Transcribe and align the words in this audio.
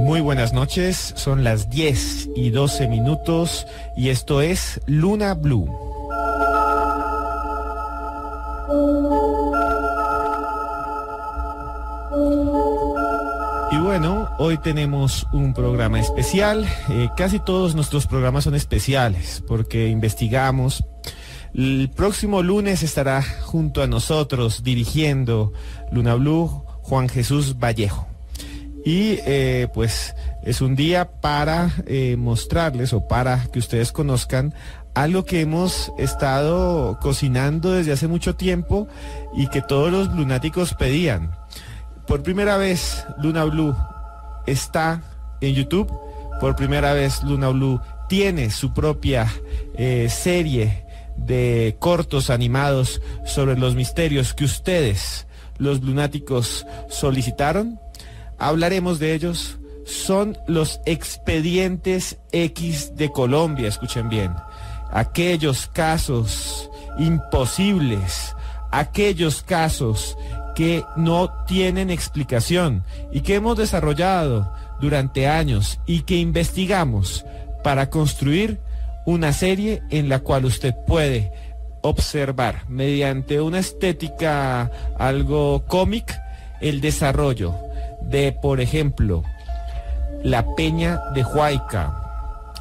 Muy 0.00 0.22
buenas 0.22 0.54
noches, 0.54 1.12
son 1.16 1.44
las 1.44 1.68
10 1.68 2.30
y 2.34 2.48
12 2.48 2.88
minutos 2.88 3.66
y 3.94 4.08
esto 4.08 4.40
es 4.40 4.80
Luna 4.86 5.34
Blue. 5.34 5.68
Y 13.70 13.76
bueno, 13.76 14.30
hoy 14.38 14.56
tenemos 14.58 15.26
un 15.32 15.52
programa 15.52 16.00
especial. 16.00 16.66
Eh, 16.88 17.10
casi 17.16 17.38
todos 17.38 17.74
nuestros 17.74 18.06
programas 18.06 18.44
son 18.44 18.54
especiales 18.54 19.44
porque 19.46 19.88
investigamos. 19.88 20.84
El 21.54 21.90
próximo 21.94 22.42
lunes 22.42 22.82
estará 22.82 23.22
junto 23.22 23.82
a 23.82 23.86
nosotros 23.86 24.62
dirigiendo 24.62 25.52
Luna 25.90 26.14
Blue 26.14 26.64
Juan 26.82 27.08
Jesús 27.08 27.58
Vallejo. 27.58 28.06
Y 28.84 29.18
eh, 29.26 29.68
pues 29.74 30.14
es 30.42 30.60
un 30.60 30.76
día 30.76 31.20
para 31.20 31.72
eh, 31.86 32.16
mostrarles 32.16 32.92
o 32.92 33.06
para 33.06 33.48
que 33.52 33.58
ustedes 33.58 33.92
conozcan 33.92 34.54
algo 34.94 35.24
que 35.24 35.40
hemos 35.40 35.92
estado 35.98 36.98
cocinando 37.00 37.72
desde 37.72 37.92
hace 37.92 38.08
mucho 38.08 38.34
tiempo 38.34 38.88
y 39.36 39.48
que 39.48 39.62
todos 39.62 39.92
los 39.92 40.08
lunáticos 40.14 40.74
pedían. 40.74 41.32
Por 42.06 42.22
primera 42.22 42.56
vez, 42.56 43.04
Luna 43.22 43.44
Blue 43.44 43.76
está 44.46 45.02
en 45.40 45.54
YouTube. 45.54 45.92
Por 46.40 46.56
primera 46.56 46.94
vez, 46.94 47.22
Luna 47.22 47.48
Blue 47.50 47.80
tiene 48.08 48.50
su 48.50 48.72
propia 48.72 49.30
eh, 49.74 50.08
serie 50.10 50.87
de 51.26 51.76
cortos 51.78 52.30
animados 52.30 53.00
sobre 53.24 53.58
los 53.58 53.74
misterios 53.74 54.34
que 54.34 54.44
ustedes, 54.44 55.26
los 55.58 55.82
lunáticos, 55.82 56.66
solicitaron. 56.88 57.80
Hablaremos 58.38 58.98
de 58.98 59.14
ellos. 59.14 59.58
Son 59.84 60.36
los 60.46 60.80
expedientes 60.84 62.18
X 62.32 62.94
de 62.94 63.10
Colombia, 63.10 63.68
escuchen 63.68 64.10
bien. 64.10 64.34
Aquellos 64.90 65.66
casos 65.66 66.70
imposibles, 66.98 68.34
aquellos 68.70 69.42
casos 69.42 70.16
que 70.54 70.84
no 70.96 71.30
tienen 71.46 71.88
explicación 71.88 72.84
y 73.12 73.20
que 73.20 73.36
hemos 73.36 73.56
desarrollado 73.56 74.52
durante 74.80 75.28
años 75.28 75.78
y 75.86 76.00
que 76.00 76.16
investigamos 76.16 77.24
para 77.62 77.90
construir 77.90 78.60
una 79.08 79.32
serie 79.32 79.82
en 79.88 80.10
la 80.10 80.18
cual 80.18 80.44
usted 80.44 80.74
puede 80.86 81.32
observar 81.80 82.64
mediante 82.68 83.40
una 83.40 83.58
estética 83.58 84.70
algo 84.98 85.64
cómic 85.66 86.20
el 86.60 86.82
desarrollo 86.82 87.54
de, 88.02 88.32
por 88.32 88.60
ejemplo, 88.60 89.24
la 90.22 90.44
peña 90.56 91.00
de 91.14 91.24
Huayca, 91.24 91.94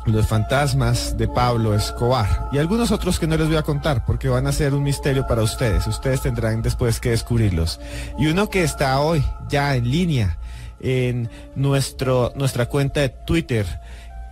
los 0.06 0.26
fantasmas 0.26 1.18
de 1.18 1.28
Pablo 1.28 1.76
Escobar 1.76 2.48
y 2.54 2.60
algunos 2.60 2.92
otros 2.92 3.20
que 3.20 3.28
no 3.28 3.36
les 3.36 3.50
voy 3.50 3.58
a 3.58 3.64
contar 3.64 4.06
porque 4.06 4.30
van 4.30 4.48
a 4.48 4.54
ser 4.54 4.74
un 4.74 4.84
misterio 4.84 5.28
para 5.28 5.44
ustedes. 5.44 5.86
Ustedes 5.86 6.22
tendrán 6.22 6.62
después 6.62 7.02
que 7.02 7.10
descubrirlos. 7.10 7.82
Y 8.18 8.28
uno 8.28 8.50
que 8.50 8.64
está 8.64 9.02
hoy 9.02 9.22
ya 9.50 9.76
en 9.76 9.92
línea 9.92 10.38
en 10.80 11.30
nuestro, 11.56 12.32
nuestra 12.36 12.68
cuenta 12.68 13.02
de 13.02 13.10
Twitter, 13.10 13.66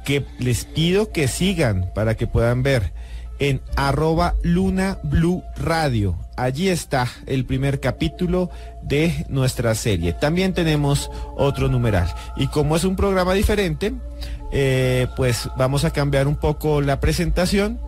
que 0.05 0.23
les 0.39 0.63
pido 0.65 1.11
que 1.11 1.27
sigan 1.27 1.91
para 1.93 2.15
que 2.15 2.27
puedan 2.27 2.63
ver 2.63 2.93
en 3.39 3.61
arroba 3.75 4.35
Luna 4.43 4.99
Blue 5.03 5.43
Radio. 5.57 6.15
Allí 6.37 6.69
está 6.69 7.07
el 7.25 7.45
primer 7.45 7.79
capítulo 7.79 8.49
de 8.83 9.25
nuestra 9.29 9.75
serie. 9.75 10.13
También 10.13 10.53
tenemos 10.53 11.09
otro 11.35 11.67
numeral. 11.67 12.13
Y 12.37 12.47
como 12.47 12.75
es 12.75 12.83
un 12.83 12.95
programa 12.95 13.33
diferente, 13.33 13.93
eh, 14.51 15.07
pues 15.17 15.49
vamos 15.57 15.83
a 15.85 15.91
cambiar 15.91 16.27
un 16.27 16.35
poco 16.35 16.81
la 16.81 16.99
presentación. 16.99 17.79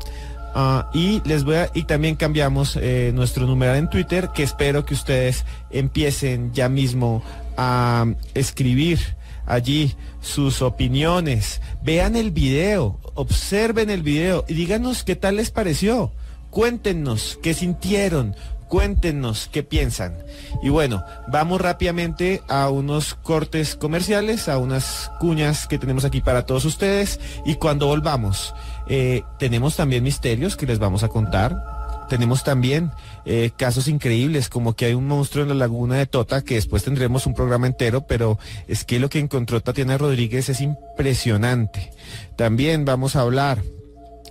Ah, 0.56 0.90
y 0.94 1.22
les 1.24 1.44
voy 1.44 1.56
a, 1.56 1.70
y 1.74 1.84
también 1.84 2.16
cambiamos 2.16 2.78
eh, 2.82 3.12
nuestro 3.14 3.46
numeral 3.46 3.78
en 3.78 3.90
Twitter, 3.90 4.30
que 4.34 4.44
espero 4.44 4.86
que 4.86 4.96
ustedes 4.96 5.46
empiecen 5.70 6.52
ya 6.52 6.68
mismo 6.68 7.22
a 7.58 8.08
escribir 8.34 9.17
allí 9.48 9.96
sus 10.22 10.62
opiniones. 10.62 11.62
Vean 11.82 12.16
el 12.16 12.32
video, 12.32 13.00
observen 13.16 13.90
el 13.90 14.04
video 14.04 14.46
y 14.48 14.54
díganos 14.54 15.04
qué 15.04 15.16
tal 15.16 15.38
les 15.38 15.50
pareció. 15.50 16.12
Cuéntenos 16.52 17.40
qué 17.42 17.54
sintieron, 17.54 18.36
Cuéntenos 18.68 19.50
qué 19.52 19.64
piensan. 19.64 20.18
Y 20.62 20.70
bueno, 20.70 21.04
vamos 21.30 21.62
rápidamente 21.62 22.42
a 22.50 22.70
unos 22.70 23.14
cortes 23.14 23.76
comerciales, 23.76 24.50
a 24.50 24.58
unas 24.58 25.10
cuñas 25.20 25.68
que 25.68 25.78
tenemos 25.78 26.04
aquí 26.04 26.20
para 26.20 26.46
todos 26.46 26.66
ustedes. 26.66 27.20
Y 27.46 27.56
cuando 27.56 27.88
volvamos, 27.88 28.54
eh, 28.90 29.24
tenemos 29.40 29.78
también 29.78 30.04
misterios 30.04 30.58
que 30.58 30.66
les 30.66 30.80
vamos 30.80 31.04
a 31.04 31.08
contar. 31.08 31.64
Tenemos 32.10 32.44
también 32.44 32.92
eh, 33.30 33.52
casos 33.58 33.90
increíbles, 33.90 34.48
como 34.48 34.74
que 34.74 34.86
hay 34.86 34.94
un 34.94 35.06
monstruo 35.06 35.44
en 35.44 35.50
la 35.50 35.56
laguna 35.56 35.98
de 35.98 36.06
Tota, 36.06 36.44
que 36.44 36.56
después 36.56 36.84
tendremos 36.84 37.28
un 37.28 37.34
programa 37.34 37.68
entero, 37.68 38.08
pero 38.08 38.40
es 38.70 38.86
que 38.86 39.00
lo 39.00 39.10
que 39.10 39.20
encontró 39.20 39.62
Tatiana 39.62 39.98
Rodríguez 39.98 40.48
es 40.48 40.62
impresionante. 40.62 41.92
También 42.38 42.86
vamos 42.86 43.18
a 43.18 43.22
hablar 43.22 43.62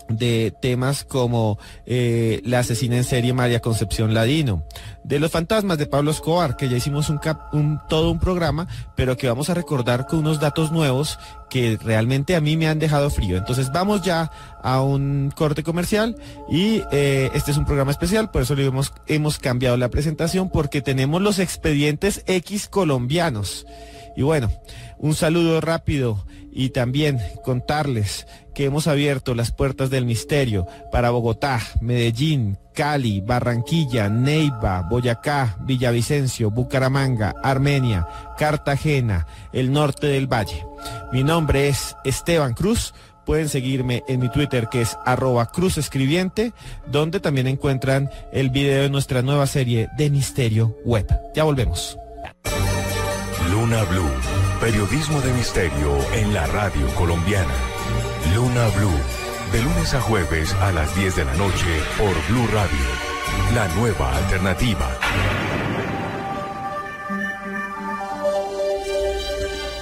de 0.09 0.55
temas 0.63 1.05
como 1.05 1.59
eh, 1.85 2.41
la 2.45 2.61
asesina 2.61 2.97
en 2.97 3.05
serie 3.05 3.33
María 3.33 3.61
Concepción 3.61 4.15
Ladino, 4.15 4.65
de 5.05 5.19
los 5.19 5.31
fantasmas 5.31 5.79
de 5.79 5.87
Pablo 5.87 6.11
Escobar, 6.11 6.57
que 6.57 6.69
ya 6.69 6.77
hicimos 6.77 7.11
un, 7.11 7.21
un, 7.53 7.81
todo 7.89 8.11
un 8.11 8.19
programa, 8.19 8.67
pero 8.97 9.17
que 9.17 9.29
vamos 9.29 9.51
a 9.51 9.55
recordar 9.55 10.07
con 10.07 10.21
unos 10.21 10.41
datos 10.41 10.73
nuevos 10.73 11.19
que 11.49 11.79
realmente 11.83 12.37
a 12.37 12.41
mí 12.41 12.57
me 12.57 12.69
han 12.69 12.79
dejado 12.79 13.11
frío. 13.11 13.37
Entonces 13.37 13.71
vamos 13.73 14.03
ya 14.03 14.31
a 14.63 14.83
un 14.83 15.33
corte 15.35 15.63
comercial 15.63 16.17
y 16.51 16.83
eh, 16.93 17.31
este 17.35 17.51
es 17.51 17.57
un 17.57 17.65
programa 17.65 17.91
especial, 17.91 18.31
por 18.31 18.43
eso 18.43 18.55
le 18.55 18.67
hemos, 18.67 18.93
hemos 19.07 19.39
cambiado 19.39 19.77
la 19.77 19.89
presentación 19.89 20.51
porque 20.51 20.83
tenemos 20.83 21.23
los 21.23 21.39
expedientes 21.39 22.23
X 22.27 22.69
colombianos. 22.69 23.67
Y 24.17 24.23
bueno, 24.23 24.51
un 24.99 25.15
saludo 25.15 25.61
rápido 25.61 26.25
y 26.51 26.71
también 26.71 27.21
contarles 27.45 28.27
que 28.55 28.65
hemos 28.65 28.87
abierto 28.87 29.35
las 29.35 29.53
puertas 29.53 29.91
del 29.91 30.07
misterio 30.07 30.67
para 30.91 31.11
Bogotá, 31.11 31.61
Medellín, 31.83 32.57
Cali, 32.73 33.21
Barranquilla, 33.21 34.09
Neiva, 34.09 34.81
Boyacá, 34.89 35.59
Villavicencio, 35.61 36.51
Bucaramanga, 36.51 37.35
Armenia, 37.43 38.07
Cartagena, 38.39 39.27
el 39.53 39.71
norte 39.71 40.07
del 40.07 40.27
valle. 40.27 40.65
Mi 41.13 41.23
nombre 41.23 41.69
es 41.69 41.95
Esteban 42.05 42.55
Cruz. 42.55 42.95
Pueden 43.27 43.51
seguirme 43.51 44.03
en 44.09 44.21
mi 44.21 44.31
Twitter 44.31 44.69
que 44.71 44.81
es 44.81 44.97
arroba 45.05 45.51
Cruz 45.51 45.77
Escribiente, 45.77 46.55
donde 46.87 47.21
también 47.21 47.49
encuentran 47.49 48.09
el 48.33 48.49
video 48.49 48.85
de 48.85 48.91
nuestra 48.91 49.21
nueva 49.21 49.47
serie 49.47 49.89
de 49.99 50.09
Misterio 50.09 50.75
Web. 50.85 51.07
Ya 51.35 51.45
volvemos. 51.45 51.99
Luna 53.67 53.83
Blue, 53.83 54.11
periodismo 54.61 55.21
de 55.23 55.33
misterio 55.33 55.99
en 56.15 56.33
la 56.33 56.47
radio 56.47 56.87
colombiana. 56.95 57.53
Luna 58.33 58.69
Blue, 58.77 58.97
de 59.51 59.61
lunes 59.61 59.93
a 59.93 60.01
jueves 60.01 60.55
a 60.55 60.71
las 60.71 60.95
10 60.95 61.17
de 61.17 61.25
la 61.25 61.35
noche 61.35 61.67
por 61.99 62.15
Blue 62.29 62.47
Radio, 62.55 62.79
la 63.57 63.67
nueva 63.75 64.17
alternativa. 64.19 64.89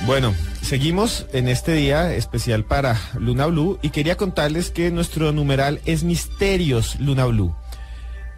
Bueno, 0.07 0.35
seguimos 0.63 1.27
en 1.35 1.49
este 1.51 1.75
día 1.75 2.15
especial 2.15 2.65
para 2.65 2.99
Luna 3.19 3.45
Blue 3.45 3.79
y 3.83 3.91
quería 3.91 4.17
contarles 4.17 4.71
que 4.71 4.91
nuestro 4.91 5.31
numeral 5.33 5.83
es 5.85 6.05
Misterios 6.05 6.99
Luna 7.01 7.27
Blue. 7.27 7.55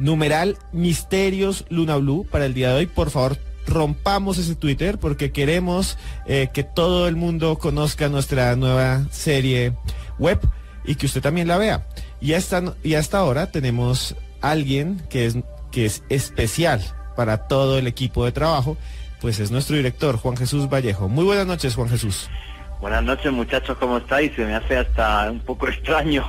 Numeral 0.01 0.59
Misterios 0.73 1.67
Luna 1.69 1.99
Blue 1.99 2.27
para 2.29 2.47
el 2.47 2.53
día 2.53 2.71
de 2.71 2.79
hoy, 2.79 2.87
por 2.87 3.11
favor 3.11 3.39
rompamos 3.67 4.39
ese 4.39 4.55
Twitter 4.55 4.99
porque 4.99 5.33
queremos 5.33 5.99
eh, 6.27 6.49
que 6.53 6.63
todo 6.63 7.09
el 7.09 7.17
mundo 7.17 7.59
conozca 7.59 8.09
nuestra 8.09 8.55
nueva 8.57 9.05
serie 9.11 9.75
web 10.19 10.41
y 10.85 10.95
que 10.95 11.07
usted 11.07 11.21
también 11.21 11.49
la 11.49 11.59
vea. 11.59 11.87
Y 12.21 12.33
hasta, 12.35 12.75
y 12.83 12.95
hasta 12.95 13.19
ahora 13.19 13.51
tenemos 13.51 14.17
alguien 14.41 15.03
que 15.11 15.27
es, 15.27 15.39
que 15.71 15.87
es 15.87 16.03
especial 16.09 16.83
para 17.17 17.49
todo 17.49 17.79
el 17.79 17.87
equipo 17.87 18.25
de 18.25 18.33
trabajo, 18.33 18.77
pues 19.21 19.41
es 19.41 19.51
nuestro 19.51 19.77
director, 19.77 20.17
Juan 20.17 20.37
Jesús 20.37 20.69
Vallejo. 20.69 21.09
Muy 21.09 21.25
buenas 21.25 21.47
noches, 21.47 21.75
Juan 21.75 21.89
Jesús. 21.89 22.29
Buenas 22.81 23.03
noches 23.03 23.33
muchachos, 23.33 23.77
¿cómo 23.79 23.97
estáis? 23.97 24.33
Se 24.37 24.45
me 24.45 24.55
hace 24.55 24.77
hasta 24.77 25.31
un 25.31 25.41
poco 25.41 25.67
extraño 25.69 26.25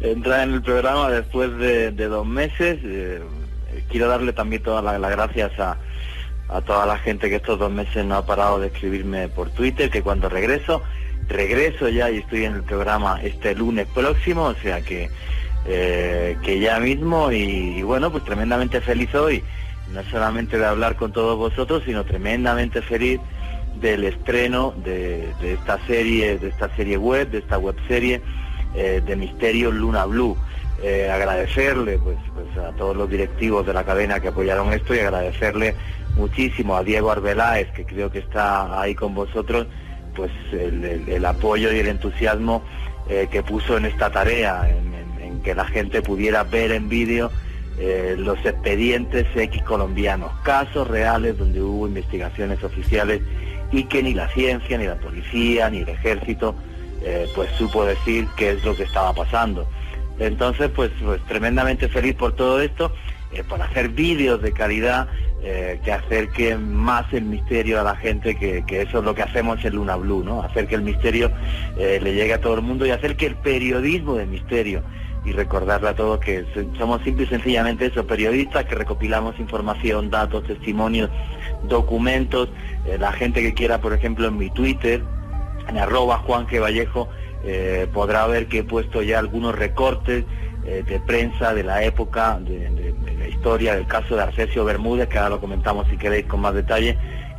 entrar 0.00 0.48
en 0.48 0.54
el 0.54 0.62
programa 0.62 1.08
después 1.10 1.56
de, 1.56 1.92
dos 1.92 2.26
meses. 2.26 2.78
Eh, 2.82 3.22
quiero 3.88 4.08
darle 4.08 4.32
también 4.32 4.62
todas 4.62 4.82
las 5.00 5.10
gracias 5.10 5.58
a, 5.58 5.76
a 6.48 6.60
toda 6.60 6.86
la 6.86 6.98
gente 6.98 7.28
que 7.28 7.36
estos 7.36 7.58
dos 7.58 7.70
meses 7.70 8.04
no 8.04 8.16
ha 8.16 8.26
parado 8.26 8.60
de 8.60 8.68
escribirme 8.68 9.28
por 9.28 9.50
Twitter, 9.50 9.90
que 9.90 10.02
cuando 10.02 10.28
regreso, 10.28 10.82
regreso 11.28 11.88
ya 11.88 12.10
y 12.10 12.18
estoy 12.18 12.44
en 12.44 12.54
el 12.54 12.62
programa 12.62 13.20
este 13.22 13.54
lunes 13.54 13.86
próximo, 13.94 14.44
o 14.44 14.54
sea 14.54 14.82
que, 14.82 15.10
eh, 15.66 16.36
que 16.42 16.60
ya 16.60 16.78
mismo 16.80 17.32
y, 17.32 17.82
bueno, 17.82 18.10
pues 18.10 18.24
tremendamente 18.24 18.80
feliz 18.80 19.14
hoy 19.14 19.42
no 19.92 20.02
solamente 20.04 20.58
de 20.58 20.66
hablar 20.66 20.96
con 20.96 21.12
todos 21.12 21.36
vosotros, 21.36 21.82
sino 21.84 22.04
tremendamente 22.04 22.82
feliz 22.82 23.20
del 23.80 24.04
estreno 24.04 24.74
de, 24.84 25.30
esta 25.42 25.78
serie, 25.86 26.38
de 26.38 26.48
esta 26.48 26.74
serie 26.74 26.96
web, 26.96 27.30
de 27.30 27.38
esta 27.38 27.58
web 27.58 27.76
serie 27.86 28.20
eh, 28.74 29.02
de 29.04 29.16
Misterio 29.16 29.70
Luna 29.70 30.04
Blue. 30.06 30.36
Eh, 30.82 31.08
agradecerle 31.10 31.98
pues, 31.98 32.18
pues, 32.34 32.64
a 32.64 32.72
todos 32.72 32.96
los 32.96 33.08
directivos 33.08 33.64
de 33.66 33.72
la 33.72 33.84
cadena 33.84 34.20
que 34.20 34.28
apoyaron 34.28 34.72
esto 34.72 34.94
y 34.94 34.98
agradecerle 34.98 35.74
muchísimo 36.16 36.76
a 36.76 36.82
Diego 36.82 37.10
Arbeláez, 37.10 37.70
que 37.72 37.84
creo 37.84 38.10
que 38.10 38.20
está 38.20 38.80
ahí 38.80 38.94
con 38.94 39.14
vosotros, 39.14 39.66
pues 40.14 40.30
el, 40.52 41.24
apoyo 41.24 41.72
y 41.72 41.78
el 41.80 41.88
entusiasmo 41.88 42.62
eh, 43.08 43.28
que 43.30 43.42
puso 43.42 43.76
en 43.76 43.86
esta 43.86 44.10
tarea, 44.10 44.68
en, 44.68 44.94
que 45.42 45.54
la 45.54 45.66
gente 45.66 46.00
pudiera 46.00 46.42
ver 46.42 46.72
en 46.72 46.88
vídeo 46.88 47.30
eh, 47.78 48.14
los 48.16 48.38
expedientes 48.46 49.26
X 49.34 49.62
colombianos, 49.62 50.32
casos 50.42 50.88
reales 50.88 51.36
donde 51.36 51.60
hubo 51.60 51.86
investigaciones 51.86 52.64
oficiales 52.64 53.20
y 53.70 53.84
que 53.84 54.02
ni 54.02 54.14
la 54.14 54.28
ciencia, 54.28 54.78
ni 54.78 54.86
la 54.86 54.94
policía, 54.94 55.68
ni 55.68 55.78
el 55.78 55.88
ejército, 55.88 56.54
eh, 57.02 57.26
pues 57.34 57.50
supo 57.58 57.84
decir 57.84 58.26
qué 58.36 58.52
es 58.52 58.64
lo 58.64 58.74
que 58.74 58.84
estaba 58.84 59.12
pasando. 59.12 59.68
Entonces, 60.18 60.70
pues, 60.74 60.90
pues 61.04 61.20
tremendamente 61.26 61.88
feliz 61.88 62.14
por 62.14 62.34
todo 62.34 62.60
esto, 62.60 62.92
por 63.42 63.60
hacer 63.60 63.88
vídeos 63.88 64.40
de 64.40 64.52
calidad 64.52 65.08
eh, 65.46 65.78
que 65.84 65.92
acerque 65.92 66.56
más 66.56 67.12
el 67.12 67.24
misterio 67.24 67.78
a 67.78 67.82
la 67.82 67.96
gente, 67.96 68.34
que, 68.34 68.64
eso 68.80 69.00
es 69.00 69.04
lo 69.04 69.14
que 69.14 69.20
hacemos 69.20 69.62
en 69.62 69.74
Luna 69.74 69.94
Blue, 69.96 70.24
¿no? 70.24 70.42
Hacer 70.42 70.66
que 70.66 70.74
el 70.74 70.80
misterio 70.80 71.30
eh, 71.76 72.00
le 72.02 72.14
llegue 72.14 72.32
a 72.32 72.40
todo 72.40 72.54
el 72.54 72.62
mundo 72.62 72.86
y 72.86 72.90
hacer 72.92 73.14
que 73.14 73.26
el 73.26 73.36
periodismo 73.36 74.14
del 74.14 74.28
misterio 74.28 74.82
y 75.22 75.32
recordarle 75.32 75.90
a 75.90 75.94
todos 75.94 76.18
que 76.20 76.46
somos 76.78 77.02
simple 77.02 77.24
y 77.24 77.26
sencillamente 77.26 77.84
eso, 77.84 78.06
periodistas 78.06 78.64
que 78.64 78.74
recopilamos 78.74 79.38
información, 79.38 80.08
datos, 80.08 80.44
testimonios, 80.44 81.10
documentos, 81.68 82.48
eh, 82.86 82.96
la 82.98 83.12
gente 83.12 83.42
que 83.42 83.52
quiera, 83.52 83.82
por 83.82 83.92
ejemplo, 83.92 84.26
en 84.28 84.38
mi 84.38 84.48
Twitter, 84.48 85.02
en 85.68 85.76
arroba 85.76 86.20
Juan 86.20 86.46
G. 86.46 86.58
Vallejo, 86.58 87.10
podrá 87.92 88.26
ver 88.26 88.46
que 88.46 88.60
he 88.60 88.64
puesto 88.64 89.02
ya 89.02 89.18
algunos 89.18 89.54
recortes 89.54 90.24
de 90.64 91.00
prensa 91.06 91.52
de 91.52 91.62
la 91.62 91.82
época 91.82 92.38
de 92.40 92.72
historia 93.44 93.74
del 93.74 93.86
caso 93.86 94.16
de 94.16 94.22
Arcesio 94.22 94.64
Bermúdez, 94.64 95.06
que 95.08 95.18
ahora 95.18 95.36
lo 95.36 95.40
comentamos 95.40 95.86
si 95.90 95.98
queréis 95.98 96.24
con 96.24 96.40
más 96.40 96.54
detalle, 96.54 96.96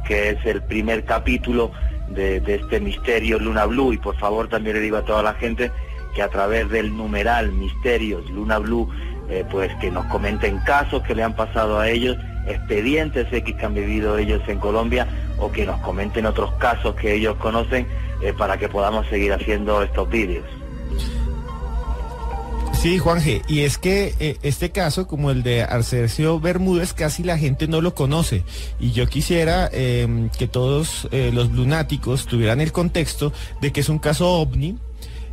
que 0.07 0.29
es 0.29 0.45
el 0.45 0.61
primer 0.61 1.03
capítulo 1.03 1.71
de, 2.09 2.37
este 2.45 2.79
misterio 2.79 3.39
Luna 3.39 3.65
Blue. 3.65 3.91
Y 3.91 3.97
por 3.97 4.15
favor 4.17 4.47
también 4.47 4.75
le 4.75 4.81
digo 4.83 4.97
a 4.97 5.01
toda 5.01 5.23
la 5.23 5.33
gente 5.33 5.71
que 6.13 6.21
a 6.21 6.29
través 6.29 6.69
del 6.69 6.95
numeral 6.95 7.51
Misterios 7.51 8.29
Luna 8.29 8.59
Blue, 8.59 8.87
eh, 9.29 9.43
pues 9.49 9.73
que 9.77 9.89
nos 9.89 10.05
comenten 10.05 10.59
casos 10.59 11.01
que 11.01 11.15
le 11.15 11.23
han 11.23 11.35
pasado 11.35 11.79
a 11.79 11.89
ellos, 11.89 12.17
expedientes 12.47 13.25
X 13.33 13.55
que 13.55 13.65
han 13.65 13.73
vivido 13.73 14.17
ellos 14.19 14.41
en 14.47 14.59
Colombia 14.59 15.07
o 15.39 15.51
que 15.51 15.65
nos 15.65 15.79
comenten 15.81 16.27
otros 16.27 16.53
casos 16.59 16.93
que 16.95 17.15
ellos 17.15 17.35
conocen 17.37 17.87
eh, 18.21 18.31
para 18.37 18.57
que 18.57 18.69
podamos 18.69 19.07
seguir 19.07 19.33
haciendo 19.33 19.81
estos 19.81 20.07
vídeos. 20.07 20.45
Sí, 22.85 22.99
Juanje, 22.99 23.41
y 23.47 23.61
es 23.61 23.79
que 23.79 24.13
eh, 24.19 24.37
este 24.43 24.69
caso, 24.69 25.07
como 25.07 25.31
el 25.31 25.41
de 25.41 25.63
Arcesio 25.63 26.39
Bermúdez, 26.39 26.93
casi 26.93 27.23
la 27.23 27.35
gente 27.35 27.67
no 27.67 27.81
lo 27.81 27.95
conoce. 27.95 28.43
Y 28.79 28.91
yo 28.91 29.07
quisiera 29.07 29.67
em, 29.73 30.29
que 30.29 30.47
todos 30.47 31.07
eh, 31.11 31.31
los 31.33 31.49
lunáticos 31.49 32.27
tuvieran 32.27 32.61
el 32.61 32.71
contexto 32.71 33.33
de 33.59 33.73
que 33.73 33.79
es 33.79 33.89
un 33.89 33.97
caso 33.97 34.29
ovni, 34.29 34.77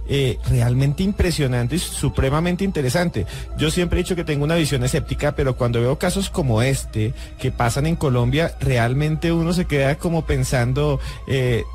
eh, 0.09 0.39
realmente 0.49 1.03
impresionante 1.03 1.77
y 1.77 1.79
supremamente 1.79 2.65
interesante. 2.65 3.27
Yo 3.59 3.71
siempre 3.71 4.01
he 4.01 4.03
dicho 4.03 4.17
que 4.17 4.25
tengo 4.25 4.45
una 4.45 4.55
visión 4.55 4.83
escéptica, 4.83 5.37
pero 5.37 5.55
cuando 5.55 5.79
veo 5.79 5.99
casos 5.99 6.31
como 6.31 6.63
este 6.63 7.13
que 7.39 7.53
pasan 7.53 7.85
en 7.85 7.97
Colombia, 7.97 8.57
realmente 8.61 9.31
uno 9.31 9.53
se 9.53 9.67
queda 9.67 9.97
como 9.97 10.25
pensando 10.25 11.01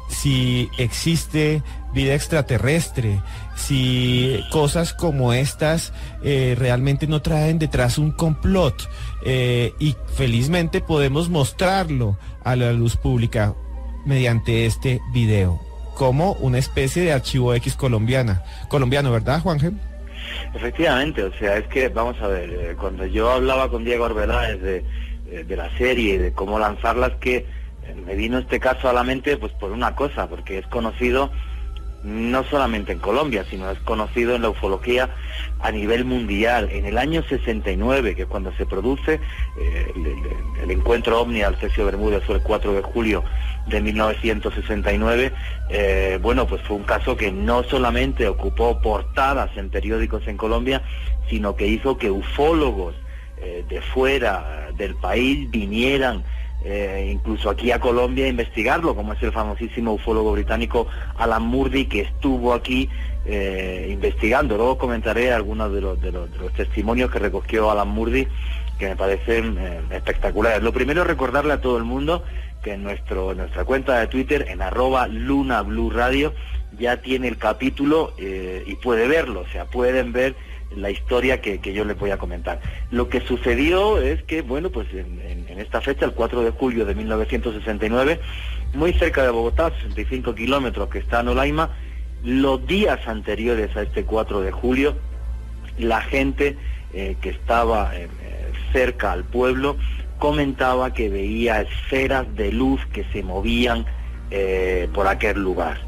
si 0.09 0.69
existe 0.79 1.61
vida 1.93 2.13
extraterrestre, 2.13 3.21
si 3.57 4.41
cosas 4.51 4.93
como 4.93 5.33
estas 5.33 5.91
eh, 6.23 6.55
realmente 6.57 7.07
no 7.07 7.21
traen 7.21 7.59
detrás 7.59 7.97
un 7.97 8.11
complot. 8.11 8.89
y 9.25 9.95
felizmente 10.15 10.79
podemos 10.79 11.29
mostrarlo 11.29 12.17
a 12.45 12.55
la 12.55 12.71
luz 12.71 12.95
pública 12.95 13.53
mediante 14.05 14.65
este 14.65 15.01
video 15.11 15.67
como 15.97 16.33
una 16.33 16.59
especie 16.59 17.03
de 17.03 17.11
archivo 17.11 17.53
X 17.55 17.75
colombiana, 17.75 18.43
colombiano, 18.69 19.11
¿verdad, 19.11 19.41
Juanje? 19.41 19.71
Efectivamente, 20.53 21.23
o 21.23 21.33
sea, 21.33 21.57
es 21.57 21.67
que, 21.67 21.89
vamos 21.89 22.21
a 22.21 22.27
ver, 22.27 22.49
eh, 22.51 22.75
cuando 22.79 23.05
yo 23.05 23.31
hablaba 23.31 23.69
con 23.69 23.83
Diego 23.83 24.05
Arbeláez 24.05 24.61
de, 24.61 24.85
eh, 25.31 25.43
de 25.43 25.55
la 25.55 25.75
serie 25.77 26.19
de 26.19 26.33
cómo 26.33 26.59
lanzarlas, 26.59 27.13
que 27.19 27.37
eh, 27.37 27.95
me 28.05 28.15
vino 28.15 28.37
este 28.37 28.59
caso 28.59 28.87
a 28.89 28.93
la 28.93 29.03
mente 29.03 29.37
pues 29.37 29.51
por 29.53 29.71
una 29.71 29.95
cosa, 29.95 30.27
porque 30.27 30.59
es 30.59 30.67
conocido 30.67 31.31
no 32.07 32.45
solamente 32.45 32.93
en 32.93 32.99
Colombia, 32.99 33.45
sino 33.49 33.69
es 33.69 33.79
conocido 33.79 34.33
en 34.35 34.41
la 34.41 34.49
ufología 34.49 35.09
a 35.59 35.71
nivel 35.71 36.05
mundial. 36.05 36.69
En 36.71 36.85
el 36.85 36.97
año 36.97 37.21
69, 37.21 38.15
que 38.15 38.21
es 38.21 38.27
cuando 38.27 38.53
se 38.53 38.65
produce 38.65 39.19
eh, 39.59 39.93
el, 40.63 40.71
encuentro 40.71 41.19
OVNI 41.21 41.41
al 41.41 41.57
Cesio 41.57 41.85
Bermúdez, 41.85 42.23
fue 42.23 42.35
el 42.35 42.41
4 42.41 42.73
de 42.73 42.81
julio 42.81 43.23
de 43.67 43.81
1969, 43.81 45.33
eh, 45.69 46.19
bueno, 46.21 46.47
pues 46.47 46.61
fue 46.61 46.77
un 46.77 46.83
caso 46.83 47.17
que 47.17 47.29
no 47.29 47.63
solamente 47.63 48.25
ocupó 48.29 48.81
portadas 48.81 49.55
en 49.57 49.69
periódicos 49.69 50.25
en 50.27 50.37
Colombia, 50.37 50.81
sino 51.29 51.57
que 51.57 51.67
hizo 51.67 51.97
que 51.97 52.09
ufólogos 52.09 52.95
eh, 53.39 53.65
de 53.67 53.81
fuera 53.81 54.69
del 54.77 54.95
país 54.95 55.51
vinieran 55.51 56.23
eh, 56.63 57.11
incluso 57.13 57.49
aquí 57.49 57.71
a 57.71 57.79
Colombia 57.79 58.27
investigarlo, 58.27 58.95
como 58.95 59.13
es 59.13 59.21
el 59.21 59.31
famosísimo 59.31 59.93
ufólogo 59.93 60.33
británico 60.33 60.87
Alan 61.17 61.43
Murdy, 61.43 61.85
que 61.85 62.01
estuvo 62.01 62.53
aquí 62.53 62.89
eh, 63.25 63.89
investigando. 63.91 64.57
Luego 64.57 64.77
comentaré 64.77 65.31
algunos 65.31 65.71
de 65.71 65.81
los, 65.81 66.01
de, 66.01 66.11
los, 66.11 66.29
testimonios 66.55 67.11
que 67.11 67.19
recogió 67.19 67.69
Alan 67.69 67.87
Murdy, 67.87 68.27
que 68.79 68.89
me 68.89 68.95
parecen 68.95 69.57
eh, 69.59 69.81
espectaculares. 69.91 70.63
Lo 70.63 70.73
primero 70.73 71.01
es 71.01 71.07
recordarle 71.07 71.53
a 71.53 71.61
todo 71.61 71.77
el 71.77 71.83
mundo 71.83 72.23
que 72.63 72.73
en, 72.73 72.83
nuestro, 72.83 73.35
nuestra 73.35 73.63
cuenta 73.63 73.99
de 73.99 74.07
Twitter, 74.07 74.47
en 74.49 74.61
arroba 74.61 75.07
Luna 75.07 75.61
Blue 75.61 75.91
Radio, 75.91 76.33
ya 76.77 76.97
tiene 76.97 77.27
el 77.27 77.37
capítulo 77.37 78.13
y 78.19 78.75
puede 78.75 79.07
verlo, 79.07 79.41
o 79.41 79.47
sea, 79.47 79.65
pueden 79.65 80.11
ver 80.11 80.35
la 80.75 80.89
historia 80.89 81.41
que, 81.41 81.59
yo 81.73 81.85
les 81.85 81.97
voy 81.97 82.11
a 82.11 82.17
comentar. 82.17 82.59
Lo 82.91 83.09
que 83.09 83.21
sucedió 83.21 83.99
es 83.99 84.21
que, 84.23 84.41
bueno, 84.41 84.69
pues 84.69 84.87
en, 84.93 85.45
esta 85.57 85.81
fecha, 85.81 86.05
el 86.05 86.11
4 86.13 86.43
de 86.43 86.51
julio 86.51 86.85
de 86.85 86.95
1969, 86.95 88.19
muy 88.73 88.93
cerca 88.93 89.23
de 89.23 89.29
Bogotá, 89.29 89.71
65 89.81 90.35
kilómetros 90.35 90.89
que 90.89 90.99
está 90.99 91.21
en 91.21 91.67
los 92.23 92.67
días 92.67 93.07
anteriores 93.07 93.75
a 93.75 93.83
este 93.83 94.03
4 94.03 94.41
de 94.41 94.51
julio, 94.51 94.95
la 95.77 96.01
gente 96.01 96.57
eh, 96.93 97.15
que 97.21 97.29
estaba 97.29 97.95
eh, 97.95 98.07
cerca 98.71 99.11
al 99.11 99.23
pueblo 99.23 99.77
comentaba 100.17 100.93
que 100.93 101.09
veía 101.09 101.61
esferas 101.61 102.33
de 102.35 102.51
luz 102.51 102.85
que 102.87 103.03
se 103.13 103.23
movían 103.23 103.85
eh, 104.31 104.89
por 104.93 105.07
aquel 105.07 105.39
lugar. 105.41 105.86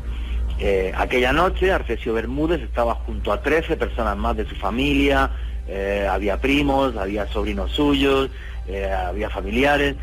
Eh, 0.61 0.91
aquella 0.93 1.31
noche 1.31 1.71
Arcesio 1.71 2.13
Bermúdez 2.13 2.61
estaba 2.61 2.95
junto 2.95 3.31
a 3.31 3.41
13 3.41 3.77
personas 3.77 4.17
más 4.17 4.35
de 4.35 4.45
su 4.45 4.55
familia, 4.55 5.31
eh, 5.69 6.05
había 6.09 6.41
primos, 6.41 6.97
había 6.97 7.27
sobrinos 7.27 7.71
suyos, 7.71 8.29
eh, 8.67 8.91
había 8.91 9.29
familiares. 9.29 9.95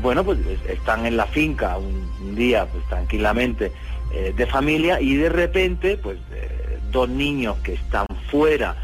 bueno, 0.00 0.24
pues 0.24 0.38
están 0.68 1.06
en 1.06 1.16
la 1.16 1.26
finca 1.26 1.76
un, 1.76 2.34
día 2.34 2.66
pues 2.66 2.84
tranquilamente 2.88 3.70
de 4.34 4.46
familia 4.46 5.00
y 5.00 5.14
de 5.14 5.28
repente 5.28 5.96
pues 5.96 6.18
dos 6.90 7.08
niños 7.08 7.56
que 7.62 7.74
están 7.74 8.06
fuera 8.30 8.74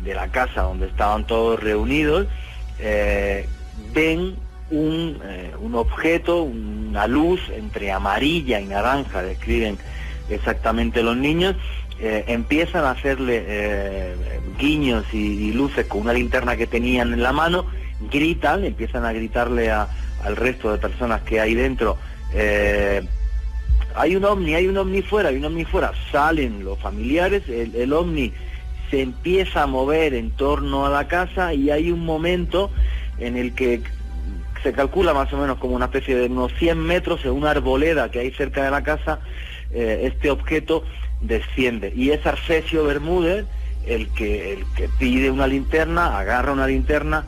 de 0.00 0.14
la 0.14 0.28
casa 0.28 0.62
donde 0.62 0.86
estaban 0.86 1.26
todos 1.26 1.60
reunidos 1.60 2.26
ven 3.92 4.36
un, 4.70 5.18
un 5.60 5.74
objeto, 5.74 6.44
una 6.44 7.06
luz 7.06 7.40
entre 7.54 7.92
amarilla 7.92 8.58
y 8.58 8.66
naranja, 8.66 9.22
describen 9.22 9.76
exactamente 10.30 11.02
los 11.02 11.16
niños, 11.16 11.56
eh, 12.00 12.24
empiezan 12.28 12.84
a 12.84 12.92
hacerle 12.92 13.44
eh, 13.46 14.14
guiños 14.58 15.04
y, 15.12 15.52
luces 15.52 15.86
con 15.86 16.00
una 16.02 16.12
linterna 16.12 16.56
que 16.56 16.66
tenían 16.66 17.12
en 17.12 17.22
la 17.22 17.32
mano, 17.32 17.66
gritan, 18.10 18.64
empiezan 18.64 19.04
a 19.04 19.12
gritarle 19.12 19.70
al 19.70 20.36
resto 20.36 20.72
de 20.72 20.78
personas 20.78 21.20
que 21.22 21.40
hay 21.40 21.54
dentro, 21.54 21.98
eh, 22.32 23.02
hay 23.94 24.16
un 24.16 24.24
ovni, 24.24 24.54
hay 24.54 24.66
un 24.66 24.78
ovni 24.78 25.02
fuera, 25.02 25.28
hay 25.28 25.36
un 25.36 25.44
ovni 25.44 25.64
fuera, 25.64 25.92
salen 26.10 26.64
los 26.64 26.78
familiares, 26.78 27.42
el, 27.48 27.74
el 27.74 27.92
ovni 27.92 28.32
se 28.90 29.02
empieza 29.02 29.62
a 29.62 29.66
mover 29.66 30.14
en 30.14 30.30
torno 30.30 30.86
a 30.86 30.90
la 30.90 31.06
casa 31.06 31.54
y 31.54 31.70
hay 31.70 31.90
un 31.90 32.04
momento 32.04 32.70
en 33.18 33.36
el 33.36 33.54
que 33.54 33.82
se 34.62 34.72
calcula 34.72 35.14
más 35.14 35.32
o 35.32 35.38
menos 35.38 35.58
como 35.58 35.74
una 35.74 35.86
especie 35.86 36.16
de 36.16 36.26
unos 36.26 36.52
100 36.54 36.78
metros 36.78 37.24
en 37.24 37.32
una 37.32 37.50
arboleda 37.50 38.10
que 38.10 38.20
hay 38.20 38.30
cerca 38.32 38.64
de 38.64 38.70
la 38.70 38.82
casa, 38.82 39.20
eh, 39.72 40.10
este 40.12 40.30
objeto 40.30 40.84
desciende. 41.20 41.92
Y 41.94 42.10
es 42.10 42.24
Arcesio 42.26 42.84
Bermúdez 42.84 43.46
el 43.86 44.08
que, 44.08 44.52
el 44.54 44.64
que 44.76 44.88
pide 44.98 45.30
una 45.30 45.46
linterna, 45.46 46.18
agarra 46.18 46.52
una 46.52 46.66
linterna, 46.66 47.24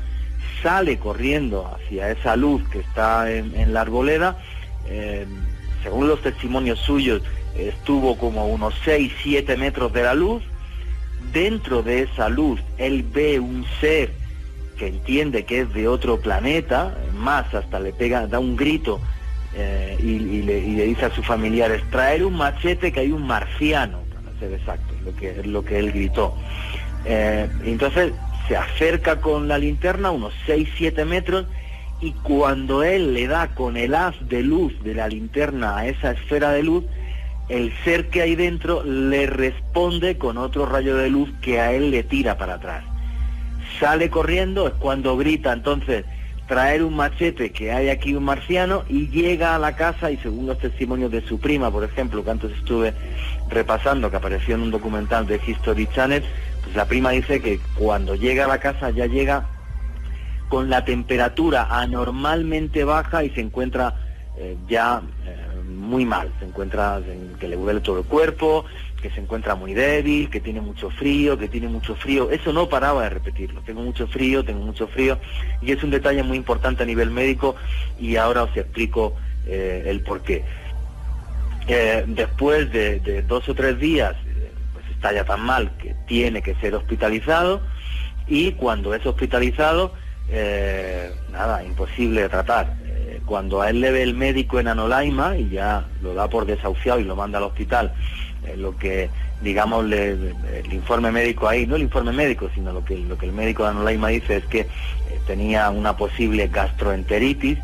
sale 0.63 0.99
corriendo 0.99 1.67
hacia 1.67 2.11
esa 2.11 2.37
luz 2.37 2.63
que 2.69 2.81
está 2.81 3.31
en, 3.31 3.73
la 3.73 3.81
arboleda, 3.81 4.39
eh, 4.87 5.27
según 5.83 6.09
los 6.09 6.21
testimonios 6.23 6.79
suyos, 6.79 7.23
estuvo 7.57 8.17
como 8.17 8.47
unos 8.47 8.75
6, 8.85 9.13
7 9.23 9.57
metros 9.57 9.93
de 9.93 10.03
la 10.03 10.15
luz, 10.15 10.43
dentro 11.33 11.83
de 11.83 12.03
esa 12.03 12.29
luz 12.29 12.61
él 12.79 13.05
ve 13.05 13.41
un 13.41 13.65
ser 13.81 14.11
que 14.79 14.89
entiende 14.89 15.45
que 15.45 15.61
es 15.61 15.73
de 15.73 15.89
otro 15.89 16.21
planeta, 16.21 16.97
más 17.15 17.53
hasta 17.55 17.81
le 17.81 17.93
pega, 17.93 18.27
da 18.27 18.39
un 18.39 18.57
grito 18.57 19.01
eh, 19.55 19.97
y, 20.01 20.43
le, 20.43 20.61
dice 20.87 21.07
a 21.07 21.11
sus 21.11 21.27
familiares, 21.27 21.83
traer 21.91 22.25
un 22.25 22.37
machete 22.37 22.93
que 22.93 23.01
hay 23.01 23.13
un 23.13 23.27
marciano, 23.27 24.01
para 24.15 24.39
ser 24.39 24.53
exacto, 24.53 24.95
lo 25.05 25.15
que, 25.15 25.43
lo 25.45 25.65
que 25.65 25.79
él 25.79 25.93
gritó. 25.93 26.35
Eh, 27.05 27.49
entonces 27.65 28.13
se 28.49 28.57
acerca 28.57 29.21
con 29.21 29.49
la 29.49 29.59
linterna 29.59 30.11
unos 30.11 30.33
6-7 30.47 31.05
metros 31.05 31.47
y 32.01 32.13
cuando 32.13 32.83
él 32.83 33.15
le 33.15 33.27
da 33.27 33.49
con 33.49 33.77
el 33.77 33.95
haz 33.95 34.15
de 34.29 34.43
luz 34.43 34.73
de 34.83 34.95
la 34.95 35.09
linterna 35.09 35.77
a 35.77 35.87
esa 35.87 36.13
esfera 36.13 36.51
de 36.51 36.63
luz, 36.63 36.85
el 37.49 37.73
ser 37.85 38.09
que 38.09 38.23
hay 38.23 38.35
dentro 38.35 38.83
le 38.83 39.27
responde 39.27 40.17
con 40.17 40.39
otro 40.39 40.67
rayo 40.67 40.97
de 40.97 41.11
luz 41.11 41.31
que 41.43 41.61
a 41.61 41.73
él 41.73 41.91
le 41.91 42.03
tira 42.03 42.39
para 42.39 42.55
atrás. 42.55 42.85
Sale 43.79 44.11
corriendo, 44.11 44.67
es 44.67 44.75
cuando 44.75 45.17
grita 45.17 45.53
entonces 45.53 46.05
traer 46.53 46.83
un 46.83 46.95
machete 46.95 47.51
que 47.51 47.73
hay 47.73 47.89
aquí 47.89 48.15
un 48.15 48.25
marciano 48.25 48.85
y 48.87 49.09
llega 49.09 49.55
a 49.55 49.59
la 49.59 49.75
casa 49.75 50.11
y 50.11 50.19
según 50.19 50.47
los 50.47 50.59
testimonios 50.59 51.11
de 51.11 51.23
su 51.23 51.41
prima, 51.41 51.71
por 51.71 51.83
ejemplo, 51.83 52.23
que 52.23 52.31
antes 52.31 52.53
estuve 52.53 52.93
repasando, 53.49 54.11
que 54.11 54.19
apareció 54.19 54.57
en 54.57 54.61
un 54.61 54.71
documental 54.71 55.27
de 55.27 55.41
History 55.47 55.87
Channel, 55.95 56.23
pues 56.63 56.77
la 56.77 56.85
prima 56.85 57.09
dice 57.09 57.41
que 57.41 57.59
cuando 57.75 58.17
llega 58.17 58.45
a 58.45 58.49
la 58.49 58.61
casa 58.61 58.91
ya 58.91 59.07
llega 59.07 59.47
con 60.51 60.69
la 60.69 60.85
temperatura 60.85 61.69
anormalmente 61.71 62.85
baja 62.85 63.25
y 63.25 63.31
se 63.31 63.41
encuentra 63.41 63.95
eh, 64.37 64.55
ya 64.69 65.01
eh, 65.25 65.63
muy 65.67 66.05
mal, 66.05 66.31
se 66.39 66.45
encuentra 66.45 67.01
que 67.41 67.49
le 67.49 67.57
duele 67.57 67.81
todo 67.81 68.01
el 68.01 68.05
cuerpo, 68.05 68.67
que 69.03 69.11
se 69.11 69.21
encuentra 69.21 69.57
muy 69.57 69.75
débil, 69.75 70.31
que 70.31 70.41
tiene 70.41 70.61
mucho 70.61 70.89
frío, 70.89 71.37
que 71.37 71.49
tiene 71.49 71.67
mucho 71.67 71.97
frío. 71.97 72.31
Eso 72.31 72.53
no 72.53 72.69
paraba 72.69 73.03
de 73.03 73.11
repetirlo. 73.11 73.61
Tengo 73.63 73.83
mucho 73.83 74.07
frío, 74.07 74.45
tengo 74.45 74.65
mucho 74.65 74.87
frío. 74.87 75.19
Y 75.61 75.73
es 75.73 75.83
un 75.83 75.91
detalle 75.91 76.23
muy 76.23 76.37
importante 76.37 76.85
a 76.85 76.87
nivel 76.87 77.11
médico 77.11 77.57
y 77.99 78.17
ahora 78.17 78.45
os 78.45 78.57
explico 78.57 79.15
eh, 79.47 79.85
el 79.87 80.01
por 80.03 80.23
qué. 80.23 80.45
Eh, 81.67 82.05
después 82.07 82.73
de, 82.73 83.23
dos 83.27 83.49
o 83.49 83.55
tres 83.55 83.79
días, 83.79 84.15
eh, 84.27 84.53
pues 84.73 84.85
está 84.91 85.13
ya 85.13 85.25
tan 85.25 85.41
mal 85.41 85.77
que 85.79 85.95
tiene 86.07 86.41
que 86.41 86.55
ser 86.55 86.75
hospitalizado 86.75 87.61
y 88.29 88.53
cuando 88.53 88.95
es 88.95 89.05
hospitalizado, 89.05 89.95
nada, 91.31 91.63
imposible 91.63 92.23
de 92.23 92.29
tratar 92.31 92.75
cuando 93.27 93.63
a 93.63 93.71
él 93.71 93.81
le 93.81 93.91
ve 93.91 94.03
el 94.03 94.15
médico 94.15 94.61
en 94.61 94.69
Anolaima 94.69 95.37
y 95.37 95.51
ya 95.51 95.87
lo 96.03 96.15
da 96.15 96.29
por 96.29 96.47
desahuciado 96.47 97.01
y 97.01 97.05
lo 97.05 97.17
manda 97.17 97.39
al 97.39 97.45
hospital, 97.45 97.93
eh, 98.47 98.57
lo 98.57 98.77
que 98.77 99.09
digamos 99.41 99.85
el 99.91 100.73
informe 100.73 101.11
médico 101.11 101.49
ahí, 101.49 101.67
no 101.67 101.77
el 101.77 101.83
informe 101.83 102.13
médico, 102.13 102.49
sino 102.55 102.73
lo 102.73 102.85
que, 102.85 102.97
lo 102.97 103.19
que 103.19 103.27
el 103.27 103.33
médico 103.33 103.65
de 103.65 103.71
Anolaima 103.71 104.09
dice 104.09 104.37
es 104.37 104.45
que 104.47 104.61
eh, 104.61 104.67
tenía 105.27 105.71
una 105.71 105.97
posible 105.97 106.49
gastroenteritis. 106.49 107.59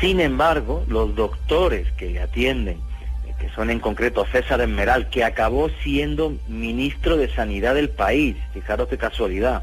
Sin 0.00 0.20
embargo, 0.20 0.84
los 0.88 1.14
doctores 1.14 1.90
que 1.92 2.10
le 2.10 2.20
atienden, 2.20 2.78
eh, 3.26 3.34
que 3.38 3.50
son 3.50 3.70
en 3.70 3.80
concreto 3.80 4.26
César 4.32 4.60
Esmeral, 4.60 5.10
que 5.10 5.24
acabó 5.24 5.70
siendo 5.82 6.34
ministro 6.48 7.16
de 7.16 7.28
Sanidad 7.28 7.74
del 7.74 7.90
país, 7.90 8.36
fijaros 8.52 8.88
qué 8.88 8.98
casualidad, 8.98 9.62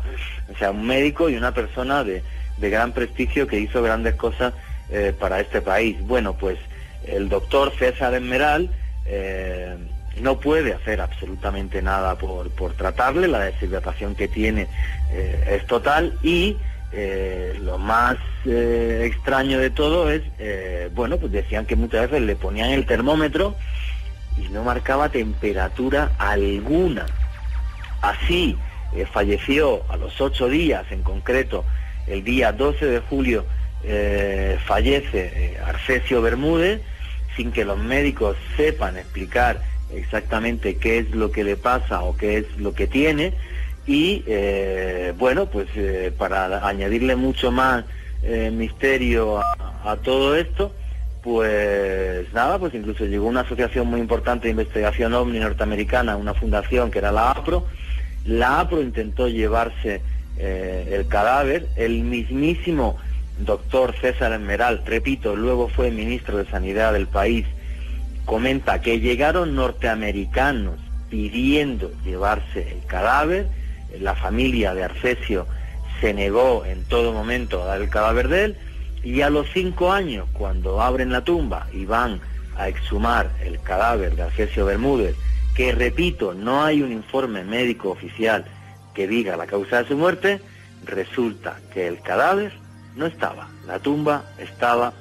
o 0.54 0.58
sea, 0.58 0.72
un 0.72 0.86
médico 0.86 1.30
y 1.30 1.36
una 1.36 1.54
persona 1.54 2.04
de, 2.04 2.24
de 2.58 2.70
gran 2.70 2.94
prestigio 2.94 3.48
que 3.48 3.60
hizo 3.60 3.82
grandes 3.82 4.16
cosas 4.16 4.54
para 5.20 5.42
este 5.42 5.60
país. 5.60 5.98
Bueno, 6.08 6.38
pues 6.38 6.58
el 7.06 7.28
doctor 7.28 7.74
César 7.78 8.14
Esmeral 8.14 8.70
eh, 9.06 9.76
no 10.22 10.40
puede 10.40 10.74
hacer 10.74 11.02
absolutamente 11.02 11.82
nada 11.82 12.18
por, 12.18 12.50
por 12.52 12.74
tratarle, 12.74 13.28
la 13.28 13.40
deshidratación 13.40 14.16
que 14.16 14.28
tiene 14.28 14.68
eh, 15.12 15.58
es 15.60 15.66
total 15.68 16.18
y 16.24 16.58
lo 17.62 17.78
más 17.78 18.16
extraño 18.46 19.60
de 19.60 19.70
todo 19.70 20.10
es, 20.10 20.24
bueno, 20.96 21.18
pues 21.18 21.32
decían 21.34 21.66
que 21.66 21.76
muchas 21.76 22.10
veces 22.10 22.26
le 22.26 22.36
ponían 22.36 22.72
el 22.72 22.86
termómetro 22.86 23.56
y 24.38 24.48
no 24.50 24.64
marcaba 24.64 25.10
temperatura 25.10 26.12
alguna. 26.18 27.06
Así 28.02 28.58
falleció 29.12 29.84
a 29.90 29.98
los 29.98 30.20
ocho 30.22 30.48
días, 30.48 30.86
en 30.90 31.04
concreto 31.04 31.66
el 32.08 32.24
día 32.24 32.52
12 32.52 32.86
de 32.86 33.00
julio 33.02 33.46
eh, 33.84 34.58
fallece 34.66 35.32
eh, 35.36 35.58
Arcesio 35.64 36.22
Bermúdez 36.22 36.82
sin 37.36 37.52
que 37.52 37.66
los 37.66 37.78
médicos 37.78 38.36
sepan 38.56 38.98
explicar 38.98 39.62
exactamente 39.94 40.78
qué 40.78 41.00
es 41.00 41.12
lo 41.12 41.32
que 41.32 41.44
le 41.44 41.56
pasa 41.56 42.02
o 42.02 42.16
qué 42.16 42.38
es 42.38 42.58
lo 42.58 42.74
que 42.74 42.88
tiene. 42.88 43.34
Y 43.86 44.24
eh, 44.28 45.14
bueno 45.18 45.46
pues 45.46 45.68
para 46.18 46.68
añadirle 46.68 47.16
mucho 47.16 47.52
más 47.52 47.86
misterio 48.52 49.40
a, 49.40 49.96
todo 50.04 50.36
esto 50.36 50.74
pues 51.22 52.34
nada 52.34 52.58
pues 52.58 52.74
incluso 52.74 53.06
llegó 53.06 53.28
una 53.28 53.42
asociación 53.42 53.88
muy 53.88 54.02
importante 54.02 54.46
de 54.46 54.52
investigación 54.52 55.14
ovni 55.14 55.40
norteamericana 55.40 56.18
una 56.18 56.34
fundación 56.34 56.92
que 56.92 57.00
era 57.00 57.12
la 57.12 57.32
APRO. 57.32 57.66
La 58.26 58.60
APRO 58.60 58.82
intentó 58.82 59.28
llevarse 59.28 60.02
el 60.38 61.08
cadáver. 61.08 61.68
El 61.78 62.04
mismísimo 62.04 62.98
doctor 63.40 63.94
César 64.00 64.34
Esmeral, 64.34 64.82
repito, 64.86 65.36
luego 65.36 65.68
fue 65.70 65.92
ministro 65.92 66.38
de 66.38 66.46
Sanidad 66.46 66.94
del 66.94 67.08
país, 67.08 67.46
comenta 68.28 68.82
que 68.82 69.00
llegaron 69.00 69.56
norteamericanos 69.56 70.76
pidiendo 71.10 71.90
llevarse 72.04 72.74
el 72.74 72.86
cadáver, 72.86 73.48
la 74.02 74.16
familia 74.16 74.74
de 74.74 74.84
Arcesio 74.84 75.48
se 76.02 76.14
negó 76.14 76.66
en 76.66 76.84
todo 76.84 77.14
momento 77.14 77.64
a 77.64 77.68
dar 77.68 77.82
el 77.82 77.90
cadáver 77.90 78.28
de 78.28 78.44
él, 78.44 78.58
y 79.02 79.22
a 79.22 79.30
los 79.30 79.48
cinco 79.54 79.94
años, 79.94 80.28
cuando 80.34 80.82
abren 80.82 81.10
la 81.10 81.24
tumba 81.24 81.68
y 81.72 81.86
van 81.86 82.20
a 82.58 82.68
exhumar 82.68 83.32
el 83.46 83.62
cadáver 83.62 84.18
de 84.18 84.24
Arcesio 84.24 84.66
Bermúdez, 84.66 85.16
que 85.56 85.72
repito, 85.72 86.34
no 86.34 86.66
hay 86.66 86.82
un 86.82 86.92
informe 86.92 87.46
médico 87.46 87.92
oficial 87.92 88.44
que 88.94 89.08
diga 89.08 89.38
la 89.38 89.48
causa 89.48 89.84
de 89.84 89.88
su 89.88 89.96
muerte, 89.96 90.42
resulta 90.84 91.60
que 91.74 91.88
el 91.88 92.02
cadáver 92.02 92.52
no 92.98 93.06
estaba. 93.06 93.48
La 93.66 93.80
tumba 93.80 94.26
estaba 94.38 94.92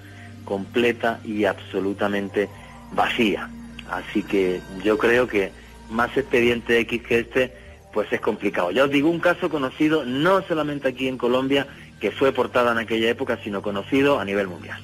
completa 0.45 1.19
y 1.25 1.45
absolutamente 1.45 2.49
vacía. 2.93 3.49
Así 3.91 4.23
que 4.23 4.61
yo 4.85 4.99
creo 4.99 5.27
que 5.29 5.53
más 5.91 6.17
expediente 6.17 6.79
X 6.81 7.03
que 7.03 7.19
este, 7.21 7.53
pues 7.93 8.13
es 8.13 8.21
complicado. 8.21 8.71
Ya 8.71 8.85
os 8.85 8.91
digo, 8.91 9.11
un 9.11 9.21
caso 9.21 9.49
conocido 9.49 10.05
no 10.05 10.43
solamente 10.43 10.89
aquí 10.89 11.09
en 11.09 11.19
Colombia, 11.19 11.67
que 12.01 12.11
fue 12.11 12.33
portada 12.33 12.73
en 12.73 12.79
aquella 12.79 13.09
época, 13.09 13.39
sino 13.43 13.63
conocido 13.63 14.21
a 14.21 14.25
nivel 14.25 14.49
mundial. 14.49 14.81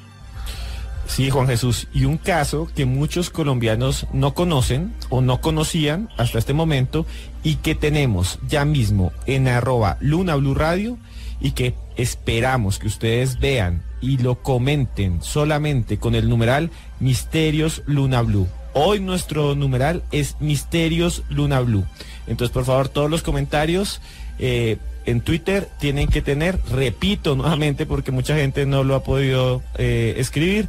Sí, 1.07 1.29
Juan 1.29 1.47
Jesús, 1.47 1.89
y 1.93 2.07
un 2.07 2.17
caso 2.17 2.69
que 2.75 2.87
muchos 2.87 3.29
colombianos 3.29 4.07
no 4.13 4.33
conocen 4.33 4.95
o 5.11 5.21
no 5.21 5.41
conocían 5.41 6.09
hasta 6.17 6.39
este 6.39 6.55
momento 6.55 7.05
y 7.43 7.57
que 7.57 7.75
tenemos 7.75 8.39
ya 8.49 8.65
mismo 8.65 9.13
en 9.27 9.49
arroba 9.49 9.99
Luna 10.01 10.37
Blue 10.37 10.55
Radio 10.55 10.97
y 11.39 11.51
que 11.51 11.75
esperamos 11.97 12.79
que 12.79 12.87
ustedes 12.87 13.41
vean 13.41 13.83
y 14.03 14.19
lo 14.19 14.43
comenten 14.43 15.23
solamente 15.23 15.97
con 15.97 16.15
el 16.15 16.29
numeral 16.29 16.71
Misterios 17.01 17.83
Luna 17.87 18.21
Blue. 18.21 18.49
Hoy 18.75 19.01
nuestro 19.01 19.55
numeral 19.55 20.03
es 20.13 20.37
Misterios 20.41 21.23
Luna 21.31 21.61
Blue. 21.61 21.85
Entonces, 22.27 22.53
por 22.53 22.65
favor, 22.65 22.89
todos 22.89 23.11
los 23.11 23.23
comentarios 23.23 24.01
eh, 24.39 24.77
en 25.07 25.21
Twitter 25.21 25.69
tienen 25.79 26.09
que 26.09 26.23
tener, 26.23 26.59
repito 26.71 27.37
nuevamente 27.37 27.87
porque 27.87 28.13
mucha 28.13 28.37
gente 28.37 28.67
no 28.67 28.85
lo 28.85 28.95
ha 28.95 29.05
podido 29.05 29.63
eh, 29.79 30.15
escribir, 30.19 30.69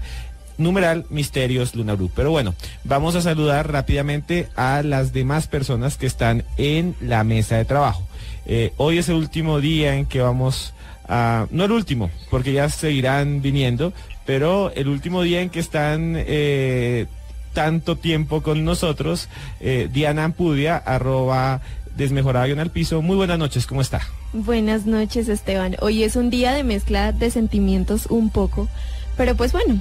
numeral 0.57 1.05
Misterios 1.09 1.75
Luna 1.75 1.95
Blue. 1.95 2.11
Pero 2.15 2.31
bueno, 2.31 2.55
vamos 2.83 3.15
a 3.15 3.21
saludar 3.21 3.71
rápidamente 3.71 4.49
a 4.55 4.83
las 4.83 5.13
demás 5.13 5.47
personas 5.47 5.97
que 5.97 6.05
están 6.05 6.43
en 6.57 6.95
la 7.01 7.23
mesa 7.23 7.57
de 7.57 7.65
trabajo. 7.65 8.07
Eh, 8.45 8.73
hoy 8.77 8.97
es 8.97 9.09
el 9.09 9.15
último 9.15 9.61
día 9.61 9.95
en 9.95 10.05
que 10.05 10.21
vamos 10.21 10.73
no 11.07 11.65
el 11.65 11.71
último, 11.71 12.09
porque 12.29 12.53
ya 12.53 12.69
seguirán 12.69 13.41
viniendo, 13.41 13.93
pero 14.25 14.71
el 14.75 14.87
último 14.87 15.21
día 15.21 15.41
en 15.41 15.49
que 15.49 15.59
están 15.59 16.15
eh, 16.17 17.07
tanto 17.53 17.97
tiempo 17.97 18.41
con 18.41 18.63
nosotros, 18.63 19.29
eh, 19.59 19.89
Diana 19.91 20.25
Ampudia, 20.25 20.77
arroba 20.77 21.61
desmejorada 21.95 22.45
al 22.45 22.71
piso. 22.71 23.01
Muy 23.01 23.15
buenas 23.15 23.37
noches, 23.37 23.67
¿cómo 23.67 23.81
está? 23.81 24.01
Buenas 24.33 24.85
noches, 24.85 25.29
Esteban. 25.29 25.75
Hoy 25.79 26.03
es 26.03 26.15
un 26.15 26.29
día 26.29 26.53
de 26.53 26.63
mezcla 26.63 27.11
de 27.11 27.29
sentimientos 27.29 28.07
un 28.07 28.29
poco, 28.31 28.67
pero 29.15 29.35
pues 29.35 29.51
bueno, 29.51 29.79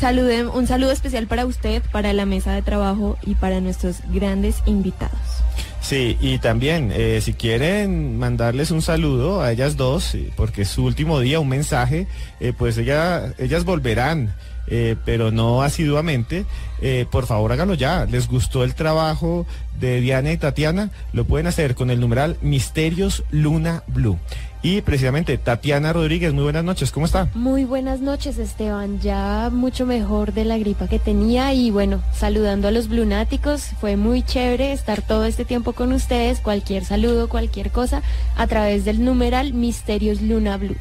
Salude, 0.00 0.46
un 0.46 0.66
saludo 0.66 0.92
especial 0.92 1.26
para 1.26 1.44
usted, 1.44 1.82
para 1.92 2.14
la 2.14 2.24
mesa 2.24 2.52
de 2.52 2.62
trabajo 2.62 3.18
y 3.26 3.34
para 3.34 3.60
nuestros 3.60 3.96
grandes 4.10 4.62
invitados. 4.64 5.20
Sí, 5.90 6.16
y 6.20 6.38
también, 6.38 6.92
eh, 6.94 7.20
si 7.20 7.32
quieren 7.32 8.16
mandarles 8.16 8.70
un 8.70 8.80
saludo 8.80 9.42
a 9.42 9.50
ellas 9.50 9.76
dos, 9.76 10.14
eh, 10.14 10.30
porque 10.36 10.62
es 10.62 10.68
su 10.68 10.84
último 10.84 11.18
día, 11.18 11.40
un 11.40 11.48
mensaje, 11.48 12.06
eh, 12.38 12.52
pues 12.56 12.78
ella, 12.78 13.34
ellas 13.38 13.64
volverán. 13.64 14.32
pero 15.04 15.32
no 15.32 15.62
asiduamente, 15.62 16.44
por 17.10 17.26
favor 17.26 17.50
háganlo 17.50 17.74
ya. 17.74 18.04
¿Les 18.04 18.28
gustó 18.28 18.62
el 18.62 18.76
trabajo 18.76 19.44
de 19.80 20.00
Diana 20.00 20.30
y 20.30 20.36
Tatiana? 20.36 20.90
Lo 21.12 21.24
pueden 21.24 21.48
hacer 21.48 21.74
con 21.74 21.90
el 21.90 21.98
numeral 21.98 22.36
Misterios 22.40 23.24
Luna 23.32 23.82
Blue. 23.88 24.20
Y 24.62 24.82
precisamente 24.82 25.38
Tatiana 25.38 25.92
Rodríguez, 25.92 26.34
muy 26.34 26.44
buenas 26.44 26.64
noches, 26.64 26.92
¿cómo 26.92 27.06
está? 27.06 27.28
Muy 27.32 27.64
buenas 27.64 28.00
noches, 28.00 28.36
Esteban. 28.36 29.00
Ya 29.00 29.48
mucho 29.50 29.86
mejor 29.86 30.34
de 30.34 30.44
la 30.44 30.58
gripa 30.58 30.86
que 30.86 30.98
tenía 30.98 31.54
y 31.54 31.70
bueno, 31.70 32.02
saludando 32.12 32.68
a 32.68 32.70
los 32.70 32.88
blunáticos. 32.88 33.70
Fue 33.80 33.96
muy 33.96 34.22
chévere 34.22 34.72
estar 34.72 35.00
todo 35.00 35.24
este 35.24 35.46
tiempo 35.46 35.72
con 35.72 35.94
ustedes. 35.94 36.40
Cualquier 36.40 36.84
saludo, 36.84 37.30
cualquier 37.30 37.70
cosa, 37.70 38.02
a 38.36 38.46
través 38.46 38.84
del 38.84 39.02
numeral 39.02 39.54
Misterios 39.54 40.20
Luna 40.20 40.58
Blue. 40.58 40.76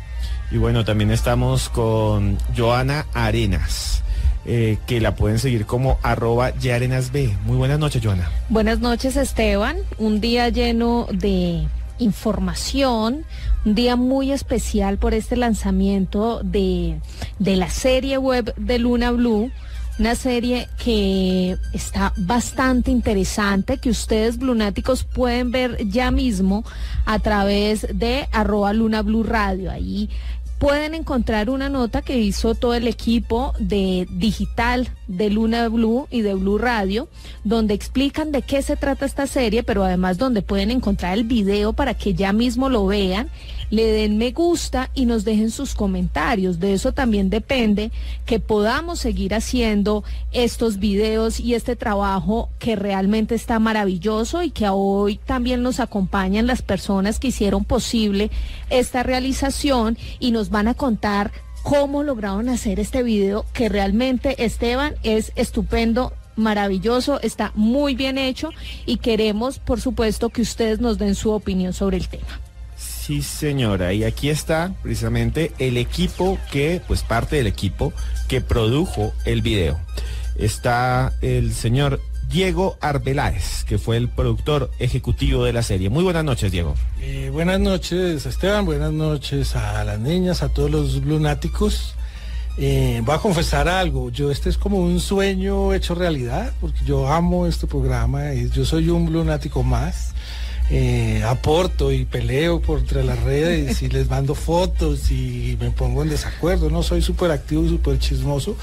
Y 0.51 0.57
bueno, 0.57 0.83
también 0.83 1.11
estamos 1.11 1.69
con 1.69 2.37
Joana 2.57 3.05
Arenas, 3.13 4.03
eh, 4.45 4.77
que 4.87 4.99
la 4.99 5.15
pueden 5.15 5.39
seguir 5.39 5.65
como 5.65 5.99
arroba 6.03 6.53
yarenasb. 6.57 7.29
Muy 7.45 7.55
buenas 7.55 7.79
noches, 7.79 8.03
Joana. 8.03 8.29
Buenas 8.49 8.79
noches, 8.79 9.15
Esteban. 9.15 9.77
Un 9.97 10.19
día 10.19 10.49
lleno 10.49 11.07
de 11.11 11.67
información, 11.99 13.25
un 13.65 13.75
día 13.75 13.95
muy 13.95 14.31
especial 14.31 14.97
por 14.97 15.13
este 15.13 15.35
lanzamiento 15.35 16.41
de, 16.43 16.99
de 17.39 17.55
la 17.55 17.69
serie 17.69 18.17
web 18.17 18.53
de 18.55 18.79
Luna 18.79 19.11
Blue. 19.11 19.51
Una 19.99 20.15
serie 20.15 20.69
que 20.81 21.57
está 21.73 22.13
bastante 22.15 22.89
interesante, 22.89 23.79
que 23.79 23.89
ustedes 23.89 24.37
blunáticos 24.37 25.03
pueden 25.03 25.51
ver 25.51 25.77
ya 25.89 26.09
mismo 26.09 26.63
a 27.05 27.19
través 27.19 27.85
de 27.93 28.29
arroba 28.31 28.71
Luna 28.71 29.01
Blue 29.01 29.23
Radio. 29.23 29.69
Ahí 29.69 30.09
pueden 30.59 30.93
encontrar 30.93 31.49
una 31.49 31.69
nota 31.69 32.01
que 32.01 32.19
hizo 32.19 32.53
todo 32.53 32.73
el 32.73 32.87
equipo 32.87 33.53
de 33.59 34.07
digital 34.11 34.89
de 35.07 35.29
Luna 35.29 35.69
Blue 35.69 36.07
y 36.11 36.21
de 36.21 36.33
Blue 36.33 36.57
Radio, 36.57 37.07
donde 37.45 37.73
explican 37.73 38.33
de 38.33 38.41
qué 38.41 38.61
se 38.61 38.75
trata 38.75 39.05
esta 39.05 39.25
serie, 39.25 39.63
pero 39.63 39.85
además 39.85 40.17
donde 40.17 40.41
pueden 40.41 40.69
encontrar 40.69 41.17
el 41.17 41.23
video 41.23 41.71
para 41.71 41.93
que 41.93 42.13
ya 42.13 42.33
mismo 42.33 42.69
lo 42.69 42.85
vean, 42.85 43.29
le 43.69 43.85
den 43.85 44.17
me 44.17 44.31
gusta 44.31 44.89
y 44.93 45.05
nos 45.05 45.25
dejen 45.25 45.51
sus 45.51 45.75
comentarios. 45.75 46.59
De 46.59 46.73
eso 46.73 46.93
también 46.93 47.29
depende 47.29 47.91
que 48.25 48.39
podamos 48.39 48.99
seguir 48.99 49.33
haciendo 49.33 50.03
estos 50.31 50.79
videos 50.79 51.39
y 51.39 51.53
este 51.53 51.75
trabajo 51.75 52.49
que 52.59 52.75
realmente 52.75 53.35
está 53.35 53.59
maravilloso 53.59 54.43
y 54.43 54.51
que 54.51 54.67
hoy 54.69 55.19
también 55.25 55.63
nos 55.63 55.79
acompañan 55.79 56.47
las 56.47 56.61
personas 56.61 57.19
que 57.19 57.29
hicieron 57.29 57.65
posible 57.65 58.31
esta 58.69 59.03
realización 59.03 59.97
y 60.19 60.31
nos 60.31 60.49
van 60.49 60.67
a 60.67 60.73
contar 60.73 61.31
cómo 61.63 62.03
lograron 62.03 62.49
hacer 62.49 62.79
este 62.79 63.03
video 63.03 63.45
que 63.53 63.69
realmente 63.69 64.45
Esteban 64.45 64.95
es 65.03 65.31
estupendo 65.35 66.13
maravilloso, 66.35 67.19
está 67.21 67.51
muy 67.53 67.95
bien 67.95 68.17
hecho 68.17 68.49
y 68.85 68.97
queremos 68.97 69.59
por 69.59 69.81
supuesto 69.81 70.29
que 70.29 70.41
ustedes 70.41 70.79
nos 70.79 70.97
den 70.97 71.15
su 71.15 71.31
opinión 71.31 71.73
sobre 71.73 71.97
el 71.97 72.07
tema. 72.07 72.39
Sí, 73.09 73.23
señora. 73.23 73.91
Y 73.91 74.03
aquí 74.03 74.29
está 74.29 74.71
precisamente 74.83 75.51
el 75.57 75.77
equipo 75.77 76.37
que, 76.51 76.79
pues 76.87 77.01
parte 77.01 77.37
del 77.37 77.47
equipo 77.47 77.91
que 78.27 78.39
produjo 78.39 79.13
el 79.25 79.41
video. 79.41 79.79
Está 80.35 81.13
el 81.21 81.51
señor 81.55 81.99
Diego 82.29 82.77
Arbeláez, 82.81 83.63
que 83.63 83.79
fue 83.79 83.97
el 83.97 84.09
productor 84.09 84.69
ejecutivo 84.77 85.43
de 85.43 85.53
la 85.53 85.63
serie. 85.63 85.89
Muy 85.89 86.03
buenas 86.03 86.23
noches, 86.23 86.51
Diego. 86.51 86.75
Eh, 87.01 87.31
buenas 87.33 87.59
noches, 87.59 88.27
Esteban. 88.27 88.63
Buenas 88.65 88.91
noches 88.93 89.55
a 89.55 89.83
las 89.83 89.99
niñas, 89.99 90.43
a 90.43 90.49
todos 90.49 90.69
los 90.69 90.93
lunáticos. 90.97 91.95
Eh, 92.59 93.01
voy 93.03 93.15
a 93.15 93.17
confesar 93.17 93.67
algo. 93.67 94.11
Yo 94.11 94.29
este 94.29 94.51
es 94.51 94.57
como 94.59 94.77
un 94.77 94.99
sueño 94.99 95.73
hecho 95.73 95.95
realidad, 95.95 96.53
porque 96.61 96.85
yo 96.85 97.11
amo 97.11 97.47
este 97.47 97.65
programa. 97.65 98.35
Y 98.35 98.51
yo 98.51 98.65
soy 98.65 98.89
un 98.89 99.11
lunático 99.11 99.63
más. 99.63 100.13
Eh, 100.71 101.23
aporto 101.25 101.91
y 101.91 102.05
peleo 102.05 102.61
por 102.61 102.77
entre 102.77 103.03
las 103.03 103.19
redes 103.23 103.81
y 103.81 103.89
les 103.89 104.07
mando 104.07 104.35
fotos 104.35 105.09
y 105.09 105.57
me 105.59 105.71
pongo 105.71 106.03
en 106.03 106.09
desacuerdo. 106.09 106.69
No 106.69 106.83
soy 106.83 107.01
súper 107.01 107.31
activo 107.31 107.67
súper 107.67 107.97
chismoso 107.97 108.55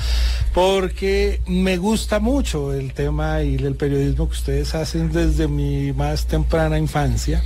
porque 0.55 1.41
me 1.49 1.79
gusta 1.79 2.21
mucho 2.21 2.73
el 2.73 2.93
tema 2.93 3.43
y 3.43 3.57
el 3.57 3.75
periodismo 3.75 4.29
que 4.29 4.37
ustedes 4.37 4.77
hacen 4.77 5.11
desde 5.11 5.49
mi 5.49 5.93
más 5.93 6.27
temprana 6.27 6.79
infancia. 6.79 7.43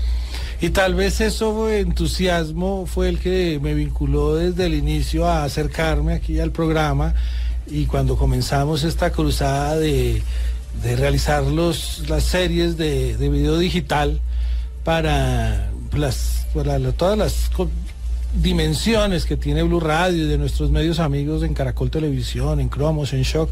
Y 0.61 0.68
tal 0.68 0.94
vez 0.94 1.23
eso 1.23 1.70
entusiasmo 1.70 2.85
fue 2.85 3.09
el 3.09 3.18
que 3.18 3.59
me 3.62 3.73
vinculó 3.73 4.35
desde 4.35 4.66
el 4.66 4.75
inicio 4.75 5.27
a 5.27 5.44
acercarme 5.44 6.12
aquí 6.12 6.38
al 6.38 6.53
programa 6.53 7.14
y 7.66 7.87
cuando 7.87 8.18
comenzamos 8.18 8.85
esta 8.85 9.11
cruzada 9.11 9.79
de, 9.79 10.23
de 10.83 10.96
realizar 10.96 11.44
los, 11.44 12.05
las 12.11 12.25
series 12.25 12.77
de, 12.77 13.16
de 13.16 13.29
video 13.31 13.57
digital 13.57 14.20
para, 14.84 15.70
las, 15.96 16.46
todas 16.96 17.18
las 17.18 17.50
dimensiones 18.34 19.24
que 19.24 19.36
tiene 19.36 19.62
Blue 19.62 19.80
Radio 19.80 20.24
y 20.24 20.28
de 20.28 20.38
nuestros 20.38 20.70
medios 20.70 20.98
amigos 20.98 21.42
en 21.42 21.54
Caracol 21.54 21.90
Televisión, 21.90 22.60
en 22.60 22.68
Cromos, 22.68 23.12
en 23.12 23.22
Shock, 23.22 23.50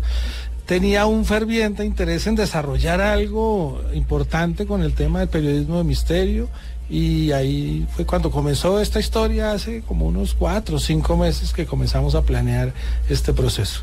tenía 0.67 1.07
un 1.07 1.25
ferviente 1.25 1.85
interés 1.85 2.27
en 2.27 2.35
desarrollar 2.35 3.01
algo 3.01 3.81
importante 3.95 4.67
con 4.67 4.83
el 4.83 4.93
tema 4.93 5.21
del 5.21 5.29
periodismo 5.29 5.79
de 5.79 5.85
misterio 5.85 6.49
y 6.91 7.33
ahí 7.33 7.87
fue 7.95 8.07
cuando 8.07 8.31
comenzó 8.31 8.81
esta 8.81 9.01
historia 9.01 9.53
hace 9.53 9.83
como 9.83 10.07
unos 10.07 10.35
cuatro 10.35 10.77
o 10.77 10.79
cinco 10.81 11.17
meses 11.17 11.53
que 11.53 11.67
comenzamos 11.67 12.15
a 12.15 12.23
planear 12.23 12.73
este 13.09 13.33
proceso. 13.33 13.83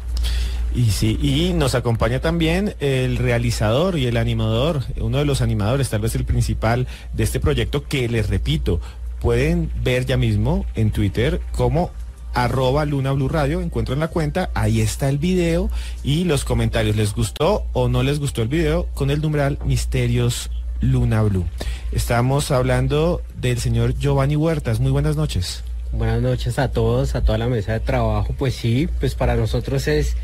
Y 0.76 0.92
sí, 0.92 1.18
y 1.22 1.54
nos 1.54 1.74
acompaña 1.74 2.20
también 2.20 2.76
el 2.82 3.18
realizador 3.18 3.98
y 3.98 4.08
el 4.08 4.18
animador, 4.18 4.82
uno 5.00 5.20
de 5.20 5.26
los 5.26 5.42
animadores, 5.42 5.90
tal 5.90 6.02
vez 6.02 6.16
el 6.16 6.26
principal 6.26 6.86
de 7.14 7.24
este 7.24 7.40
proyecto, 7.40 7.88
que 7.88 8.10
les 8.10 8.30
repito, 8.30 8.82
pueden 9.22 9.72
ver 9.84 10.06
ya 10.06 10.18
mismo 10.18 10.66
en 10.76 10.92
Twitter 10.92 11.40
como 11.54 11.92
arroba 12.34 12.84
Luna 12.84 13.14
Blue 13.14 13.30
Radio, 13.30 13.62
encuentran 13.62 14.00
la 14.00 14.10
cuenta, 14.10 14.50
ahí 14.54 14.82
está 14.82 15.08
el 15.08 15.18
video 15.18 15.70
y 16.04 16.26
los 16.26 16.44
comentarios, 16.44 16.98
¿les 16.98 17.16
gustó 17.16 17.66
o 17.72 17.88
no 17.88 18.04
les 18.04 18.20
gustó 18.20 18.42
el 18.42 18.50
video? 18.50 18.88
Con 18.94 19.12
el 19.12 19.22
numeral 19.22 19.58
Misterios 19.64 20.52
Luna 20.82 21.22
Blue. 21.24 21.46
Estamos 21.94 22.52
hablando 22.52 23.22
del 23.40 23.60
señor 23.60 23.98
Giovanni 23.98 24.36
Huertas, 24.36 24.82
muy 24.82 24.92
buenas 24.92 25.16
noches. 25.16 25.64
Buenas 25.94 26.22
noches 26.22 26.60
a 26.60 26.72
todos, 26.72 27.16
a 27.16 27.22
toda 27.22 27.38
la 27.38 27.48
mesa 27.48 27.72
de 27.72 27.80
trabajo. 27.80 28.36
Pues 28.38 28.54
sí, 28.56 28.90
pues 29.00 29.16
para 29.16 29.38
nosotros 29.38 29.88
es, 29.88 30.18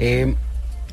eh, 0.00 0.34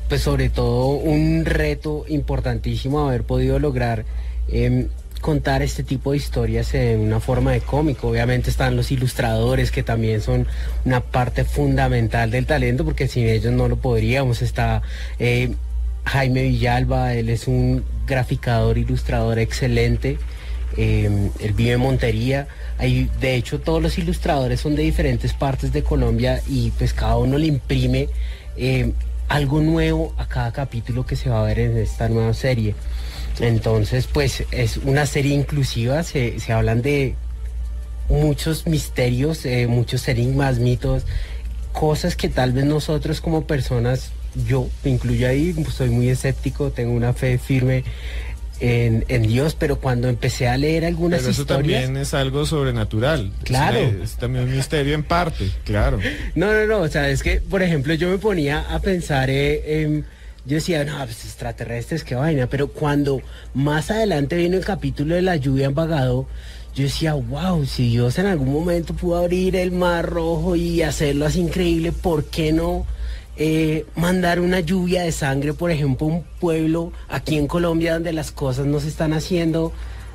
pues 0.08 0.22
sobre 0.22 0.48
todo 0.48 0.90
un 0.90 1.44
reto 1.44 2.04
importantísimo 2.08 3.08
haber 3.08 3.24
podido 3.24 3.58
lograr 3.58 4.04
eh, 4.48 4.86
contar 5.20 5.62
este 5.62 5.82
tipo 5.82 6.12
de 6.12 6.18
historias 6.18 6.74
en 6.74 7.00
una 7.00 7.20
forma 7.20 7.52
de 7.52 7.60
cómico. 7.60 8.08
Obviamente 8.08 8.50
están 8.50 8.76
los 8.76 8.90
ilustradores 8.90 9.70
que 9.70 9.82
también 9.82 10.20
son 10.20 10.46
una 10.84 11.00
parte 11.00 11.44
fundamental 11.44 12.30
del 12.30 12.46
talento, 12.46 12.84
porque 12.84 13.08
sin 13.08 13.26
ellos 13.26 13.52
no 13.52 13.68
lo 13.68 13.76
podríamos. 13.76 14.42
Está 14.42 14.82
eh, 15.18 15.54
Jaime 16.04 16.42
Villalba, 16.42 17.14
él 17.14 17.28
es 17.28 17.48
un 17.48 17.84
graficador, 18.06 18.78
ilustrador 18.78 19.38
excelente. 19.38 20.18
Eh, 20.76 21.30
él 21.40 21.52
vive 21.54 21.72
en 21.72 21.80
Montería. 21.80 22.46
Hay, 22.78 23.10
de 23.20 23.34
hecho, 23.34 23.60
todos 23.60 23.82
los 23.82 23.98
ilustradores 23.98 24.60
son 24.60 24.76
de 24.76 24.82
diferentes 24.82 25.32
partes 25.32 25.72
de 25.72 25.82
Colombia 25.82 26.40
y 26.46 26.70
pues 26.78 26.94
cada 26.94 27.16
uno 27.16 27.36
le 27.38 27.46
imprime 27.46 28.08
eh, 28.58 28.92
algo 29.28 29.60
nuevo 29.60 30.14
a 30.16 30.26
cada 30.26 30.52
capítulo 30.52 31.06
que 31.06 31.16
se 31.16 31.30
va 31.30 31.40
a 31.40 31.44
ver 31.44 31.58
en 31.58 31.76
esta 31.76 32.08
nueva 32.08 32.34
serie. 32.34 32.74
Entonces, 33.40 34.08
pues 34.12 34.44
es 34.50 34.78
una 34.78 35.06
serie 35.06 35.34
inclusiva, 35.34 36.02
se, 36.02 36.40
se 36.40 36.52
hablan 36.52 36.82
de 36.82 37.14
muchos 38.08 38.66
misterios, 38.66 39.44
eh, 39.44 39.66
muchos 39.66 40.08
enigmas, 40.08 40.58
mitos, 40.58 41.04
cosas 41.72 42.16
que 42.16 42.28
tal 42.28 42.52
vez 42.52 42.64
nosotros 42.64 43.20
como 43.20 43.44
personas, 43.46 44.10
yo 44.46 44.68
me 44.84 44.90
incluyo 44.90 45.28
ahí, 45.28 45.54
soy 45.70 45.90
muy 45.90 46.08
escéptico, 46.08 46.70
tengo 46.70 46.92
una 46.92 47.12
fe 47.12 47.38
firme 47.38 47.84
en, 48.60 49.04
en 49.08 49.22
Dios, 49.22 49.54
pero 49.58 49.78
cuando 49.80 50.08
empecé 50.08 50.48
a 50.48 50.56
leer 50.56 50.84
algunas 50.84 51.20
Pero 51.20 51.30
eso 51.30 51.42
historias... 51.42 51.82
también 51.82 51.96
es 52.00 52.14
algo 52.14 52.46
sobrenatural. 52.46 53.32
Claro. 53.44 53.78
Es, 53.78 53.94
es 54.12 54.16
también 54.16 54.44
un 54.44 54.56
misterio 54.56 54.94
en 54.94 55.04
parte, 55.04 55.50
claro. 55.64 55.98
No, 56.34 56.52
no, 56.52 56.66
no, 56.66 56.78
o 56.80 56.88
sea, 56.88 57.08
es 57.08 57.22
que, 57.22 57.40
por 57.40 57.62
ejemplo, 57.62 57.94
yo 57.94 58.08
me 58.08 58.18
ponía 58.18 58.60
a 58.60 58.80
pensar 58.80 59.30
eh, 59.30 59.82
en... 59.82 60.04
Yo 60.46 60.54
decía, 60.54 60.82
no, 60.84 60.96
pues 61.04 61.24
extraterrestres, 61.26 62.04
qué 62.04 62.14
vaina, 62.14 62.46
pero 62.46 62.68
cuando 62.68 63.20
más 63.52 63.90
adelante 63.90 64.36
vino 64.36 64.56
el 64.56 64.64
capítulo 64.64 65.14
de 65.14 65.20
la 65.20 65.36
lluvia 65.36 65.66
en 65.66 65.74
Bagado, 65.74 66.26
yo 66.74 66.84
decía, 66.84 67.14
wow, 67.14 67.66
si 67.66 67.90
Dios 67.90 68.18
en 68.18 68.26
algún 68.26 68.52
momento 68.52 68.94
pudo 68.94 69.18
abrir 69.18 69.56
el 69.56 69.72
mar 69.72 70.06
rojo 70.06 70.56
y 70.56 70.80
hacerlo 70.82 71.26
así 71.26 71.40
increíble, 71.40 71.92
¿por 71.92 72.24
qué 72.24 72.52
no 72.52 72.86
eh, 73.40 73.86
mandar 73.94 74.40
una 74.40 74.58
lluvia 74.58 75.02
de 75.02 75.12
sangre, 75.12 75.54
por 75.54 75.70
ejemplo, 75.70 76.08
un 76.08 76.24
pueblo 76.40 76.92
aquí 77.08 77.38
en 77.38 77.46
Colombia 77.46 77.94
donde 77.94 78.12
las 78.12 78.32
cosas 78.32 78.66
no 78.66 78.80
se 78.80 78.88
están 78.88 79.12
haciendo, 79.12 79.72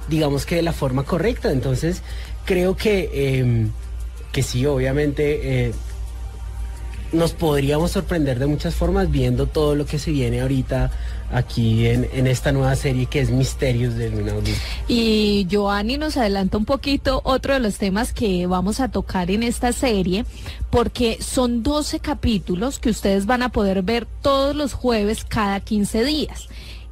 digamos 0.09 0.45
que 0.45 0.55
de 0.55 0.61
la 0.61 0.73
forma 0.73 1.03
correcta. 1.03 1.49
Entonces, 1.49 2.01
creo 2.43 2.75
que, 2.75 3.39
em, 3.39 3.71
que 4.33 4.43
sí, 4.43 4.65
obviamente 4.65 5.67
eh, 5.67 5.71
nos 7.13 7.31
podríamos 7.31 7.91
sorprender 7.91 8.39
de 8.39 8.47
muchas 8.47 8.75
formas 8.75 9.09
viendo 9.09 9.47
todo 9.47 9.75
lo 9.75 9.85
que 9.85 9.99
se 9.99 10.11
viene 10.11 10.41
ahorita 10.41 10.91
aquí 11.33 11.87
en, 11.87 12.27
esta 12.27 12.51
nueva 12.51 12.75
serie 12.75 13.07
que 13.07 13.19
es 13.19 13.29
Misterios 13.29 13.95
de 13.95 14.09
Luna. 14.09 14.33
Y 14.87 15.47
Joanny 15.51 15.97
nos 15.97 16.17
adelanta 16.17 16.57
un 16.57 16.65
poquito 16.65 17.21
otro 17.23 17.53
de 17.53 17.59
los 17.59 17.77
temas 17.77 18.13
que 18.13 18.47
vamos 18.47 18.79
a 18.79 18.89
tocar 18.89 19.31
en 19.31 19.43
esta 19.43 19.73
serie, 19.73 20.25
porque 20.69 21.17
son 21.21 21.63
12 21.63 21.99
capítulos 21.99 22.79
que 22.79 22.89
ustedes 22.89 23.25
van 23.25 23.41
a 23.41 23.49
poder 23.49 23.81
ver 23.81 24.07
todos 24.21 24.55
los 24.55 24.73
jueves 24.73 25.25
cada 25.25 25.59
15 25.59 26.03
días, 26.03 26.47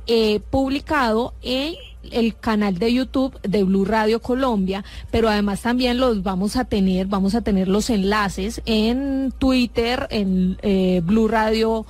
eh, 0.07 0.39
publicado 0.49 1.33
en 1.41 1.75
el 2.09 2.35
canal 2.35 2.79
de 2.79 2.93
YouTube 2.93 3.39
de 3.43 3.63
Blue 3.63 3.85
Radio 3.85 4.21
Colombia, 4.21 4.83
pero 5.11 5.29
además 5.29 5.61
también 5.61 5.99
los 5.99 6.23
vamos 6.23 6.55
a 6.55 6.65
tener, 6.65 7.05
vamos 7.05 7.35
a 7.35 7.41
tener 7.41 7.67
los 7.67 7.89
enlaces 7.89 8.61
en 8.65 9.31
Twitter, 9.37 10.07
en 10.09 10.57
eh, 10.63 11.01
Blue 11.03 11.27
Radio 11.27 11.85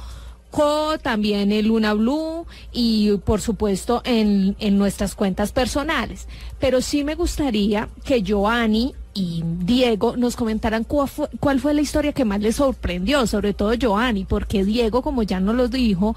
También 1.02 1.52
en 1.52 1.68
Luna 1.68 1.94
Blue 1.94 2.46
y 2.72 3.18
por 3.18 3.42
supuesto 3.42 4.02
en, 4.04 4.56
en 4.60 4.78
nuestras 4.78 5.16
cuentas 5.16 5.52
personales. 5.52 6.28
Pero 6.60 6.82
sí 6.82 7.04
me 7.04 7.16
gustaría 7.16 7.90
que 8.04 8.24
Joanny 8.26 8.94
y 9.14 9.44
Diego 9.46 10.16
nos 10.16 10.36
comentaran 10.36 10.84
cuál 10.84 11.08
fue, 11.08 11.28
cuál 11.40 11.60
fue 11.60 11.74
la 11.74 11.82
historia 11.82 12.14
que 12.14 12.26
más 12.26 12.42
les 12.42 12.56
sorprendió, 12.58 13.28
sobre 13.28 13.54
todo 13.54 13.74
Joanny, 13.80 14.26
porque 14.26 14.64
Diego, 14.64 15.02
como 15.02 15.24
ya 15.24 15.40
nos 15.40 15.56
lo 15.56 15.68
dijo, 15.68 16.16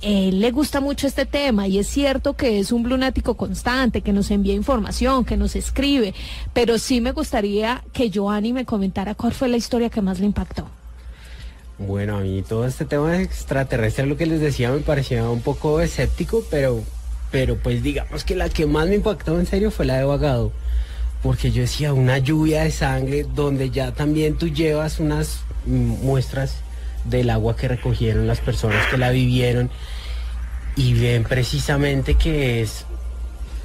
él 0.00 0.40
le 0.40 0.50
gusta 0.50 0.80
mucho 0.80 1.06
este 1.06 1.26
tema 1.26 1.68
y 1.68 1.78
es 1.78 1.86
cierto 1.86 2.34
que 2.34 2.58
es 2.58 2.72
un 2.72 2.88
lunático 2.88 3.36
constante, 3.36 4.00
que 4.00 4.12
nos 4.12 4.30
envía 4.30 4.54
información, 4.54 5.24
que 5.24 5.36
nos 5.36 5.54
escribe, 5.54 6.14
pero 6.52 6.78
sí 6.78 7.00
me 7.00 7.12
gustaría 7.12 7.84
que 7.92 8.10
Joanny 8.12 8.52
me 8.52 8.64
comentara 8.64 9.14
cuál 9.14 9.32
fue 9.32 9.48
la 9.48 9.56
historia 9.56 9.90
que 9.90 10.02
más 10.02 10.18
le 10.18 10.26
impactó. 10.26 10.81
Bueno, 11.78 12.18
a 12.18 12.20
mí 12.20 12.42
todo 12.42 12.66
este 12.66 12.84
tema 12.84 13.20
extraterrestre, 13.20 14.06
lo 14.06 14.16
que 14.16 14.26
les 14.26 14.40
decía, 14.40 14.70
me 14.70 14.78
parecía 14.80 15.28
un 15.28 15.40
poco 15.40 15.80
escéptico, 15.80 16.44
pero, 16.50 16.82
pero 17.30 17.56
pues 17.56 17.82
digamos 17.82 18.24
que 18.24 18.36
la 18.36 18.48
que 18.48 18.66
más 18.66 18.88
me 18.88 18.96
impactó 18.96 19.38
en 19.38 19.46
serio 19.46 19.70
fue 19.70 19.86
la 19.86 19.96
de 19.96 20.04
Vagado. 20.04 20.52
Porque 21.22 21.50
yo 21.52 21.62
decía, 21.62 21.92
una 21.92 22.18
lluvia 22.18 22.64
de 22.64 22.70
sangre 22.70 23.24
donde 23.34 23.70
ya 23.70 23.92
también 23.92 24.36
tú 24.36 24.48
llevas 24.48 24.98
unas 24.98 25.40
muestras 25.64 26.56
del 27.04 27.30
agua 27.30 27.56
que 27.56 27.68
recogieron 27.68 28.26
las 28.26 28.40
personas 28.40 28.86
que 28.88 28.98
la 28.98 29.10
vivieron 29.10 29.70
y 30.76 30.94
ven 30.94 31.24
precisamente 31.24 32.14
que 32.14 32.62
es 32.62 32.84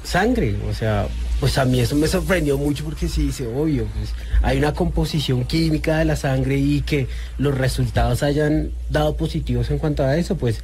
sangre. 0.04 0.56
O 0.68 0.74
sea, 0.74 1.08
pues 1.40 1.56
a 1.58 1.64
mí 1.64 1.80
eso 1.80 1.94
me 1.96 2.08
sorprendió 2.08 2.58
mucho 2.58 2.84
porque 2.84 3.08
sí 3.08 3.26
dice, 3.26 3.46
obvio, 3.46 3.86
pues 3.96 4.10
hay 4.42 4.58
una 4.58 4.74
composición 4.74 5.44
química 5.44 5.98
de 5.98 6.04
la 6.04 6.16
sangre 6.16 6.56
y 6.56 6.80
que 6.82 7.06
los 7.38 7.56
resultados 7.56 8.22
hayan 8.22 8.70
dado 8.90 9.16
positivos 9.16 9.70
en 9.70 9.78
cuanto 9.78 10.04
a 10.04 10.16
eso, 10.16 10.36
pues 10.36 10.62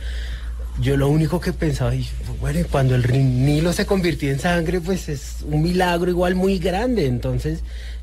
yo 0.80 0.96
lo 0.96 1.08
único 1.08 1.40
que 1.40 1.52
pensaba, 1.52 1.94
y, 1.94 2.08
bueno, 2.40 2.60
cuando 2.70 2.96
el 2.96 3.06
Nilo 3.44 3.72
se 3.72 3.86
convirtió 3.86 4.30
en 4.30 4.40
sangre, 4.40 4.80
pues 4.80 5.08
es 5.08 5.36
un 5.46 5.62
milagro 5.62 6.10
igual 6.10 6.34
muy 6.34 6.58
grande. 6.58 7.06
Entonces 7.06 7.60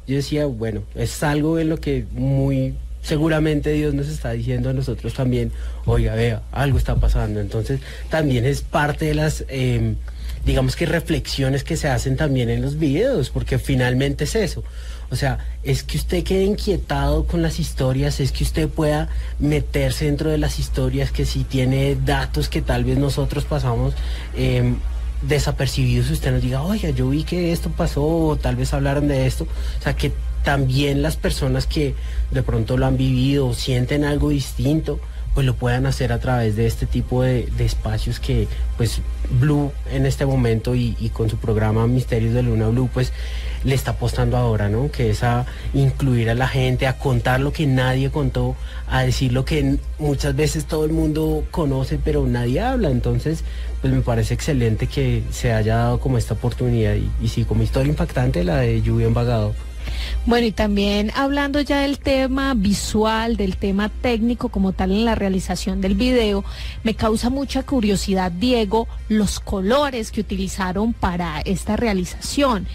yo 0.07 0.15
decía, 0.15 0.45
bueno, 0.45 0.83
es 0.95 1.21
algo 1.23 1.59
en 1.59 1.69
lo 1.69 1.79
que 1.79 2.05
muy 2.11 2.75
seguramente 3.01 3.71
Dios 3.71 3.93
nos 3.93 4.07
está 4.07 4.31
diciendo 4.31 4.69
a 4.69 4.73
nosotros 4.73 5.13
también, 5.13 5.51
oiga, 5.85 6.15
vea, 6.15 6.43
algo 6.51 6.77
está 6.77 6.95
pasando. 6.95 7.39
Entonces 7.41 7.81
también 8.09 8.45
es 8.45 8.61
parte 8.61 9.05
de 9.05 9.15
las... 9.15 9.43
Eh, 9.49 9.95
digamos 10.45 10.75
que 10.75 10.85
reflexiones 10.85 11.63
que 11.63 11.77
se 11.77 11.87
hacen 11.87 12.17
también 12.17 12.49
en 12.49 12.61
los 12.61 12.77
videos, 12.77 13.29
porque 13.29 13.59
finalmente 13.59 14.23
es 14.23 14.35
eso. 14.35 14.63
O 15.11 15.15
sea, 15.15 15.39
es 15.63 15.83
que 15.83 15.97
usted 15.97 16.23
quede 16.23 16.45
inquietado 16.45 17.25
con 17.25 17.41
las 17.41 17.59
historias, 17.59 18.19
es 18.19 18.31
que 18.31 18.43
usted 18.43 18.69
pueda 18.69 19.09
meterse 19.39 20.05
dentro 20.05 20.29
de 20.29 20.37
las 20.37 20.57
historias, 20.57 21.11
que 21.11 21.25
si 21.25 21.43
tiene 21.43 21.95
datos 21.95 22.47
que 22.47 22.61
tal 22.61 22.85
vez 22.85 22.97
nosotros 22.97 23.43
pasamos 23.43 23.93
em, 24.35 24.77
desapercibidos, 25.21 26.09
usted 26.09 26.31
nos 26.31 26.41
diga, 26.41 26.63
oiga, 26.63 26.89
yo 26.91 27.09
vi 27.09 27.23
que 27.23 27.51
esto 27.51 27.69
pasó, 27.69 28.05
o 28.05 28.37
tal 28.37 28.55
vez 28.55 28.73
hablaron 28.73 29.09
de 29.09 29.27
esto. 29.27 29.43
O 29.79 29.83
sea, 29.83 29.95
que 29.95 30.13
también 30.43 31.01
las 31.01 31.17
personas 31.17 31.67
que 31.67 31.93
de 32.31 32.41
pronto 32.41 32.77
lo 32.77 32.85
han 32.85 32.97
vivido 32.97 33.47
o 33.47 33.53
sienten 33.53 34.05
algo 34.05 34.29
distinto, 34.29 34.99
pues 35.33 35.45
lo 35.45 35.55
puedan 35.55 35.85
hacer 35.85 36.11
a 36.11 36.19
través 36.19 36.55
de 36.55 36.67
este 36.67 36.85
tipo 36.85 37.23
de, 37.23 37.49
espacios 37.59 38.19
que 38.19 38.47
pues 38.77 39.01
Blue 39.39 39.71
en 39.91 40.05
este 40.05 40.25
momento 40.25 40.75
y, 40.75 41.11
con 41.13 41.29
su 41.29 41.37
programa 41.37 41.87
Misterios 41.87 42.33
de 42.33 42.43
Luna 42.43 42.67
Blue 42.69 42.89
pues 42.93 43.13
le 43.63 43.75
está 43.75 43.91
apostando 43.91 44.37
ahora, 44.37 44.69
¿no? 44.69 44.89
Que 44.91 45.11
es 45.11 45.23
a 45.23 45.45
incluir 45.73 46.29
a 46.29 46.35
la 46.35 46.47
gente, 46.47 46.87
a 46.87 46.97
contar 46.97 47.39
lo 47.39 47.53
que 47.53 47.67
nadie 47.67 48.09
contó, 48.09 48.55
a 48.87 49.03
decir 49.03 49.33
lo 49.33 49.45
que 49.45 49.77
muchas 49.99 50.35
veces 50.35 50.65
todo 50.65 50.85
el 50.85 50.91
mundo 50.91 51.45
conoce 51.51 51.99
pero 52.03 52.25
nadie 52.25 52.59
habla. 52.61 52.89
Entonces, 52.89 53.43
pues 53.81 53.93
me 53.93 54.01
parece 54.01 54.33
excelente 54.33 54.87
que 54.87 55.23
se 55.31 55.53
haya 55.53 55.75
dado 55.77 55.99
como 55.99 56.17
esta 56.17 56.33
oportunidad 56.33 56.95
y, 57.21 57.27
sí, 57.27 57.45
como 57.45 57.63
historia 57.63 57.89
impactante 57.89 58.43
la 58.43 58.57
de 58.57 58.81
Lluvia 58.81 59.07
en 59.07 59.13
Vagado. 59.13 59.53
Bueno, 60.25 60.47
y 60.47 60.51
también 60.51 61.11
hablando 61.15 61.61
ya 61.61 61.81
del 61.81 61.99
tema 61.99 62.53
visual, 62.53 63.37
del 63.37 63.57
tema 63.57 63.89
técnico 63.89 64.49
como 64.49 64.71
tal 64.71 64.91
en 64.91 65.05
la 65.05 65.15
realización 65.15 65.81
del 65.81 65.95
video, 65.95 66.43
me 66.83 66.93
causa 66.93 67.29
mucha 67.29 67.63
curiosidad, 67.63 68.31
Diego, 68.31 68.87
los 69.09 69.39
colores 69.39 70.11
que 70.11 70.21
utilizaron 70.21 70.93
para 70.93 71.41
esta 71.41 71.75
realización. 71.75 72.67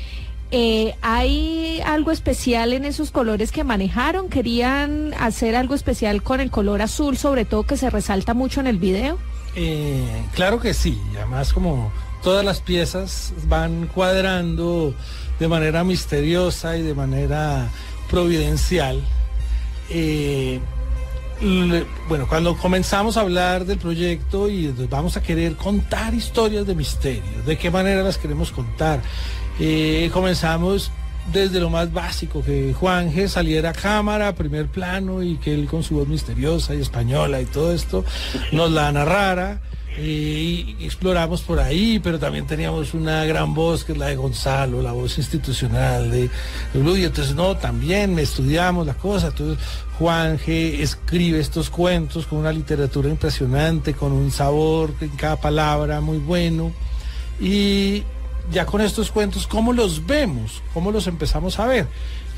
Eh, 0.50 0.94
¿Hay 1.02 1.80
algo 1.84 2.12
especial 2.12 2.72
en 2.72 2.84
esos 2.84 3.10
colores 3.10 3.50
que 3.50 3.64
manejaron? 3.64 4.28
¿Querían 4.28 5.12
hacer 5.18 5.56
algo 5.56 5.74
especial 5.74 6.22
con 6.22 6.40
el 6.40 6.50
color 6.50 6.82
azul, 6.82 7.16
sobre 7.16 7.44
todo 7.44 7.64
que 7.64 7.76
se 7.76 7.90
resalta 7.90 8.32
mucho 8.32 8.60
en 8.60 8.68
el 8.68 8.78
video? 8.78 9.18
Eh, 9.56 10.04
claro 10.34 10.60
que 10.60 10.74
sí, 10.74 11.00
además 11.16 11.52
como 11.52 11.90
todas 12.22 12.44
las 12.44 12.60
piezas 12.60 13.32
van 13.48 13.86
cuadrando 13.86 14.94
de 15.38 15.48
manera 15.48 15.84
misteriosa 15.84 16.76
y 16.76 16.82
de 16.82 16.94
manera 16.94 17.68
providencial. 18.08 19.02
Eh, 19.90 20.60
bueno, 22.08 22.26
cuando 22.28 22.56
comenzamos 22.56 23.16
a 23.16 23.20
hablar 23.20 23.66
del 23.66 23.78
proyecto 23.78 24.48
y 24.48 24.68
vamos 24.88 25.16
a 25.16 25.22
querer 25.22 25.56
contar 25.56 26.14
historias 26.14 26.66
de 26.66 26.74
misterio, 26.74 27.42
de 27.44 27.58
qué 27.58 27.70
manera 27.70 28.02
las 28.02 28.16
queremos 28.16 28.52
contar, 28.52 29.02
eh, 29.60 30.10
comenzamos 30.12 30.90
desde 31.32 31.60
lo 31.60 31.70
más 31.70 31.92
básico, 31.92 32.42
que 32.42 32.72
Juan 32.72 33.12
saliera 33.28 33.70
a 33.70 33.72
cámara, 33.72 34.34
primer 34.34 34.66
plano, 34.68 35.22
y 35.22 35.36
que 35.36 35.52
él 35.52 35.66
con 35.66 35.82
su 35.82 35.96
voz 35.96 36.08
misteriosa 36.08 36.74
y 36.74 36.80
española 36.80 37.40
y 37.40 37.46
todo 37.46 37.72
esto 37.72 38.04
nos 38.52 38.70
la 38.70 38.90
narrara 38.92 39.60
y 39.98 40.76
exploramos 40.80 41.42
por 41.42 41.58
ahí, 41.58 41.98
pero 41.98 42.18
también 42.18 42.46
teníamos 42.46 42.94
una 42.94 43.24
gran 43.24 43.54
voz 43.54 43.84
que 43.84 43.92
es 43.92 43.98
la 43.98 44.06
de 44.06 44.16
Gonzalo, 44.16 44.82
la 44.82 44.92
voz 44.92 45.18
institucional 45.18 46.10
de, 46.10 46.28
de 46.74 47.04
entonces 47.04 47.34
no, 47.34 47.56
también 47.56 48.18
estudiamos 48.18 48.86
la 48.86 48.94
cosa, 48.94 49.28
entonces 49.28 49.64
Juan 49.98 50.38
escribe 50.46 51.40
estos 51.40 51.70
cuentos 51.70 52.26
con 52.26 52.40
una 52.40 52.52
literatura 52.52 53.08
impresionante, 53.08 53.94
con 53.94 54.12
un 54.12 54.30
sabor 54.30 54.92
en 55.00 55.10
cada 55.10 55.36
palabra 55.36 56.00
muy 56.00 56.18
bueno 56.18 56.72
y 57.40 58.02
ya 58.50 58.66
con 58.66 58.80
estos 58.80 59.10
cuentos, 59.10 59.46
¿cómo 59.46 59.72
los 59.72 60.06
vemos? 60.06 60.62
¿Cómo 60.72 60.92
los 60.92 61.06
empezamos 61.06 61.58
a 61.58 61.66
ver? 61.66 61.86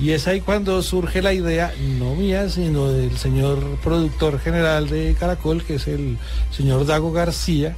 Y 0.00 0.12
es 0.12 0.28
ahí 0.28 0.40
cuando 0.40 0.80
surge 0.82 1.22
la 1.22 1.32
idea, 1.32 1.72
no 1.98 2.14
mía, 2.14 2.48
sino 2.48 2.88
del 2.88 3.18
señor 3.18 3.78
productor 3.82 4.38
general 4.38 4.88
de 4.88 5.16
Caracol, 5.18 5.64
que 5.64 5.74
es 5.74 5.88
el 5.88 6.18
señor 6.52 6.86
Dago 6.86 7.10
García. 7.10 7.74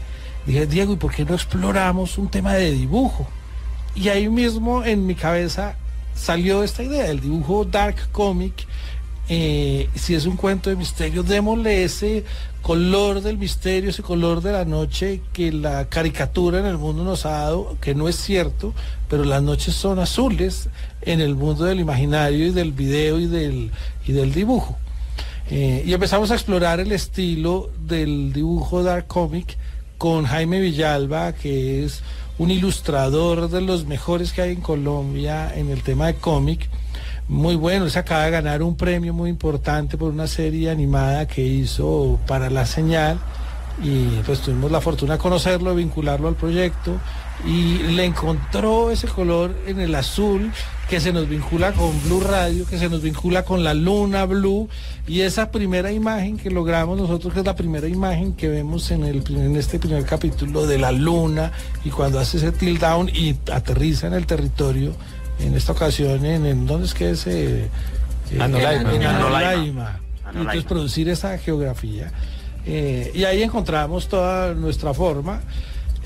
Dije, 0.47 0.67
Diego, 0.67 0.93
¿y 0.93 0.97
por 0.97 1.15
qué 1.15 1.25
no 1.25 1.35
exploramos 1.35 2.19
un 2.19 2.29
tema 2.29 2.55
de 2.55 2.73
dibujo? 2.73 3.27
Y 3.95 4.09
ahí 4.09 4.29
mismo 4.29 4.85
en 4.85 5.07
mi 5.07 5.15
cabeza 5.15 5.77
salió 6.15 6.63
esta 6.63 6.83
idea, 6.83 7.07
el 7.07 7.21
dibujo 7.21 7.65
dark 7.65 8.11
comic. 8.13 8.67
Eh, 9.33 9.89
si 9.95 10.17
es 10.17 10.27
un 10.27 10.37
cuento 10.37 10.71
de 10.71 10.77
misterio, 10.77 11.23
démosle 11.23 11.85
ese 11.85 12.25
color 12.63 13.23
del 13.23 13.39
misterio, 13.39 13.91
ese 13.91 14.03
color 14.03 14.43
de 14.43 14.51
la 14.51 14.65
noche 14.65 15.23
que 15.33 15.53
la 15.53 15.89
caricatura 15.89 16.59
en 16.59 16.67
el 16.67 16.79
mundo 16.79 17.05
nos 17.05 17.25
ha 17.27 17.43
dado, 17.43 17.77
que 17.81 17.95
no 17.95 18.09
es 18.09 18.17
cierto, 18.17 18.75
pero 19.09 19.23
las 19.23 19.41
noches 19.41 19.77
son 19.77 20.01
azules 20.01 20.69
en 21.03 21.21
el 21.21 21.37
mundo 21.37 21.65
del 21.65 21.79
imaginario 21.79 22.49
y 22.49 22.51
del 22.51 22.73
video 22.73 23.21
y 23.21 23.27
del, 23.27 23.71
y 24.05 24.11
del 24.11 24.35
dibujo. 24.35 24.77
Eh, 25.49 25.85
y 25.87 25.93
empezamos 25.93 26.33
a 26.33 26.35
explorar 26.35 26.81
el 26.81 26.91
estilo 26.91 27.71
del 27.87 28.33
dibujo 28.33 28.83
dark 28.83 29.07
comic 29.07 29.57
con 29.97 30.25
Jaime 30.25 30.61
Villalba, 30.61 31.35
que 31.35 31.85
es 31.85 32.03
un 32.37 32.51
ilustrador 32.51 33.49
de 33.49 33.61
los 33.61 33.87
mejores 33.87 34.33
que 34.33 34.43
hay 34.43 34.55
en 34.55 34.61
Colombia 34.61 35.53
en 35.55 35.71
el 35.71 35.85
tema 35.85 36.09
de 36.09 36.15
cómic 36.15 36.69
muy 37.31 37.55
bueno. 37.55 37.89
Se 37.89 37.99
acaba 37.99 38.25
de 38.25 38.33
ganar 38.33 38.63
un 38.63 38.77
premio 38.77 39.15
muy 39.15 39.31
importante 39.31 39.97
por 39.97 40.11
una 40.13 40.27
serie 40.27 40.69
animada 40.69 41.27
que 41.29 41.47
hizo 41.47 42.19
para 42.27 42.51
la 42.51 42.67
señal 42.67 43.19
y 43.83 44.07
pues 44.27 44.41
tuvimos 44.41 44.71
la 44.71 44.81
fortuna 44.81 45.15
de 45.15 45.21
conocerlo, 45.21 45.75
vincularlo 45.75 46.27
al 46.27 46.35
proyecto 46.35 46.99
y 47.47 47.79
le 47.79 48.05
encontró 48.05 48.91
ese 48.91 49.07
color 49.07 49.55
en 49.67 49.81
el 49.81 49.95
azul 49.95 50.53
que 50.91 50.99
se 51.01 51.13
nos 51.13 51.29
vincula 51.29 51.73
con 51.73 52.03
Blue 52.03 52.21
Radio, 52.21 52.67
que 52.67 52.77
se 52.79 52.89
nos 52.89 53.01
vincula 53.01 53.45
con 53.45 53.63
la 53.63 53.75
luna 53.75 54.27
blue 54.27 54.69
y 55.07 55.21
esa 55.21 55.53
primera 55.53 55.93
imagen 55.93 56.37
que 56.37 56.51
logramos 56.51 56.99
nosotros, 56.99 57.33
que 57.33 57.41
es 57.41 57.47
la 57.47 57.55
primera 57.55 57.87
imagen 57.87 58.33
que 58.35 58.49
vemos 58.49 58.91
en, 58.91 59.05
el, 59.05 59.23
en 59.29 59.55
este 59.55 59.79
primer 59.79 60.05
capítulo 60.05 60.67
de 60.67 60.79
la 60.79 60.91
luna 60.91 61.53
y 61.85 61.91
cuando 61.91 62.19
hace 62.19 62.39
ese 62.39 62.51
tilt 62.51 62.81
down 62.81 63.09
y 63.09 63.37
aterriza 63.53 64.09
en 64.09 64.15
el 64.15 64.27
territorio, 64.27 64.95
en 65.43 65.55
esta 65.55 65.73
ocasión 65.73 66.25
en, 66.25 66.47
en 66.47 66.67
¿dónde 66.67 66.87
es 66.87 66.95
que 66.95 67.11
es? 67.11 67.27
Eh, 67.27 67.69
Ah, 68.39 68.45
Anolaima. 68.45 68.95
En 68.95 69.03
Anolaima. 69.03 70.01
Anolaima. 70.25 70.31
Y 70.33 70.39
entonces 70.39 70.65
producir 70.65 71.09
esa 71.09 71.37
geografía. 71.39 72.13
Eh, 72.67 73.11
y 73.15 73.25
ahí 73.25 73.43
encontramos 73.43 74.09
toda 74.09 74.55
nuestra 74.55 74.95
forma. 74.95 75.41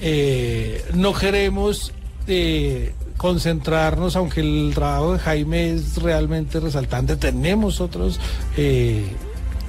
Eh, 0.01 0.83
no 0.95 1.13
queremos 1.13 1.93
eh, 2.27 2.95
concentrarnos, 3.17 4.17
aunque 4.17 4.41
el 4.41 4.73
trabajo 4.75 5.15
de 5.15 5.19
Jaime 5.19 5.71
es 5.73 6.01
realmente 6.03 6.61
resaltante, 6.61 7.17
tenemos 7.17 7.81
otros 7.81 8.19
eh, 8.57 9.05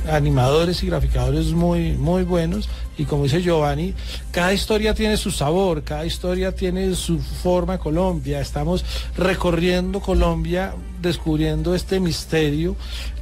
animadores 0.10 0.82
y 0.84 0.88
graficadores 0.88 1.48
muy, 1.52 1.92
muy 1.94 2.24
buenos. 2.24 2.70
Y 2.98 3.04
como 3.06 3.24
dice 3.24 3.42
Giovanni, 3.42 3.94
cada 4.32 4.54
historia 4.54 4.94
tiene 4.94 5.18
su 5.18 5.32
sabor, 5.32 5.84
cada 5.84 6.06
historia 6.06 6.54
tiene 6.56 6.96
su 6.96 7.20
forma 7.20 7.78
Colombia. 7.78 8.40
Estamos 8.40 8.86
recorriendo 9.18 10.00
Colombia, 10.00 10.74
descubriendo 11.02 11.76
este 11.76 12.00
misterio 12.00 12.76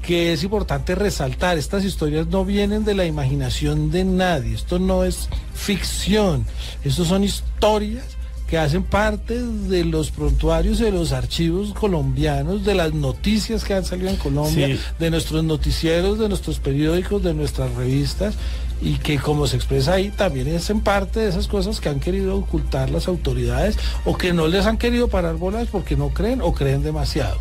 que 0.03 0.33
es 0.33 0.43
importante 0.43 0.93
resaltar. 0.95 1.57
Estas 1.57 1.86
historias 1.86 2.27
no 2.27 2.45
vienen 2.45 2.86
de 2.86 2.93
la 2.93 3.05
imaginación 3.05 3.89
de 3.89 4.03
nadie. 4.03 4.53
Esto 4.55 4.77
no 4.77 5.03
es 5.03 5.27
ficción. 5.55 6.45
Estos 6.83 7.07
son 7.07 7.23
historias 7.23 8.03
que 8.47 8.57
hacen 8.59 8.83
parte 8.83 9.41
de 9.41 9.83
los 9.86 10.12
prontuarios 10.12 10.77
de 10.77 10.91
los 10.91 11.12
archivos 11.12 11.73
colombianos, 11.73 12.63
de 12.63 12.75
las 12.75 12.93
noticias 12.93 13.63
que 13.63 13.73
han 13.73 13.86
salido 13.86 14.09
en 14.09 14.17
Colombia, 14.17 14.67
Sí. 14.67 14.79
de 14.99 15.09
nuestros 15.09 15.43
noticieros, 15.43 16.19
de 16.19 16.29
nuestros 16.29 16.59
periódicos, 16.59 17.23
de 17.23 17.33
nuestras 17.33 17.73
revistas, 17.73 18.36
y 18.83 18.97
que 18.97 19.17
como 19.17 19.47
se 19.47 19.55
expresa 19.55 19.93
ahí, 19.93 20.09
también 20.09 20.53
hacen 20.55 20.81
parte 20.81 21.21
de 21.21 21.29
esas 21.29 21.47
cosas 21.47 21.79
que 21.79 21.89
han 21.89 21.99
querido 21.99 22.35
ocultar 22.35 22.89
las 22.89 23.07
autoridades 23.07 23.77
o 24.03 24.17
que 24.17 24.33
no 24.33 24.47
les 24.47 24.65
han 24.65 24.77
querido 24.77 25.07
parar 25.07 25.35
bolas 25.35 25.69
porque 25.71 25.95
no 25.95 26.09
creen 26.09 26.41
o 26.41 26.53
creen 26.53 26.83
demasiado. 26.83 27.37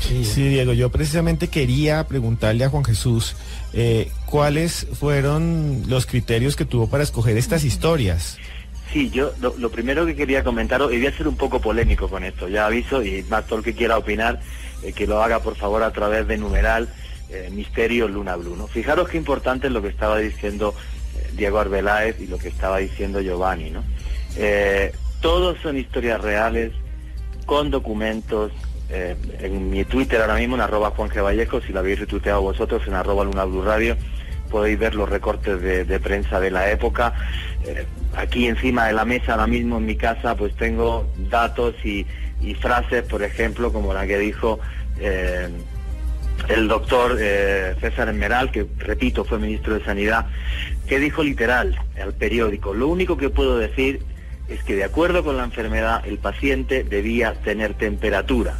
Sí. 0.00 0.24
Sí, 0.24 0.48
Diego, 0.48 0.72
yo 0.72 0.90
precisamente 0.90 1.48
quería 1.48 2.06
preguntarle 2.06 2.64
a 2.64 2.68
Juan 2.68 2.84
Jesús 2.84 3.34
eh, 3.72 4.10
cuáles 4.26 4.86
fueron 4.98 5.82
los 5.88 6.06
criterios 6.06 6.56
que 6.56 6.64
tuvo 6.64 6.88
para 6.88 7.02
escoger 7.02 7.36
estas 7.36 7.64
historias. 7.64 8.38
Sí, 8.92 9.10
yo 9.10 9.32
lo, 9.40 9.56
lo 9.56 9.70
primero 9.70 10.06
que 10.06 10.14
quería 10.14 10.44
comentaros, 10.44 10.92
y 10.92 10.98
voy 10.98 11.06
a 11.06 11.16
ser 11.16 11.26
un 11.26 11.36
poco 11.36 11.60
polémico 11.60 12.08
con 12.08 12.22
esto, 12.22 12.48
ya 12.48 12.66
aviso, 12.66 13.02
y 13.02 13.24
más 13.24 13.46
todo 13.46 13.58
el 13.58 13.64
que 13.64 13.74
quiera 13.74 13.98
opinar, 13.98 14.40
eh, 14.84 14.92
que 14.92 15.06
lo 15.06 15.22
haga 15.22 15.40
por 15.40 15.56
favor 15.56 15.82
a 15.82 15.92
través 15.92 16.28
de 16.28 16.36
numeral 16.36 16.88
eh, 17.34 17.50
Misterio 17.50 18.06
Luna 18.06 18.36
Blue. 18.36 18.68
Fijaros 18.68 19.08
qué 19.08 19.16
importante 19.16 19.66
es 19.66 19.72
lo 19.72 19.82
que 19.82 19.88
estaba 19.88 20.18
diciendo 20.18 20.72
eh, 21.16 21.30
Diego 21.32 21.58
Arbeláez 21.58 22.20
y 22.20 22.28
lo 22.28 22.38
que 22.38 22.46
estaba 22.46 22.78
diciendo 22.78 23.20
Giovanni. 23.20 23.70
¿no? 23.70 23.82
Eh, 24.36 24.92
todos 25.20 25.58
son 25.60 25.76
historias 25.76 26.20
reales, 26.20 26.72
con 27.44 27.70
documentos. 27.70 28.52
en 28.88 29.70
mi 29.70 29.84
Twitter 29.84 30.20
ahora 30.20 30.36
mismo, 30.36 30.54
en 30.54 30.60
arroba 30.60 30.90
Juan 30.90 31.10
G. 31.10 31.22
Vallejo, 31.22 31.60
si 31.60 31.72
lo 31.72 31.80
habéis 31.80 31.98
retuiteado 31.98 32.40
vosotros, 32.40 32.86
en 32.86 32.94
arroba 32.94 33.24
Luna 33.24 33.44
Blue 33.44 33.62
Radio, 33.62 33.96
podéis 34.48 34.78
ver 34.78 34.94
los 34.94 35.08
recortes 35.08 35.60
de, 35.60 35.98
prensa 35.98 36.38
de 36.38 36.52
la 36.52 36.70
época. 36.70 37.14
Aquí 38.14 38.46
encima 38.46 38.86
de 38.86 38.92
la 38.92 39.04
mesa 39.04 39.32
ahora 39.32 39.48
mismo 39.48 39.78
en 39.78 39.86
mi 39.86 39.96
casa 39.96 40.36
pues 40.36 40.54
tengo 40.54 41.08
datos 41.28 41.74
y, 41.84 42.06
frases, 42.60 43.02
por 43.02 43.22
ejemplo, 43.24 43.72
como 43.72 43.92
la 43.92 44.06
que 44.06 44.18
dijo 44.18 44.60
el 46.48 46.68
doctor 46.68 47.16
eh, 47.20 47.74
César 47.80 48.08
Esmeral, 48.08 48.50
que 48.50 48.66
repito 48.78 49.24
fue 49.24 49.38
ministro 49.38 49.74
de 49.74 49.84
Sanidad, 49.84 50.26
que 50.86 50.98
dijo 50.98 51.22
literal 51.22 51.78
al 52.00 52.14
periódico, 52.14 52.74
lo 52.74 52.88
único 52.88 53.16
que 53.16 53.30
puedo 53.30 53.58
decir 53.58 54.02
es 54.48 54.62
que 54.62 54.76
de 54.76 54.84
acuerdo 54.84 55.24
con 55.24 55.36
la 55.36 55.44
enfermedad 55.44 56.06
el 56.06 56.18
paciente 56.18 56.84
debía 56.84 57.34
tener 57.34 57.74
temperatura, 57.74 58.54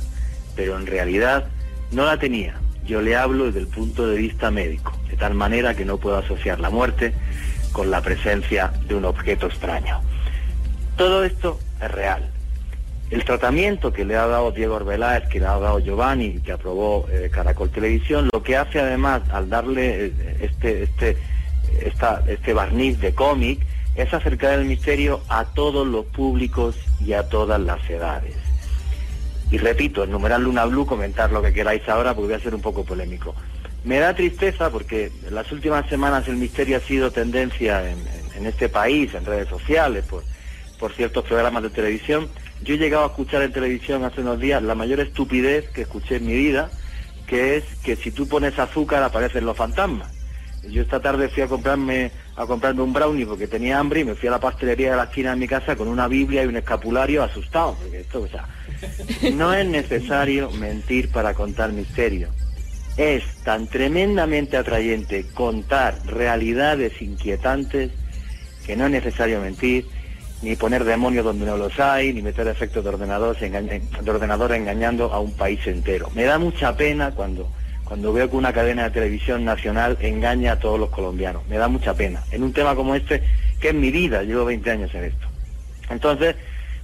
pero 0.56 0.78
en 0.78 0.86
realidad 0.86 1.48
no 1.92 2.06
la 2.06 2.18
tenía. 2.18 2.54
Yo 2.86 3.00
le 3.00 3.16
hablo 3.16 3.46
desde 3.46 3.60
el 3.60 3.68
punto 3.68 4.06
de 4.06 4.16
vista 4.16 4.50
médico, 4.50 4.98
de 5.08 5.16
tal 5.16 5.34
manera 5.34 5.74
que 5.74 5.84
no 5.84 5.98
puedo 5.98 6.18
asociar 6.18 6.60
la 6.60 6.70
muerte 6.70 7.14
con 7.72 7.90
la 7.90 8.02
presencia 8.02 8.72
de 8.86 8.94
un 8.94 9.04
objeto 9.04 9.46
extraño. 9.46 10.00
Todo 10.96 11.24
esto 11.24 11.58
es 11.80 11.90
real. 11.90 12.33
El 13.14 13.24
tratamiento 13.24 13.92
que 13.92 14.05
le 14.05 14.16
ha 14.16 14.27
dado 14.27 14.50
Diego 14.50 14.74
Arbeláez, 14.74 15.29
que 15.29 15.38
le 15.38 15.46
ha 15.46 15.57
dado 15.57 15.79
Giovanni, 15.79 16.40
que 16.40 16.50
aprobó 16.50 17.07
eh, 17.12 17.31
Caracol 17.33 17.70
Televisión, 17.70 18.29
lo 18.33 18.42
que 18.42 18.57
hace 18.57 18.81
además 18.81 19.22
al 19.31 19.48
darle 19.48 20.07
eh, 20.07 20.12
este, 20.40 20.83
este, 20.83 21.16
este 22.27 22.53
barniz 22.53 22.98
de 23.00 23.14
cómic 23.14 23.61
es 23.94 24.12
acercar 24.12 24.59
el 24.59 24.64
misterio 24.64 25.20
a 25.29 25.44
todos 25.44 25.87
los 25.87 26.07
públicos 26.07 26.74
y 27.07 27.12
a 27.12 27.29
todas 27.29 27.61
las 27.61 27.88
edades. 27.88 28.35
Y 29.53 29.59
repito, 29.59 30.03
en 30.03 30.11
numeral 30.11 30.42
Luna 30.42 30.64
Blue, 30.64 30.85
comentar 30.85 31.31
lo 31.31 31.40
que 31.40 31.53
queráis 31.53 31.88
ahora 31.88 32.14
porque 32.14 32.33
voy 32.33 32.40
a 32.40 32.42
ser 32.42 32.53
un 32.57 32.62
poco 32.62 32.85
polémico. 32.85 33.33
Me 33.85 34.00
da 34.00 34.12
tristeza 34.16 34.70
porque 34.70 35.12
en 35.24 35.35
las 35.37 35.53
últimas 35.53 35.88
semanas 35.88 36.27
el 36.27 36.35
misterio 36.35 36.79
ha 36.79 36.81
sido 36.81 37.12
tendencia 37.12 37.88
en, 37.88 37.98
en- 37.98 38.24
en 38.38 38.46
este 38.46 38.68
país, 38.68 39.14
en 39.14 39.24
redes 39.24 39.46
sociales, 39.48 40.05
por, 40.11 40.24
por 40.81 40.92
ciertos 40.94 41.24
programas 41.24 41.62
de 41.62 41.70
televisión. 41.70 42.29
Yo 42.64 42.74
he 42.74 42.79
llegado 42.79 43.05
a 43.05 43.09
escuchar 43.09 43.42
en 43.42 43.53
televisión 43.53 44.05
hace 44.05 44.22
unos 44.22 44.40
días 44.40 44.62
la 44.62 44.74
mayor 44.74 45.00
estupidez 45.00 45.68
que 45.68 45.83
escuché 45.83 46.16
en 46.16 46.27
mi 46.27 46.33
vida, 46.33 46.70
que 47.27 47.59
es 47.59 47.64
que 47.85 47.94
si 47.94 48.11
tú 48.11 48.27
pones 48.27 48.59
azúcar 48.59 49.03
aparecen 49.03 49.44
los 49.44 49.55
fantasmas. 49.55 50.11
Yo 50.70 50.81
esta 50.81 50.98
tarde 50.98 51.29
fui 51.29 51.42
a 51.42 51.46
comprarme 51.46 52.11
a 52.37 52.46
comprarme 52.46 52.81
un 52.81 52.94
brownie 52.94 53.27
porque 53.27 53.46
tenía 53.46 53.79
hambre 53.79 54.00
y 54.00 54.05
me 54.05 54.14
fui 54.14 54.29
a 54.29 54.33
la 54.33 54.40
pastelería 54.40 54.92
de 54.92 54.96
la 54.96 55.05
esquina 55.05 55.31
de 55.31 55.37
mi 55.37 55.46
casa 55.46 55.77
con 55.77 55.88
una 55.88 56.09
Biblia 56.09 56.42
y 56.42 56.46
un 56.46 56.57
escapulario 56.57 57.22
asustado, 57.22 57.77
porque 57.81 58.00
esto, 58.00 58.22
o 58.22 58.29
sea, 58.29 58.48
no 59.35 59.53
es 59.53 59.66
necesario 59.66 60.50
mentir 60.53 61.11
para 61.11 61.35
contar 61.35 61.70
misterio. 61.70 62.29
Es 62.96 63.24
tan 63.44 63.66
tremendamente 63.66 64.57
atrayente 64.57 65.27
contar 65.35 65.98
realidades 66.07 67.03
inquietantes 67.03 67.90
que 68.64 68.74
no 68.74 68.87
es 68.87 68.90
necesario 68.90 69.42
mentir, 69.42 69.87
ni 70.42 70.56
poner 70.56 70.84
demonios 70.84 71.24
donde 71.24 71.46
no 71.46 71.56
los 71.56 71.78
hay, 71.80 72.12
ni 72.12 72.22
meter 72.22 72.46
efectos 72.48 72.84
de 72.84 72.90
ordenador, 72.90 73.38
de 73.38 74.10
ordenador 74.10 74.52
engañando 74.52 75.12
a 75.12 75.20
un 75.20 75.32
país 75.32 75.66
entero. 75.66 76.10
Me 76.14 76.24
da 76.24 76.38
mucha 76.38 76.76
pena 76.76 77.12
cuando, 77.12 77.48
cuando 77.84 78.12
veo 78.12 78.28
que 78.28 78.36
una 78.36 78.52
cadena 78.52 78.84
de 78.84 78.90
televisión 78.90 79.44
nacional 79.44 79.96
engaña 80.00 80.52
a 80.52 80.58
todos 80.58 80.78
los 80.78 80.90
colombianos. 80.90 81.46
Me 81.48 81.56
da 81.56 81.68
mucha 81.68 81.94
pena. 81.94 82.22
En 82.30 82.42
un 82.42 82.52
tema 82.52 82.74
como 82.74 82.94
este, 82.94 83.22
que 83.60 83.68
es 83.68 83.74
mi 83.74 83.90
vida, 83.90 84.22
llevo 84.22 84.44
20 84.44 84.70
años 84.70 84.94
en 84.94 85.04
esto. 85.04 85.26
Entonces, 85.90 86.36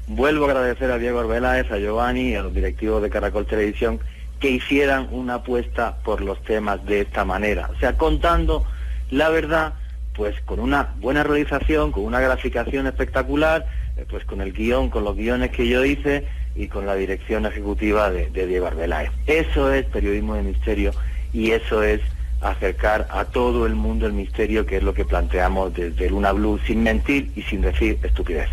vuelvo 0.06 0.46
a 0.46 0.48
agradecer 0.48 0.90
a 0.90 0.98
Diego 0.98 1.20
Arbeláez, 1.20 1.70
a 1.70 1.78
Giovanni 1.78 2.30
y 2.30 2.34
a 2.34 2.42
los 2.42 2.54
directivos 2.54 3.02
de 3.02 3.10
Caracol 3.10 3.46
Televisión 3.46 4.00
que 4.40 4.50
hicieran 4.50 5.08
una 5.10 5.34
apuesta 5.34 5.96
por 6.02 6.22
los 6.22 6.42
temas 6.42 6.84
de 6.86 7.02
esta 7.02 7.24
manera. 7.24 7.70
O 7.76 7.78
sea, 7.78 7.96
contando 7.96 8.64
la 9.10 9.28
verdad, 9.28 9.74
pues 10.20 10.38
con 10.44 10.60
una 10.60 10.92
buena 11.00 11.22
realización, 11.22 11.92
con 11.92 12.04
una 12.04 12.20
graficación 12.20 12.86
espectacular, 12.86 13.66
eh, 13.96 14.04
pues 14.06 14.22
con 14.26 14.42
el 14.42 14.52
guion, 14.52 14.90
con 14.90 15.02
los 15.02 15.16
guiones 15.16 15.50
que 15.50 15.66
yo 15.66 15.82
hice 15.82 16.26
y 16.54 16.68
con 16.68 16.84
la 16.84 16.94
dirección 16.94 17.46
ejecutiva 17.46 18.10
de, 18.10 18.28
Diego 18.28 18.66
Arbeláez. 18.66 19.10
Eso 19.26 19.72
es 19.72 19.86
periodismo 19.86 20.34
de 20.34 20.42
misterio 20.42 20.92
y 21.32 21.52
eso 21.52 21.82
es 21.82 22.02
acercar 22.42 23.08
a 23.10 23.24
todo 23.24 23.64
el 23.64 23.74
mundo 23.74 24.04
el 24.04 24.12
misterio, 24.12 24.66
que 24.66 24.76
es 24.76 24.82
lo 24.82 24.92
que 24.92 25.06
planteamos 25.06 25.72
desde 25.72 26.10
Luna 26.10 26.32
Blue, 26.32 26.60
sin 26.66 26.82
mentir 26.82 27.32
y 27.34 27.40
sin 27.40 27.62
decir 27.62 27.98
estupideces. 28.02 28.52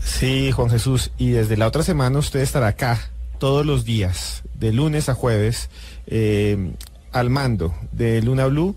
Sí, 0.00 0.50
Juan 0.50 0.70
Jesús, 0.70 1.12
y 1.18 1.30
desde 1.30 1.56
la 1.56 1.68
otra 1.68 1.84
semana 1.84 2.18
usted 2.18 2.40
estará 2.40 2.66
acá 2.66 2.98
todos 3.38 3.64
los 3.64 3.84
días, 3.84 4.42
de 4.54 4.72
lunes 4.72 5.08
a 5.08 5.14
jueves, 5.14 5.70
eh, 6.08 6.72
al 7.12 7.30
mando 7.30 7.76
de 7.92 8.20
Luna 8.22 8.46
Blue 8.46 8.74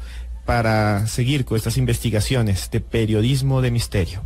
para 0.49 1.05
seguir 1.05 1.45
con 1.45 1.57
estas 1.57 1.77
investigaciones 1.77 2.71
de 2.71 2.81
periodismo 2.81 3.61
de 3.61 3.69
misterio. 3.69 4.23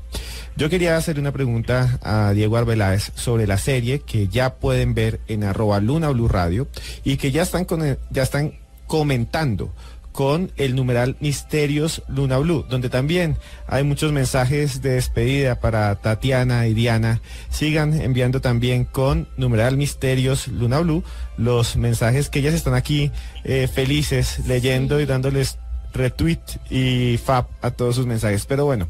Yo 0.55 0.69
quería 0.69 0.95
hacer 0.95 1.19
una 1.19 1.33
pregunta 1.33 1.99
a 2.01 2.31
Diego 2.31 2.55
Arbeláez 2.55 3.12
sobre 3.15 3.45
la 3.45 3.57
serie 3.57 3.99
que 3.99 4.29
ya 4.29 4.55
pueden 4.55 4.93
ver 4.93 5.19
en 5.27 5.43
arroba 5.43 5.81
Luna 5.81 6.12
Blue 6.12 6.29
Radio 6.29 6.69
y 7.03 7.17
que 7.17 7.31
ya 7.33 7.41
están, 7.41 7.65
con- 7.65 7.97
ya 8.09 8.23
están 8.23 8.53
comentando 8.88 9.73
con 10.13 10.53
el 10.55 10.75
numeral 10.75 11.17
Misterios 11.19 12.03
Luna 12.07 12.38
Blue, 12.38 12.63
donde 12.69 12.88
también 12.88 13.36
hay 13.67 13.83
muchos 13.83 14.13
mensajes 14.13 14.81
de 14.81 14.91
despedida 14.91 15.59
para 15.59 15.93
Tatiana 15.95 16.67
y 16.67 16.73
Diana. 16.73 17.19
Sigan 17.49 17.99
enviando 17.99 18.39
también 18.39 18.86
con 18.86 19.27
numeral 19.36 19.75
Misterios 19.75 20.47
Luna 20.47 20.79
Blue 20.79 21.03
los 21.36 21.75
mensajes 21.75 22.29
que 22.29 22.39
ellas 22.39 22.53
están 22.53 22.75
aquí 22.75 23.12
eh, 23.43 23.67
felices 23.67 24.39
leyendo 24.47 25.01
y 25.01 25.05
dándoles 25.05 25.57
retweet 25.93 26.41
y 26.69 27.17
fab 27.17 27.47
a 27.62 27.71
todos 27.71 27.95
sus 27.95 28.06
mensajes. 28.06 28.45
Pero 28.45 28.65
bueno, 28.65 28.89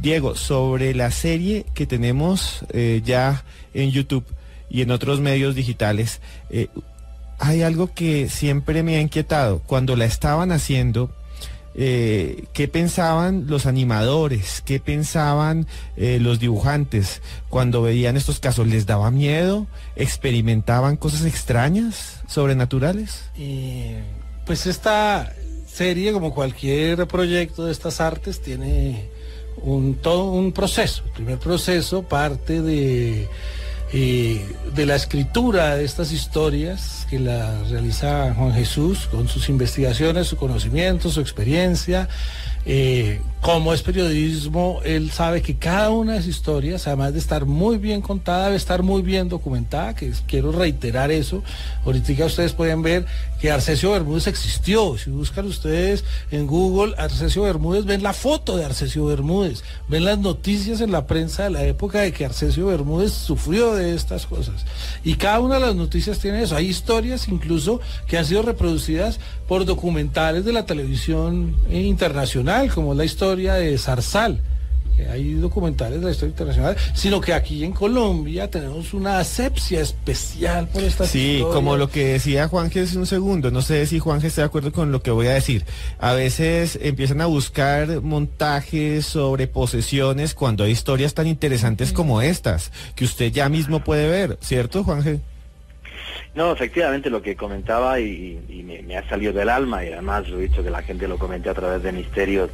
Diego, 0.00 0.36
sobre 0.36 0.94
la 0.94 1.10
serie 1.10 1.66
que 1.74 1.86
tenemos 1.86 2.64
eh, 2.70 3.02
ya 3.04 3.44
en 3.74 3.90
YouTube 3.90 4.24
y 4.70 4.82
en 4.82 4.92
otros 4.92 5.20
medios 5.20 5.54
digitales, 5.54 6.20
eh, 6.50 6.68
hay 7.38 7.62
algo 7.62 7.92
que 7.92 8.28
siempre 8.28 8.82
me 8.82 8.96
ha 8.96 9.00
inquietado. 9.00 9.60
Cuando 9.60 9.96
la 9.96 10.04
estaban 10.04 10.52
haciendo, 10.52 11.10
eh, 11.74 12.44
¿qué 12.52 12.68
pensaban 12.68 13.46
los 13.48 13.66
animadores? 13.66 14.62
¿Qué 14.64 14.78
pensaban 14.78 15.66
los 15.96 16.38
dibujantes 16.38 17.20
cuando 17.48 17.82
veían 17.82 18.16
estos 18.16 18.38
casos? 18.38 18.68
¿Les 18.68 18.86
daba 18.86 19.10
miedo? 19.10 19.66
¿Experimentaban 19.96 20.96
cosas 20.96 21.24
extrañas, 21.24 22.22
sobrenaturales? 22.28 23.30
pues 24.48 24.66
esta 24.66 25.30
serie, 25.78 26.12
como 26.12 26.34
cualquier 26.34 27.06
proyecto 27.06 27.66
de 27.66 27.72
estas 27.72 28.00
artes, 28.00 28.40
tiene 28.40 29.08
un, 29.62 29.94
todo 29.94 30.32
un 30.32 30.50
proceso. 30.50 31.04
El 31.06 31.12
primer 31.12 31.38
proceso 31.38 32.02
parte 32.02 32.62
de, 32.62 33.28
eh, 33.92 34.44
de 34.74 34.86
la 34.86 34.96
escritura 34.96 35.76
de 35.76 35.84
estas 35.84 36.10
historias 36.10 37.06
que 37.08 37.20
la 37.20 37.62
realiza 37.70 38.34
Juan 38.34 38.54
Jesús 38.54 39.06
con 39.08 39.28
sus 39.28 39.48
investigaciones, 39.48 40.26
su 40.26 40.36
conocimiento, 40.36 41.10
su 41.10 41.20
experiencia. 41.20 42.08
Eh, 42.66 43.20
como 43.40 43.72
es 43.72 43.82
periodismo, 43.82 44.80
él 44.84 45.10
sabe 45.10 45.42
que 45.42 45.56
cada 45.56 45.90
una 45.90 46.12
de 46.12 46.18
las 46.18 46.26
historias, 46.26 46.86
además 46.86 47.12
de 47.12 47.20
estar 47.20 47.46
muy 47.46 47.78
bien 47.78 48.00
contada, 48.02 48.46
debe 48.46 48.56
estar 48.56 48.82
muy 48.82 49.00
bien 49.00 49.28
documentada, 49.28 49.94
que 49.94 50.12
quiero 50.26 50.50
reiterar 50.50 51.12
eso. 51.12 51.42
Ahorita 51.84 52.24
ustedes 52.24 52.52
pueden 52.52 52.82
ver 52.82 53.06
que 53.40 53.52
Arcesio 53.52 53.92
Bermúdez 53.92 54.26
existió. 54.26 54.98
Si 54.98 55.10
buscan 55.10 55.46
ustedes 55.46 56.04
en 56.32 56.46
Google 56.46 56.94
Arcesio 56.98 57.42
Bermúdez, 57.42 57.84
ven 57.84 58.02
la 58.02 58.12
foto 58.12 58.56
de 58.56 58.64
Arcesio 58.64 59.06
Bermúdez, 59.06 59.62
ven 59.88 60.04
las 60.04 60.18
noticias 60.18 60.80
en 60.80 60.90
la 60.90 61.06
prensa 61.06 61.44
de 61.44 61.50
la 61.50 61.64
época 61.64 62.00
de 62.00 62.12
que 62.12 62.24
Arcesio 62.24 62.66
Bermúdez 62.66 63.12
sufrió 63.12 63.74
de 63.74 63.94
estas 63.94 64.26
cosas. 64.26 64.64
Y 65.04 65.14
cada 65.14 65.38
una 65.38 65.54
de 65.54 65.66
las 65.66 65.76
noticias 65.76 66.18
tiene 66.18 66.42
eso. 66.42 66.56
Hay 66.56 66.66
historias 66.66 67.28
incluso 67.28 67.80
que 68.08 68.18
han 68.18 68.24
sido 68.24 68.42
reproducidas 68.42 69.20
por 69.46 69.64
documentales 69.64 70.44
de 70.44 70.52
la 70.52 70.66
televisión 70.66 71.54
internacional, 71.70 72.72
como 72.74 72.94
la 72.94 73.04
historia 73.04 73.27
de 73.36 73.78
Zarzal. 73.78 74.40
Hay 75.12 75.34
documentales 75.34 76.00
de 76.00 76.06
la 76.06 76.10
historia 76.10 76.30
internacional, 76.30 76.76
sino 76.92 77.20
que 77.20 77.32
aquí 77.32 77.62
en 77.62 77.72
Colombia 77.72 78.50
tenemos 78.50 78.92
una 78.94 79.20
asepsia 79.20 79.80
especial 79.80 80.66
por 80.68 80.82
esta 80.82 81.06
Sí, 81.06 81.40
como 81.52 81.76
lo 81.76 81.88
que 81.88 82.14
decía 82.14 82.48
Juanje 82.48 82.80
hace 82.80 82.98
un 82.98 83.06
segundo, 83.06 83.52
no 83.52 83.62
sé 83.62 83.86
si 83.86 84.00
Juanje 84.00 84.26
está 84.26 84.42
de 84.42 84.46
acuerdo 84.46 84.72
con 84.72 84.90
lo 84.90 85.00
que 85.00 85.12
voy 85.12 85.28
a 85.28 85.34
decir. 85.34 85.64
A 86.00 86.14
veces 86.14 86.78
empiezan 86.82 87.20
a 87.20 87.26
buscar 87.26 88.02
montajes 88.02 89.06
sobre 89.06 89.46
posesiones 89.46 90.34
cuando 90.34 90.64
hay 90.64 90.72
historias 90.72 91.14
tan 91.14 91.28
interesantes 91.28 91.92
como 91.92 92.20
estas, 92.20 92.72
que 92.96 93.04
usted 93.04 93.30
ya 93.30 93.48
mismo 93.48 93.84
puede 93.84 94.08
ver, 94.08 94.36
¿cierto, 94.40 94.82
Juanje? 94.82 95.20
No, 96.38 96.52
efectivamente 96.52 97.10
lo 97.10 97.20
que 97.20 97.34
comentaba 97.34 97.98
y, 97.98 98.38
me, 98.86 98.96
ha 98.96 99.08
salido 99.08 99.32
del 99.32 99.48
alma 99.48 99.84
y 99.84 99.88
además 99.92 100.28
lo 100.28 100.38
he 100.38 100.42
dicho 100.42 100.62
que 100.62 100.70
la 100.70 100.82
gente 100.82 101.08
lo 101.08 101.18
comente 101.18 101.50
a 101.50 101.54
través 101.54 101.82
de 101.82 101.90
Misterios 101.90 102.48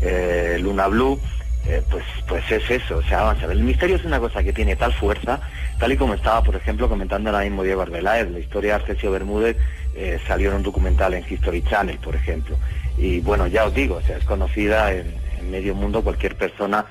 eh, 0.00 0.56
Luna 0.58 0.86
Blue, 0.86 1.20
eh, 1.66 1.82
pues, 1.90 2.02
pues 2.26 2.50
es 2.50 2.70
eso, 2.70 2.96
o 2.96 3.02
sea, 3.02 3.24
vamos 3.24 3.42
a 3.42 3.48
ver, 3.48 3.58
el 3.58 3.62
misterio 3.62 3.96
es 3.96 4.06
una 4.06 4.20
cosa 4.20 4.42
que 4.42 4.54
tiene 4.54 4.74
tal 4.74 4.90
fuerza, 4.94 5.38
tal 5.78 5.92
y 5.92 5.98
como 5.98 6.14
estaba, 6.14 6.42
por 6.42 6.56
ejemplo, 6.56 6.88
comentando 6.88 7.28
ahora 7.28 7.44
mismo 7.44 7.62
Diego 7.62 7.82
Arbeláez, 7.82 8.30
la 8.30 8.38
historia 8.38 8.70
de 8.70 8.82
Arcesio 8.84 9.10
Bermúdez 9.10 9.58
eh, 9.94 10.18
salió 10.26 10.48
en 10.48 10.56
un 10.56 10.62
documental 10.62 11.12
en 11.12 11.22
History 11.28 11.62
Channel, 11.62 11.98
por 11.98 12.14
ejemplo, 12.14 12.56
y 12.96 13.20
bueno, 13.20 13.48
ya 13.48 13.66
os 13.66 13.74
digo, 13.74 13.96
o 13.96 14.02
sea, 14.02 14.16
es 14.16 14.24
conocida 14.24 14.94
en, 14.94 15.12
en 15.38 15.50
medio 15.50 15.74
mundo 15.74 16.02
cualquier 16.02 16.36
persona 16.36 16.86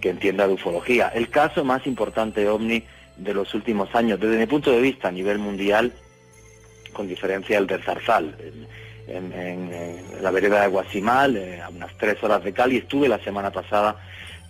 que 0.00 0.08
entienda 0.08 0.46
de 0.46 0.54
ufología. 0.54 1.08
El 1.08 1.28
caso 1.30 1.64
más 1.64 1.84
importante, 1.84 2.48
OVNI, 2.48 2.84
de 3.16 3.34
los 3.34 3.54
últimos 3.54 3.94
años, 3.94 4.18
desde 4.18 4.38
mi 4.38 4.46
punto 4.46 4.70
de 4.70 4.80
vista 4.80 5.08
a 5.08 5.12
nivel 5.12 5.38
mundial, 5.38 5.92
con 6.92 7.08
diferencia 7.08 7.58
el 7.58 7.66
del 7.66 7.82
Zarzal. 7.82 8.36
En, 9.06 9.70
la 10.22 10.30
vereda 10.30 10.62
de 10.62 10.68
Guasimal, 10.68 11.36
eh, 11.36 11.60
a 11.60 11.68
unas 11.70 11.96
tres 11.96 12.22
horas 12.22 12.44
de 12.44 12.52
Cali, 12.52 12.76
estuve 12.76 13.08
la 13.08 13.18
semana 13.18 13.50
pasada, 13.50 13.96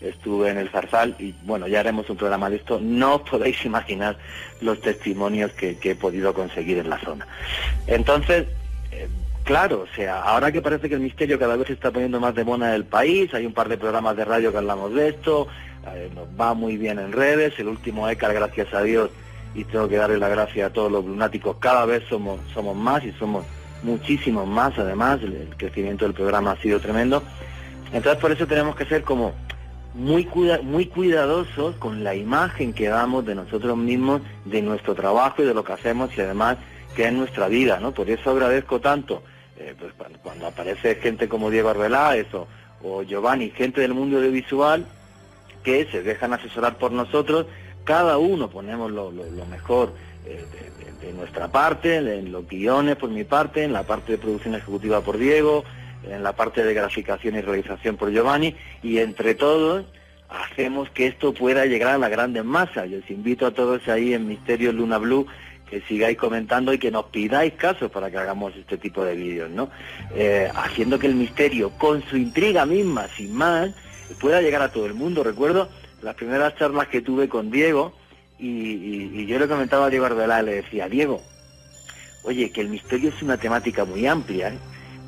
estuve 0.00 0.50
en 0.50 0.58
el 0.58 0.68
Zarzal 0.68 1.14
y 1.18 1.34
bueno, 1.44 1.66
ya 1.66 1.80
haremos 1.80 2.08
un 2.10 2.16
programa 2.16 2.50
de 2.50 2.56
esto. 2.56 2.78
No 2.80 3.16
os 3.16 3.22
podéis 3.22 3.64
imaginar 3.64 4.18
los 4.60 4.80
testimonios 4.80 5.52
que, 5.52 5.78
he 5.82 5.94
podido 5.94 6.34
conseguir 6.34 6.78
en 6.78 6.90
la 6.90 6.98
zona. 6.98 7.26
Entonces, 7.86 8.46
eh, 8.92 9.08
claro, 9.44 9.86
o 9.90 9.94
sea, 9.94 10.22
ahora 10.22 10.52
que 10.52 10.60
parece 10.60 10.88
que 10.88 10.94
el 10.94 11.00
misterio 11.00 11.38
cada 11.38 11.56
vez 11.56 11.68
se 11.68 11.74
está 11.74 11.90
poniendo 11.90 12.20
más 12.20 12.34
de 12.34 12.44
moda 12.44 12.68
en 12.68 12.74
el 12.74 12.84
país, 12.84 13.32
hay 13.32 13.46
un 13.46 13.54
par 13.54 13.68
de 13.68 13.78
programas 13.78 14.16
de 14.16 14.24
radio 14.24 14.52
que 14.52 14.58
hablamos 14.58 14.92
de 14.94 15.08
esto, 15.08 15.48
eh, 15.86 16.10
nos 16.14 16.28
va 16.38 16.54
muy 16.54 16.76
bien 16.76 16.98
en 16.98 17.12
redes, 17.12 17.58
el 17.58 17.68
último 17.68 18.08
ECAR, 18.08 18.34
gracias 18.34 18.72
a 18.74 18.82
Dios, 18.82 19.10
y 19.54 19.64
tengo 19.64 19.88
que 19.88 19.96
darle 19.96 20.18
la 20.18 20.28
gracia 20.28 20.66
a 20.66 20.70
todos 20.70 20.92
los 20.92 21.04
lunáticos, 21.04 21.56
cada 21.58 21.84
vez 21.86 22.04
somos, 22.08 22.40
somos 22.52 22.76
más 22.76 23.04
y 23.04 23.12
somos 23.12 23.44
muchísimos 23.82 24.46
más, 24.46 24.78
además, 24.78 25.20
el, 25.22 25.48
crecimiento 25.56 26.04
del 26.04 26.14
programa 26.14 26.52
ha 26.52 26.56
sido 26.56 26.80
tremendo. 26.80 27.22
Entonces 27.92 28.20
por 28.20 28.30
eso 28.30 28.46
tenemos 28.46 28.76
que 28.76 28.84
ser 28.84 29.02
como 29.02 29.32
muy, 29.94 30.28
muy 30.62 30.86
cuidadosos 30.86 31.74
con 31.76 32.04
la 32.04 32.14
imagen 32.14 32.72
que 32.72 32.88
damos 32.88 33.26
de 33.26 33.34
nosotros 33.34 33.76
mismos, 33.76 34.22
de 34.44 34.62
nuestro 34.62 34.94
trabajo 34.94 35.42
y 35.42 35.46
de 35.46 35.54
lo 35.54 35.64
que 35.64 35.72
hacemos 35.72 36.16
y 36.16 36.20
además 36.20 36.58
que 36.94 37.06
es 37.06 37.12
nuestra 37.12 37.48
vida, 37.48 37.80
¿no? 37.80 37.92
Por 37.92 38.10
eso 38.10 38.30
agradezco 38.30 38.80
tanto, 38.80 39.22
eh, 39.56 39.74
pues, 39.78 39.92
cuando, 40.22 40.46
aparece 40.46 40.96
gente 40.96 41.28
como 41.28 41.50
Diego 41.50 41.68
Arbeláez 41.68 42.32
o, 42.34 42.46
o 42.82 43.02
Giovanni, 43.02 43.50
gente 43.50 43.80
del 43.80 43.94
mundo 43.94 44.18
audiovisual, 44.18 44.86
que 45.62 45.86
se 45.90 46.02
dejan 46.02 46.32
asesorar 46.32 46.78
por 46.78 46.92
nosotros, 46.92 47.46
cada 47.84 48.18
uno 48.18 48.48
ponemos 48.48 48.90
lo, 48.90 49.12
mejor 49.50 49.92
eh, 50.26 50.44
de, 51.00 51.12
nuestra 51.12 51.48
parte, 51.48 51.96
en 51.96 52.30
los 52.30 52.46
guiones 52.46 52.96
por 52.96 53.10
mi 53.10 53.24
parte, 53.24 53.64
en 53.64 53.72
la 53.72 53.82
parte 53.82 54.12
de 54.12 54.18
producción 54.18 54.54
ejecutiva 54.54 55.00
por 55.00 55.18
Diego, 55.18 55.64
en 56.08 56.22
la 56.22 56.34
parte 56.34 56.62
de 56.64 56.72
graficación 56.74 57.36
y 57.36 57.40
realización 57.40 57.96
por 57.96 58.10
Giovanni, 58.10 58.54
y 58.82 58.98
entre 58.98 59.34
todos 59.34 59.84
hacemos 60.28 60.88
que 60.90 61.06
esto 61.06 61.34
pueda 61.34 61.66
llegar 61.66 61.94
a 61.94 61.98
la 61.98 62.08
grande 62.08 62.42
masa. 62.42 62.86
Yo 62.86 62.98
os 62.98 63.10
invito 63.10 63.46
a 63.46 63.50
todos 63.50 63.88
ahí 63.88 64.14
en 64.14 64.28
Misterio 64.28 64.72
Luna 64.72 64.98
Blue 64.98 65.26
que 65.70 65.80
sigáis 65.82 66.18
comentando 66.18 66.72
y 66.72 66.78
que 66.78 66.90
nos 66.90 67.06
pidáis 67.06 67.54
casos 67.54 67.90
para 67.92 68.10
que 68.10 68.18
hagamos 68.18 68.54
este 68.56 68.76
tipo 68.76 69.04
de 69.04 69.14
vídeos, 69.14 69.50
¿no? 69.50 69.70
Eh, 70.14 70.50
haciendo 70.54 70.98
que 70.98 71.06
el 71.06 71.14
misterio, 71.14 71.70
con 71.78 72.02
su 72.02 72.16
intriga 72.16 72.66
misma, 72.66 73.06
sin 73.08 73.32
más, 73.32 73.70
pueda 74.18 74.40
llegar 74.40 74.62
a 74.62 74.72
todo 74.72 74.86
el 74.86 74.94
mundo. 74.94 75.22
Recuerdo 75.22 75.68
las 76.02 76.14
primeras 76.14 76.56
charlas 76.56 76.88
que 76.88 77.02
tuve 77.02 77.28
con 77.28 77.50
Diego 77.50 77.94
y, 78.38 79.26
yo 79.26 79.38
le 79.38 79.48
comentaba 79.48 79.86
a 79.86 79.90
Diego 79.90 80.06
Arbeláez, 80.06 80.44
le 80.44 80.54
decía, 80.54 80.88
Diego, 80.88 81.22
oye, 82.24 82.50
que 82.50 82.62
el 82.62 82.68
misterio 82.68 83.10
es 83.10 83.22
una 83.22 83.36
temática 83.36 83.84
muy 83.84 84.06
amplia, 84.06 84.48
¿eh? 84.48 84.58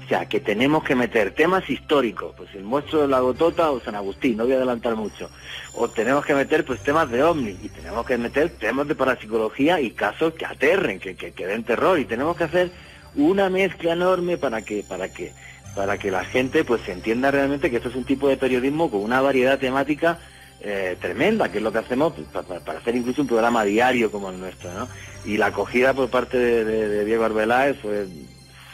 o 0.04 0.08
sea, 0.08 0.28
que 0.28 0.40
tenemos 0.40 0.84
que 0.84 0.94
meter 0.94 1.34
temas 1.34 1.68
históricos, 1.70 2.34
pues 2.36 2.54
el 2.54 2.64
monstruo 2.64 3.02
de 3.02 3.08
la 3.08 3.20
Gotota 3.20 3.70
o 3.70 3.80
San 3.80 3.94
Agustín, 3.94 4.36
no 4.36 4.44
voy 4.44 4.52
a 4.52 4.56
adelantar 4.56 4.96
mucho, 4.96 5.30
o 5.74 5.88
tenemos 5.88 6.26
que 6.26 6.34
meter 6.34 6.64
pues 6.64 6.82
temas 6.82 7.10
de 7.10 7.22
ovni, 7.22 7.56
y 7.62 7.68
tenemos 7.68 8.04
que 8.04 8.18
meter 8.18 8.50
temas 8.50 8.86
de 8.86 8.94
parapsicología 8.94 9.80
y 9.80 9.92
casos 9.92 10.34
que 10.34 10.44
aterren, 10.44 11.00
que, 11.00 11.16
que, 11.16 11.32
que 11.32 11.46
den 11.46 11.64
terror, 11.64 11.98
y 11.98 12.04
tenemos 12.04 12.36
que 12.36 12.44
hacer 12.44 12.70
una 13.14 13.48
mezcla 13.48 13.92
enorme 13.92 14.36
para 14.36 14.62
que, 14.62 14.84
para 14.86 15.12
que 15.12 15.32
para 15.74 15.98
que 15.98 16.10
la 16.10 16.24
gente 16.24 16.64
pues 16.64 16.86
entienda 16.88 17.30
realmente 17.30 17.70
que 17.70 17.76
esto 17.76 17.88
es 17.88 17.96
un 17.96 18.04
tipo 18.04 18.28
de 18.28 18.36
periodismo 18.36 18.90
con 18.90 19.00
una 19.00 19.20
variedad 19.20 19.58
temática 19.58 20.18
eh, 20.60 20.96
tremenda, 21.00 21.50
que 21.50 21.58
es 21.58 21.64
lo 21.64 21.72
que 21.72 21.78
hacemos 21.78 22.12
para, 22.32 22.78
hacer 22.78 22.94
incluso 22.94 23.22
un 23.22 23.28
programa 23.28 23.64
diario 23.64 24.12
como 24.12 24.30
el 24.30 24.38
nuestro, 24.38 24.72
¿no? 24.72 24.88
Y 25.24 25.36
la 25.36 25.46
acogida 25.46 25.92
por 25.94 26.08
parte 26.08 26.38
de, 26.38 27.04
Diego 27.04 27.24
Arbeláez 27.24 27.78
fue 27.80 28.06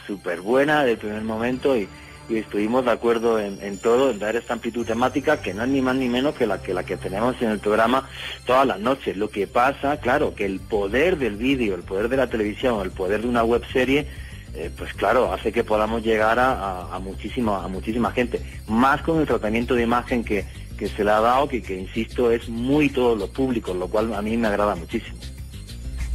súper 0.05 0.41
buena 0.41 0.81
desde 0.81 0.91
el 0.91 0.97
primer 0.97 1.21
momento 1.23 1.75
y, 1.75 1.87
estuvimos 2.29 2.85
de 2.85 2.91
acuerdo 2.91 3.39
en, 3.39 3.79
todo, 3.79 4.11
en 4.11 4.19
dar 4.19 4.35
esta 4.35 4.53
amplitud 4.53 4.85
temática 4.85 5.41
que 5.41 5.51
no 5.55 5.63
es 5.63 5.69
ni 5.69 5.81
más 5.81 5.95
ni 5.95 6.07
menos 6.07 6.35
que 6.35 6.45
la 6.45 6.61
que 6.61 6.75
la 6.75 6.83
que 6.83 6.95
tenemos 6.95 7.41
en 7.41 7.49
el 7.49 7.57
programa 7.57 8.07
todas 8.45 8.67
las 8.67 8.79
noches. 8.79 9.17
Lo 9.17 9.31
que 9.31 9.47
pasa, 9.47 9.99
claro, 9.99 10.35
que 10.35 10.45
el 10.45 10.59
poder 10.59 11.17
del 11.17 11.37
vídeo, 11.37 11.73
el 11.73 11.81
poder 11.81 12.07
de 12.07 12.17
la 12.17 12.29
televisión, 12.29 12.79
el 12.83 12.91
poder 12.91 13.23
de 13.23 13.29
una 13.29 13.43
web 13.43 13.63
serie 13.73 14.05
eh, 14.55 14.71
pues 14.75 14.93
claro, 14.93 15.31
hace 15.31 15.51
que 15.51 15.63
podamos 15.63 16.03
llegar 16.03 16.39
a, 16.39 16.93
a, 16.93 16.99
muchísima, 16.99 18.11
gente. 18.11 18.41
Más 18.67 19.01
con 19.01 19.19
el 19.19 19.27
tratamiento 19.27 19.75
de 19.75 19.83
imagen 19.83 20.23
que, 20.23 20.45
se 20.77 21.03
le 21.03 21.11
ha 21.11 21.19
dado, 21.19 21.47
que, 21.47 21.61
que 21.61 21.77
insisto, 21.77 22.31
es 22.31 22.47
muy 22.47 22.89
todos 22.89 23.17
los 23.17 23.29
públicos, 23.29 23.75
lo 23.75 23.87
cual 23.87 24.13
a 24.13 24.21
mí 24.21 24.37
me 24.37 24.47
agrada 24.47 24.75
muchísimo. 24.75 25.17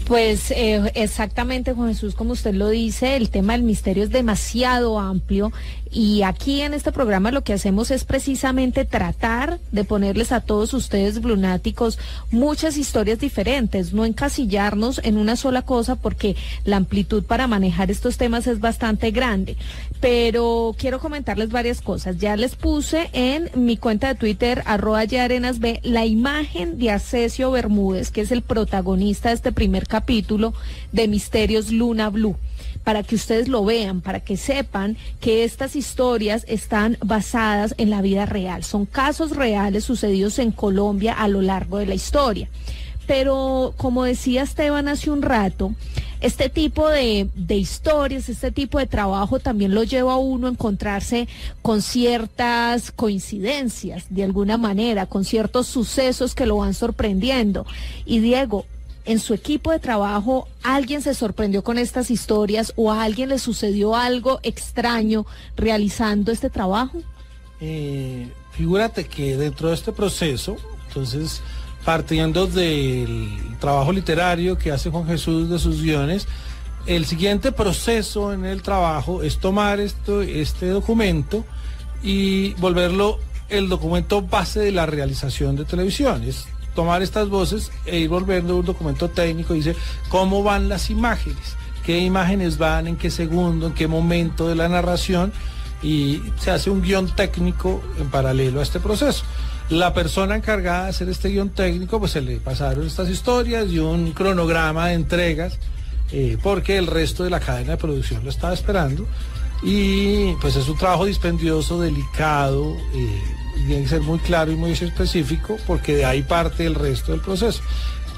Pues 0.07 0.51
eh, 0.51 0.93
exactamente, 0.95 1.73
Juan 1.73 1.89
Jesús, 1.89 2.15
como 2.15 2.33
usted 2.33 2.53
lo 2.53 2.69
dice, 2.69 3.17
el 3.17 3.31
tema 3.31 3.55
del 3.55 3.63
misterio 3.63 4.05
es 4.05 4.11
demasiado 4.11 4.99
amplio 4.99 5.51
y 5.95 6.23
aquí 6.23 6.61
en 6.61 6.75
este 6.75 6.91
programa 6.91 7.31
lo 7.31 7.45
que 7.45 7.53
hacemos 7.53 7.93
es 7.93 8.05
precisamente 8.05 8.85
tratar 8.85 9.61
de 9.71 9.85
ponerles 9.85 10.33
a 10.33 10.41
todos 10.41 10.75
ustedes 10.75 11.21
blunáticos 11.21 12.01
muchas 12.33 12.77
historias 12.77 13.21
diferentes, 13.21 13.93
no 13.93 14.05
encasillarnos 14.05 15.01
en 15.05 15.17
una 15.17 15.37
sola 15.37 15.63
cosa 15.63 15.95
porque 15.95 16.35
la 16.65 16.77
amplitud 16.77 17.23
para 17.23 17.47
manejar 17.47 17.93
estos 17.93 18.17
temas 18.17 18.49
es 18.49 18.59
bastante 18.59 19.13
grande. 19.13 19.57
Pero 20.01 20.75
quiero 20.77 20.99
comentarles 20.99 21.51
varias 21.51 21.81
cosas. 21.81 22.19
Ya 22.19 22.37
les 22.37 22.57
puse 22.57 23.09
en 23.13 23.51
mi 23.55 23.77
cuenta 23.77 24.09
de 24.09 24.17
Twitter, 24.17 24.65
arroba 24.67 25.03
arenas 25.03 25.61
B, 25.61 25.79
la 25.85 26.05
imagen 26.05 26.77
de 26.77 26.91
Acesio 26.91 27.53
Bermúdez, 27.53 28.11
que 28.11 28.23
es 28.23 28.33
el 28.33 28.43
protagonista 28.43 29.29
de 29.29 29.37
este 29.37 29.53
primer 29.53 29.87
capítulo 29.87 30.55
de 30.91 31.07
Misterios 31.07 31.71
Luna 31.71 32.11
Blue 32.11 32.37
para 32.85 33.03
que 33.03 33.15
ustedes 33.15 33.49
lo 33.49 33.65
vean, 33.65 34.03
para 34.03 34.21
que 34.21 34.37
sepan 34.37 34.97
que 35.21 35.43
estas 35.43 35.75
historias 35.75 36.45
están 36.47 36.97
basadas 37.03 37.75
en 37.79 37.91
la 37.91 38.03
vida 38.03 38.27
real. 38.27 38.63
Son 38.63 38.87
casos 38.87 39.35
reales 39.35 39.85
sucedidos 39.85 40.39
en 40.39 40.53
Colombia 40.53 41.15
a 41.15 41.27
lo 41.29 41.43
largo 41.43 41.79
de 41.79 41.87
la 41.87 41.95
historia. 41.95 42.49
Pero 43.07 43.75
como 43.77 44.05
decía 44.05 44.43
Esteban 44.43 44.89
hace 44.89 45.11
un 45.11 45.23
rato, 45.23 45.75
este 46.21 46.49
tipo 46.49 46.89
de, 46.89 47.29
historias, 47.51 48.31
este 48.31 48.51
tipo 48.51 48.79
de 48.79 48.87
trabajo 48.87 49.41
también 49.41 49.75
lo 49.75 49.83
lleva 49.83 50.15
a 50.15 50.19
uno 50.19 50.47
a 50.47 50.51
encontrarse 50.51 51.29
con 51.61 51.83
ciertas 51.83 52.91
coincidencias, 52.93 54.07
de 54.09 54.25
alguna 54.25 54.57
manera, 54.57 55.05
con 55.05 55.27
ciertos 55.27 55.67
sucesos 55.67 56.35
que 56.35 56.47
lo 56.47 56.57
van 56.57 56.73
sorprendiendo. 56.73 57.67
Y 58.07 58.21
Diego, 58.21 58.65
en 59.05 59.19
su 59.19 59.35
equipo 59.35 59.71
de 59.71 59.79
trabajo 59.79 60.49
alguien 60.63 61.03
se 61.03 61.15
sorprendió 61.15 61.63
con 61.63 61.79
estas 61.79 62.11
historias 62.11 62.73
o 62.77 62.93
a 62.93 63.03
alguien 63.03 63.29
le 63.29 63.39
sucedió 63.39 63.97
algo 63.97 64.41
extraño 64.43 65.27
realizando 65.57 66.33
este 66.33 66.51
trabajo? 66.51 66.99
Eh, 67.61 68.29
figúrate 68.53 69.05
que 69.05 69.37
dentro 69.37 69.69
de 69.69 69.75
este 69.75 69.93
proceso, 69.93 70.57
entonces, 70.89 71.43
partiendo 71.85 72.47
del 72.47 73.29
trabajo 73.61 73.93
literario 73.93 74.57
que 74.59 74.73
hace 74.73 74.91
Juan 74.91 75.07
Jesús 75.07 75.51
de 75.51 75.59
sus 75.59 75.83
guiones, 75.83 76.27
el 76.87 77.07
siguiente 77.07 77.53
proceso 77.53 78.33
en 78.33 78.45
el 78.45 78.63
trabajo 78.63 79.23
es 79.23 79.39
tomar 79.39 79.81
esto, 79.81 80.21
este 80.23 80.69
documento 80.69 81.45
y 82.03 82.53
volverlo 82.55 83.19
el 83.49 83.69
documento 83.69 84.23
base 84.23 84.61
de 84.61 84.73
la 84.73 84.87
realización 84.87 85.57
de 85.57 85.65
televisión 85.65 86.23
tomar 86.75 87.03
estas 87.03 87.29
voces 87.29 87.71
e 87.87 87.99
ir 87.99 88.09
volviendo 88.09 88.57
un 88.57 88.65
documento 88.65 89.09
técnico, 89.09 89.55
dice 89.55 89.77
cómo 90.09 90.43
van 90.43 90.69
las 90.69 90.91
imágenes, 90.91 91.57
qué 91.85 91.99
imágenes 91.99 92.59
van, 92.59 92.87
en 92.87 92.97
qué 92.97 93.11
segundo, 93.11 93.69
en 93.69 93.75
qué 93.75 93.87
momento 93.87 94.49
de 94.49 94.55
la 94.55 94.69
narración, 94.69 95.33
y 95.83 96.23
se 96.39 96.51
hace 96.51 96.71
un 96.71 96.83
guion 96.83 97.15
técnico 97.15 97.83
en 97.99 98.11
paralelo 98.11 98.61
a 98.61 98.63
este 98.63 98.81
proceso. 98.81 99.25
La 99.71 99.95
persona 99.95 100.37
encargada 100.37 100.85
de 100.85 100.91
hacer 100.91 101.09
este 101.09 101.29
guion 101.31 101.51
técnico, 101.51 101.99
pues 101.99 102.13
se 102.13 102.21
le 102.21 102.37
pasaron 102.37 102.87
estas 102.87 103.09
historias 103.09 103.71
y 103.71 103.79
un 103.79 104.13
cronograma 104.13 104.89
de 104.89 104.95
entregas, 104.95 105.59
eh, 106.13 106.37
porque 106.43 106.77
el 106.77 106.87
resto 106.87 107.25
de 107.25 107.31
la 107.31 107.41
cadena 107.41 107.73
de 107.73 107.77
producción 107.77 108.25
lo 108.25 108.31
estaba 108.31 108.53
esperando. 108.53 109.07
Y 109.63 110.35
pues 110.35 110.57
es 110.57 110.69
un 110.69 110.77
trabajo 110.77 111.07
dispendioso, 111.07 111.81
delicado. 111.81 112.77
Eh, 112.95 113.44
tiene 113.55 113.83
que 113.83 113.89
ser 113.89 114.03
muy 114.03 114.19
claro 114.19 114.53
y 114.53 114.57
muy 114.57 114.73
específico 114.73 115.57
porque 115.67 115.97
de 115.97 116.05
ahí 116.05 116.23
parte 116.23 116.67
el 116.67 116.75
resto 116.75 117.13
del 117.13 117.21
proceso. 117.21 117.63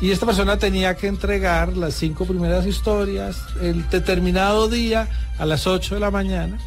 Y 0.01 0.11
esta 0.11 0.27
persona 0.27 0.59
tenía 0.59 0.95
que 0.95 1.07
entregar 1.07 1.77
las 1.77 1.95
cinco 1.95 2.27
primeras 2.27 2.67
historias 2.67 3.39
el 3.63 3.89
determinado 3.89 4.69
día 4.69 5.09
a 5.39 5.47
las 5.47 5.67
8 5.67 5.95
de 5.95 6.01
la 6.01 6.11
mañana 6.11 6.59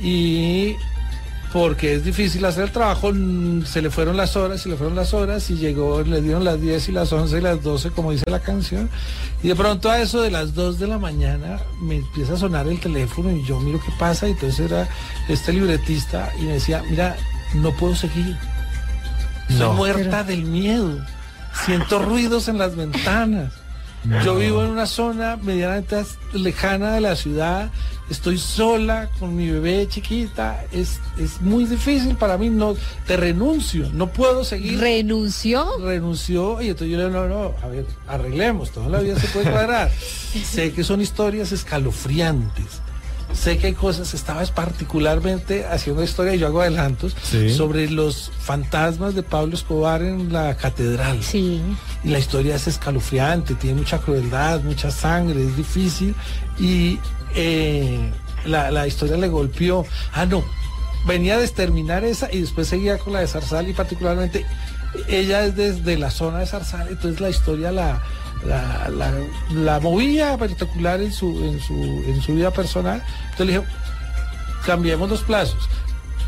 y 0.00 0.76
porque 1.52 1.94
es 1.94 2.04
difícil 2.04 2.44
hacer 2.44 2.64
el 2.64 2.70
trabajo, 2.70 3.12
se 3.64 3.80
le 3.80 3.90
fueron 3.90 4.16
las 4.16 4.36
horas, 4.36 4.60
se 4.60 4.68
le 4.68 4.76
fueron 4.76 4.94
las 4.94 5.14
horas 5.14 5.48
y 5.50 5.56
llegó, 5.56 6.02
le 6.02 6.20
dieron 6.20 6.44
las 6.44 6.60
10 6.60 6.90
y 6.90 6.92
las 6.92 7.12
11 7.12 7.38
y 7.38 7.40
las 7.40 7.62
12 7.62 7.90
como 7.90 8.12
dice 8.12 8.30
la 8.30 8.40
canción 8.40 8.90
y 9.42 9.48
de 9.48 9.56
pronto 9.56 9.88
a 9.88 10.00
eso 10.00 10.20
de 10.20 10.30
las 10.30 10.54
2 10.54 10.78
de 10.78 10.86
la 10.86 10.98
mañana 10.98 11.60
me 11.80 11.96
empieza 11.96 12.34
a 12.34 12.36
sonar 12.36 12.68
el 12.68 12.78
teléfono 12.78 13.30
y 13.32 13.44
yo 13.44 13.58
miro 13.58 13.80
qué 13.84 13.92
pasa 13.98 14.28
y 14.28 14.32
entonces 14.32 14.70
era 14.70 14.88
este 15.28 15.52
libretista 15.52 16.30
y 16.38 16.42
me 16.42 16.52
decía, 16.54 16.82
mira, 16.90 17.16
no 17.54 17.72
puedo 17.72 17.94
seguir. 17.94 18.36
Estoy 19.48 19.74
muerta 19.76 20.24
del 20.24 20.44
miedo. 20.44 20.98
Siento 21.64 22.00
ruidos 22.00 22.48
en 22.48 22.58
las 22.58 22.76
ventanas. 22.76 23.52
Yo 24.24 24.36
vivo 24.36 24.62
en 24.62 24.70
una 24.70 24.86
zona 24.86 25.36
medianamente 25.36 26.04
lejana 26.32 26.92
de 26.92 27.00
la 27.00 27.16
ciudad. 27.16 27.70
Estoy 28.08 28.38
sola 28.38 29.10
con 29.18 29.34
mi 29.34 29.50
bebé 29.50 29.88
chiquita. 29.88 30.64
Es, 30.70 31.00
es 31.18 31.40
muy 31.40 31.64
difícil 31.64 32.14
para 32.16 32.38
mí. 32.38 32.48
No, 32.48 32.76
te 33.06 33.16
renuncio. 33.16 33.90
No 33.92 34.08
puedo 34.08 34.44
seguir. 34.44 34.78
¿Renunció? 34.78 35.78
Renunció. 35.78 36.62
Y 36.62 36.68
entonces 36.68 36.90
yo 36.90 36.98
le 36.98 37.08
digo, 37.08 37.18
no, 37.18 37.28
no, 37.28 37.54
a 37.62 37.66
ver, 37.66 37.86
arreglemos. 38.06 38.70
Toda 38.70 38.88
la 38.88 39.00
vida 39.00 39.18
se 39.18 39.26
puede 39.28 39.50
cuadrar. 39.50 39.90
sé 40.44 40.72
que 40.72 40.84
son 40.84 41.00
historias 41.00 41.50
escalofriantes 41.50 42.85
sé 43.36 43.58
que 43.58 43.68
hay 43.68 43.72
cosas, 43.74 44.14
estabas 44.14 44.50
particularmente 44.50 45.66
haciendo 45.66 46.02
historia, 46.02 46.34
y 46.34 46.38
yo 46.38 46.46
hago 46.46 46.62
adelantos, 46.62 47.14
sobre 47.56 47.90
los 47.90 48.30
fantasmas 48.40 49.14
de 49.14 49.22
Pablo 49.22 49.54
Escobar 49.54 50.02
en 50.02 50.32
la 50.32 50.56
catedral. 50.56 51.22
Sí. 51.22 51.60
Y 52.02 52.08
la 52.08 52.18
historia 52.18 52.56
es 52.56 52.66
escalofriante, 52.66 53.54
tiene 53.54 53.80
mucha 53.80 53.98
crueldad, 53.98 54.60
mucha 54.62 54.90
sangre, 54.90 55.42
es 55.42 55.56
difícil. 55.56 56.14
Y 56.58 56.98
eh, 57.34 58.10
la, 58.46 58.86
historia 58.86 59.16
le 59.16 59.28
golpeó. 59.28 59.84
Ah, 60.12 60.26
no, 60.26 60.44
venía 61.06 61.36
a 61.36 61.42
exterminar 61.42 62.04
esa 62.04 62.32
y 62.32 62.40
después 62.40 62.68
seguía 62.68 62.98
con 62.98 63.12
la 63.12 63.20
de 63.20 63.28
Zarzal 63.28 63.68
y 63.68 63.72
particularmente 63.72 64.44
ella 65.08 65.44
es 65.44 65.56
desde 65.56 65.98
la 65.98 66.10
zona 66.10 66.38
de 66.38 66.46
Zarzal, 66.46 66.88
entonces 66.88 67.20
la 67.20 67.28
historia 67.28 67.70
la 67.70 68.02
la, 68.44 68.90
la, 69.54 69.80
movía 69.80 70.36
particular 70.36 71.00
en 71.00 71.12
su, 71.12 71.44
en, 71.44 71.60
su, 71.60 71.74
en 72.06 72.20
su 72.20 72.34
vida 72.34 72.50
personal. 72.50 73.02
Entonces 73.30 73.46
le 73.46 73.52
dije, 73.52 73.64
cambiemos 74.64 75.08
los 75.08 75.22
plazos, 75.22 75.68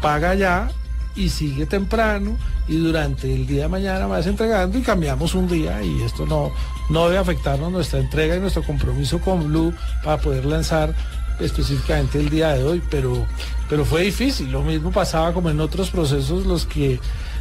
paga 0.00 0.34
ya 0.34 0.70
y 1.14 1.28
sigue 1.28 1.66
temprano 1.66 2.36
y 2.68 2.76
durante 2.76 3.34
el 3.34 3.46
día 3.46 3.62
de 3.62 3.68
mañana 3.68 4.06
vas 4.06 4.26
entregando 4.26 4.78
y 4.78 4.82
cambiamos 4.82 5.34
un 5.34 5.48
día 5.48 5.82
y 5.82 6.02
esto 6.02 6.26
no, 6.26 6.52
no 6.90 7.06
debe 7.06 7.18
afectarnos 7.18 7.72
nuestra 7.72 7.98
entrega 7.98 8.36
y 8.36 8.40
nuestro 8.40 8.62
compromiso 8.62 9.18
con 9.20 9.48
Blue 9.48 9.74
para 10.04 10.20
poder 10.20 10.44
lanzar 10.44 10.94
específicamente 11.40 12.18
el 12.18 12.30
día 12.30 12.52
de 12.54 12.64
hoy, 12.64 12.82
pero, 12.90 13.26
pero 13.68 13.84
fue 13.84 14.02
difícil. 14.02 14.50
Lo 14.50 14.62
mismo 14.62 14.90
pasaba 14.90 15.32
como 15.32 15.50
en 15.50 15.60
otros 15.60 15.90
procesos 15.90 16.46
los 16.46 16.66
que 16.66 17.00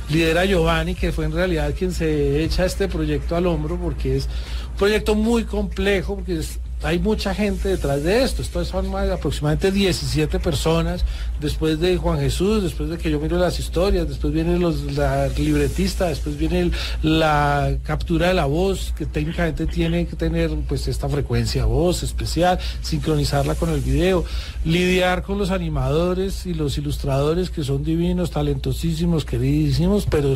lidera 0.09 0.45
Giovanni, 0.45 0.95
que 0.95 1.11
fue 1.11 1.25
en 1.25 1.33
realidad 1.33 1.73
quien 1.77 1.91
se 1.91 2.43
echa 2.43 2.65
este 2.65 2.87
proyecto 2.87 3.35
al 3.35 3.47
hombro 3.47 3.77
porque 3.77 4.17
es 4.17 4.29
un 4.71 4.77
proyecto 4.77 5.15
muy 5.15 5.43
complejo, 5.43 6.15
porque 6.15 6.39
es 6.39 6.59
hay 6.83 6.99
mucha 6.99 7.33
gente 7.33 7.69
detrás 7.69 8.03
de 8.03 8.23
esto. 8.23 8.41
Esto 8.41 8.63
son 8.63 8.89
más, 8.89 9.09
aproximadamente 9.09 9.71
17 9.71 10.39
personas. 10.39 11.03
Después 11.41 11.79
de 11.79 11.97
Juan 11.97 12.19
Jesús, 12.19 12.63
después 12.63 12.89
de 12.89 12.97
que 12.97 13.09
yo 13.09 13.19
miro 13.19 13.37
las 13.37 13.59
historias, 13.59 14.07
después 14.07 14.31
viene 14.31 14.59
los, 14.59 14.95
la 14.95 15.27
libretista, 15.29 16.05
después 16.05 16.37
viene 16.37 16.71
la 17.01 17.77
captura 17.83 18.27
de 18.27 18.35
la 18.35 18.45
voz, 18.45 18.93
que 18.95 19.05
técnicamente 19.05 19.65
tiene 19.65 20.05
que 20.05 20.15
tener 20.15 20.51
pues 20.67 20.87
esta 20.87 21.09
frecuencia 21.09 21.65
voz 21.65 22.03
especial, 22.03 22.59
sincronizarla 22.81 23.55
con 23.55 23.69
el 23.69 23.81
video, 23.81 24.23
lidiar 24.63 25.23
con 25.23 25.37
los 25.37 25.51
animadores 25.51 26.45
y 26.45 26.53
los 26.53 26.77
ilustradores 26.77 27.49
que 27.49 27.63
son 27.63 27.83
divinos, 27.83 28.31
talentosísimos, 28.31 29.25
queridísimos, 29.25 30.05
pero 30.09 30.27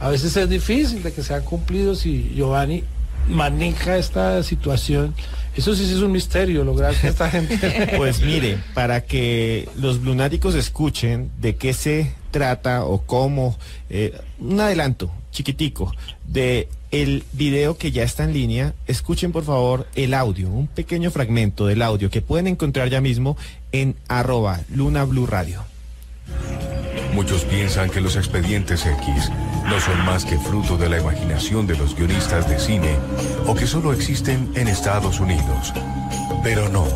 a 0.00 0.08
veces 0.08 0.36
es 0.36 0.48
difícil 0.48 1.02
de 1.02 1.12
que 1.12 1.22
sean 1.22 1.42
cumplidos 1.42 2.06
y 2.06 2.32
Giovanni 2.34 2.84
maneja 3.28 3.96
esta 3.96 4.42
situación 4.42 5.14
eso 5.56 5.74
sí 5.74 5.84
es 5.84 6.00
un 6.00 6.12
misterio, 6.12 6.64
lograr 6.64 6.94
que 6.94 7.08
esta 7.08 7.30
gente... 7.30 7.56
Pues 7.96 8.20
mire, 8.20 8.58
para 8.74 9.04
que 9.04 9.68
los 9.76 10.00
lunáticos 10.00 10.54
escuchen 10.54 11.30
de 11.38 11.56
qué 11.56 11.72
se 11.72 12.12
trata 12.30 12.84
o 12.84 13.02
cómo, 13.02 13.56
eh, 13.88 14.18
un 14.38 14.60
adelanto 14.60 15.10
chiquitico 15.30 15.94
de 16.26 16.68
el 16.90 17.24
video 17.32 17.76
que 17.76 17.92
ya 17.92 18.02
está 18.02 18.24
en 18.24 18.32
línea, 18.32 18.74
escuchen 18.86 19.32
por 19.32 19.44
favor 19.44 19.86
el 19.94 20.14
audio, 20.14 20.48
un 20.48 20.66
pequeño 20.66 21.10
fragmento 21.10 21.66
del 21.66 21.82
audio 21.82 22.10
que 22.10 22.22
pueden 22.22 22.46
encontrar 22.46 22.88
ya 22.88 23.00
mismo 23.00 23.36
en 23.72 23.96
arroba 24.08 24.60
Luna 24.70 25.04
Blue 25.04 25.26
Radio. 25.26 25.64
Muchos 27.12 27.44
piensan 27.44 27.90
que 27.90 28.00
los 28.00 28.16
expedientes 28.16 28.84
X 28.84 29.30
no 29.66 29.80
son 29.80 30.04
más 30.04 30.24
que 30.24 30.38
fruto 30.38 30.76
de 30.76 30.88
la 30.88 31.00
imaginación 31.00 31.66
de 31.66 31.76
los 31.76 31.96
guionistas 31.96 32.48
de 32.48 32.58
cine 32.58 32.96
o 33.46 33.54
que 33.54 33.66
solo 33.66 33.92
existen 33.92 34.50
en 34.54 34.68
Estados 34.68 35.20
Unidos. 35.20 35.72
Pero 36.42 36.68
no, 36.68 36.86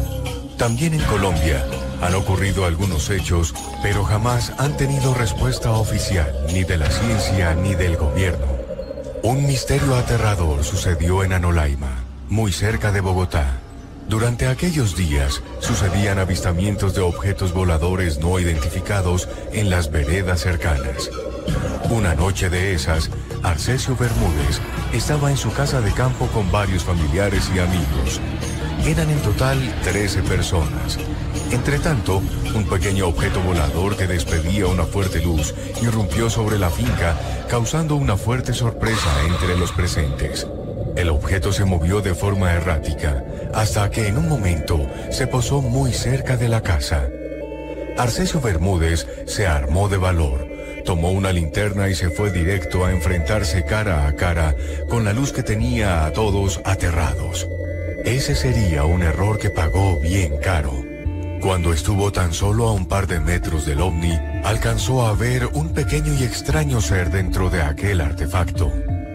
también 0.58 0.94
en 0.94 1.02
Colombia 1.02 1.64
han 2.02 2.14
ocurrido 2.14 2.64
algunos 2.64 3.10
hechos, 3.10 3.54
pero 3.82 4.04
jamás 4.04 4.52
han 4.58 4.76
tenido 4.76 5.14
respuesta 5.14 5.72
oficial 5.72 6.32
ni 6.52 6.64
de 6.64 6.78
la 6.78 6.90
ciencia 6.90 7.54
ni 7.54 7.74
del 7.74 7.96
gobierno. 7.96 8.46
Un 9.22 9.46
misterio 9.46 9.96
aterrador 9.96 10.64
sucedió 10.64 11.24
en 11.24 11.32
Anolaima 11.32 12.10
muy 12.30 12.52
cerca 12.52 12.92
de 12.92 13.00
Bogotá. 13.00 13.58
Durante 14.10 14.48
aquellos 14.48 14.96
días 14.96 15.40
sucedían 15.60 16.18
avistamientos 16.18 16.96
de 16.96 17.00
objetos 17.00 17.52
voladores 17.52 18.18
no 18.18 18.40
identificados 18.40 19.28
en 19.52 19.70
las 19.70 19.92
veredas 19.92 20.40
cercanas. 20.40 21.08
Una 21.90 22.16
noche 22.16 22.50
de 22.50 22.74
esas, 22.74 23.08
Arcesio 23.44 23.94
Bermúdez 23.94 24.60
estaba 24.92 25.30
en 25.30 25.36
su 25.36 25.52
casa 25.52 25.80
de 25.80 25.92
campo 25.92 26.26
con 26.34 26.50
varios 26.50 26.82
familiares 26.82 27.48
y 27.54 27.60
amigos. 27.60 28.20
Eran 28.84 29.10
en 29.10 29.22
total 29.22 29.58
13 29.84 30.24
personas. 30.24 30.98
Entre 31.52 31.78
tanto, 31.78 32.20
un 32.52 32.68
pequeño 32.68 33.06
objeto 33.06 33.40
volador 33.42 33.96
que 33.96 34.08
despedía 34.08 34.66
una 34.66 34.86
fuerte 34.86 35.20
luz 35.20 35.54
irrumpió 35.82 36.28
sobre 36.28 36.58
la 36.58 36.70
finca, 36.70 37.16
causando 37.48 37.94
una 37.94 38.16
fuerte 38.16 38.54
sorpresa 38.54 39.08
entre 39.28 39.56
los 39.56 39.70
presentes. 39.70 40.48
El 40.96 41.08
objeto 41.08 41.52
se 41.52 41.64
movió 41.64 42.00
de 42.00 42.14
forma 42.14 42.52
errática 42.52 43.24
hasta 43.54 43.90
que 43.90 44.08
en 44.08 44.18
un 44.18 44.28
momento 44.28 44.86
se 45.10 45.26
posó 45.26 45.62
muy 45.62 45.92
cerca 45.92 46.36
de 46.36 46.48
la 46.48 46.62
casa. 46.62 47.08
Arcesio 47.96 48.40
Bermúdez 48.40 49.06
se 49.26 49.46
armó 49.46 49.88
de 49.88 49.96
valor, 49.96 50.48
tomó 50.84 51.10
una 51.10 51.32
linterna 51.32 51.88
y 51.88 51.94
se 51.94 52.10
fue 52.10 52.30
directo 52.30 52.84
a 52.84 52.92
enfrentarse 52.92 53.64
cara 53.64 54.06
a 54.06 54.14
cara 54.16 54.54
con 54.88 55.04
la 55.04 55.12
luz 55.12 55.32
que 55.32 55.42
tenía 55.42 56.06
a 56.06 56.12
todos 56.12 56.60
aterrados. 56.64 57.48
Ese 58.04 58.34
sería 58.34 58.84
un 58.84 59.02
error 59.02 59.38
que 59.38 59.50
pagó 59.50 59.98
bien 60.00 60.38
caro. 60.38 60.72
Cuando 61.40 61.72
estuvo 61.72 62.12
tan 62.12 62.32
solo 62.32 62.68
a 62.68 62.72
un 62.72 62.86
par 62.86 63.06
de 63.06 63.20
metros 63.20 63.64
del 63.64 63.80
ovni, 63.80 64.18
alcanzó 64.44 65.06
a 65.06 65.14
ver 65.14 65.46
un 65.52 65.72
pequeño 65.72 66.14
y 66.14 66.24
extraño 66.24 66.80
ser 66.80 67.10
dentro 67.10 67.50
de 67.50 67.62
aquel 67.62 68.00
artefacto. 68.00 68.72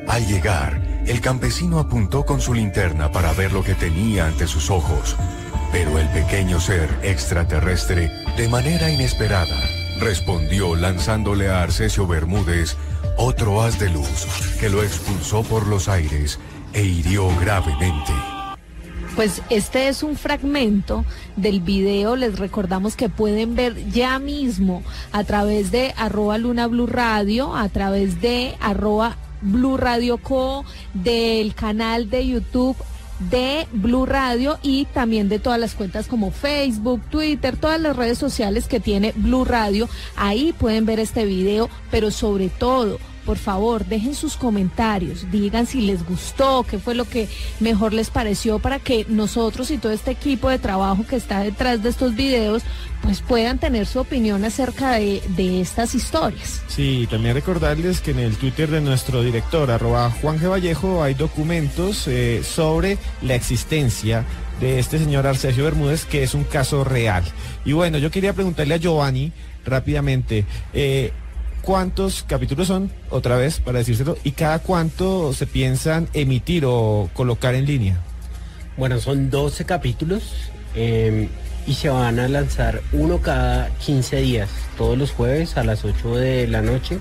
Al 0.08 0.26
llegar, 0.28 0.95
el 1.08 1.22
campesino 1.22 1.80
apuntó 1.80 2.26
con 2.26 2.42
su 2.42 2.54
linterna 2.54 3.12
para 3.12 3.34
ver 3.34 3.52
lo 3.52 3.64
que 3.64 3.76
tenía 3.76 4.26
ante 4.26 4.48
sus 4.48 4.70
ojos, 4.70 5.16
pero 5.72 6.00
el 6.00 6.08
pequeño 6.10 6.60
ser 6.60 6.90
extraterrestre, 7.04 8.12
de 8.38 8.48
manera 8.48 8.90
inesperada, 8.90 9.58
respondió 10.00 10.76
lanzándole 10.76 11.50
a 11.50 11.62
Arcesio 11.62 12.08
Bermúdez 12.08 12.76
otro 13.18 13.62
haz 13.62 13.80
de 13.80 13.90
luz 13.90 14.26
que 14.60 14.70
lo 14.70 14.84
expulsó 14.84 15.44
por 15.44 15.68
los 15.68 15.88
aires 15.88 16.40
e 16.74 16.84
hirió 16.84 17.28
gravemente. 17.40 18.12
Pues 19.16 19.42
este 19.50 19.88
es 19.88 20.04
un 20.04 20.18
fragmento 20.18 21.06
del 21.38 21.62
video. 21.62 22.18
Les 22.18 22.38
recordamos 22.38 22.98
que 22.98 23.08
pueden 23.08 23.56
ver 23.56 23.90
ya 23.90 24.20
mismo 24.20 24.84
a 25.14 25.24
través 25.24 25.72
de 25.72 25.94
arroba 25.96 26.38
Luna 26.38 26.68
Blue 26.68 26.88
Radio, 26.88 27.56
a 27.56 27.70
través 27.70 28.20
de 28.20 28.56
arroba 28.60 29.16
Blue 29.46 29.78
Radio 29.78 30.18
Co, 30.18 30.66
del 30.94 31.56
canal 31.56 32.10
de 32.10 32.28
YouTube 32.28 32.76
de 33.32 33.66
Blue 33.72 34.06
Radio 34.06 34.60
y 34.62 34.86
también 34.86 35.30
de 35.30 35.40
todas 35.40 35.60
las 35.60 35.74
cuentas 35.74 36.08
como 36.08 36.32
Facebook, 36.32 37.02
Twitter, 37.10 37.56
todas 37.56 37.80
las 37.80 37.96
redes 37.96 38.18
sociales 38.18 38.68
que 38.68 38.80
tiene 38.80 39.14
Blue 39.16 39.46
Radio. 39.46 39.88
Ahí 40.18 40.54
pueden 40.54 40.86
ver 40.86 41.00
este 41.00 41.26
video, 41.26 41.70
pero 41.92 42.12
sobre 42.12 42.50
todo 42.50 42.98
por 43.26 43.38
favor, 43.38 43.86
dejen 43.86 44.14
sus 44.14 44.36
comentarios, 44.38 45.30
digan 45.32 45.66
si 45.66 45.82
les 45.82 46.06
gustó, 46.06 46.66
qué 46.70 46.80
fue 46.80 46.96
lo 46.96 47.06
que 47.06 47.28
mejor 47.60 47.94
les 47.94 48.10
pareció 48.10 48.60
para 48.60 48.80
que 48.80 49.06
nosotros 49.10 49.72
y 49.72 49.78
todo 49.78 49.92
este 49.92 50.12
equipo 50.12 50.50
de 50.50 50.60
trabajo 50.60 51.06
que 51.08 51.16
está 51.16 51.40
detrás 51.40 51.82
de 51.82 51.90
estos 51.90 52.16
videos, 52.16 52.64
pues 53.02 53.22
puedan 53.22 53.60
tener 53.60 53.86
su 53.86 54.00
opinión 54.00 54.44
acerca 54.46 54.94
de, 54.94 55.22
estas 55.62 55.96
historias. 55.96 56.62
Sí, 56.68 57.08
también 57.10 57.36
recordarles 57.36 58.02
que 58.02 58.12
en 58.12 58.20
el 58.20 58.36
Twitter 58.36 58.70
de 58.70 58.82
nuestro 58.82 59.24
director, 59.24 59.70
arroba 59.72 60.12
Juan 60.22 60.40
G. 60.40 60.50
Vallejo, 60.50 61.04
hay 61.04 61.14
documentos 61.14 62.08
eh, 62.08 62.42
sobre 62.44 62.98
la 63.22 63.36
existencia 63.36 64.26
de 64.60 64.80
este 64.80 65.00
señor 65.00 65.28
Arcesio 65.28 65.66
Bermúdez, 65.66 66.06
que 66.06 66.24
es 66.24 66.34
un 66.34 66.44
caso 66.44 66.84
real. 66.84 67.24
Y 67.64 67.74
bueno, 67.74 67.98
yo 67.98 68.12
quería 68.12 68.34
preguntarle 68.34 68.76
a 68.76 68.78
Giovanni 68.78 69.32
rápidamente, 69.66 70.46
eh, 70.74 71.12
cuántos 71.66 72.24
capítulos 72.24 72.68
son, 72.68 72.92
otra 73.10 73.36
vez, 73.36 73.60
para 73.60 73.80
decírselo, 73.80 74.18
y 74.24 74.32
cada 74.32 74.60
cuánto 74.60 75.34
se 75.34 75.48
piensan 75.48 76.08
emitir 76.14 76.64
o 76.66 77.10
colocar 77.14 77.56
en 77.56 77.66
línea. 77.66 77.98
Bueno, 78.78 79.00
son 79.00 79.32
12 79.32 79.66
capítulos 79.66 80.32
em, 80.76 81.28
y 81.66 81.74
se 81.74 81.90
van 81.90 82.20
a 82.20 82.28
lanzar 82.28 82.82
uno 82.94 83.20
cada 83.20 83.70
15 83.80 84.18
días, 84.18 84.50
todos 84.78 84.98
los 84.98 85.12
jueves 85.12 85.58
a 85.58 85.64
las 85.64 85.84
8 85.84 86.16
de 86.16 86.48
la 86.48 86.62
noche. 86.62 87.00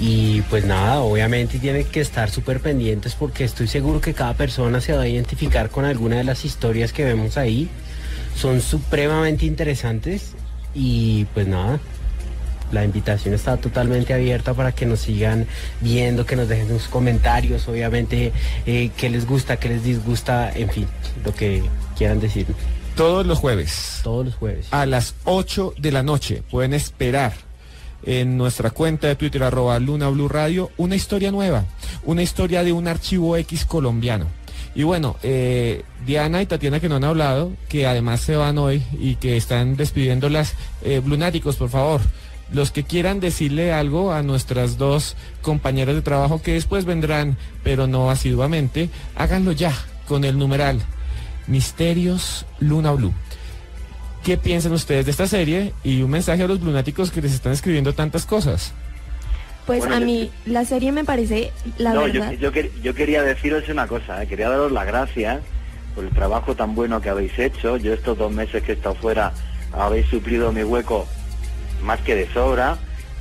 Y 0.00 0.42
pues 0.42 0.64
nada, 0.64 1.00
obviamente 1.00 1.58
tienen 1.58 1.84
que 1.84 2.00
estar 2.00 2.30
súper 2.30 2.60
pendientes 2.60 3.16
porque 3.16 3.44
estoy 3.44 3.66
seguro 3.66 4.00
que 4.00 4.14
cada 4.14 4.34
persona 4.34 4.80
se 4.80 4.92
va 4.92 5.02
a 5.02 5.08
identificar 5.08 5.70
con 5.70 5.84
alguna 5.84 6.16
de 6.16 6.24
las 6.24 6.44
historias 6.44 6.92
que 6.92 7.04
vemos 7.04 7.36
ahí. 7.36 7.68
Son 8.34 8.60
supremamente 8.60 9.44
interesantes 9.44 10.34
y 10.72 11.24
pues 11.34 11.48
nada, 11.48 11.80
la 12.72 12.84
invitación 12.84 13.34
está 13.34 13.56
totalmente 13.56 14.14
abierta 14.14 14.54
para 14.54 14.72
que 14.72 14.86
nos 14.86 15.00
sigan 15.00 15.46
viendo, 15.80 16.26
que 16.26 16.36
nos 16.36 16.48
dejen 16.48 16.68
sus 16.68 16.88
comentarios, 16.88 17.66
obviamente, 17.68 18.32
eh, 18.66 18.90
qué 18.96 19.10
les 19.10 19.26
gusta, 19.26 19.56
qué 19.56 19.68
les 19.68 19.84
disgusta, 19.84 20.50
en 20.54 20.70
fin, 20.70 20.86
lo 21.24 21.34
que 21.34 21.62
quieran 21.96 22.20
decir. 22.20 22.46
Todos 22.96 23.24
los 23.24 23.38
jueves. 23.38 24.00
Todos 24.02 24.26
los 24.26 24.34
jueves. 24.34 24.66
A 24.70 24.84
las 24.84 25.14
8 25.24 25.74
de 25.78 25.92
la 25.92 26.02
noche 26.02 26.42
pueden 26.50 26.74
esperar 26.74 27.32
en 28.04 28.36
nuestra 28.36 28.70
cuenta 28.70 29.06
de 29.06 29.16
Twitter 29.16 29.42
arroba 29.42 29.78
Luna 29.78 30.08
Blue 30.08 30.28
Radio 30.28 30.70
una 30.76 30.96
historia 30.96 31.30
nueva, 31.30 31.64
una 32.04 32.22
historia 32.22 32.64
de 32.64 32.72
un 32.72 32.88
archivo 32.88 33.36
X 33.36 33.64
colombiano. 33.64 34.26
Y 34.74 34.82
bueno, 34.84 35.16
eh, 35.22 35.82
Diana 36.06 36.42
y 36.42 36.46
Tatiana 36.46 36.78
que 36.78 36.88
no 36.88 36.96
han 36.96 37.04
hablado, 37.04 37.52
que 37.68 37.86
además 37.86 38.20
se 38.20 38.36
van 38.36 38.58
hoy 38.58 38.82
y 38.92 39.16
que 39.16 39.36
están 39.36 39.76
despidiendo 39.76 40.28
las 40.28 40.54
eh, 40.82 41.00
Blunáticos, 41.00 41.56
por 41.56 41.70
favor 41.70 42.00
los 42.52 42.70
que 42.70 42.84
quieran 42.84 43.20
decirle 43.20 43.72
algo 43.72 44.12
a 44.12 44.22
nuestras 44.22 44.78
dos 44.78 45.16
compañeras 45.42 45.94
de 45.94 46.02
trabajo 46.02 46.42
que 46.42 46.54
después 46.54 46.84
vendrán, 46.84 47.36
pero 47.62 47.86
no 47.86 48.10
asiduamente, 48.10 48.88
háganlo 49.14 49.52
ya 49.52 49.72
con 50.06 50.24
el 50.24 50.38
numeral 50.38 50.80
Misterios 51.46 52.46
Luna 52.60 52.92
Blue. 52.92 53.12
¿Qué 54.24 54.36
piensan 54.36 54.72
ustedes 54.72 55.04
de 55.06 55.10
esta 55.10 55.26
serie? 55.26 55.72
Y 55.84 56.02
un 56.02 56.10
mensaje 56.10 56.42
a 56.42 56.48
los 56.48 56.60
lunáticos 56.60 57.10
que 57.10 57.22
les 57.22 57.32
están 57.32 57.52
escribiendo 57.52 57.94
tantas 57.94 58.26
cosas. 58.26 58.72
Pues 59.66 59.84
a 59.84 60.00
mí 60.00 60.30
la 60.46 60.64
serie 60.64 60.92
me 60.92 61.04
parece 61.04 61.52
la 61.76 61.92
verdad. 61.92 62.32
Yo, 62.32 62.50
yo, 62.82 62.94
quería 62.94 63.22
deciros 63.22 63.68
una 63.68 63.86
cosa, 63.86 64.22
¿eh? 64.22 64.26
quería 64.26 64.48
daros 64.48 64.72
las 64.72 64.86
gracias 64.86 65.40
por 65.94 66.04
el 66.04 66.10
trabajo 66.10 66.54
tan 66.54 66.74
bueno 66.74 67.02
que 67.02 67.10
habéis 67.10 67.38
hecho. 67.38 67.76
Yo 67.76 67.92
estos 67.92 68.16
dos 68.16 68.32
meses 68.32 68.62
que 68.62 68.72
he 68.72 68.74
estado 68.74 68.94
fuera 68.94 69.32
habéis 69.72 70.06
suplido 70.06 70.52
mi 70.52 70.62
hueco 70.62 71.06
más 71.82 72.00
que 72.00 72.14
de 72.14 72.32
sobra. 72.32 72.76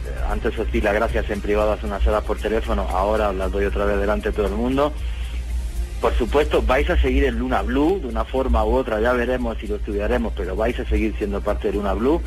Eh, 0.05 0.09
antes 0.29 0.57
os 0.57 0.71
di 0.71 0.81
las 0.81 0.93
gracias 0.93 1.29
en 1.29 1.41
privado 1.41 1.73
hace 1.73 1.85
unas 1.85 2.05
horas 2.07 2.23
por 2.23 2.37
teléfono, 2.37 2.87
ahora 2.89 3.33
las 3.33 3.51
doy 3.51 3.65
otra 3.65 3.85
vez 3.85 3.99
delante 3.99 4.29
de 4.29 4.35
todo 4.35 4.47
el 4.47 4.53
mundo. 4.53 4.93
Por 6.01 6.13
supuesto, 6.15 6.61
vais 6.61 6.87
a 6.89 7.01
seguir 7.01 7.23
en 7.23 7.39
Luna 7.39 7.63
Blue 7.63 7.99
de 7.99 8.07
una 8.07 8.23
forma 8.23 8.63
u 8.63 8.75
otra, 8.75 9.01
ya 9.01 9.13
veremos 9.13 9.57
si 9.57 9.67
lo 9.67 9.77
estudiaremos, 9.77 10.33
pero 10.35 10.55
vais 10.55 10.79
a 10.79 10.85
seguir 10.85 11.15
siendo 11.17 11.41
parte 11.41 11.69
de 11.69 11.73
Luna 11.73 11.93
Blue 11.93 12.21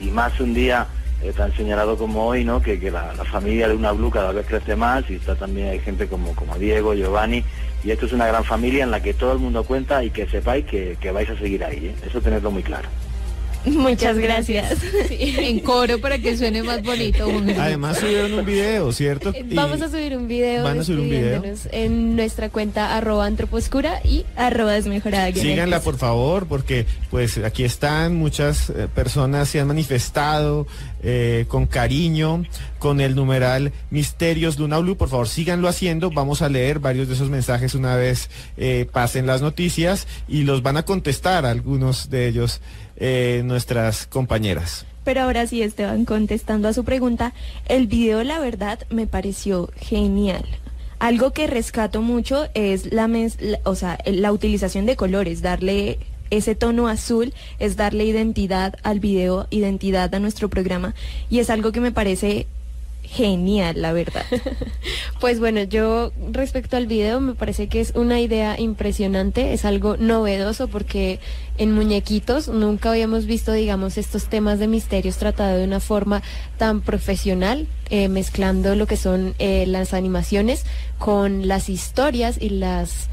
y 0.00 0.10
más 0.10 0.40
un 0.40 0.54
día 0.54 0.88
eh, 1.22 1.32
tan 1.32 1.54
señalado 1.56 1.96
como 1.96 2.26
hoy, 2.26 2.44
¿no? 2.44 2.60
Que, 2.60 2.78
la, 2.90 3.12
familia 3.24 3.68
Luna 3.68 3.92
Blue 3.92 4.10
cada 4.10 4.32
vez 4.32 4.44
crece 4.44 4.74
más 4.74 5.08
y 5.08 5.14
está 5.14 5.36
también 5.36 5.68
hay 5.68 5.78
gente 5.78 6.08
como, 6.08 6.34
como 6.34 6.58
Diego, 6.58 6.94
Giovanni, 6.94 7.44
y 7.84 7.92
esto 7.92 8.06
es 8.06 8.12
una 8.12 8.26
gran 8.26 8.42
familia 8.42 8.82
en 8.82 8.90
la 8.90 9.00
que 9.00 9.14
todo 9.14 9.32
el 9.32 9.38
mundo 9.38 9.62
cuenta 9.62 10.02
y 10.02 10.10
que 10.10 10.26
sepáis 10.26 10.66
que, 10.66 10.96
vais 11.12 11.30
a 11.30 11.38
seguir 11.38 11.62
ahí, 11.62 11.86
¿eh? 11.86 11.94
eso 12.04 12.20
tenedlo 12.20 12.50
muy 12.50 12.64
claro. 12.64 12.88
Muchas 13.64 14.18
gracias. 14.18 14.78
En 15.10 15.60
coro 15.60 16.00
para 16.00 16.18
que 16.18 16.36
suene 16.36 16.62
más 16.62 16.82
bonito. 16.82 17.28
Además 17.58 17.98
subieron 17.98 18.32
un 18.34 18.44
video, 18.44 18.92
¿cierto? 18.92 19.30
Eh, 19.34 19.44
vamos 19.52 19.80
a 19.82 19.88
subir 19.88 20.16
un 20.16 20.26
video. 20.26 20.64
Van 20.64 20.78
a 20.78 20.84
subir 20.84 21.00
un 21.00 21.10
video. 21.10 21.42
En 21.70 22.16
nuestra 22.16 22.48
cuenta 22.48 22.96
arroba 22.96 23.26
antroposcura 23.26 24.00
y 24.04 24.24
arroba 24.36 24.72
desmejorada. 24.72 25.32
Síganla 25.32 25.80
por 25.80 25.96
favor, 25.96 26.46
porque 26.46 26.86
pues 27.10 27.38
aquí 27.38 27.64
están, 27.64 28.16
muchas 28.16 28.70
eh, 28.70 28.88
personas 28.92 29.48
se 29.48 29.60
han 29.60 29.68
manifestado 29.68 30.66
eh, 31.02 31.44
con 31.48 31.66
cariño, 31.66 32.44
con 32.78 33.00
el 33.00 33.14
numeral 33.14 33.72
Misterios 33.90 34.58
Luna 34.58 34.78
Blue. 34.78 34.96
Por 34.96 35.08
favor, 35.08 35.28
síganlo 35.28 35.68
haciendo. 35.68 36.10
Vamos 36.10 36.42
a 36.42 36.48
leer 36.48 36.78
varios 36.78 37.08
de 37.08 37.14
esos 37.14 37.30
mensajes 37.30 37.74
una 37.74 37.96
vez 37.96 38.30
pasen 38.92 39.26
las 39.26 39.42
noticias 39.42 40.06
y 40.28 40.44
los 40.44 40.62
van 40.62 40.76
a 40.76 40.84
contestar 40.84 41.46
algunos 41.46 42.10
de 42.10 42.28
ellos 42.28 42.60
eh, 43.04 43.42
nuestras 43.44 44.06
compañeras. 44.06 44.86
Pero 45.02 45.22
ahora 45.22 45.48
sí, 45.48 45.60
Esteban, 45.60 46.04
contestando 46.04 46.68
a 46.68 46.72
su 46.72 46.84
pregunta, 46.84 47.32
el 47.66 47.88
video, 47.88 48.22
la 48.22 48.38
verdad, 48.38 48.78
me 48.90 49.08
pareció 49.08 49.70
genial. 49.76 50.44
Algo 51.00 51.32
que 51.32 51.48
rescato 51.48 52.00
mucho 52.00 52.46
es 52.54 52.92
la, 52.92 53.10
o 53.64 53.74
sea, 53.74 53.98
la 54.06 54.30
utilización 54.30 54.86
de 54.86 54.94
colores, 54.94 55.42
darle 55.42 55.98
ese 56.30 56.54
tono 56.54 56.86
azul 56.86 57.34
es 57.58 57.76
darle 57.76 58.04
identidad 58.04 58.76
al 58.84 59.00
video, 59.00 59.48
identidad 59.50 60.14
a 60.14 60.20
nuestro 60.20 60.48
programa 60.48 60.94
y 61.28 61.40
es 61.40 61.50
algo 61.50 61.72
que 61.72 61.80
me 61.80 61.90
parece 61.90 62.46
genial, 63.12 63.80
la 63.80 63.92
verdad. 63.92 64.24
Pues 65.20 65.38
bueno, 65.38 65.62
yo 65.62 66.10
respecto 66.32 66.76
al 66.76 66.88
video 66.88 67.20
me 67.20 67.36
parece 67.36 67.68
que 67.68 67.80
es 67.80 67.92
una 67.94 68.18
idea 68.20 68.58
impresionante, 68.58 69.52
es 69.52 69.64
algo 69.64 69.96
novedoso 69.96 70.66
porque 70.66 71.20
en 71.58 71.72
muñequitos 71.72 72.48
nunca 72.48 72.90
habíamos 72.90 73.26
visto, 73.26 73.52
digamos, 73.52 73.98
estos 73.98 74.24
temas 74.24 74.58
de 74.58 74.66
misterios 74.66 75.18
tratados 75.18 75.60
de 75.60 75.64
una 75.64 75.78
forma 75.78 76.24
tan 76.58 76.80
profesional, 76.80 77.68
eh, 77.88 78.08
mezclando 78.08 78.74
lo 78.74 78.88
que 78.88 78.96
son 78.96 79.36
eh, 79.38 79.64
las 79.68 79.94
animaciones 79.94 80.64
con 80.98 81.46
las 81.46 81.68
historias 81.68 82.36
y 82.40 82.48
las 82.48 83.08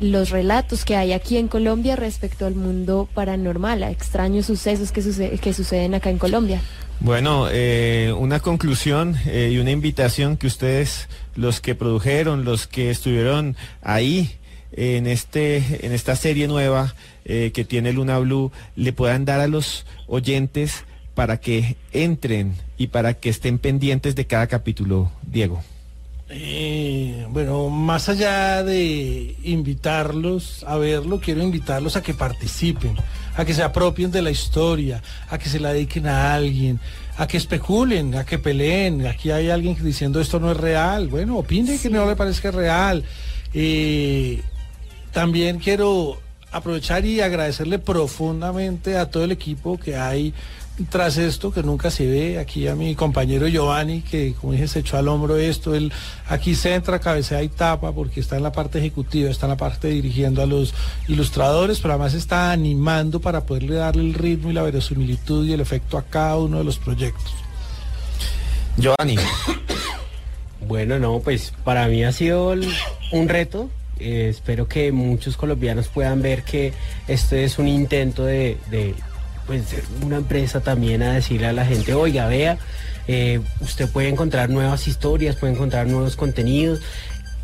los 0.00 0.30
relatos 0.30 0.84
que 0.84 0.96
hay 0.96 1.12
aquí 1.12 1.36
en 1.36 1.48
Colombia 1.48 1.96
respecto 1.96 2.46
al 2.46 2.56
mundo 2.56 3.08
paranormal, 3.14 3.82
a 3.84 3.90
extraños 3.90 4.46
sucesos 4.46 4.92
que, 4.92 5.38
que 5.40 5.54
suceden 5.54 5.94
acá 5.94 6.10
en 6.10 6.18
Colombia. 6.18 6.60
Bueno, 7.00 7.48
eh, 7.50 8.14
una 8.16 8.40
conclusión 8.40 9.16
eh, 9.26 9.50
y 9.52 9.58
una 9.58 9.70
invitación 9.70 10.36
que 10.36 10.46
ustedes, 10.46 11.08
los 11.36 11.60
que 11.60 11.74
produjeron, 11.74 12.44
los 12.44 12.66
que 12.66 12.90
estuvieron 12.90 13.56
ahí 13.82 14.36
en 14.72 15.06
este, 15.06 15.86
en 15.86 15.92
esta 15.92 16.16
serie 16.16 16.48
nueva 16.48 16.94
eh, 17.24 17.52
que 17.54 17.64
tiene 17.64 17.92
Luna 17.92 18.18
Blue, 18.18 18.52
le 18.76 18.92
puedan 18.92 19.24
dar 19.24 19.40
a 19.40 19.48
los 19.48 19.86
oyentes 20.06 20.84
para 21.14 21.38
que 21.38 21.76
entren 21.92 22.54
y 22.76 22.88
para 22.88 23.14
que 23.14 23.28
estén 23.28 23.58
pendientes 23.58 24.14
de 24.16 24.26
cada 24.26 24.46
capítulo, 24.46 25.10
Diego. 25.22 25.62
Eh, 26.28 27.26
bueno, 27.30 27.68
más 27.68 28.08
allá 28.08 28.62
de 28.64 29.36
invitarlos 29.44 30.64
a 30.66 30.76
verlo, 30.76 31.20
quiero 31.20 31.42
invitarlos 31.42 31.96
a 31.96 32.02
que 32.02 32.14
participen, 32.14 32.96
a 33.36 33.44
que 33.44 33.54
se 33.54 33.62
apropien 33.62 34.10
de 34.10 34.22
la 34.22 34.30
historia, 34.30 35.02
a 35.28 35.38
que 35.38 35.48
se 35.48 35.60
la 35.60 35.72
dediquen 35.72 36.06
a 36.06 36.34
alguien, 36.34 36.80
a 37.16 37.26
que 37.26 37.36
especulen, 37.36 38.14
a 38.14 38.24
que 38.24 38.38
peleen. 38.38 39.06
Aquí 39.06 39.30
hay 39.30 39.50
alguien 39.50 39.76
diciendo 39.82 40.20
esto 40.20 40.40
no 40.40 40.52
es 40.52 40.56
real. 40.56 41.08
Bueno, 41.08 41.38
opine 41.38 41.78
que 41.78 41.90
no 41.90 42.06
le 42.06 42.16
parezca 42.16 42.50
real. 42.50 43.04
Eh, 43.52 44.42
también 45.12 45.58
quiero 45.58 46.20
aprovechar 46.50 47.04
y 47.04 47.20
agradecerle 47.20 47.78
profundamente 47.78 48.96
a 48.96 49.10
todo 49.10 49.24
el 49.24 49.32
equipo 49.32 49.78
que 49.78 49.96
hay 49.96 50.32
tras 50.90 51.18
esto, 51.18 51.52
que 51.52 51.62
nunca 51.62 51.90
se 51.90 52.06
ve, 52.06 52.38
aquí 52.38 52.66
a 52.66 52.74
mi 52.74 52.94
compañero 52.96 53.46
Giovanni, 53.46 54.02
que 54.02 54.34
como 54.40 54.52
dije 54.54 54.66
se 54.66 54.80
echó 54.80 54.96
al 54.96 55.06
hombro 55.06 55.36
esto, 55.36 55.74
él 55.74 55.92
aquí 56.28 56.54
centra, 56.56 56.98
cabecea 56.98 57.42
y 57.44 57.48
tapa, 57.48 57.92
porque 57.92 58.18
está 58.20 58.36
en 58.36 58.42
la 58.42 58.50
parte 58.52 58.78
ejecutiva, 58.80 59.30
está 59.30 59.46
en 59.46 59.50
la 59.50 59.56
parte 59.56 59.88
dirigiendo 59.88 60.42
a 60.42 60.46
los 60.46 60.74
ilustradores, 61.06 61.78
pero 61.80 61.94
además 61.94 62.14
está 62.14 62.50
animando 62.50 63.20
para 63.20 63.44
poderle 63.46 63.76
darle 63.76 64.02
el 64.02 64.14
ritmo 64.14 64.50
y 64.50 64.54
la 64.54 64.62
verosimilitud 64.62 65.46
y 65.46 65.52
el 65.52 65.60
efecto 65.60 65.96
a 65.96 66.02
cada 66.02 66.38
uno 66.38 66.58
de 66.58 66.64
los 66.64 66.78
proyectos. 66.78 67.32
Giovanni. 68.76 69.16
Bueno, 70.66 70.98
no, 70.98 71.20
pues 71.20 71.52
para 71.62 71.86
mí 71.88 72.04
ha 72.04 72.12
sido 72.12 72.54
el- 72.54 72.66
un 73.12 73.28
reto. 73.28 73.68
Eh, 74.00 74.28
espero 74.30 74.66
que 74.66 74.92
muchos 74.92 75.36
colombianos 75.36 75.88
puedan 75.88 76.22
ver 76.22 76.42
que 76.42 76.72
esto 77.06 77.36
es 77.36 77.58
un 77.58 77.68
intento 77.68 78.24
de, 78.24 78.56
de, 78.70 78.94
pues, 79.46 79.62
una 80.02 80.16
empresa 80.16 80.60
también 80.60 81.02
a 81.02 81.12
decirle 81.12 81.46
a 81.46 81.52
la 81.52 81.64
gente, 81.64 81.94
oiga, 81.94 82.26
vea, 82.26 82.58
eh, 83.08 83.40
usted 83.60 83.88
puede 83.88 84.08
encontrar 84.08 84.50
nuevas 84.50 84.88
historias, 84.88 85.36
puede 85.36 85.52
encontrar 85.52 85.86
nuevos 85.86 86.16
contenidos. 86.16 86.80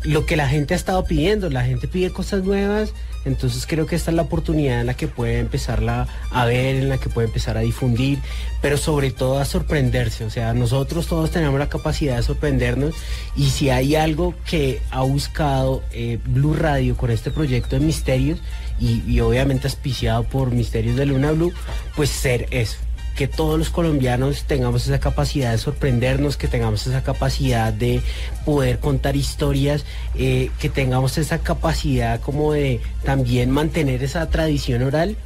Lo 0.03 0.25
que 0.25 0.35
la 0.35 0.47
gente 0.47 0.73
ha 0.73 0.77
estado 0.77 1.03
pidiendo, 1.05 1.49
la 1.49 1.63
gente 1.63 1.87
pide 1.87 2.09
cosas 2.11 2.43
nuevas, 2.43 2.93
entonces 3.23 3.67
creo 3.67 3.85
que 3.85 3.95
esta 3.95 4.09
es 4.09 4.15
la 4.15 4.23
oportunidad 4.23 4.81
en 4.81 4.87
la 4.87 4.95
que 4.95 5.07
puede 5.07 5.37
empezarla 5.37 6.07
a 6.31 6.45
ver, 6.45 6.75
en 6.75 6.89
la 6.89 6.97
que 6.97 7.09
puede 7.09 7.27
empezar 7.27 7.55
a 7.55 7.61
difundir, 7.61 8.17
pero 8.61 8.77
sobre 8.77 9.11
todo 9.11 9.37
a 9.37 9.45
sorprenderse. 9.45 10.25
O 10.25 10.31
sea, 10.31 10.55
nosotros 10.55 11.05
todos 11.05 11.29
tenemos 11.29 11.59
la 11.59 11.69
capacidad 11.69 12.17
de 12.17 12.23
sorprendernos 12.23 12.95
y 13.35 13.51
si 13.51 13.69
hay 13.69 13.95
algo 13.95 14.33
que 14.49 14.81
ha 14.89 15.01
buscado 15.01 15.83
eh, 15.91 16.17
Blue 16.25 16.55
Radio 16.55 16.97
con 16.97 17.11
este 17.11 17.29
proyecto 17.29 17.77
de 17.77 17.85
misterios 17.85 18.39
y, 18.81 19.19
obviamente 19.19 19.67
auspiciado 19.67 20.23
por 20.23 20.51
Misterios 20.51 20.95
de 20.95 21.05
Luna 21.05 21.31
Blue, 21.31 21.53
pues 21.95 22.09
ser 22.09 22.47
eso 22.51 22.77
que 23.15 23.27
todos 23.27 23.59
los 23.59 23.69
colombianos 23.69 24.45
tengamos 24.45 24.87
esa 24.87 24.99
capacidad 24.99 25.51
de 25.51 25.57
sorprendernos, 25.57 26.37
que 26.37 26.47
tengamos 26.47 26.87
esa 26.87 27.03
capacidad 27.03 27.71
de 27.71 28.01
poder 28.45 28.79
contar 28.79 29.15
historias, 29.15 29.85
eh, 30.15 30.49
que 30.59 30.69
tengamos 30.69 31.17
esa 31.17 31.39
capacidad 31.39 32.19
como 32.21 32.53
de 32.53 32.79
también 33.03 33.51
mantener 33.51 34.01
esa 34.01 34.27
tradición 34.29 34.81
oral 34.83 35.17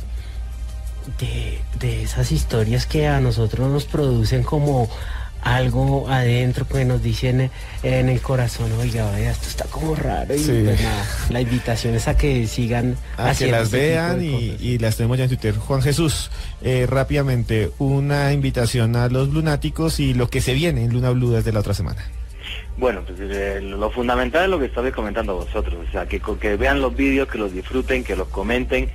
de 1.80 2.04
esas 2.04 2.32
historias 2.32 2.88
que 2.88 3.08
a 3.08 3.22
nosotros 3.22 3.70
nos 3.70 3.86
producen 3.86 4.42
como 4.42 4.90
algo 5.46 6.10
adentro 6.10 6.68
que 6.68 6.84
nos 6.86 7.02
dicen 7.02 7.52
en 7.84 8.10
el 8.10 8.20
corazón, 8.20 8.72
oiga, 8.74 9.06
vaya, 9.12 9.32
esto 9.32 9.48
está 9.48 9.66
como 9.66 9.96
raro 9.96 10.34
y 10.34 10.40
Sí. 10.40 10.62
pues 10.66 10.82
nada, 10.82 11.06
la 11.30 11.40
invitación 11.40 11.94
es 11.94 12.08
a 12.08 12.18
que 12.18 12.48
sigan 12.48 12.98
A 13.16 13.34
que 13.36 13.52
las 13.52 13.66
este 13.66 13.78
vean 13.78 14.22
y, 14.24 14.78
las 14.80 14.98
tenemos 14.98 15.18
ya 15.20 15.26
en 15.26 15.30
Twitter. 15.30 15.56
Juan 15.56 15.84
Jesús, 15.84 16.32
eh, 16.64 16.88
rápidamente, 16.90 17.70
una 17.78 18.34
invitación 18.34 18.96
a 18.96 19.08
los 19.08 19.30
lunáticos 19.30 20.00
y 20.00 20.16
lo 20.16 20.30
que 20.30 20.42
se 20.42 20.54
viene 20.54 20.84
en 20.84 20.92
Luna 20.92 21.12
Blue 21.12 21.30
desde 21.32 21.54
la 21.54 21.60
otra 21.60 21.76
semana. 21.76 22.04
Bueno, 22.78 23.02
pues 23.06 23.20
eh, 23.22 23.62
lo 23.62 23.90
fundamental 23.92 24.46
es 24.46 24.50
lo 24.50 24.60
que 24.60 24.66
estabais 24.66 24.94
comentando 24.94 25.36
vosotros, 25.36 25.76
o 25.88 25.92
sea, 25.92 26.08
que, 26.08 26.20
que 26.42 26.56
vean 26.58 26.82
los 26.82 26.96
vídeos, 26.96 27.30
que 27.30 27.38
los 27.38 27.54
disfruten, 27.54 28.04
que 28.04 28.16
los 28.16 28.28
comenten, 28.30 28.90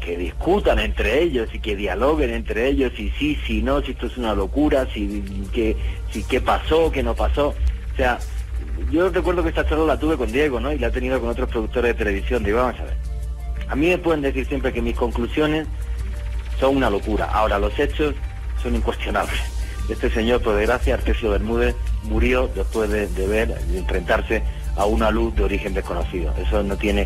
que 0.00 0.16
discutan 0.16 0.78
entre 0.78 1.22
ellos 1.22 1.48
y 1.52 1.60
que 1.60 1.76
dialoguen 1.76 2.30
entre 2.30 2.68
ellos, 2.68 2.92
y 2.98 3.10
sí, 3.10 3.38
si 3.46 3.62
no, 3.62 3.82
si 3.82 3.92
esto 3.92 4.06
es 4.06 4.16
una 4.16 4.34
locura, 4.34 4.86
si 4.92 5.22
que, 5.52 5.76
si 6.10 6.24
qué 6.24 6.40
pasó, 6.40 6.90
qué 6.90 7.02
no 7.02 7.14
pasó. 7.14 7.48
O 7.92 7.96
sea, 7.96 8.18
yo 8.90 9.10
recuerdo 9.10 9.42
que 9.42 9.50
esta 9.50 9.66
charla 9.68 9.84
la 9.84 9.98
tuve 9.98 10.16
con 10.16 10.32
Diego, 10.32 10.58
¿no? 10.58 10.72
Y 10.72 10.78
la 10.78 10.88
he 10.88 10.90
tenido 10.90 11.20
con 11.20 11.28
otros 11.28 11.48
productores 11.50 11.92
de 11.92 11.98
televisión. 11.98 12.42
Digo, 12.42 12.58
vamos 12.58 12.80
a 12.80 12.84
ver. 12.84 12.96
A 13.68 13.76
mí 13.76 13.88
me 13.88 13.98
pueden 13.98 14.22
decir 14.22 14.46
siempre 14.46 14.72
que 14.72 14.82
mis 14.82 14.96
conclusiones 14.96 15.68
son 16.58 16.76
una 16.76 16.90
locura. 16.90 17.26
Ahora, 17.26 17.58
los 17.58 17.78
hechos 17.78 18.14
son 18.62 18.74
incuestionables. 18.74 19.40
Este 19.88 20.10
señor, 20.10 20.42
por 20.42 20.56
desgracia, 20.56 20.94
Artesio 20.94 21.30
Bermúdez, 21.30 21.74
murió 22.04 22.48
después 22.54 22.90
de, 22.90 23.06
de 23.08 23.26
ver, 23.26 23.48
de 23.48 23.78
enfrentarse 23.78 24.42
a 24.76 24.86
una 24.86 25.10
luz 25.10 25.34
de 25.36 25.44
origen 25.44 25.74
desconocido. 25.74 26.32
Eso 26.38 26.62
no 26.62 26.76
tiene 26.76 27.02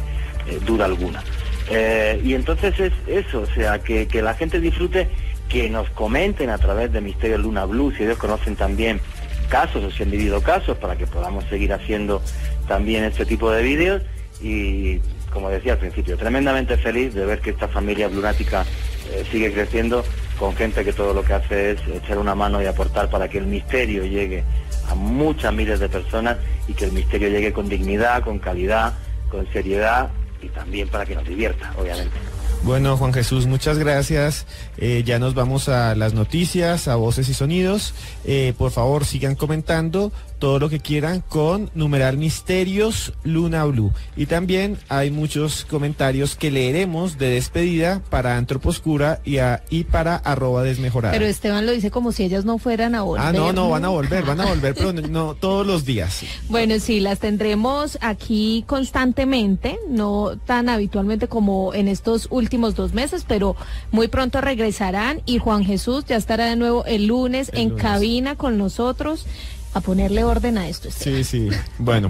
eh, 0.46 0.60
duda 0.64 0.84
alguna. 0.84 1.22
Eh, 1.70 2.20
y 2.22 2.34
entonces 2.34 2.78
es 2.78 2.92
eso, 3.06 3.40
o 3.40 3.46
sea, 3.46 3.78
que, 3.78 4.06
la 4.22 4.34
gente 4.34 4.60
disfrute, 4.60 5.08
que 5.48 5.70
nos 5.70 5.88
comenten 5.90 6.50
a 6.50 6.58
través 6.58 6.92
de 6.92 7.00
Misterio 7.00 7.38
Luna 7.38 7.64
Blue, 7.64 7.92
si 7.96 8.04
ellos 8.04 8.18
conocen 8.18 8.56
también 8.56 9.00
casos 9.48 9.84
o 9.84 9.90
si 9.90 10.02
han 10.02 10.10
vivido 10.10 10.42
casos, 10.42 10.76
para 10.78 10.96
que 10.96 11.06
podamos 11.06 11.44
seguir 11.44 11.72
haciendo 11.72 12.22
también 12.68 13.04
este 13.04 13.24
tipo 13.24 13.50
de 13.50 13.62
vídeos. 13.62 14.02
Y 14.42 14.98
como 15.32 15.48
decía 15.48 15.72
al 15.72 15.78
principio, 15.78 16.16
tremendamente 16.16 16.76
feliz 16.76 17.14
de 17.14 17.24
ver 17.24 17.40
que 17.40 17.50
esta 17.50 17.68
familia 17.68 18.08
lunática 18.08 18.64
eh, 19.12 19.24
sigue 19.30 19.52
creciendo 19.52 20.04
con 20.38 20.54
gente 20.56 20.84
que 20.84 20.92
todo 20.92 21.14
lo 21.14 21.22
que 21.22 21.34
hace 21.34 21.72
es 21.72 21.80
echar 21.94 22.18
una 22.18 22.34
mano 22.34 22.62
y 22.62 22.66
aportar 22.66 23.08
para 23.08 23.28
que 23.28 23.38
el 23.38 23.46
misterio 23.46 24.04
llegue 24.04 24.44
a 24.90 24.94
muchas 24.94 25.52
miles 25.52 25.80
de 25.80 25.88
personas 25.88 26.36
y 26.68 26.74
que 26.74 26.84
el 26.84 26.92
misterio 26.92 27.28
llegue 27.28 27.52
con 27.52 27.68
dignidad, 27.68 28.22
con 28.22 28.38
calidad, 28.38 28.94
con 29.30 29.50
seriedad 29.52 30.10
y 30.44 30.48
también 30.48 30.88
para 30.88 31.06
que 31.06 31.14
nos 31.14 31.26
divierta, 31.26 31.72
obviamente. 31.78 32.16
Bueno, 32.64 32.96
Juan 32.96 33.12
Jesús, 33.12 33.46
muchas 33.46 33.78
gracias. 33.78 34.46
Eh, 34.78 35.02
ya 35.04 35.18
nos 35.18 35.34
vamos 35.34 35.68
a 35.68 35.94
las 35.94 36.14
noticias, 36.14 36.88
a 36.88 36.96
voces 36.96 37.28
y 37.28 37.34
sonidos. 37.34 37.94
Eh, 38.24 38.54
por 38.56 38.70
favor, 38.70 39.04
sigan 39.04 39.34
comentando 39.34 40.12
todo 40.38 40.58
lo 40.58 40.68
que 40.68 40.80
quieran 40.80 41.22
con 41.28 41.70
numeral 41.74 42.16
misterios 42.18 43.12
Luna 43.24 43.64
Blue. 43.64 43.92
Y 44.16 44.26
también 44.26 44.78
hay 44.88 45.10
muchos 45.10 45.64
comentarios 45.64 46.36
que 46.36 46.50
leeremos 46.50 47.16
de 47.18 47.30
despedida 47.30 48.02
para 48.10 48.36
Antroposcura 48.36 49.20
y, 49.24 49.38
a- 49.38 49.62
y 49.70 49.84
para 49.84 50.16
arroba 50.16 50.62
desmejorada. 50.62 51.12
Pero 51.14 51.24
Esteban 51.26 51.64
lo 51.66 51.72
dice 51.72 51.90
como 51.90 52.12
si 52.12 52.24
ellas 52.24 52.44
no 52.44 52.58
fueran 52.58 52.94
a 52.94 53.02
volver. 53.02 53.26
Ah, 53.26 53.32
no, 53.32 53.52
no, 53.52 53.70
van 53.70 53.84
a 53.84 53.88
volver, 53.88 54.24
van 54.24 54.40
a 54.40 54.46
volver, 54.46 54.74
pero 54.74 54.92
no, 54.92 55.02
no 55.08 55.34
todos 55.34 55.66
los 55.66 55.84
días. 55.84 56.22
Bueno, 56.48 56.78
sí, 56.78 57.00
las 57.00 57.18
tendremos 57.20 57.98
aquí 58.00 58.64
constantemente, 58.66 59.78
no 59.88 60.38
tan 60.46 60.68
habitualmente 60.68 61.26
como 61.28 61.72
en 61.74 61.88
estos 61.88 62.28
últimos 62.30 62.74
dos 62.74 62.92
meses, 62.92 63.24
pero 63.26 63.56
muy 63.90 64.08
pronto 64.08 64.40
regresarán 64.40 65.22
y 65.26 65.38
Juan 65.38 65.64
Jesús 65.64 66.04
ya 66.06 66.16
estará 66.16 66.46
de 66.46 66.56
nuevo 66.56 66.84
el 66.84 67.06
lunes 67.06 67.50
El 67.52 67.58
en 67.60 67.68
lunes. 67.70 67.82
cabina 67.82 68.36
con 68.36 68.56
nosotros 68.58 69.26
a 69.74 69.80
ponerle 69.80 70.24
orden 70.24 70.56
a 70.56 70.68
esto. 70.68 70.88
Sí, 70.90 71.24
sí. 71.24 71.50
Bueno, 71.78 72.08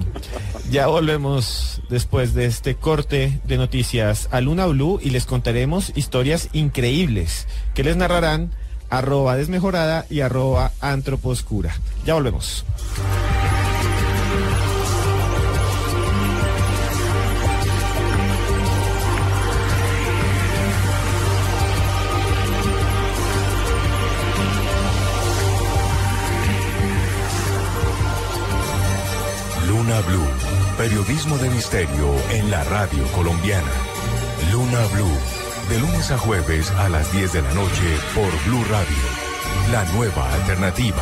ya 0.69 0.87
volvemos 0.87 1.81
después 1.89 2.33
de 2.33 2.45
este 2.45 2.75
corte 2.75 3.41
de 3.43 3.57
noticias 3.57 4.29
a 4.31 4.39
Luna 4.39 4.67
Blue 4.67 4.99
y 5.01 5.09
les 5.09 5.25
contaremos 5.25 5.91
historias 5.95 6.49
increíbles 6.53 7.47
que 7.73 7.83
les 7.83 7.97
narrarán 7.97 8.51
arroba 8.89 9.35
desmejorada 9.35 10.05
y 10.09 10.21
arroba 10.21 10.71
antroposcura. 10.79 11.75
Ya 12.05 12.13
volvemos. 12.13 12.63
Periodismo 30.85 31.35
de 31.39 31.49
misterio 31.49 32.13
en 32.29 32.51
la 32.51 32.63
radio 32.65 33.07
colombiana. 33.07 33.71
Luna 34.51 34.85
Blue, 34.93 35.17
de 35.67 35.79
lunes 35.79 36.11
a 36.11 36.17
jueves 36.19 36.69
a 36.77 36.89
las 36.89 37.11
10 37.11 37.33
de 37.33 37.41
la 37.41 37.51
noche 37.55 37.97
por 38.13 38.29
Blue 38.45 38.63
Radio, 38.69 38.95
la 39.71 39.83
nueva 39.93 40.31
alternativa. 40.31 41.01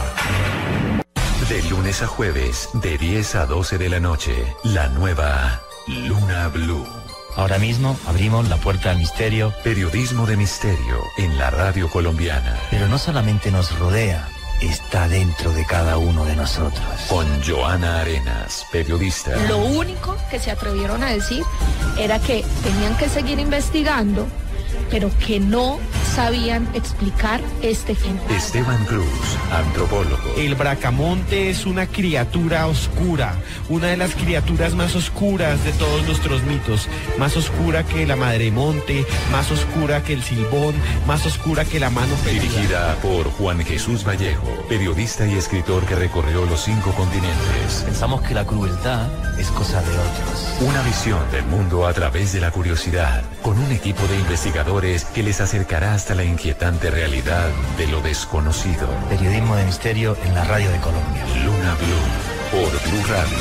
De 1.50 1.62
lunes 1.64 2.02
a 2.02 2.08
jueves, 2.08 2.70
de 2.76 2.98
10 2.98 3.36
a 3.36 3.46
12 3.46 3.78
de 3.78 3.90
la 3.90 4.00
noche, 4.00 4.56
la 4.64 4.88
nueva 4.88 5.60
Luna 5.86 6.48
Blue. 6.48 6.88
Ahora 7.36 7.58
mismo 7.58 8.00
abrimos 8.08 8.48
la 8.48 8.56
puerta 8.56 8.92
al 8.92 9.00
misterio, 9.00 9.54
Periodismo 9.66 10.26
de 10.26 10.38
misterio 10.38 11.02
en 11.18 11.38
la 11.38 11.50
radio 11.50 11.90
colombiana. 11.90 12.58
pero 12.72 12.88
no 12.88 12.98
solamente 12.98 13.52
nos 13.52 13.78
rodea, 13.78 14.30
está 14.66 15.08
dentro 15.08 15.52
de 15.52 15.66
cada 15.66 15.98
uno 15.98 16.26
de 16.26 16.36
nosotros. 16.36 16.84
Con 17.10 17.26
Joana 17.44 18.02
Arenas, 18.02 18.66
periodista. 18.72 19.36
Lo 19.48 19.58
único 19.58 20.18
que 20.30 20.40
se 20.40 20.52
atrevieron 20.52 21.04
a 21.04 21.12
decir 21.12 21.44
era 21.98 22.20
que 22.20 22.46
tenían 22.64 22.96
que 22.98 23.10
seguir 23.10 23.40
investigando, 23.40 24.28
pero 24.90 25.10
que 25.26 25.40
no 25.40 25.80
sabían 26.16 26.68
explicar 26.74 27.42
este 27.62 27.96
fenómeno. 27.96 28.36
Esteban 28.36 28.86
Cruz, 28.86 29.06
antropólogo. 29.52 30.36
El 30.38 30.56
bracamonte 30.56 31.50
es 31.50 31.66
una 31.66 31.88
criatura 31.88 32.68
oscura, 32.68 33.36
una 33.70 33.88
de 33.88 33.98
las 33.98 34.14
criaturas 34.14 34.76
más 34.76 34.96
oscuras 34.96 35.64
de 35.64 35.72
todos 35.74 36.06
nuestros 36.06 36.44
mitos, 36.44 36.88
más 37.18 37.36
oscura 37.36 37.84
que 37.84 38.06
la 38.06 38.16
madre 38.16 38.52
monte, 38.52 39.06
más 39.32 39.50
oscura 39.52 40.04
que 40.04 40.14
el 40.14 40.24
silbón, 40.24 40.76
más 41.08 41.26
oscura 41.26 41.66
que 41.66 41.80
la 41.80 41.90
mano 41.90 42.14
perdida. 42.24 42.42
Dirigida 42.42 42.96
por 43.02 43.32
Juan 43.32 43.60
Jesús 43.66 44.06
Vallejo, 44.06 44.48
periodista 44.70 45.26
y 45.26 45.36
escritor 45.36 45.86
que 45.86 45.96
recorrió 45.96 46.46
los 46.46 46.64
cinco 46.64 46.92
continentes. 46.92 47.84
Pensamos 47.86 48.22
que 48.22 48.34
la 48.34 48.46
crueldad 48.46 49.08
es 49.40 49.48
cosa 49.48 49.82
de 49.82 49.92
otros. 49.92 50.54
Una 50.62 50.82
visión 50.84 51.20
del 51.32 51.46
mundo 51.46 51.88
a 51.88 51.94
través 51.94 52.34
de 52.34 52.40
la 52.40 52.52
curiosidad, 52.52 53.24
con 53.42 53.58
un 53.58 53.72
equipo 53.72 54.06
de 54.08 54.18
investigadores 54.20 54.73
que 54.82 55.22
les 55.22 55.40
acercará 55.40 55.94
hasta 55.94 56.16
la 56.16 56.24
inquietante 56.24 56.90
realidad 56.90 57.48
de 57.78 57.86
lo 57.88 58.02
desconocido. 58.02 58.88
Periodismo 59.08 59.56
de 59.56 59.66
misterio 59.66 60.18
en 60.26 60.34
la 60.34 60.44
radio 60.46 60.72
de 60.72 60.80
Colombia. 60.80 61.24
Luna 61.46 61.76
Blue, 61.76 62.60
por 62.60 62.72
Blue 62.90 63.06
Radio. 63.08 63.38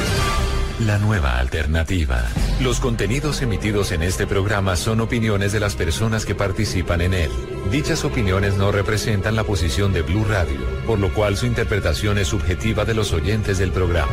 La 0.80 0.98
nueva 0.98 1.38
alternativa. 1.38 2.26
Los 2.60 2.80
contenidos 2.80 3.40
emitidos 3.40 3.92
en 3.92 4.02
este 4.02 4.26
programa 4.26 4.76
son 4.76 5.00
opiniones 5.00 5.52
de 5.52 5.60
las 5.60 5.74
personas 5.74 6.26
que 6.26 6.34
participan 6.34 7.00
en 7.00 7.14
él. 7.14 7.30
Dichas 7.70 8.04
opiniones 8.04 8.58
no 8.58 8.70
representan 8.70 9.34
la 9.34 9.44
posición 9.44 9.94
de 9.94 10.02
Blue 10.02 10.26
Radio, 10.26 10.60
por 10.86 10.98
lo 10.98 11.14
cual 11.14 11.38
su 11.38 11.46
interpretación 11.46 12.18
es 12.18 12.28
subjetiva 12.28 12.84
de 12.84 12.92
los 12.92 13.14
oyentes 13.14 13.56
del 13.56 13.72
programa. 13.72 14.12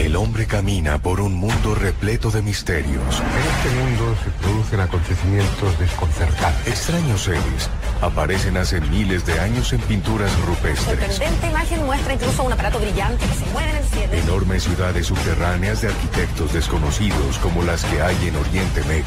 El 0.00 0.16
hombre 0.16 0.46
camina 0.46 0.96
por 0.96 1.20
un 1.20 1.34
mundo 1.34 1.74
repleto 1.74 2.30
de 2.30 2.40
misterios. 2.40 3.20
En 3.20 3.68
este 3.68 3.84
mundo 3.84 4.16
se 4.24 4.30
producen 4.42 4.80
acontecimientos 4.80 5.78
desconcertantes. 5.78 6.68
Extraños 6.68 7.24
seres 7.24 7.68
aparecen 8.02 8.56
hace 8.56 8.80
miles 8.80 9.26
de 9.26 9.38
años 9.40 9.72
en 9.72 9.80
pinturas 9.82 10.30
rupestres. 10.46 10.86
sorprendente 10.98 11.46
imagen 11.48 11.84
muestra 11.84 12.14
incluso 12.14 12.42
un 12.42 12.52
aparato 12.52 12.78
brillante 12.78 13.24
que 13.26 13.34
se 13.34 13.46
mueve 13.52 13.70
en 13.70 13.76
el 13.76 13.84
cielo. 13.84 14.12
Enormes 14.14 14.62
ciudades 14.64 15.06
subterráneas 15.06 15.80
de 15.82 15.88
arquitectos 15.88 16.52
desconocidos 16.52 17.38
como 17.38 17.62
las 17.62 17.84
que 17.84 18.00
hay 18.02 18.16
en 18.28 18.36
Oriente 18.36 18.82
Medio. 18.84 19.04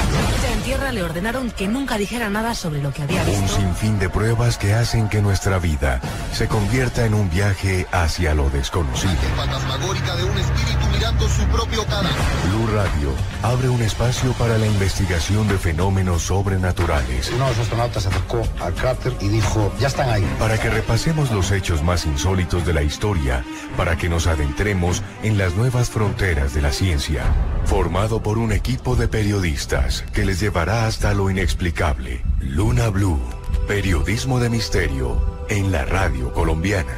En 0.54 0.62
tierra 0.62 0.91
le 0.91 1.04
ordenaron 1.04 1.52
que 1.52 1.68
nunca 1.68 1.98
dijera 1.98 2.30
nada 2.30 2.54
sobre 2.56 2.82
lo 2.82 2.91
que 2.94 3.04
había 3.04 3.22
Un 3.24 3.41
visto. 3.41 3.58
sinfín 3.58 4.00
de 4.00 4.10
pruebas 4.10 4.58
que 4.58 4.74
hacen 4.74 5.10
que 5.10 5.22
nuestra 5.22 5.60
vida 5.60 6.00
se 6.34 6.48
convierta 6.48 7.06
en 7.06 7.14
un 7.14 7.30
viaje 7.30 7.88
hacia 7.91 8.34
lo 8.34 8.50
desconocido. 8.50 9.14
fantasmagórica 9.36 10.16
de 10.16 10.24
un 10.24 10.38
espíritu 10.38 10.86
mirando 10.91 11.28
su 11.30 11.44
propio 11.48 11.84
cadáver. 11.86 12.12
Blue 12.50 12.68
Radio 12.76 13.14
abre 13.41 13.70
un 13.70 13.82
espacio 13.82 14.32
para 14.34 14.58
la 14.58 14.66
investigación 14.68 15.48
de 15.48 15.58
fenómenos 15.58 16.24
sobrenaturales. 16.24 17.30
Uno 17.34 17.46
de 17.46 17.50
los 17.52 17.60
astronautas 17.60 18.04
se 18.04 18.10
acercó 18.10 18.41
al 18.62 18.74
y 19.22 19.30
dijo, 19.30 19.72
ya 19.80 19.88
están 19.88 20.10
ahí. 20.10 20.28
Para 20.40 20.58
que 20.58 20.70
repasemos 20.70 21.32
los 21.32 21.52
hechos 21.52 21.82
más 21.84 22.06
insólitos 22.06 22.66
de 22.66 22.74
la 22.74 22.82
historia, 22.82 23.46
para 23.78 23.98
que 23.98 24.10
nos 24.10 24.28
adentremos 24.28 25.02
en 25.24 25.38
las 25.38 25.56
nuevas 25.56 25.90
fronteras 25.90 26.54
de 26.54 26.62
la 26.62 26.72
ciencia. 26.72 27.24
Formado 27.66 28.22
por 28.22 28.38
un 28.38 28.52
equipo 28.52 28.98
de 28.98 29.08
periodistas 29.08 30.04
que 30.14 30.26
les 30.26 30.42
llevará 30.42 30.86
hasta 30.86 31.14
lo 31.14 31.30
inexplicable. 31.30 32.24
Luna 32.42 32.90
Blue, 32.90 33.22
periodismo 33.68 34.40
de 34.40 34.50
misterio 34.50 35.46
en 35.50 35.72
la 35.72 35.86
radio 35.86 36.34
colombiana. 36.34 36.94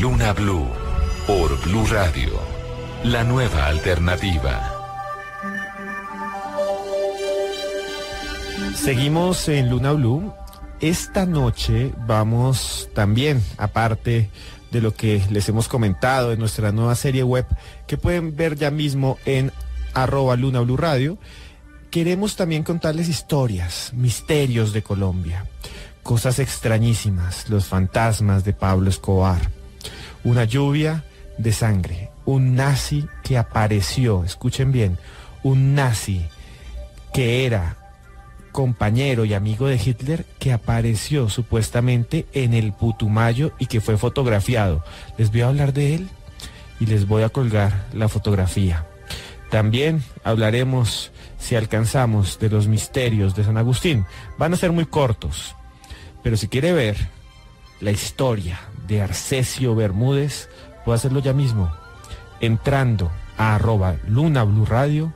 Luna 0.00 0.32
Blue, 0.32 0.66
por 1.28 1.60
Blue 1.62 1.86
Radio. 1.86 2.32
La 3.04 3.22
nueva 3.22 3.66
alternativa. 3.66 4.76
Seguimos 8.74 9.48
en 9.48 9.70
Luna 9.70 9.92
Blue. 9.92 10.32
Esta 10.80 11.26
noche 11.26 11.92
vamos 12.06 12.88
también, 12.94 13.42
aparte 13.58 14.30
de 14.70 14.80
lo 14.80 14.94
que 14.94 15.22
les 15.30 15.46
hemos 15.50 15.68
comentado 15.68 16.32
en 16.32 16.38
nuestra 16.38 16.72
nueva 16.72 16.94
serie 16.94 17.22
web, 17.22 17.44
que 17.86 17.98
pueden 17.98 18.34
ver 18.34 18.56
ya 18.56 18.70
mismo 18.70 19.18
en 19.26 19.52
arroba 19.92 20.36
Luna 20.36 20.60
Blue 20.60 20.78
Radio, 20.78 21.18
queremos 21.90 22.34
también 22.34 22.62
contarles 22.62 23.08
historias, 23.08 23.92
misterios 23.92 24.72
de 24.72 24.82
Colombia, 24.82 25.44
cosas 26.02 26.38
extrañísimas, 26.38 27.50
los 27.50 27.66
fantasmas 27.66 28.44
de 28.44 28.54
Pablo 28.54 28.88
Escobar, 28.88 29.50
una 30.24 30.44
lluvia 30.44 31.04
de 31.36 31.52
sangre, 31.52 32.10
un 32.24 32.54
nazi 32.54 33.06
que 33.22 33.36
apareció, 33.36 34.24
escuchen 34.24 34.72
bien, 34.72 34.96
un 35.42 35.74
nazi 35.74 36.24
que 37.12 37.44
era 37.44 37.76
compañero 38.50 39.24
y 39.24 39.34
amigo 39.34 39.66
de 39.66 39.80
Hitler 39.82 40.26
que 40.38 40.52
apareció 40.52 41.28
supuestamente 41.28 42.26
en 42.32 42.54
el 42.54 42.72
Putumayo 42.72 43.52
y 43.58 43.66
que 43.66 43.80
fue 43.80 43.96
fotografiado. 43.96 44.84
Les 45.18 45.30
voy 45.30 45.42
a 45.42 45.48
hablar 45.48 45.72
de 45.72 45.94
él 45.94 46.08
y 46.78 46.86
les 46.86 47.06
voy 47.06 47.22
a 47.22 47.28
colgar 47.28 47.86
la 47.92 48.08
fotografía. 48.08 48.86
También 49.50 50.02
hablaremos, 50.22 51.10
si 51.38 51.56
alcanzamos, 51.56 52.38
de 52.38 52.50
los 52.50 52.68
misterios 52.68 53.34
de 53.34 53.44
San 53.44 53.56
Agustín. 53.56 54.06
Van 54.38 54.52
a 54.54 54.56
ser 54.56 54.72
muy 54.72 54.86
cortos, 54.86 55.56
pero 56.22 56.36
si 56.36 56.48
quiere 56.48 56.72
ver 56.72 56.96
la 57.80 57.90
historia 57.90 58.60
de 58.86 59.02
Arcesio 59.02 59.74
Bermúdez, 59.74 60.48
puede 60.84 60.96
hacerlo 60.96 61.20
ya 61.20 61.32
mismo, 61.32 61.72
entrando 62.40 63.10
a 63.36 63.56
arroba 63.56 63.96
Luna 64.06 64.44
Blue 64.44 64.66
Radio 64.66 65.12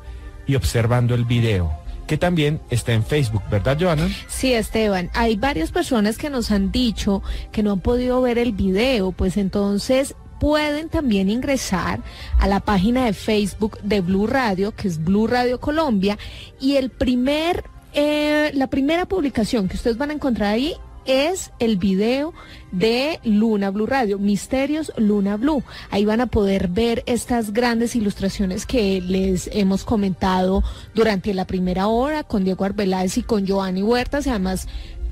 y 0.47 0.57
observando 0.57 1.14
el 1.14 1.24
video 1.24 1.84
que 2.07 2.16
también 2.16 2.61
está 2.70 2.92
en 2.92 3.05
Facebook, 3.05 3.42
¿verdad, 3.50 3.76
Joana? 3.80 4.09
Sí, 4.28 4.52
Esteban, 4.52 5.11
hay 5.14 5.36
varias 5.36 5.72
personas 5.72 6.18
que 6.18 6.30
nos 6.30 6.50
han 6.50 6.70
dicho 6.70 7.22
que 7.52 7.62
no 7.62 7.72
han 7.72 7.80
podido 7.80 8.20
ver 8.20 8.38
el 8.38 8.52
video, 8.52 9.12
pues 9.12 9.36
entonces 9.36 10.14
pueden 10.40 10.88
también 10.88 11.30
ingresar 11.30 12.00
a 12.38 12.46
la 12.46 12.61
página 12.61 13.07
de 13.07 13.12
Facebook 13.12 13.78
de 13.82 14.00
Blue 14.00 14.26
Radio, 14.26 14.74
que 14.74 14.88
es 14.88 15.02
Blue 15.02 15.26
Radio 15.26 15.61
Colombia, 15.61 16.18
y 16.61 16.76
el 16.76 16.90
primer, 16.90 17.64
eh, 17.94 18.50
la 18.55 18.66
primera 18.66 19.07
publicación 19.07 19.68
que 19.68 19.76
ustedes 19.76 19.96
van 19.96 20.11
a 20.11 20.14
encontrar 20.14 20.50
ahí 20.52 20.74
es 21.07 21.52
el 21.59 21.76
video 21.76 22.32
de 22.72 23.20
Luna 23.24 23.70
Blue 23.70 23.86
Radio, 23.86 24.18
Misterios 24.18 24.92
Luna 24.96 25.36
Blue. 25.36 25.62
Ahí 25.90 26.05
van 26.05 26.20
a 26.20 26.26
poder 26.26 26.68
ver 26.68 27.02
estas 27.07 27.52
grandes 27.52 27.96
ilustraciones 27.96 28.66
que 28.66 29.00
les 29.00 29.48
hemos 29.52 29.84
comentado 29.84 30.62
durante 30.94 31.34
la 31.34 31.46
primera 31.46 31.86
hora 31.88 32.24
con 32.24 32.44
Diego 32.44 32.64
Arbeláez 32.64 33.18
y 33.18 33.22
con 33.22 33.46
Giovanni 33.46 33.82
Huertas 33.82 34.26
y 34.26 34.30
además 34.30 34.68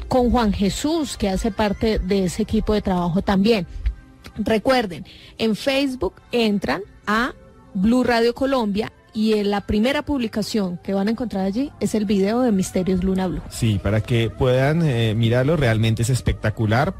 con 0.08 0.30
Juan 0.30 0.52
Jesús, 0.52 1.16
que 1.16 1.28
hace 1.28 1.50
parte 1.50 1.98
de 1.98 2.24
ese 2.24 2.42
equipo 2.42 2.74
de 2.74 2.82
trabajo 2.82 3.22
también. 3.22 3.66
Recuerden, 4.36 5.06
en 5.38 5.56
Facebook 5.56 6.14
entran 6.32 6.82
a 7.06 7.32
Blue 7.74 8.04
Radio 8.04 8.34
Colombia 8.34 8.92
y 9.14 9.34
en 9.34 9.50
la 9.50 9.60
primera 9.62 10.02
publicación 10.02 10.78
que 10.82 10.94
van 10.94 11.08
a 11.08 11.10
encontrar 11.10 11.44
allí 11.44 11.70
es 11.80 11.94
el 11.94 12.06
video 12.06 12.40
de 12.40 12.52
Misterios 12.52 13.04
Luna 13.04 13.26
Blue. 13.26 13.42
Sí, 13.50 13.80
para 13.82 14.00
que 14.00 14.30
puedan 14.30 14.82
eh, 14.82 15.14
mirarlo, 15.14 15.56
realmente 15.56 16.02
es 16.02 16.10
espectacular. 16.10 16.94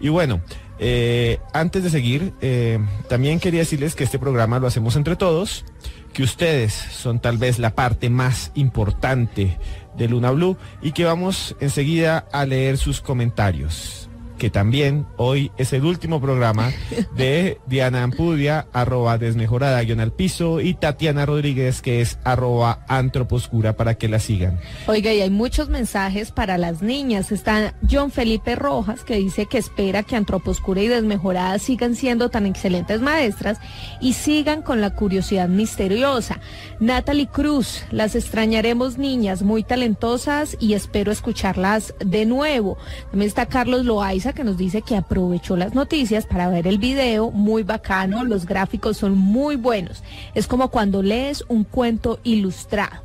Y 0.00 0.08
bueno, 0.08 0.40
eh, 0.78 1.38
antes 1.52 1.82
de 1.82 1.90
seguir, 1.90 2.32
eh, 2.40 2.78
también 3.08 3.40
quería 3.40 3.60
decirles 3.60 3.94
que 3.94 4.04
este 4.04 4.18
programa 4.18 4.58
lo 4.58 4.66
hacemos 4.66 4.96
entre 4.96 5.16
todos, 5.16 5.64
que 6.12 6.22
ustedes 6.22 6.72
son 6.72 7.20
tal 7.20 7.38
vez 7.38 7.58
la 7.58 7.74
parte 7.74 8.10
más 8.10 8.50
importante 8.54 9.58
de 9.96 10.08
Luna 10.08 10.30
Blue 10.30 10.56
y 10.82 10.92
que 10.92 11.04
vamos 11.04 11.56
enseguida 11.60 12.26
a 12.32 12.44
leer 12.44 12.78
sus 12.78 13.00
comentarios. 13.00 14.08
Que 14.38 14.50
también 14.50 15.06
hoy 15.16 15.50
es 15.56 15.72
el 15.72 15.84
último 15.84 16.20
programa 16.20 16.72
de 17.16 17.58
Diana 17.66 18.02
Ampudia, 18.02 18.66
arroba 18.72 19.18
desmejorada 19.18 19.82
guion 19.82 20.00
al 20.00 20.12
piso, 20.12 20.60
y 20.60 20.74
Tatiana 20.74 21.26
Rodríguez, 21.26 21.82
que 21.82 22.00
es 22.00 22.18
arroba 22.24 22.84
antroposcura, 22.88 23.76
para 23.76 23.94
que 23.94 24.08
la 24.08 24.18
sigan. 24.18 24.58
Oiga, 24.86 25.12
y 25.12 25.20
hay 25.20 25.30
muchos 25.30 25.68
mensajes 25.68 26.32
para 26.32 26.58
las 26.58 26.82
niñas. 26.82 27.32
Está 27.32 27.74
John 27.88 28.10
Felipe 28.10 28.54
Rojas, 28.56 29.04
que 29.04 29.16
dice 29.16 29.46
que 29.46 29.58
espera 29.58 30.02
que 30.02 30.16
Antroposcura 30.16 30.82
y 30.82 30.88
Desmejorada 30.88 31.58
sigan 31.58 31.94
siendo 31.94 32.28
tan 32.28 32.46
excelentes 32.46 33.00
maestras 33.00 33.58
y 34.00 34.14
sigan 34.14 34.62
con 34.62 34.80
la 34.80 34.94
curiosidad 34.94 35.48
misteriosa. 35.48 36.40
Natalie 36.80 37.28
Cruz, 37.28 37.84
las 37.90 38.14
extrañaremos 38.14 38.98
niñas, 38.98 39.42
muy 39.42 39.62
talentosas 39.62 40.56
y 40.60 40.74
espero 40.74 41.12
escucharlas 41.12 41.94
de 42.04 42.26
nuevo. 42.26 42.76
También 43.10 43.28
está 43.28 43.46
Carlos 43.46 43.84
Loaiza, 43.84 44.23
que 44.32 44.44
nos 44.44 44.56
dice 44.56 44.82
que 44.82 44.96
aprovechó 44.96 45.56
las 45.56 45.74
noticias 45.74 46.26
para 46.26 46.48
ver 46.48 46.66
el 46.66 46.78
video, 46.78 47.30
muy 47.30 47.62
bacano, 47.62 48.24
los 48.24 48.46
gráficos 48.46 48.96
son 48.96 49.16
muy 49.16 49.56
buenos. 49.56 50.02
Es 50.34 50.46
como 50.46 50.68
cuando 50.68 51.02
lees 51.02 51.44
un 51.48 51.64
cuento 51.64 52.18
ilustrado. 52.24 53.04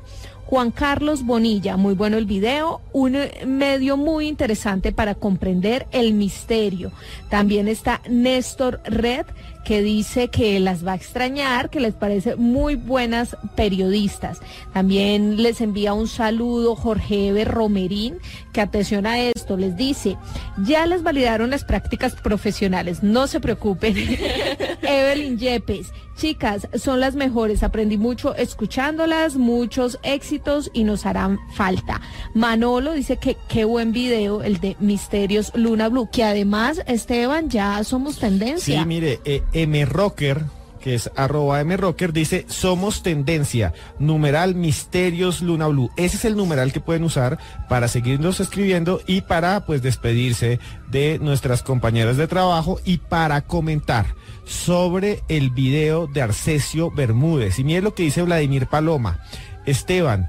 Juan 0.49 0.72
Carlos 0.72 1.24
Bonilla, 1.24 1.78
muy 1.78 1.93
bueno 1.93 2.17
el 2.17 2.26
video, 2.26 2.82
un 2.91 3.15
medio 3.45 3.97
muy 3.97 4.28
interesante 4.28 4.91
para 4.91 5.13
comprender 5.13 5.86
el 5.91 6.15
misterio. 6.15 6.91
También 7.30 7.67
está 7.67 8.01
Néstor 8.09 8.82
Red, 8.84 9.28
que 9.63 9.84
dice 9.84 10.30
que 10.30 10.59
las 10.59 10.84
va 10.84 10.93
a 10.93 10.95
extrañar, 10.95 11.70
que 11.70 11.80
les 11.80 11.93
parece 11.93 12.36
muy 12.36 12.74
buenas 12.74 13.38
periodistas. 13.55 14.39
También 14.74 15.43
les 15.43 15.61
envía 15.61 15.93
un 15.93 16.07
saludo 16.07 16.76
Jorge 16.76 17.28
Eber 17.28 17.47
Romerín, 17.47 18.17
que 18.52 18.62
atención 18.62 19.06
a 19.06 19.20
esto, 19.20 19.58
les 19.58 19.76
dice, 19.76 20.18
ya 20.66 20.86
les 20.86 21.04
validaron 21.04 21.50
las 21.50 21.64
prácticas 21.64 22.16
profesionales, 22.16 23.04
no 23.04 23.28
se 23.28 23.39
preocupen. 23.39 23.95
Evelyn 24.82 25.38
Yepes, 25.38 25.91
chicas, 26.18 26.68
son 26.76 27.00
las 27.00 27.16
mejores, 27.16 27.64
aprendí 27.64 27.97
mucho 27.97 28.36
escuchándolas, 28.36 29.36
muchos 29.36 30.00
éxitos 30.04 30.70
y 30.74 30.84
nos 30.84 31.06
harán 31.06 31.39
falta. 31.54 32.02
Manolo 32.34 32.93
dice 32.93 33.18
que 33.18 33.38
qué 33.47 33.66
buen 33.66 33.91
video, 33.91 34.43
el 34.43 34.60
de 34.60 34.76
Misterios 34.80 35.52
Luna 35.56 35.89
Blue, 35.89 36.10
que 36.12 36.24
además, 36.24 36.82
Esteban, 36.88 37.50
ya 37.50 37.84
somos 37.84 38.20
tendencia. 38.20 38.82
Sí, 38.82 38.86
mire, 38.86 39.20
eh, 39.26 39.43
M 39.54 39.86
Rocker, 39.86 40.43
que 40.80 40.95
es 40.95 41.11
arroba 41.15 41.61
M 41.61 41.75
Rocker, 41.77 42.13
dice, 42.13 42.45
somos 42.47 43.03
tendencia, 43.03 43.73
numeral 43.99 44.55
Misterios 44.55 45.41
Luna 45.41 45.67
Blue. 45.67 45.91
Ese 45.97 46.17
es 46.17 46.25
el 46.25 46.36
numeral 46.36 46.71
que 46.71 46.80
pueden 46.80 47.03
usar 47.03 47.38
para 47.67 47.88
seguirnos 47.88 48.39
escribiendo 48.39 49.01
y 49.05 49.21
para 49.21 49.65
pues 49.65 49.82
despedirse 49.82 50.59
de 50.89 51.19
nuestras 51.19 51.63
compañeras 51.63 52.17
de 52.17 52.27
trabajo 52.27 52.80
y 52.86 52.97
para 52.97 53.41
comentar 53.41 54.05
sobre 54.45 55.21
el 55.27 55.51
video 55.51 56.07
de 56.07 56.21
Arcesio 56.21 56.91
Bermúdez. 56.91 57.59
Y 57.59 57.63
mire 57.63 57.82
lo 57.82 57.93
que 57.93 58.03
dice 58.03 58.23
Vladimir 58.23 58.67
Paloma. 58.67 59.19
Esteban, 59.65 60.27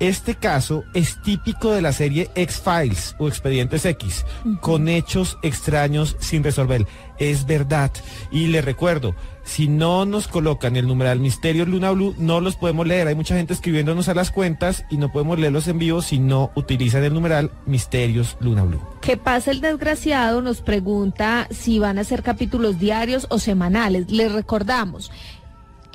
este 0.00 0.36
caso 0.36 0.84
es 0.94 1.20
típico 1.22 1.72
de 1.72 1.82
la 1.82 1.92
serie 1.92 2.30
X-Files 2.34 3.16
o 3.18 3.28
Expedientes 3.28 3.84
X, 3.84 4.24
con 4.60 4.88
hechos 4.88 5.38
extraños 5.42 6.16
sin 6.20 6.44
resolver. 6.44 6.86
Es 7.18 7.46
verdad. 7.46 7.90
Y 8.30 8.46
le 8.46 8.62
recuerdo, 8.62 9.16
si 9.42 9.66
no 9.66 10.04
nos 10.04 10.28
colocan 10.28 10.76
el 10.76 10.86
numeral 10.86 11.20
Misterio 11.20 11.64
Luna 11.64 11.90
Blue, 11.90 12.14
no 12.18 12.40
los 12.40 12.54
podemos 12.54 12.86
leer. 12.86 13.08
Hay 13.08 13.14
mucha 13.14 13.34
gente 13.34 13.54
escribiéndonos 13.54 14.08
a 14.08 14.14
las 14.14 14.30
cuentas 14.30 14.84
y 14.90 14.98
no 14.98 15.10
podemos 15.10 15.38
leerlos 15.38 15.66
en 15.68 15.78
vivo 15.78 16.02
si 16.02 16.18
no 16.18 16.52
utilizan 16.54 17.02
el 17.02 17.14
numeral 17.14 17.50
Misterios 17.66 18.36
Luna 18.40 18.62
Blue. 18.62 18.80
¿Qué 19.00 19.16
pasa 19.16 19.50
el 19.50 19.60
desgraciado? 19.60 20.42
Nos 20.42 20.60
pregunta 20.60 21.48
si 21.50 21.78
van 21.78 21.98
a 21.98 22.04
ser 22.04 22.22
capítulos 22.22 22.78
diarios 22.78 23.26
o 23.30 23.38
semanales. 23.38 24.10
Les 24.10 24.30
recordamos. 24.30 25.10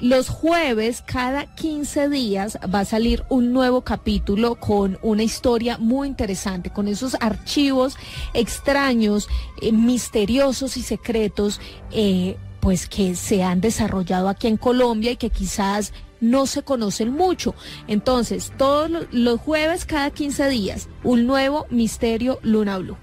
Los 0.03 0.27
jueves, 0.27 1.01
cada 1.01 1.45
15 1.45 2.09
días, 2.09 2.59
va 2.63 2.81
a 2.81 2.85
salir 2.85 3.23
un 3.29 3.53
nuevo 3.53 3.85
capítulo 3.85 4.55
con 4.55 4.99
una 5.01 5.23
historia 5.23 5.77
muy 5.77 6.09
interesante, 6.09 6.71
con 6.71 6.89
esos 6.89 7.15
archivos 7.21 7.95
extraños, 8.33 9.29
eh, 9.61 9.71
misteriosos 9.71 10.75
y 10.75 10.81
secretos, 10.81 11.61
eh, 11.91 12.35
pues 12.59 12.89
que 12.89 13.15
se 13.15 13.43
han 13.43 13.61
desarrollado 13.61 14.27
aquí 14.27 14.47
en 14.47 14.57
Colombia 14.57 15.11
y 15.11 15.15
que 15.15 15.29
quizás 15.29 15.93
no 16.19 16.47
se 16.47 16.63
conocen 16.63 17.13
mucho. 17.13 17.55
Entonces, 17.87 18.51
todos 18.57 18.91
los, 19.13 19.39
jueves, 19.39 19.85
cada 19.85 20.11
15 20.11 20.49
días, 20.49 20.89
un 21.05 21.25
nuevo 21.25 21.65
misterio 21.69 22.39
Luna 22.43 22.77
Blue. 22.77 22.97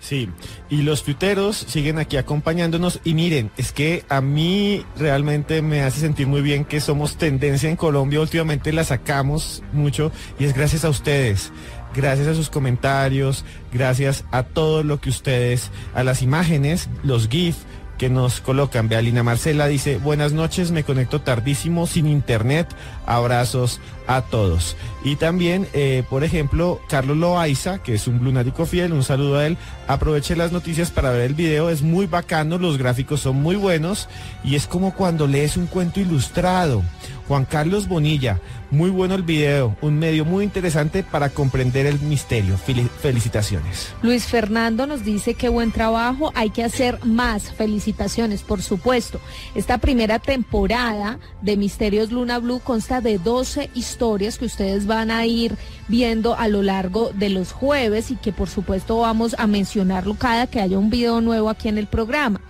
Sí, 0.00 0.30
y 0.70 0.80
los 0.80 1.04
tuiteros 1.04 1.56
siguen 1.56 1.98
aquí 1.98 2.16
acompañándonos 2.16 3.00
y 3.04 3.12
miren, 3.12 3.50
es 3.58 3.70
que 3.70 4.02
a 4.08 4.22
mí 4.22 4.82
realmente 4.96 5.60
me 5.60 5.82
hace 5.82 6.00
sentir 6.00 6.26
muy 6.26 6.40
bien 6.40 6.64
que 6.64 6.80
somos 6.80 7.16
tendencia 7.16 7.68
en 7.68 7.76
Colombia, 7.76 8.18
últimamente 8.18 8.72
la 8.72 8.82
sacamos 8.82 9.62
mucho 9.74 10.10
y 10.38 10.46
es 10.46 10.54
gracias 10.54 10.86
a 10.86 10.88
ustedes, 10.88 11.52
gracias 11.94 12.28
a 12.28 12.34
sus 12.34 12.48
comentarios, 12.48 13.44
gracias 13.74 14.24
a 14.30 14.42
todo 14.42 14.82
lo 14.82 15.02
que 15.02 15.10
ustedes, 15.10 15.70
a 15.94 16.02
las 16.02 16.22
imágenes, 16.22 16.88
los 17.02 17.28
GIF 17.28 17.56
que 18.00 18.08
nos 18.08 18.40
colocan. 18.40 18.88
Bealina 18.88 19.22
Marcela 19.22 19.66
dice, 19.66 19.98
buenas 19.98 20.32
noches, 20.32 20.70
me 20.70 20.84
conecto 20.84 21.20
tardísimo, 21.20 21.86
sin 21.86 22.06
internet, 22.06 22.66
abrazos 23.04 23.78
a 24.06 24.22
todos. 24.22 24.74
Y 25.04 25.16
también, 25.16 25.68
eh, 25.74 26.02
por 26.08 26.24
ejemplo, 26.24 26.80
Carlos 26.88 27.18
Loaiza, 27.18 27.82
que 27.82 27.92
es 27.92 28.08
un 28.08 28.24
lunático 28.24 28.64
fiel, 28.64 28.94
un 28.94 29.04
saludo 29.04 29.36
a 29.36 29.46
él. 29.46 29.58
Aproveche 29.86 30.34
las 30.34 30.50
noticias 30.50 30.90
para 30.90 31.10
ver 31.10 31.20
el 31.20 31.34
video, 31.34 31.68
es 31.68 31.82
muy 31.82 32.06
bacano, 32.06 32.56
los 32.56 32.78
gráficos 32.78 33.20
son 33.20 33.36
muy 33.36 33.56
buenos 33.56 34.08
y 34.42 34.54
es 34.54 34.66
como 34.66 34.94
cuando 34.94 35.26
lees 35.26 35.58
un 35.58 35.66
cuento 35.66 36.00
ilustrado. 36.00 36.82
Juan 37.30 37.44
Carlos 37.44 37.86
Bonilla, 37.86 38.40
muy 38.72 38.90
bueno 38.90 39.14
el 39.14 39.22
video, 39.22 39.76
un 39.82 40.00
medio 40.00 40.24
muy 40.24 40.42
interesante 40.42 41.04
para 41.04 41.28
comprender 41.28 41.86
el 41.86 42.00
misterio. 42.00 42.58
felicitaciones. 42.58 43.92
Luis 44.02 44.24
Fernando 44.24 44.84
nos 44.84 45.04
dice 45.04 45.34
que 45.34 45.48
buen 45.48 45.70
trabajo, 45.70 46.32
hay 46.34 46.50
que 46.50 46.64
hacer 46.64 46.98
más. 47.04 47.52
Felicitaciones, 47.52 48.42
por 48.42 48.62
supuesto. 48.62 49.20
Esta 49.54 49.78
primera 49.78 50.18
temporada 50.18 51.20
de 51.40 51.56
Misterios 51.56 52.10
Luna 52.10 52.40
Blue 52.40 52.58
consta 52.58 53.00
de 53.00 53.18
12 53.18 53.70
historias 53.74 54.36
que 54.36 54.46
ustedes 54.46 54.88
van 54.88 55.12
a 55.12 55.24
ir 55.24 55.54
viendo 55.86 56.34
a 56.34 56.48
lo 56.48 56.62
largo 56.62 57.12
de 57.14 57.28
los 57.28 57.52
jueves 57.52 58.10
y 58.10 58.16
que 58.16 58.32
por 58.32 58.48
supuesto 58.48 58.98
vamos 58.98 59.36
a 59.38 59.46
mencionarlo 59.46 60.14
cada 60.14 60.48
que 60.48 60.60
haya 60.60 60.80
un 60.80 60.90
video 60.90 61.20
nuevo 61.20 61.48
aquí 61.48 61.68
en 61.68 61.78
el 61.78 61.86
programa. 61.86 62.40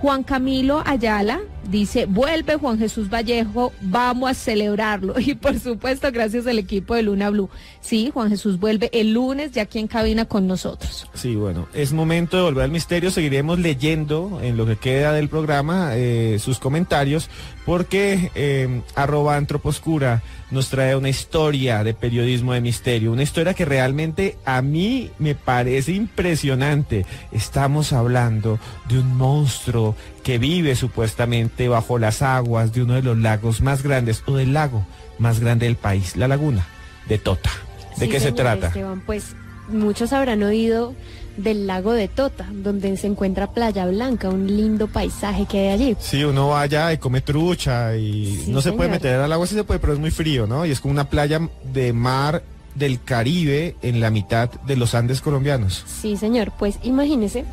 Juan 0.00 0.22
Camilo 0.22 0.82
Ayala 0.86 1.40
dice, 1.68 2.06
vuelve 2.06 2.56
Juan 2.56 2.78
Jesús 2.78 3.10
Vallejo, 3.10 3.72
vamos 3.82 4.30
a 4.30 4.34
celebrarlo. 4.34 5.14
Y 5.20 5.34
por 5.34 5.60
supuesto, 5.60 6.10
gracias 6.10 6.46
al 6.46 6.58
equipo 6.58 6.94
de 6.94 7.02
Luna 7.02 7.28
Blue. 7.28 7.50
Sí, 7.80 8.10
Juan 8.12 8.30
Jesús 8.30 8.58
vuelve 8.58 8.88
el 8.92 9.12
lunes 9.12 9.52
ya 9.52 9.62
aquí 9.62 9.78
en 9.78 9.86
cabina 9.86 10.24
con 10.24 10.46
nosotros. 10.46 11.06
Sí, 11.14 11.36
bueno, 11.36 11.68
es 11.74 11.92
momento 11.92 12.38
de 12.38 12.42
volver 12.44 12.64
al 12.64 12.70
misterio. 12.70 13.10
Seguiremos 13.10 13.58
leyendo 13.58 14.40
en 14.42 14.56
lo 14.56 14.66
que 14.66 14.76
queda 14.76 15.12
del 15.12 15.28
programa 15.28 15.90
eh, 15.94 16.38
sus 16.40 16.58
comentarios 16.58 17.28
porque 17.70 18.32
eh, 18.34 18.82
arroba 18.96 19.36
antroposcura 19.36 20.24
nos 20.50 20.70
trae 20.70 20.96
una 20.96 21.08
historia 21.08 21.84
de 21.84 21.94
periodismo 21.94 22.52
de 22.52 22.60
misterio, 22.60 23.12
una 23.12 23.22
historia 23.22 23.54
que 23.54 23.64
realmente 23.64 24.36
a 24.44 24.60
mí 24.60 25.12
me 25.20 25.36
parece 25.36 25.92
impresionante. 25.92 27.06
Estamos 27.30 27.92
hablando 27.92 28.58
de 28.88 28.98
un 28.98 29.16
monstruo 29.16 29.94
que 30.24 30.38
vive 30.38 30.74
supuestamente 30.74 31.68
bajo 31.68 32.00
las 32.00 32.22
aguas 32.22 32.72
de 32.72 32.82
uno 32.82 32.94
de 32.94 33.02
los 33.02 33.16
lagos 33.16 33.60
más 33.60 33.84
grandes 33.84 34.24
o 34.26 34.34
del 34.34 34.52
lago 34.52 34.84
más 35.20 35.38
grande 35.38 35.66
del 35.66 35.76
país, 35.76 36.16
la 36.16 36.26
laguna 36.26 36.66
de 37.08 37.18
Tota. 37.18 37.52
¿De 37.98 38.08
qué 38.08 38.18
se 38.18 38.32
trata? 38.32 38.66
Esteban, 38.66 39.00
pues 39.02 39.36
muchos 39.68 40.12
habrán 40.12 40.42
oído 40.42 40.92
del 41.36 41.66
lago 41.66 41.92
de 41.92 42.08
Tota, 42.08 42.48
donde 42.52 42.96
se 42.96 43.06
encuentra 43.06 43.52
Playa 43.52 43.86
Blanca, 43.86 44.28
un 44.28 44.46
lindo 44.46 44.88
paisaje 44.88 45.46
que 45.46 45.58
hay 45.58 45.68
allí. 45.68 45.96
Sí, 46.00 46.24
uno 46.24 46.48
va 46.48 46.62
allá 46.62 46.92
y 46.92 46.98
come 46.98 47.20
trucha 47.20 47.96
y 47.96 48.44
no 48.48 48.60
se 48.60 48.72
puede 48.72 48.90
meter 48.90 49.20
al 49.20 49.32
agua, 49.32 49.46
sí 49.46 49.54
se 49.54 49.64
puede, 49.64 49.80
pero 49.80 49.92
es 49.92 49.98
muy 49.98 50.10
frío, 50.10 50.46
¿no? 50.46 50.66
Y 50.66 50.70
es 50.70 50.80
como 50.80 50.92
una 50.92 51.08
playa 51.08 51.40
de 51.72 51.92
mar 51.92 52.42
del 52.74 53.02
Caribe 53.02 53.76
en 53.82 54.00
la 54.00 54.10
mitad 54.10 54.50
de 54.50 54.76
los 54.76 54.94
Andes 54.94 55.20
colombianos. 55.20 55.84
Sí, 55.86 56.16
señor, 56.16 56.52
pues 56.58 56.78
imagínese 56.82 57.44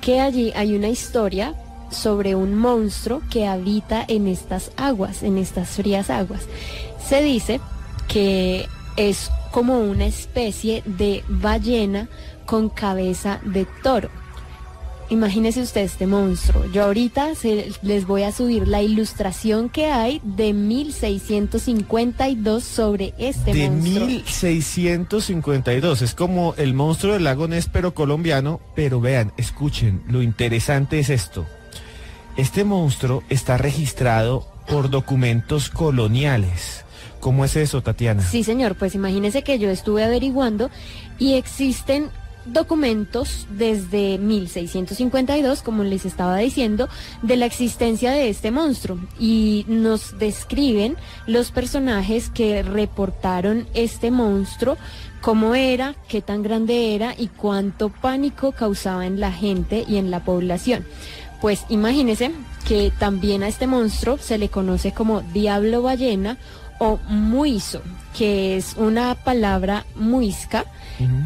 que 0.00 0.20
allí 0.20 0.52
hay 0.54 0.74
una 0.74 0.88
historia 0.88 1.54
sobre 1.90 2.34
un 2.34 2.54
monstruo 2.54 3.22
que 3.30 3.46
habita 3.46 4.04
en 4.06 4.28
estas 4.28 4.70
aguas, 4.76 5.22
en 5.22 5.38
estas 5.38 5.68
frías 5.70 6.10
aguas. 6.10 6.42
Se 7.06 7.22
dice 7.22 7.60
que 8.08 8.66
es 8.96 9.30
como 9.52 9.80
una 9.80 10.06
especie 10.06 10.82
de 10.84 11.24
ballena 11.28 12.08
con 12.48 12.68
cabeza 12.70 13.40
de 13.44 13.66
toro. 13.82 14.08
Imagínese 15.10 15.60
usted 15.62 15.82
este 15.82 16.06
monstruo. 16.06 16.64
Yo 16.72 16.84
ahorita 16.84 17.34
se- 17.34 17.72
les 17.82 18.06
voy 18.06 18.22
a 18.24 18.32
subir 18.32 18.66
la 18.68 18.80
ilustración 18.82 19.68
que 19.68 19.86
hay 19.90 20.20
de 20.24 20.52
1652 20.54 22.64
sobre 22.64 23.12
este 23.18 23.52
de 23.52 23.68
monstruo. 23.70 24.06
1652. 24.06 26.02
Es 26.02 26.14
como 26.14 26.54
el 26.56 26.74
monstruo 26.74 27.12
del 27.14 27.24
lago 27.24 27.48
Ness, 27.48 27.68
pero 27.72 27.94
colombiano. 27.94 28.60
Pero 28.74 29.00
vean, 29.00 29.32
escuchen, 29.36 30.02
lo 30.08 30.22
interesante 30.22 30.98
es 30.98 31.10
esto. 31.10 31.46
Este 32.36 32.64
monstruo 32.64 33.22
está 33.28 33.56
registrado 33.58 34.46
por 34.68 34.90
documentos 34.90 35.70
coloniales. 35.70 36.84
¿Cómo 37.20 37.44
es 37.44 37.56
eso, 37.56 37.82
Tatiana? 37.82 38.22
Sí, 38.22 38.44
señor, 38.44 38.76
pues 38.76 38.94
imagínese 38.94 39.42
que 39.42 39.58
yo 39.58 39.70
estuve 39.70 40.04
averiguando 40.04 40.70
y 41.18 41.34
existen 41.34 42.10
documentos 42.52 43.46
desde 43.50 44.18
1652, 44.18 45.62
como 45.62 45.84
les 45.84 46.04
estaba 46.04 46.36
diciendo, 46.38 46.88
de 47.22 47.36
la 47.36 47.46
existencia 47.46 48.12
de 48.12 48.28
este 48.28 48.50
monstruo 48.50 48.98
y 49.18 49.64
nos 49.68 50.18
describen 50.18 50.96
los 51.26 51.50
personajes 51.50 52.30
que 52.30 52.62
reportaron 52.62 53.66
este 53.74 54.10
monstruo, 54.10 54.76
cómo 55.20 55.54
era, 55.54 55.94
qué 56.08 56.22
tan 56.22 56.42
grande 56.42 56.94
era 56.94 57.14
y 57.16 57.28
cuánto 57.28 57.88
pánico 57.88 58.52
causaba 58.52 59.06
en 59.06 59.20
la 59.20 59.32
gente 59.32 59.84
y 59.88 59.96
en 59.96 60.10
la 60.10 60.24
población. 60.24 60.84
Pues 61.40 61.64
imagínese 61.68 62.32
que 62.66 62.92
también 62.98 63.42
a 63.42 63.48
este 63.48 63.66
monstruo 63.66 64.18
se 64.18 64.38
le 64.38 64.48
conoce 64.48 64.92
como 64.92 65.20
diablo 65.20 65.82
ballena 65.82 66.36
o 66.78 66.98
muizo, 67.08 67.82
que 68.16 68.56
es 68.56 68.74
una 68.76 69.14
palabra 69.14 69.84
muisca 69.94 70.64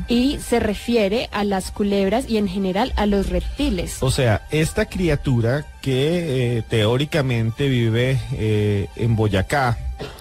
y 0.07 0.39
se 0.47 0.61
refiere 0.61 1.31
a 1.33 1.45
las 1.45 1.71
culebras 1.71 2.29
y 2.29 2.37
en 2.37 2.47
general 2.47 2.93
a 2.97 3.07
los 3.07 3.31
reptiles. 3.31 4.03
O 4.03 4.11
sea, 4.11 4.43
esta 4.51 4.85
criatura 4.87 5.65
que 5.81 6.59
eh, 6.59 6.63
teóricamente 6.69 7.69
vive 7.71 8.21
eh, 8.33 8.89
en 8.97 9.17
Boyacá, 9.17 9.79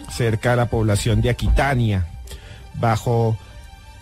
cerca 0.09 0.53
a 0.53 0.55
la 0.55 0.68
población 0.68 1.22
de 1.22 1.30
Aquitania, 1.32 2.05
bajo 2.76 3.38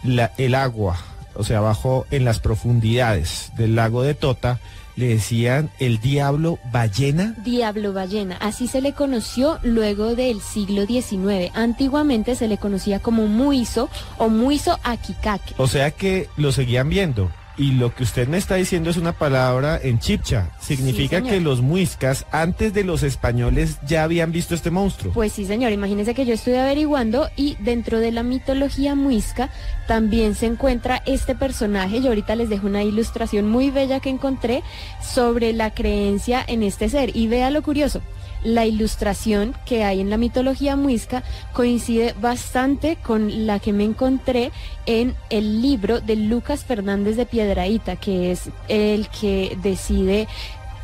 la- 0.04 0.32
el 0.38 0.54
agua, 0.54 0.98
o 1.36 1.44
sea, 1.44 1.62
bajo 1.62 2.06
en 2.12 2.26
las 2.26 2.40
profundidades 2.40 3.52
del 3.58 3.76
lago 3.76 4.04
de 4.04 4.14
Tota, 4.14 4.60
le 5.00 5.08
decían 5.08 5.72
el 5.80 6.00
diablo 6.00 6.60
ballena. 6.72 7.34
Diablo 7.44 7.94
ballena, 7.94 8.36
así 8.42 8.68
se 8.68 8.82
le 8.82 8.92
conoció 8.92 9.58
luego 9.64 10.14
del 10.14 10.42
siglo 10.42 10.86
XIX. 10.86 11.52
Antiguamente 11.54 12.36
se 12.36 12.50
le 12.50 12.58
conocía 12.58 13.00
como 13.00 13.26
muizo 13.26 13.90
o 14.18 14.28
muizo 14.28 14.78
aquicaque. 14.84 15.54
O 15.58 15.68
sea 15.68 15.92
que 15.92 16.28
lo 16.36 16.52
seguían 16.52 16.90
viendo. 16.90 17.32
Y 17.60 17.74
lo 17.74 17.94
que 17.94 18.04
usted 18.04 18.30
me 18.30 18.38
está 18.38 18.56
diciendo 18.56 18.90
es 18.90 18.96
una 18.96 19.12
palabra 19.12 19.78
en 19.84 20.00
chipcha. 20.00 20.50
Significa 20.62 21.22
que 21.22 21.42
los 21.42 21.60
muiscas, 21.60 22.26
antes 22.32 22.74
de 22.74 22.86
los 22.86 23.04
españoles, 23.04 23.80
ya 23.86 24.04
habían 24.04 24.32
visto 24.32 24.56
este 24.56 24.72
monstruo. 24.72 25.12
Pues 25.12 25.34
sí, 25.34 25.44
señor, 25.44 25.74
imagínese 25.74 26.14
que 26.14 26.26
yo 26.26 26.34
estuve 26.34 26.58
averiguando 26.58 27.28
y 27.36 27.58
dentro 27.60 28.00
de 28.00 28.14
la 28.14 28.24
mitología 28.24 28.96
muisca 28.96 29.50
también 29.88 30.36
se 30.36 30.46
encuentra 30.46 31.04
este 31.06 31.36
personaje. 31.36 32.00
Yo 32.00 32.08
ahorita 32.08 32.38
les 32.38 32.48
dejo 32.48 32.66
una 32.66 32.84
ilustración 32.84 33.50
muy 33.50 33.72
bella 33.72 34.00
que 34.00 34.10
encontré 34.10 34.64
sobre 35.02 35.52
la 35.52 35.72
creencia 35.72 36.42
en 36.48 36.64
este 36.64 36.88
ser. 36.88 37.14
Y 37.14 37.28
vea 37.28 37.52
lo 37.52 37.62
curioso. 37.62 38.02
La 38.44 38.66
ilustración 38.66 39.54
que 39.66 39.84
hay 39.84 40.00
en 40.00 40.10
la 40.10 40.18
mitología 40.18 40.76
muisca 40.78 41.24
coincide 41.54 42.16
bastante 42.22 42.96
con 42.96 43.46
la 43.46 43.60
que 43.60 43.74
me 43.74 43.84
encontré 43.84 44.52
en 44.86 45.16
el 45.30 45.62
libro 45.62 46.00
de 46.00 46.16
Lucas 46.16 46.64
Fernández 46.64 47.18
de 47.18 47.26
Piedraíta, 47.26 47.98
que 47.98 48.32
es 48.32 48.50
el 48.70 49.10
que 49.10 49.58
decide 49.62 50.28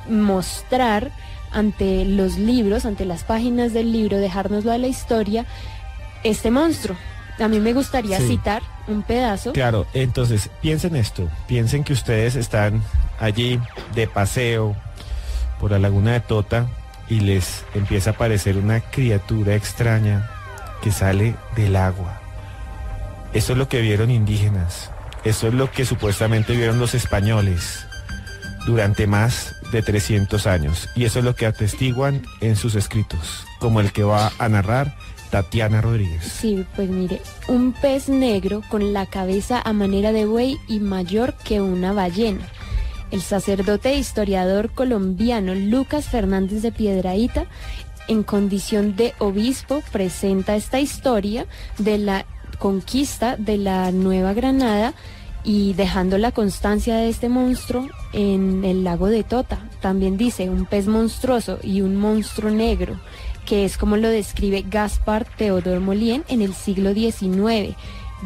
mostrar 0.09 1.11
ante 1.51 2.03
los 2.05 2.37
libros, 2.37 2.85
ante 2.85 3.05
las 3.05 3.23
páginas 3.23 3.71
del 3.73 3.91
libro, 3.93 4.17
dejárnoslo 4.17 4.71
a 4.73 4.77
la 4.77 4.87
historia, 4.87 5.45
este 6.23 6.51
monstruo. 6.51 6.97
A 7.39 7.47
mí 7.47 7.59
me 7.59 7.73
gustaría 7.73 8.17
Sí. 8.19 8.27
citar 8.27 8.61
un 8.87 9.01
pedazo. 9.01 9.53
Claro, 9.53 9.85
entonces 9.93 10.49
piensen 10.61 10.95
esto, 10.95 11.29
piensen 11.47 11.83
que 11.83 11.93
ustedes 11.93 12.35
están 12.35 12.81
allí 13.19 13.59
de 13.93 14.07
paseo 14.07 14.75
por 15.59 15.71
la 15.71 15.79
laguna 15.79 16.11
de 16.13 16.19
Tota 16.19 16.67
y 17.09 17.19
les 17.19 17.63
empieza 17.73 18.11
a 18.11 18.13
aparecer 18.13 18.57
una 18.57 18.81
criatura 18.81 19.55
extraña 19.55 20.29
que 20.81 20.91
sale 20.91 21.35
del 21.55 21.75
agua. 21.75 22.21
Eso 23.33 23.53
es 23.53 23.57
lo 23.57 23.67
que 23.67 23.81
vieron 23.81 24.11
indígenas, 24.11 24.91
eso 25.23 25.47
es 25.47 25.53
lo 25.53 25.71
que 25.71 25.85
supuestamente 25.85 26.55
vieron 26.55 26.79
los 26.79 26.93
españoles 26.93 27.85
durante 28.65 29.07
más 29.07 29.55
de 29.71 29.81
300 29.81 30.47
años 30.47 30.89
y 30.95 31.05
eso 31.05 31.19
es 31.19 31.25
lo 31.25 31.35
que 31.35 31.45
atestiguan 31.45 32.23
en 32.41 32.55
sus 32.55 32.75
escritos, 32.75 33.45
como 33.59 33.79
el 33.79 33.91
que 33.91 34.03
va 34.03 34.31
a 34.37 34.49
narrar 34.49 34.95
Tatiana 35.31 35.81
Rodríguez. 35.81 36.23
Sí, 36.23 36.65
pues 36.75 36.89
mire, 36.89 37.21
un 37.47 37.73
pez 37.73 38.09
negro 38.09 38.61
con 38.69 38.93
la 38.93 39.05
cabeza 39.05 39.61
a 39.63 39.73
manera 39.73 40.11
de 40.11 40.25
buey 40.25 40.57
y 40.67 40.79
mayor 40.79 41.33
que 41.43 41.61
una 41.61 41.93
ballena. 41.93 42.47
El 43.11 43.21
sacerdote 43.21 43.89
e 43.89 43.99
historiador 43.99 44.71
colombiano 44.71 45.53
Lucas 45.55 46.05
Fernández 46.05 46.61
de 46.61 46.71
Piedraíta, 46.71 47.45
en 48.07 48.23
condición 48.23 48.95
de 48.95 49.13
obispo, 49.19 49.81
presenta 49.91 50.55
esta 50.55 50.79
historia 50.79 51.45
de 51.77 51.97
la 51.97 52.25
conquista 52.59 53.35
de 53.37 53.57
la 53.57 53.91
Nueva 53.91 54.33
Granada 54.33 54.93
y 55.43 55.73
dejando 55.73 56.17
la 56.17 56.31
constancia 56.31 56.97
de 56.97 57.09
este 57.09 57.29
monstruo 57.29 57.87
en 58.13 58.65
el 58.65 58.83
lago 58.83 59.07
de 59.07 59.23
Tota. 59.23 59.59
También 59.81 60.17
dice 60.17 60.49
un 60.49 60.65
pez 60.65 60.87
monstruoso 60.87 61.59
y 61.61 61.81
un 61.81 61.95
monstruo 61.95 62.49
negro, 62.49 62.99
que 63.45 63.65
es 63.65 63.77
como 63.77 63.97
lo 63.97 64.09
describe 64.09 64.65
Gaspar 64.67 65.25
Teodor 65.37 65.79
Molien 65.79 66.23
en 66.27 66.41
el 66.41 66.55
siglo 66.55 66.93
XIX, 66.93 67.75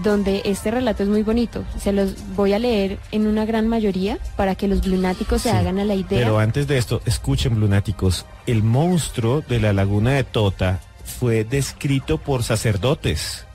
donde 0.04 0.42
este 0.46 0.72
relato 0.72 1.04
es 1.04 1.10
muy 1.10 1.24
bonito. 1.24 1.64
Se 1.80 1.92
los 1.92 2.14
voy 2.36 2.54
a 2.54 2.60
leer 2.60 3.00
en 3.12 3.28
una 3.28 3.46
gran 3.46 3.68
mayoría 3.68 4.18
para 4.36 4.56
que 4.56 4.68
los 4.68 4.86
lunáticos 4.86 5.42
se 5.42 5.52
Sí, 5.52 5.56
hagan 5.56 5.80
a 5.80 5.86
la 5.86 5.96
idea. 5.96 6.08
Pero 6.20 6.40
antes 6.40 6.68
de 6.68 6.78
esto, 6.78 7.02
escuchen, 7.06 7.60
lunáticos, 7.60 8.26
el 8.48 8.64
monstruo 8.64 9.42
de 9.48 9.60
la 9.60 9.74
laguna 9.74 10.12
de 10.12 10.24
Tota 10.24 10.80
fue 11.04 11.44
descrito 11.44 12.18
por 12.18 12.44
sacerdotes, 12.44 13.46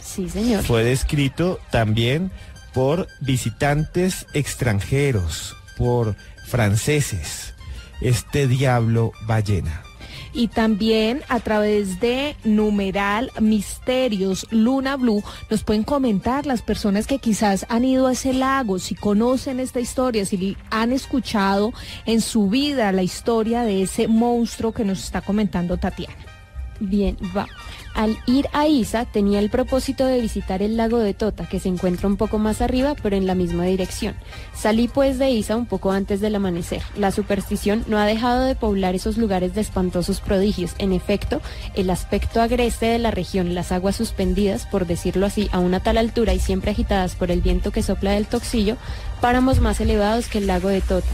Sí, 0.00 0.28
señor. 0.28 0.62
fue 0.64 0.82
descrito 0.84 1.58
también 1.70 2.30
por 2.72 3.06
visitantes 3.20 4.26
extranjeros, 4.34 5.54
por 5.76 6.16
franceses, 6.46 7.54
este 8.00 8.46
diablo 8.48 9.12
ballena. 9.26 9.82
Y 10.34 10.48
también 10.48 11.22
a 11.28 11.38
través 11.40 12.00
de 12.00 12.36
numeral 12.42 13.30
Misterios 13.40 14.46
Luna 14.50 14.96
Blue 14.96 15.22
nos 15.48 15.62
pueden 15.62 15.84
comentar 15.84 16.44
las 16.44 16.60
personas 16.60 17.06
que 17.06 17.18
quizás 17.18 17.64
han 17.68 17.84
ido 17.84 18.08
a 18.08 18.12
ese 18.12 18.34
lago, 18.34 18.80
si 18.80 18.96
conocen 18.96 19.60
esta 19.60 19.78
historia, 19.78 20.26
si 20.26 20.56
han 20.70 20.92
escuchado 20.92 21.72
en 22.04 22.20
su 22.20 22.50
vida 22.50 22.90
la 22.90 23.04
historia 23.04 23.62
de 23.62 23.82
ese 23.82 24.08
monstruo 24.08 24.72
que 24.72 24.84
nos 24.84 25.04
está 25.04 25.20
comentando 25.20 25.76
Tatiana. 25.76 26.16
Bien, 26.80 27.16
va. 27.36 27.46
Al 27.94 28.18
ir 28.26 28.48
a 28.52 28.66
Isa 28.66 29.04
tenía 29.04 29.38
el 29.38 29.50
propósito 29.50 30.04
de 30.04 30.20
visitar 30.20 30.62
el 30.62 30.76
lago 30.76 30.98
de 30.98 31.14
Tota, 31.14 31.48
que 31.48 31.60
se 31.60 31.68
encuentra 31.68 32.08
un 32.08 32.16
poco 32.16 32.38
más 32.38 32.60
arriba, 32.60 32.96
pero 33.00 33.14
en 33.14 33.26
la 33.26 33.36
misma 33.36 33.64
dirección. 33.64 34.16
Salí 34.52 34.88
pues 34.88 35.18
de 35.20 35.30
Isa 35.30 35.56
un 35.56 35.66
poco 35.66 35.92
antes 35.92 36.20
del 36.20 36.34
amanecer. 36.34 36.82
La 36.96 37.12
superstición 37.12 37.84
no 37.86 37.98
ha 37.98 38.04
dejado 38.04 38.44
de 38.44 38.56
poblar 38.56 38.96
esos 38.96 39.16
lugares 39.16 39.54
de 39.54 39.60
espantosos 39.60 40.20
prodigios. 40.20 40.74
En 40.78 40.92
efecto, 40.92 41.40
el 41.76 41.88
aspecto 41.88 42.42
agreste 42.42 42.86
de 42.86 42.98
la 42.98 43.12
región, 43.12 43.54
las 43.54 43.70
aguas 43.70 43.94
suspendidas, 43.94 44.66
por 44.66 44.86
decirlo 44.86 45.26
así, 45.26 45.48
a 45.52 45.60
una 45.60 45.78
tal 45.78 45.96
altura 45.96 46.34
y 46.34 46.40
siempre 46.40 46.72
agitadas 46.72 47.14
por 47.14 47.30
el 47.30 47.42
viento 47.42 47.70
que 47.70 47.84
sopla 47.84 48.10
del 48.10 48.26
toxillo, 48.26 48.76
páramos 49.20 49.60
más 49.60 49.80
elevados 49.80 50.26
que 50.26 50.38
el 50.38 50.48
lago 50.48 50.68
de 50.68 50.80
Tota. 50.80 51.06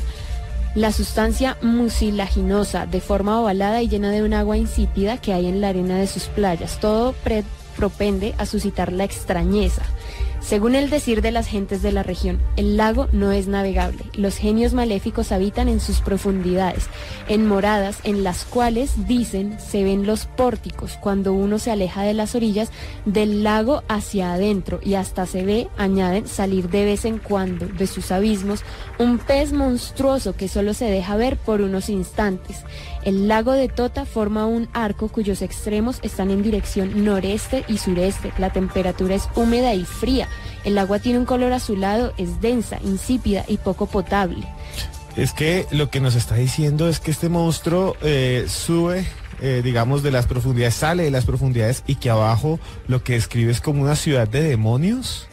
La 0.75 0.93
sustancia 0.93 1.57
mucilaginosa, 1.63 2.87
de 2.87 3.01
forma 3.01 3.41
ovalada 3.41 3.83
y 3.83 3.89
llena 3.89 4.11
de 4.11 4.23
un 4.23 4.35
agua 4.35 4.57
insípida 4.57 5.17
que 5.19 5.33
hay 5.33 5.47
en 5.47 5.61
la 5.61 5.71
arena 5.71 5.99
de 5.99 6.07
sus 6.07 6.25
playas. 6.25 6.79
Todo 6.79 7.15
propende 7.77 8.35
a 8.39 8.47
suscitar 8.47 8.93
la 8.93 9.03
extrañeza. 9.03 9.83
Según 10.41 10.75
el 10.75 10.89
decir 10.89 11.21
de 11.21 11.33
las 11.33 11.47
gentes 11.47 11.83
de 11.83 11.93
la 11.93 12.03
región, 12.03 12.41
el 12.57 12.77
lago 12.77 13.09
no 13.13 13.31
es 13.31 13.47
navegable. 13.47 14.05
Los 14.15 14.37
genios 14.37 14.73
maléficos 14.73 15.33
habitan 15.33 15.69
en 15.69 15.81
sus 15.81 16.01
profundidades, 16.01 16.89
en 17.29 17.47
moradas 17.47 17.99
en 18.05 18.25
las 18.25 18.47
cuales, 18.47 19.07
dicen, 19.07 19.59
se 19.61 19.85
ven 19.85 20.07
los 20.07 20.25
pórticos 20.25 20.99
cuando 21.01 21.35
uno 21.35 21.59
se 21.59 21.71
aleja 21.71 22.03
de 22.03 22.15
las 22.15 22.35
orillas 22.35 22.71
del 23.05 23.45
lago 23.45 23.83
hacia 23.87 24.33
adentro 24.33 24.81
y 24.83 24.95
hasta 24.95 25.27
se 25.27 25.45
ve, 25.45 25.69
añaden, 25.77 26.27
salir 26.27 26.71
de 26.71 26.87
vez 26.87 27.05
en 27.05 27.19
cuando 27.19 27.67
de 27.67 27.87
sus 27.87 28.11
abismos 28.11 28.65
un 28.99 29.19
pez 29.19 29.53
monstruoso 29.53 30.35
que 30.35 30.49
solo 30.49 30.75
se 30.75 30.87
deja 30.87 31.17
ver 31.17 31.37
por 31.37 31.61
unos 31.61 31.91
instantes. 31.91 32.65
El 33.05 33.29
lago 33.29 33.53
de 33.53 33.69
Tota 33.69 34.05
forma 34.05 34.47
un 34.47 34.69
arco 34.73 35.09
cuyos 35.09 35.41
extremos 35.41 36.01
están 36.03 36.31
en 36.31 36.43
dirección 36.43 37.05
noreste 37.05 37.65
y 37.67 37.79
sureste. 37.79 38.33
La 38.39 38.53
temperatura 38.53 39.15
es 39.15 39.29
húmeda 39.35 39.75
y 39.75 39.85
fría. 39.85 40.29
El 40.65 40.77
agua 40.77 40.99
tiene 40.99 41.19
un 41.19 41.25
color 41.25 41.53
azulado, 41.53 42.13
es 42.19 42.41
densa, 42.43 42.79
insípida 42.85 43.45
y 43.49 43.57
poco 43.57 43.87
potable. 43.87 44.47
Es 45.17 45.33
que 45.33 45.67
lo 45.71 45.91
que 45.91 46.01
nos 46.01 46.15
está 46.15 46.35
diciendo 46.35 46.89
es 46.89 47.01
que 47.01 47.11
este 47.11 47.29
monstruo 47.31 47.97
eh, 48.03 48.45
sube, 48.49 49.07
eh, 49.41 49.63
digamos, 49.65 50.03
de 50.03 50.11
las 50.11 50.27
profundidades, 50.27 50.75
sale 50.75 51.05
de 51.05 51.11
las 51.11 51.25
profundidades 51.25 51.83
y 51.87 51.97
que 51.97 52.11
abajo 52.11 52.61
lo 52.87 53.03
que 53.03 53.15
describe 53.15 53.51
es 53.51 53.61
como 53.63 53.83
una 53.83 53.97
ciudad 53.97 54.29
de 54.29 54.43
demonios. 54.43 55.30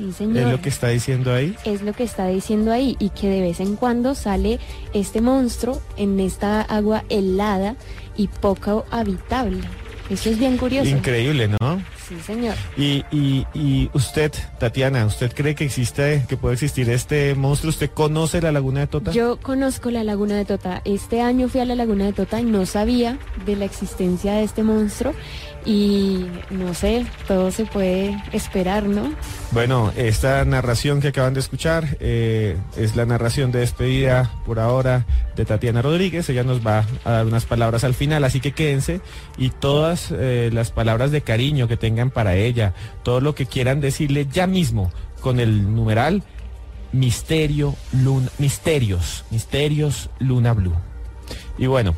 Sí, 0.00 0.12
señor. 0.12 0.38
Es 0.38 0.52
lo 0.52 0.62
que 0.62 0.68
está 0.70 0.88
diciendo 0.88 1.34
ahí. 1.34 1.54
Es 1.66 1.82
lo 1.82 1.92
que 1.92 2.04
está 2.04 2.26
diciendo 2.28 2.72
ahí 2.72 2.96
y 2.98 3.10
que 3.10 3.28
de 3.28 3.42
vez 3.42 3.60
en 3.60 3.76
cuando 3.76 4.14
sale 4.14 4.58
este 4.94 5.20
monstruo 5.20 5.78
en 5.98 6.18
esta 6.20 6.62
agua 6.62 7.04
helada 7.10 7.76
y 8.16 8.28
poco 8.28 8.86
habitable. 8.90 9.60
Eso 10.08 10.30
es 10.30 10.38
bien 10.38 10.56
curioso. 10.56 10.88
Increíble, 10.88 11.48
¿no? 11.48 11.82
Sí, 12.08 12.16
señor. 12.26 12.54
Y, 12.78 13.04
y, 13.12 13.46
y 13.54 13.90
usted, 13.92 14.32
Tatiana, 14.58 15.04
¿usted 15.04 15.32
cree 15.32 15.54
que 15.54 15.64
existe, 15.64 16.24
que 16.28 16.36
puede 16.38 16.54
existir 16.54 16.88
este 16.88 17.34
monstruo? 17.34 17.68
¿Usted 17.68 17.90
conoce 17.90 18.40
la 18.40 18.50
laguna 18.50 18.80
de 18.80 18.86
Tota? 18.86 19.12
Yo 19.12 19.36
conozco 19.36 19.90
la 19.90 20.02
laguna 20.02 20.36
de 20.36 20.46
Tota. 20.46 20.80
Este 20.86 21.20
año 21.20 21.48
fui 21.48 21.60
a 21.60 21.66
la 21.66 21.76
laguna 21.76 22.06
de 22.06 22.12
Tota 22.14 22.40
y 22.40 22.44
no 22.44 22.64
sabía 22.64 23.18
de 23.44 23.54
la 23.54 23.66
existencia 23.66 24.32
de 24.32 24.44
este 24.44 24.62
monstruo. 24.62 25.12
Y 25.64 26.26
no 26.50 26.72
sé, 26.72 27.04
todo 27.28 27.50
se 27.50 27.66
puede 27.66 28.16
esperar, 28.32 28.84
¿no? 28.84 29.12
Bueno, 29.52 29.92
esta 29.96 30.44
narración 30.44 31.00
que 31.00 31.08
acaban 31.08 31.34
de 31.34 31.40
escuchar 31.40 31.98
eh, 32.00 32.56
es 32.76 32.96
la 32.96 33.04
narración 33.04 33.52
de 33.52 33.60
despedida 33.60 34.30
por 34.46 34.58
ahora 34.58 35.04
de 35.36 35.44
Tatiana 35.44 35.82
Rodríguez. 35.82 36.28
Ella 36.30 36.44
nos 36.44 36.66
va 36.66 36.86
a 37.04 37.10
dar 37.10 37.26
unas 37.26 37.44
palabras 37.44 37.84
al 37.84 37.94
final, 37.94 38.24
así 38.24 38.40
que 38.40 38.52
quédense 38.52 39.02
y 39.36 39.50
todas 39.50 40.08
eh, 40.12 40.50
las 40.52 40.70
palabras 40.70 41.10
de 41.10 41.20
cariño 41.20 41.68
que 41.68 41.76
tengan 41.76 42.10
para 42.10 42.36
ella, 42.36 42.72
todo 43.02 43.20
lo 43.20 43.34
que 43.34 43.46
quieran 43.46 43.80
decirle 43.80 44.26
ya 44.32 44.46
mismo 44.46 44.90
con 45.20 45.40
el 45.40 45.74
numeral 45.74 46.22
Misterio 46.92 47.76
Luna, 47.92 48.30
Misterios, 48.38 49.24
Misterios 49.30 50.10
Luna 50.18 50.54
Blue. 50.54 50.74
Y 51.58 51.66
bueno, 51.66 51.94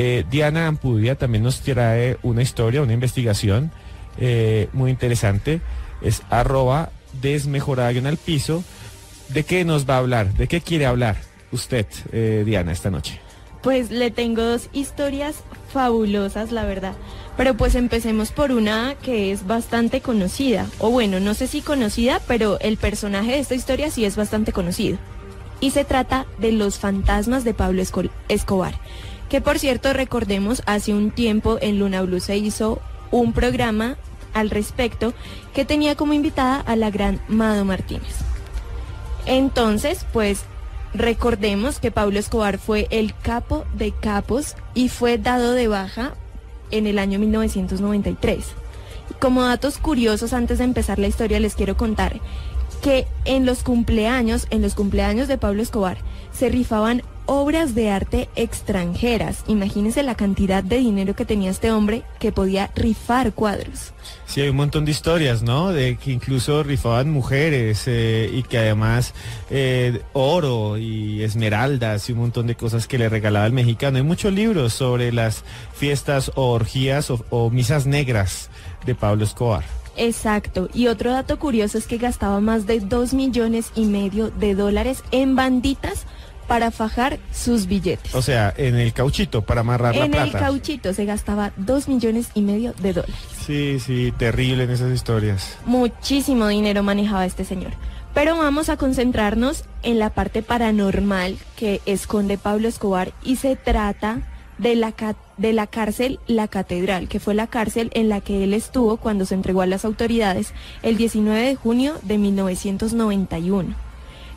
eh, 0.00 0.24
Diana 0.30 0.66
Ampudia 0.68 1.16
también 1.16 1.42
nos 1.42 1.60
trae 1.60 2.16
una 2.22 2.42
historia, 2.42 2.82
una 2.82 2.92
investigación 2.92 3.70
eh, 4.18 4.68
muy 4.72 4.90
interesante. 4.90 5.60
Es 6.02 6.22
arroba 6.30 6.90
desmejorada 7.20 7.90
en 7.90 8.06
el 8.06 8.16
piso. 8.16 8.62
¿De 9.28 9.42
qué 9.44 9.64
nos 9.64 9.88
va 9.88 9.96
a 9.96 9.98
hablar? 9.98 10.32
¿De 10.34 10.46
qué 10.46 10.60
quiere 10.60 10.86
hablar 10.86 11.16
usted, 11.52 11.86
eh, 12.12 12.44
Diana, 12.46 12.70
esta 12.72 12.90
noche? 12.90 13.20
Pues 13.62 13.90
le 13.90 14.10
tengo 14.12 14.42
dos 14.42 14.68
historias 14.72 15.36
fabulosas, 15.72 16.52
la 16.52 16.64
verdad. 16.64 16.94
Pero 17.36 17.54
pues 17.56 17.74
empecemos 17.74 18.30
por 18.30 18.52
una 18.52 18.94
que 19.02 19.32
es 19.32 19.46
bastante 19.46 20.00
conocida. 20.00 20.66
O 20.78 20.90
bueno, 20.90 21.18
no 21.20 21.34
sé 21.34 21.46
si 21.48 21.60
conocida, 21.60 22.20
pero 22.28 22.58
el 22.60 22.76
personaje 22.76 23.32
de 23.32 23.38
esta 23.40 23.54
historia 23.56 23.90
sí 23.90 24.04
es 24.04 24.14
bastante 24.16 24.52
conocido. 24.52 24.98
Y 25.60 25.72
se 25.72 25.84
trata 25.84 26.24
de 26.38 26.52
los 26.52 26.78
fantasmas 26.78 27.42
de 27.44 27.52
Pablo 27.52 27.82
Esco- 27.82 28.10
Escobar. 28.28 28.78
Que 29.28 29.40
por 29.40 29.58
cierto, 29.58 29.92
recordemos, 29.92 30.62
hace 30.66 30.94
un 30.94 31.10
tiempo 31.10 31.58
en 31.60 31.78
Luna 31.78 32.02
Blue 32.02 32.20
se 32.20 32.36
hizo 32.36 32.80
un 33.10 33.32
programa 33.32 33.96
al 34.32 34.50
respecto 34.50 35.12
que 35.54 35.64
tenía 35.64 35.96
como 35.96 36.12
invitada 36.12 36.60
a 36.60 36.76
la 36.76 36.90
gran 36.90 37.20
Mado 37.28 37.64
Martínez. 37.64 38.16
Entonces, 39.26 40.06
pues 40.12 40.44
recordemos 40.94 41.80
que 41.80 41.90
Pablo 41.90 42.18
Escobar 42.18 42.58
fue 42.58 42.88
el 42.90 43.14
capo 43.14 43.64
de 43.74 43.92
capos 43.92 44.56
y 44.74 44.88
fue 44.88 45.18
dado 45.18 45.52
de 45.52 45.68
baja 45.68 46.14
en 46.70 46.86
el 46.86 46.98
año 46.98 47.18
1993. 47.18 48.44
Como 49.20 49.42
datos 49.42 49.78
curiosos 49.78 50.32
antes 50.32 50.58
de 50.58 50.64
empezar 50.64 50.98
la 50.98 51.08
historia 51.08 51.40
les 51.40 51.54
quiero 51.54 51.76
contar 51.76 52.20
que 52.82 53.06
en 53.24 53.44
los 53.44 53.62
cumpleaños, 53.62 54.46
en 54.50 54.62
los 54.62 54.74
cumpleaños 54.74 55.28
de 55.28 55.38
Pablo 55.38 55.62
Escobar, 55.62 55.98
se 56.32 56.48
rifaban 56.48 57.02
obras 57.28 57.74
de 57.74 57.90
arte 57.90 58.28
extranjeras. 58.36 59.44
Imagínense 59.46 60.02
la 60.02 60.14
cantidad 60.14 60.64
de 60.64 60.78
dinero 60.78 61.14
que 61.14 61.26
tenía 61.26 61.50
este 61.50 61.70
hombre 61.70 62.02
que 62.18 62.32
podía 62.32 62.70
rifar 62.74 63.34
cuadros. 63.34 63.92
Sí, 64.26 64.40
hay 64.40 64.48
un 64.48 64.56
montón 64.56 64.86
de 64.86 64.92
historias, 64.92 65.42
¿no? 65.42 65.68
De 65.68 65.96
que 65.96 66.10
incluso 66.10 66.62
rifaban 66.62 67.10
mujeres 67.10 67.84
eh, 67.86 68.30
y 68.32 68.42
que 68.44 68.58
además 68.58 69.12
eh, 69.50 70.00
oro 70.14 70.78
y 70.78 71.22
esmeraldas 71.22 72.08
y 72.08 72.12
un 72.12 72.20
montón 72.20 72.46
de 72.46 72.56
cosas 72.56 72.88
que 72.88 72.96
le 72.96 73.10
regalaba 73.10 73.46
el 73.46 73.52
mexicano. 73.52 73.98
Hay 73.98 74.04
muchos 74.04 74.32
libros 74.32 74.72
sobre 74.72 75.12
las 75.12 75.44
fiestas 75.74 76.32
o 76.34 76.50
orgías 76.52 77.10
o, 77.10 77.22
o 77.28 77.50
misas 77.50 77.86
negras 77.86 78.48
de 78.86 78.94
Pablo 78.94 79.24
Escobar. 79.24 79.64
Exacto. 79.98 80.70
Y 80.72 80.86
otro 80.86 81.12
dato 81.12 81.38
curioso 81.38 81.76
es 81.76 81.86
que 81.86 81.98
gastaba 81.98 82.40
más 82.40 82.66
de 82.66 82.80
2 82.80 83.12
millones 83.12 83.70
y 83.74 83.84
medio 83.84 84.30
de 84.30 84.54
dólares 84.54 85.02
en 85.10 85.36
banditas 85.36 86.06
para 86.48 86.70
fajar 86.72 87.18
sus 87.30 87.66
billetes. 87.66 88.14
O 88.14 88.22
sea, 88.22 88.52
en 88.56 88.74
el 88.74 88.92
cauchito 88.92 89.42
para 89.42 89.60
amarrar 89.60 89.94
en 89.94 90.10
la 90.10 90.24
el 90.24 90.30
plata. 90.30 90.46
cauchito 90.46 90.92
se 90.94 91.04
gastaba 91.04 91.52
2 91.58 91.88
millones 91.88 92.30
y 92.34 92.40
medio 92.42 92.74
de 92.80 92.94
dólares. 92.94 93.16
Sí, 93.46 93.78
sí, 93.78 94.12
terrible 94.18 94.64
en 94.64 94.70
esas 94.70 94.92
historias. 94.92 95.56
Muchísimo 95.66 96.48
dinero 96.48 96.82
manejaba 96.82 97.26
este 97.26 97.44
señor. 97.44 97.72
Pero 98.14 98.36
vamos 98.36 98.68
a 98.70 98.76
concentrarnos 98.76 99.64
en 99.82 99.98
la 99.98 100.10
parte 100.10 100.42
paranormal 100.42 101.36
que 101.56 101.80
esconde 101.86 102.38
Pablo 102.38 102.66
Escobar 102.66 103.12
y 103.22 103.36
se 103.36 103.54
trata 103.54 104.22
de 104.56 104.74
la, 104.74 104.92
de 105.36 105.52
la 105.52 105.66
cárcel 105.66 106.18
La 106.26 106.48
Catedral, 106.48 107.08
que 107.08 107.20
fue 107.20 107.34
la 107.34 107.46
cárcel 107.46 107.90
en 107.94 108.08
la 108.08 108.20
que 108.20 108.42
él 108.42 108.54
estuvo 108.54 108.96
cuando 108.96 109.24
se 109.24 109.34
entregó 109.34 109.62
a 109.62 109.66
las 109.66 109.84
autoridades 109.84 110.52
el 110.82 110.96
19 110.96 111.40
de 111.40 111.54
junio 111.54 111.94
de 112.02 112.18
1991. 112.18 113.87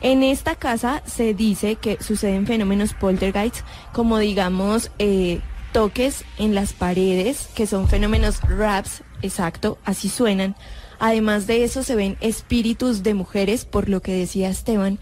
En 0.02 0.24
esta 0.24 0.56
casa 0.56 1.00
se 1.06 1.32
dice 1.32 1.76
que 1.76 2.02
suceden 2.02 2.44
fenómenos 2.44 2.92
poltergeist, 2.92 3.64
como 3.92 4.18
digamos 4.18 4.90
eh, 4.98 5.40
toques 5.72 6.24
en 6.38 6.56
las 6.56 6.72
paredes, 6.72 7.48
que 7.54 7.68
son 7.68 7.86
fenómenos 7.88 8.40
raps, 8.42 9.04
exacto, 9.22 9.78
así 9.84 10.08
suenan. 10.08 10.56
Además 10.98 11.46
de 11.46 11.62
eso 11.62 11.84
se 11.84 11.94
ven 11.94 12.16
espíritus 12.20 13.04
de 13.04 13.14
mujeres, 13.14 13.64
por 13.64 13.88
lo 13.88 14.02
que 14.02 14.12
decía 14.12 14.50
Esteban. 14.50 14.98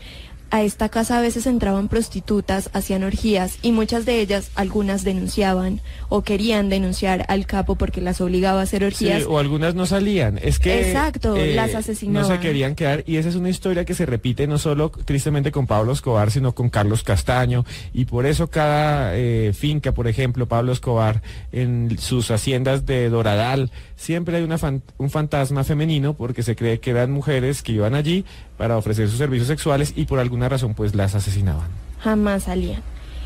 A 0.52 0.62
esta 0.64 0.88
casa 0.88 1.16
a 1.18 1.20
veces 1.20 1.46
entraban 1.46 1.86
prostitutas, 1.88 2.70
hacían 2.72 3.04
orgías 3.04 3.58
y 3.62 3.70
muchas 3.70 4.04
de 4.04 4.20
ellas, 4.20 4.50
algunas 4.56 5.04
denunciaban 5.04 5.80
o 6.08 6.22
querían 6.22 6.68
denunciar 6.68 7.24
al 7.28 7.46
capo 7.46 7.76
porque 7.76 8.00
las 8.00 8.20
obligaba 8.20 8.58
a 8.58 8.64
hacer 8.64 8.80
Sí, 8.80 8.86
orgías. 9.06 9.26
o 9.28 9.38
algunas 9.38 9.76
no 9.76 9.86
salían. 9.86 10.40
Es 10.42 10.58
que. 10.58 10.74
eh, 10.80 10.88
Exacto, 10.88 11.36
las 11.36 11.72
No 11.72 11.78
asesinaban. 11.78 12.28
se 12.28 12.40
querían 12.40 12.74
quedar. 12.74 13.04
Y 13.06 13.16
esa 13.16 13.28
es 13.28 13.36
una 13.36 13.48
historia 13.48 13.84
que 13.84 13.94
se 13.94 14.06
repite 14.06 14.48
no 14.48 14.58
solo 14.58 14.90
tristemente 14.90 15.52
con 15.52 15.68
Pablo 15.68 15.92
Escobar, 15.92 16.32
sino 16.32 16.52
con 16.52 16.68
Carlos 16.68 17.04
Castaño. 17.04 17.64
Y 17.94 18.06
por 18.06 18.26
eso 18.26 18.50
cada 18.50 19.16
eh, 19.16 19.52
finca, 19.54 19.92
por 19.92 20.08
ejemplo, 20.08 20.46
Pablo 20.46 20.72
Escobar, 20.72 21.22
en 21.52 21.96
sus 22.00 22.30
haciendas 22.32 22.86
de 22.86 23.08
Doradal, 23.08 23.70
siempre 23.94 24.38
hay 24.38 24.42
una 24.42 24.58
fan- 24.58 24.82
un 24.98 25.10
fantasma 25.10 25.62
femenino 25.62 26.14
porque 26.14 26.42
se 26.42 26.56
cree 26.56 26.80
que 26.80 26.90
eran 26.90 27.12
mujeres 27.12 27.62
que 27.62 27.70
iban 27.72 27.94
allí 27.94 28.24
para 28.60 28.76
ofrecer 28.76 29.08
sus 29.08 29.16
servicios 29.16 29.48
sexuales 29.48 29.94
y 29.96 30.04
por 30.04 30.18
alguna 30.18 30.46
razón 30.50 30.74
pues 30.74 30.94
las 30.94 31.14
asesinaban. 31.14 31.66
jamás 31.98 32.42
salían. 32.42 32.82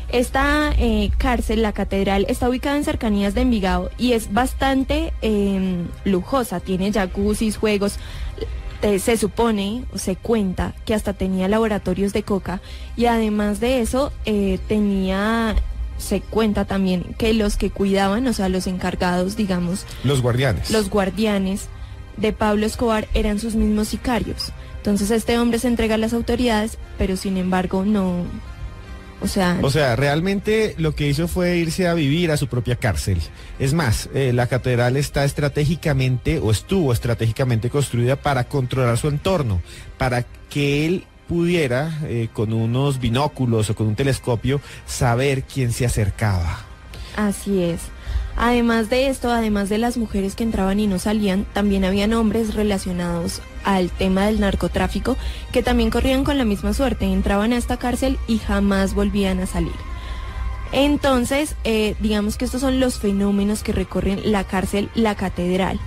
Esta 0.09 0.71
eh, 0.77 1.11
cárcel, 1.17 1.61
la 1.61 1.73
catedral, 1.73 2.25
está 2.29 2.47
ubicada 2.47 2.77
en 2.77 2.85
cercanías 2.85 3.33
de 3.33 3.41
Envigado 3.41 3.89
y 3.97 4.13
es 4.13 4.31
bastante 4.31 5.11
eh, 5.21 5.83
lujosa. 6.05 6.61
Tiene 6.61 6.93
jacuzzis, 6.93 7.57
juegos. 7.57 7.97
Te- 8.79 8.99
se 8.99 9.17
supone 9.17 9.83
o 9.93 9.97
se 9.97 10.15
cuenta 10.15 10.73
que 10.85 10.93
hasta 10.93 11.11
tenía 11.11 11.49
laboratorios 11.49 12.13
de 12.13 12.23
coca 12.23 12.61
y 12.95 13.07
además 13.07 13.59
de 13.59 13.81
eso 13.81 14.13
eh, 14.25 14.57
tenía, 14.69 15.55
se 15.97 16.21
cuenta 16.21 16.63
también 16.63 17.13
que 17.17 17.33
los 17.33 17.57
que 17.57 17.69
cuidaban, 17.71 18.25
o 18.27 18.31
sea, 18.31 18.47
los 18.47 18.67
encargados, 18.67 19.35
digamos, 19.35 19.85
Los 20.05 20.21
guardianes. 20.21 20.71
los 20.71 20.89
guardianes 20.89 21.67
de 22.15 22.31
Pablo 22.31 22.65
Escobar 22.65 23.07
eran 23.13 23.39
sus 23.39 23.55
mismos 23.55 23.89
sicarios. 23.89 24.53
Entonces 24.85 25.09
este 25.09 25.39
hombre 25.39 25.57
se 25.57 25.67
entrega 25.67 25.95
a 25.95 25.97
las 25.97 26.13
autoridades, 26.13 26.77
pero 26.99 27.17
sin 27.17 27.37
embargo 27.37 27.83
no, 27.85 28.23
o 29.19 29.27
sea, 29.27 29.57
O 29.63 29.71
sea, 29.71 29.95
realmente 29.95 30.75
lo 30.77 30.93
que 30.93 31.07
hizo 31.07 31.27
fue 31.27 31.57
irse 31.57 31.87
a 31.87 31.95
vivir 31.95 32.29
a 32.29 32.37
su 32.37 32.45
propia 32.45 32.75
cárcel. 32.75 33.19
Es 33.57 33.73
más, 33.73 34.09
eh, 34.13 34.31
la 34.31 34.45
catedral 34.45 34.95
está 34.95 35.25
estratégicamente 35.25 36.37
o 36.37 36.51
estuvo 36.51 36.93
estratégicamente 36.93 37.71
construida 37.71 38.15
para 38.15 38.43
controlar 38.43 38.99
su 38.99 39.07
entorno, 39.07 39.59
para 39.97 40.23
que 40.51 40.85
él 40.85 41.05
pudiera, 41.27 42.01
eh, 42.03 42.27
con 42.31 42.53
unos 42.53 42.99
binóculos 42.99 43.71
o 43.71 43.75
con 43.75 43.87
un 43.87 43.95
telescopio, 43.95 44.61
saber 44.85 45.45
quién 45.45 45.71
se 45.71 45.87
acercaba. 45.87 46.59
así 47.15 47.63
es. 47.63 47.79
Además 48.37 48.89
de 48.89 49.07
esto, 49.07 49.31
además 49.31 49.69
de 49.69 49.77
las 49.77 49.97
mujeres 49.97 50.35
que 50.35 50.43
entraban 50.43 50.79
y 50.79 50.87
no 50.87 50.99
salían, 50.99 51.45
también 51.53 51.85
habían 51.85 52.13
hombres 52.13 52.53
relacionados 52.53 53.41
al 53.63 53.89
tema 53.89 54.25
del 54.25 54.41
narcotráfico 54.41 55.17
que 55.53 55.63
también 55.63 55.89
corrían 55.89 56.23
con 56.25 56.37
la 56.37 56.45
misma 56.45 56.73
suerte, 56.73 57.05
entraban 57.05 57.53
a 57.53 57.57
esta 57.57 57.77
cárcel 57.77 58.19
y 58.27 58.39
jamás 58.39 58.93
volvían 58.93 59.39
a 59.39 59.45
salir. 59.45 59.73
Entonces, 60.73 61.55
eh, 61.63 61.95
digamos 62.01 62.37
que 62.37 62.43
estos 62.43 62.59
son 62.59 62.81
los 62.81 62.99
fenómenos 62.99 63.63
que 63.63 63.71
recorren 63.71 64.31
la 64.31 64.43
cárcel, 64.43 64.89
la 64.95 65.15
catedral. 65.15 65.79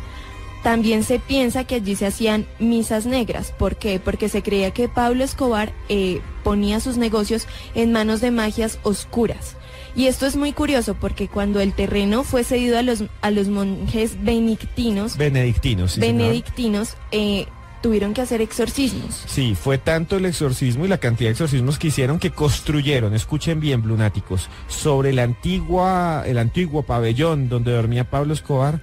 También 0.62 1.04
se 1.04 1.18
piensa 1.18 1.64
que 1.64 1.76
allí 1.76 1.94
se 1.94 2.06
hacían 2.06 2.46
misas 2.58 3.04
negras. 3.04 3.52
¿Por 3.52 3.76
qué? 3.76 4.00
Porque 4.00 4.30
se 4.30 4.42
creía 4.42 4.72
que 4.72 4.88
Pablo 4.88 5.22
Escobar 5.22 5.72
eh, 5.88 6.20
ponía 6.42 6.80
sus 6.80 6.96
negocios 6.96 7.46
en 7.74 7.92
manos 7.92 8.20
de 8.22 8.30
magias 8.30 8.78
oscuras. 8.82 9.57
Y 9.98 10.06
esto 10.06 10.26
es 10.26 10.36
muy 10.36 10.52
curioso 10.52 10.94
porque 10.94 11.26
cuando 11.26 11.60
el 11.60 11.72
terreno 11.72 12.22
fue 12.22 12.44
cedido 12.44 12.78
a 12.78 12.82
los, 12.82 13.02
a 13.20 13.32
los 13.32 13.48
monjes 13.48 14.22
benedictinos, 14.22 15.16
Benedictinos. 15.16 15.94
sí, 15.94 16.00
benedictinos 16.00 16.96
eh, 17.10 17.46
tuvieron 17.82 18.14
que 18.14 18.20
hacer 18.20 18.40
exorcismos. 18.40 19.24
Sí, 19.26 19.56
fue 19.60 19.76
tanto 19.76 20.16
el 20.16 20.26
exorcismo 20.26 20.84
y 20.84 20.88
la 20.88 20.98
cantidad 20.98 21.30
de 21.30 21.32
exorcismos 21.32 21.80
que 21.80 21.88
hicieron 21.88 22.20
que 22.20 22.30
construyeron, 22.30 23.12
escuchen 23.12 23.58
bien, 23.58 23.82
lunáticos, 23.82 24.48
sobre 24.68 25.12
la 25.12 25.24
antigua, 25.24 26.22
el 26.24 26.38
antiguo 26.38 26.84
pabellón 26.84 27.48
donde 27.48 27.72
dormía 27.72 28.08
Pablo 28.08 28.34
Escobar, 28.34 28.80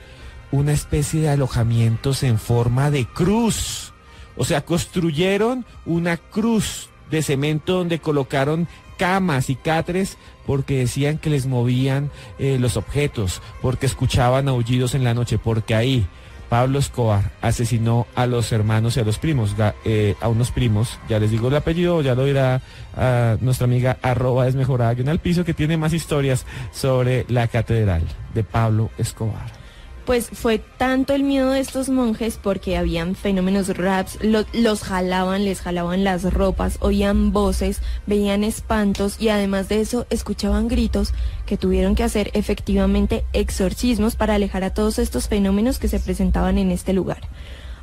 una 0.52 0.74
especie 0.74 1.22
de 1.22 1.30
alojamientos 1.30 2.24
en 2.24 2.38
forma 2.38 2.92
de 2.92 3.06
cruz. 3.06 3.94
O 4.36 4.44
sea, 4.44 4.66
construyeron 4.66 5.66
una 5.86 6.18
cruz 6.18 6.90
de 7.10 7.22
cemento 7.22 7.76
donde 7.78 8.00
colocaron 8.00 8.68
camas 8.98 9.50
y 9.50 9.56
catres 9.56 10.18
porque 10.46 10.78
decían 10.80 11.18
que 11.18 11.30
les 11.30 11.46
movían 11.46 12.12
eh, 12.40 12.58
los 12.60 12.78
objetos, 12.78 13.42
porque 13.62 13.86
escuchaban 13.86 14.48
aullidos 14.48 14.96
en 14.96 15.04
la 15.04 15.14
noche, 15.14 15.38
porque 15.38 15.76
ahí 15.76 16.08
Pablo 16.50 16.80
Escobar 16.80 17.32
asesinó 17.42 18.06
a 18.16 18.28
los 18.28 18.52
hermanos 18.52 18.98
y 18.98 19.00
a 19.00 19.04
los 19.04 19.18
primos, 19.18 19.56
eh, 19.84 20.16
a 20.22 20.28
unos 20.28 20.52
primos, 20.52 21.00
ya 21.10 21.20
les 21.20 21.32
digo 21.32 21.48
el 21.48 21.56
apellido, 21.56 22.02
ya 22.02 22.16
lo 22.16 22.26
dirá 22.26 22.62
a 22.96 23.38
nuestra 23.42 23.66
amiga 23.66 23.98
arroba 24.02 24.46
desmejorada 24.46 24.94
guion 24.94 25.10
al 25.10 25.20
piso 25.20 25.44
que 25.44 25.54
tiene 25.54 25.78
más 25.78 25.94
historias 25.94 26.46
sobre 26.72 27.26
la 27.30 27.48
catedral 27.48 28.04
de 28.34 28.44
Pablo 28.44 28.92
Escobar. 28.98 29.65
Pues 30.06 30.30
fue 30.32 30.60
tanto 30.60 31.16
el 31.16 31.24
miedo 31.24 31.50
de 31.50 31.60
estos 31.60 31.90
monjes 31.90 32.38
porque 32.42 32.78
habían 32.78 33.16
fenómenos 33.16 33.76
raps, 33.76 34.20
lo- 34.22 34.46
los 34.54 34.84
jalaban, 34.84 35.46
les 35.46 35.62
jalaban 35.62 36.04
las 36.04 36.32
ropas, 36.32 36.78
oían 36.80 37.32
voces, 37.32 37.82
veían 38.06 38.44
espantos 38.44 39.16
y 39.20 39.30
además 39.30 39.68
de 39.68 39.82
eso 39.82 40.06
escuchaban 40.12 40.68
gritos 40.68 41.12
que 41.48 41.58
tuvieron 41.58 41.96
que 41.96 42.04
hacer 42.04 42.30
efectivamente 42.36 43.24
exorcismos 43.34 44.16
para 44.16 44.36
alejar 44.36 44.64
a 44.64 44.74
todos 44.76 45.00
estos 45.00 45.28
fenómenos 45.28 45.80
que 45.80 45.88
se 45.88 46.00
presentaban 46.00 46.60
en 46.60 46.70
este 46.70 46.94
lugar. 46.94 47.22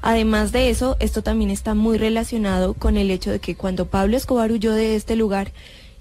Además 0.00 0.52
de 0.52 0.70
eso, 0.70 0.96
esto 1.00 1.22
también 1.22 1.50
está 1.50 1.74
muy 1.74 1.98
relacionado 1.98 2.74
con 2.74 2.96
el 2.96 3.10
hecho 3.10 3.32
de 3.32 3.40
que 3.40 3.56
cuando 3.56 3.86
Pablo 3.86 4.16
Escobar 4.16 4.52
huyó 4.52 4.72
de 4.74 4.94
este 4.94 5.16
lugar 5.16 5.52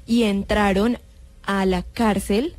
y 0.06 0.24
entraron 0.24 1.00
a 1.44 1.66
la 1.66 1.82
cárcel, 1.82 2.56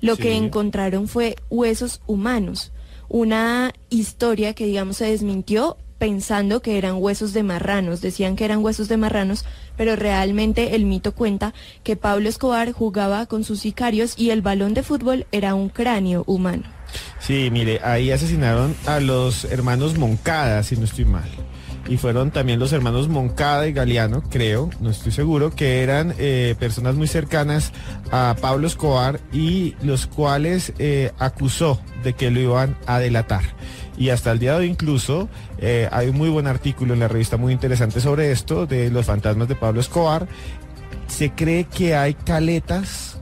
lo 0.00 0.16
que 0.16 0.36
encontraron 0.36 1.06
fue 1.08 1.36
huesos 1.50 2.00
humanos. 2.06 2.70
Una 3.08 3.72
historia 3.90 4.54
que, 4.54 4.66
digamos, 4.66 4.96
se 4.96 5.06
desmintió 5.06 5.76
pensando 5.98 6.60
que 6.60 6.76
eran 6.76 6.96
huesos 6.98 7.32
de 7.32 7.42
marranos. 7.42 8.00
Decían 8.00 8.36
que 8.36 8.44
eran 8.44 8.64
huesos 8.64 8.88
de 8.88 8.96
marranos, 8.96 9.44
pero 9.76 9.96
realmente 9.96 10.74
el 10.74 10.84
mito 10.84 11.14
cuenta 11.14 11.54
que 11.82 11.96
Pablo 11.96 12.28
Escobar 12.28 12.72
jugaba 12.72 13.26
con 13.26 13.44
sus 13.44 13.60
sicarios 13.60 14.14
y 14.18 14.30
el 14.30 14.42
balón 14.42 14.74
de 14.74 14.82
fútbol 14.82 15.26
era 15.32 15.54
un 15.54 15.68
cráneo 15.68 16.24
humano. 16.26 16.64
Sí, 17.20 17.48
mire, 17.50 17.80
ahí 17.82 18.10
asesinaron 18.10 18.76
a 18.86 19.00
los 19.00 19.44
hermanos 19.46 19.96
Moncada, 19.96 20.62
si 20.62 20.76
no 20.76 20.84
estoy 20.84 21.04
mal. 21.04 21.28
Y 21.88 21.98
fueron 21.98 22.30
también 22.30 22.58
los 22.58 22.72
hermanos 22.72 23.08
Moncada 23.08 23.66
y 23.66 23.72
Galeano, 23.72 24.22
creo, 24.30 24.70
no 24.80 24.90
estoy 24.90 25.12
seguro, 25.12 25.50
que 25.54 25.82
eran 25.82 26.14
eh, 26.18 26.54
personas 26.58 26.94
muy 26.94 27.06
cercanas 27.06 27.72
a 28.10 28.36
Pablo 28.40 28.66
Escobar 28.66 29.20
y 29.32 29.74
los 29.82 30.06
cuales 30.06 30.72
eh, 30.78 31.12
acusó 31.18 31.80
de 32.02 32.14
que 32.14 32.30
lo 32.30 32.40
iban 32.40 32.76
a 32.86 32.98
delatar. 32.98 33.42
Y 33.98 34.08
hasta 34.08 34.32
el 34.32 34.38
día 34.38 34.52
de 34.52 34.60
hoy 34.60 34.66
incluso 34.66 35.28
eh, 35.58 35.88
hay 35.92 36.08
un 36.08 36.16
muy 36.16 36.30
buen 36.30 36.46
artículo 36.46 36.94
en 36.94 37.00
la 37.00 37.08
revista 37.08 37.36
muy 37.36 37.52
interesante 37.52 38.00
sobre 38.00 38.32
esto, 38.32 38.66
de 38.66 38.90
los 38.90 39.04
fantasmas 39.04 39.48
de 39.48 39.54
Pablo 39.54 39.80
Escobar. 39.80 40.26
Se 41.06 41.32
cree 41.32 41.64
que 41.64 41.94
hay 41.94 42.14
caletas 42.14 43.18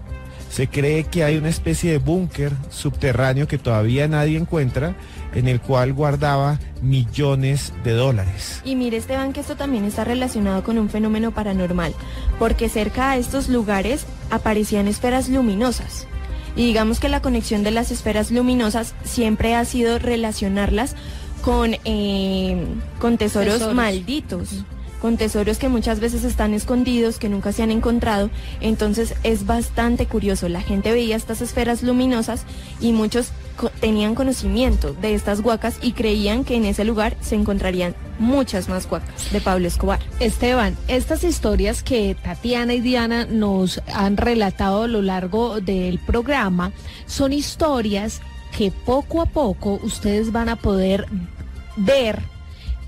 se 0.52 0.68
cree 0.68 1.04
que 1.04 1.24
hay 1.24 1.38
una 1.38 1.48
especie 1.48 1.92
de 1.92 1.96
búnker 1.96 2.52
subterráneo 2.68 3.48
que 3.48 3.56
todavía 3.56 4.06
nadie 4.06 4.36
encuentra, 4.36 4.94
en 5.34 5.48
el 5.48 5.60
cual 5.60 5.92
guardaba 5.92 6.58
millones 6.82 7.72
de 7.84 7.92
dólares. 7.92 8.60
Y 8.64 8.76
mire 8.76 8.96
Esteban 8.96 9.32
que 9.32 9.40
esto 9.40 9.56
también 9.56 9.84
está 9.84 10.04
relacionado 10.04 10.62
con 10.62 10.78
un 10.78 10.88
fenómeno 10.90 11.30
paranormal, 11.32 11.94
porque 12.38 12.68
cerca 12.68 13.10
a 13.12 13.16
estos 13.16 13.48
lugares 13.48 14.04
aparecían 14.30 14.88
esferas 14.88 15.28
luminosas. 15.28 16.06
Y 16.54 16.66
digamos 16.66 17.00
que 17.00 17.08
la 17.08 17.22
conexión 17.22 17.62
de 17.62 17.70
las 17.70 17.90
esferas 17.90 18.30
luminosas 18.30 18.94
siempre 19.04 19.54
ha 19.54 19.64
sido 19.64 19.98
relacionarlas 19.98 20.94
con, 21.42 21.76
eh, 21.84 22.64
con 23.00 23.16
tesoros, 23.16 23.54
Tesoros. 23.54 23.74
malditos, 23.74 24.64
con 25.02 25.16
tesoros 25.16 25.58
que 25.58 25.68
muchas 25.68 25.98
veces 25.98 26.22
están 26.22 26.54
escondidos, 26.54 27.18
que 27.18 27.28
nunca 27.28 27.50
se 27.50 27.64
han 27.64 27.72
encontrado. 27.72 28.30
Entonces 28.60 29.16
es 29.24 29.46
bastante 29.46 30.06
curioso. 30.06 30.48
La 30.48 30.60
gente 30.60 30.92
veía 30.92 31.16
estas 31.16 31.42
esferas 31.42 31.82
luminosas 31.82 32.44
y 32.80 32.92
muchos 32.92 33.32
tenían 33.80 34.14
conocimiento 34.14 34.94
de 34.94 35.14
estas 35.14 35.40
huacas 35.40 35.78
y 35.82 35.90
creían 35.92 36.44
que 36.44 36.54
en 36.54 36.64
ese 36.64 36.84
lugar 36.84 37.16
se 37.20 37.34
encontrarían 37.34 37.96
muchas 38.20 38.68
más 38.68 38.86
huacas 38.88 39.32
de 39.32 39.40
Pablo 39.40 39.66
Escobar. 39.66 39.98
Esteban, 40.20 40.76
estas 40.86 41.24
historias 41.24 41.82
que 41.82 42.14
Tatiana 42.22 42.72
y 42.74 42.80
Diana 42.80 43.26
nos 43.26 43.82
han 43.92 44.16
relatado 44.16 44.84
a 44.84 44.88
lo 44.88 45.02
largo 45.02 45.60
del 45.60 45.98
programa 45.98 46.70
son 47.06 47.32
historias 47.32 48.20
que 48.56 48.70
poco 48.70 49.20
a 49.20 49.26
poco 49.26 49.80
ustedes 49.82 50.30
van 50.30 50.48
a 50.48 50.54
poder 50.54 51.08
ver 51.76 52.31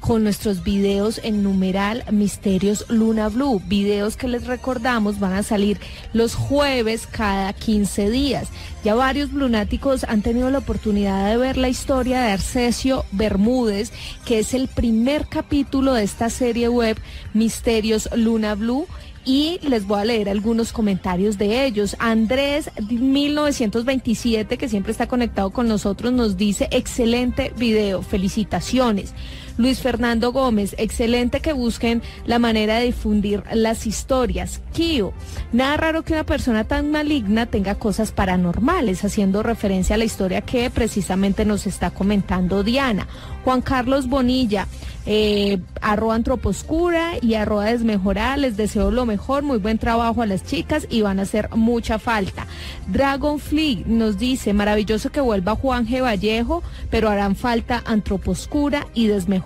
con 0.05 0.23
nuestros 0.23 0.63
videos 0.63 1.19
en 1.25 1.43
numeral 1.43 2.05
Misterios 2.13 2.85
Luna 2.91 3.31
Blue, 3.31 3.63
videos 3.67 4.19
que 4.19 4.29
les 4.29 4.47
recordamos 4.47 5.19
van 5.19 5.33
a 5.33 5.43
salir 5.43 5.81
los 6.13 6.35
jueves 6.35 7.07
cada 7.07 7.51
15 7.55 8.11
días. 8.11 8.49
Ya 8.85 8.95
varios 8.95 9.33
lunáticos 9.33 10.05
han 10.05 10.21
tenido 10.21 10.51
la 10.51 10.59
oportunidad 10.59 11.31
de 11.31 11.39
ver 11.39 11.57
la 11.57 11.71
historia 11.71 12.21
de 12.21 12.33
Arcesio 12.33 13.07
Bermúdez, 13.13 13.93
que 14.27 14.41
es 14.41 14.53
el 14.53 14.69
primer 14.69 15.27
capítulo 15.27 15.95
de 15.95 16.05
esta 16.05 16.29
serie 16.29 16.69
web 16.69 16.99
Misterios 17.33 18.11
Luna 18.15 18.57
Blue 18.57 18.87
y 19.25 19.59
les 19.63 19.87
voy 19.87 20.01
a 20.01 20.05
leer 20.05 20.29
algunos 20.29 20.75
comentarios 20.75 21.39
de 21.39 21.65
ellos. 21.65 21.97
Andrés 21.99 22.71
1927, 22.91 24.59
que 24.59 24.69
siempre 24.69 24.93
está 24.93 25.07
conectado 25.07 25.49
con 25.49 25.67
nosotros, 25.67 26.13
nos 26.13 26.37
dice, 26.37 26.69
excelente 26.71 27.55
video, 27.57 28.03
felicitaciones. 28.03 29.15
Luis 29.57 29.81
Fernando 29.81 30.33
Gómez, 30.33 30.75
excelente 30.79 31.41
que 31.41 31.53
busquen 31.53 32.03
la 32.27 32.41
manera 32.41 32.79
de 32.79 32.87
difundir 32.87 33.45
las 33.53 33.87
historias. 33.87 34.61
Kio, 34.73 35.13
nada 35.53 35.77
raro 35.77 36.03
que 36.03 36.13
una 36.13 36.25
persona 36.25 36.65
tan 36.65 36.91
maligna 36.91 37.47
tenga 37.47 37.77
cosas 37.77 38.11
paranormales, 38.11 39.05
haciendo 39.05 39.45
referencia 39.45 39.95
a 39.95 39.99
la 39.99 40.05
historia 40.05 40.41
que 40.41 40.71
precisamente 40.71 41.45
nos 41.45 41.69
está 41.69 41.91
comentando 41.91 42.65
Diana. 42.65 43.07
Juan 43.45 43.61
Carlos 43.61 44.09
Bonilla, 44.09 44.67
eh, 45.07 45.61
arroba 45.83 46.15
antroposcura 46.15 47.13
y 47.21 47.35
arroba 47.35 47.67
desmejorada. 47.67 48.39
Les 48.39 48.57
deseo 48.57 48.91
lo 48.91 49.07
mejor, 49.07 49.43
muy 49.43 49.59
buen 49.59 49.79
trabajo 49.79 50.23
a 50.23 50.27
las 50.27 50.45
chicas 50.45 50.87
y 50.91 51.03
van 51.03 51.21
a 51.21 51.23
hacer 51.23 51.51
mucha 51.55 51.99
falta. 51.99 52.47
Dragonfly 52.89 53.85
nos 53.87 54.19
dice, 54.19 54.53
maravilloso 54.53 55.13
que 55.13 55.21
vuelva 55.21 55.55
Juan 55.55 55.87
G. 55.87 56.03
Vallejo, 56.03 56.63
pero 56.91 57.09
harán 57.09 57.37
falta 57.37 57.83
antroposcura 57.87 58.87
y 58.95 59.07
desmejorada 59.07 59.44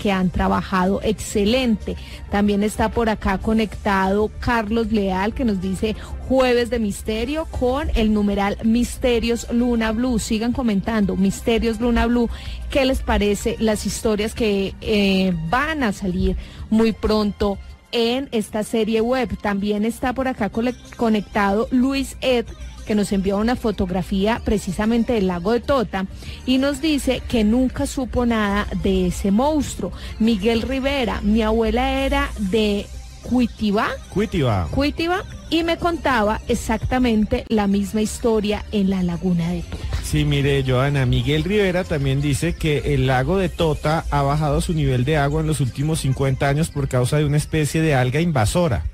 que 0.00 0.12
han 0.12 0.30
trabajado 0.30 1.00
excelente. 1.02 1.96
También 2.30 2.62
está 2.62 2.90
por 2.90 3.08
acá 3.08 3.38
conectado 3.38 4.30
Carlos 4.40 4.90
Leal 4.90 5.34
que 5.34 5.44
nos 5.44 5.60
dice 5.60 5.94
jueves 6.28 6.70
de 6.70 6.78
misterio 6.78 7.46
con 7.46 7.90
el 7.94 8.12
numeral 8.12 8.58
Misterios 8.64 9.46
Luna 9.50 9.92
Blue. 9.92 10.18
Sigan 10.18 10.52
comentando 10.52 11.16
Misterios 11.16 11.80
Luna 11.80 12.06
Blue. 12.06 12.28
¿Qué 12.70 12.84
les 12.84 13.00
parece 13.00 13.56
las 13.60 13.86
historias 13.86 14.34
que 14.34 14.74
eh, 14.80 15.34
van 15.48 15.82
a 15.82 15.92
salir 15.92 16.36
muy 16.70 16.92
pronto? 16.92 17.58
en 17.90 18.28
esta 18.32 18.64
serie 18.64 19.00
web. 19.00 19.30
También 19.40 19.86
está 19.86 20.12
por 20.12 20.28
acá 20.28 20.50
conectado 20.50 21.68
Luis 21.70 22.18
Ed 22.20 22.44
que 22.88 22.94
nos 22.94 23.12
envió 23.12 23.36
una 23.36 23.54
fotografía 23.54 24.40
precisamente 24.42 25.12
del 25.12 25.26
lago 25.26 25.52
de 25.52 25.60
Tota 25.60 26.06
y 26.46 26.56
nos 26.56 26.80
dice 26.80 27.20
que 27.28 27.44
nunca 27.44 27.86
supo 27.86 28.24
nada 28.24 28.66
de 28.82 29.08
ese 29.08 29.30
monstruo. 29.30 29.92
Miguel 30.18 30.62
Rivera, 30.62 31.20
mi 31.20 31.42
abuela 31.42 32.00
era 32.02 32.30
de 32.38 32.86
Cuitibá, 33.22 33.90
Cuitiba. 34.08 34.68
Cuitiba 34.70 35.22
y 35.50 35.64
me 35.64 35.76
contaba 35.76 36.40
exactamente 36.48 37.44
la 37.48 37.66
misma 37.66 38.00
historia 38.00 38.64
en 38.72 38.88
la 38.88 39.02
laguna 39.02 39.50
de 39.50 39.60
Tota. 39.60 40.02
Sí, 40.02 40.24
mire, 40.24 40.64
Joana, 40.66 41.04
Miguel 41.04 41.44
Rivera 41.44 41.84
también 41.84 42.22
dice 42.22 42.54
que 42.54 42.94
el 42.94 43.06
lago 43.06 43.36
de 43.36 43.50
Tota 43.50 44.06
ha 44.10 44.22
bajado 44.22 44.62
su 44.62 44.72
nivel 44.72 45.04
de 45.04 45.18
agua 45.18 45.42
en 45.42 45.46
los 45.46 45.60
últimos 45.60 46.00
50 46.00 46.48
años 46.48 46.70
por 46.70 46.88
causa 46.88 47.18
de 47.18 47.26
una 47.26 47.36
especie 47.36 47.82
de 47.82 47.94
alga 47.94 48.22
invasora. 48.22 48.86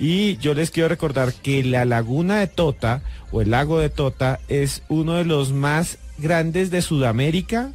Y 0.00 0.38
yo 0.38 0.54
les 0.54 0.70
quiero 0.70 0.88
recordar 0.88 1.34
que 1.34 1.62
la 1.62 1.84
laguna 1.84 2.40
de 2.40 2.46
Tota 2.46 3.02
o 3.30 3.42
el 3.42 3.50
lago 3.50 3.78
de 3.78 3.90
Tota 3.90 4.40
es 4.48 4.82
uno 4.88 5.16
de 5.16 5.26
los 5.26 5.52
más 5.52 5.98
grandes 6.16 6.70
de 6.70 6.80
Sudamérica 6.80 7.70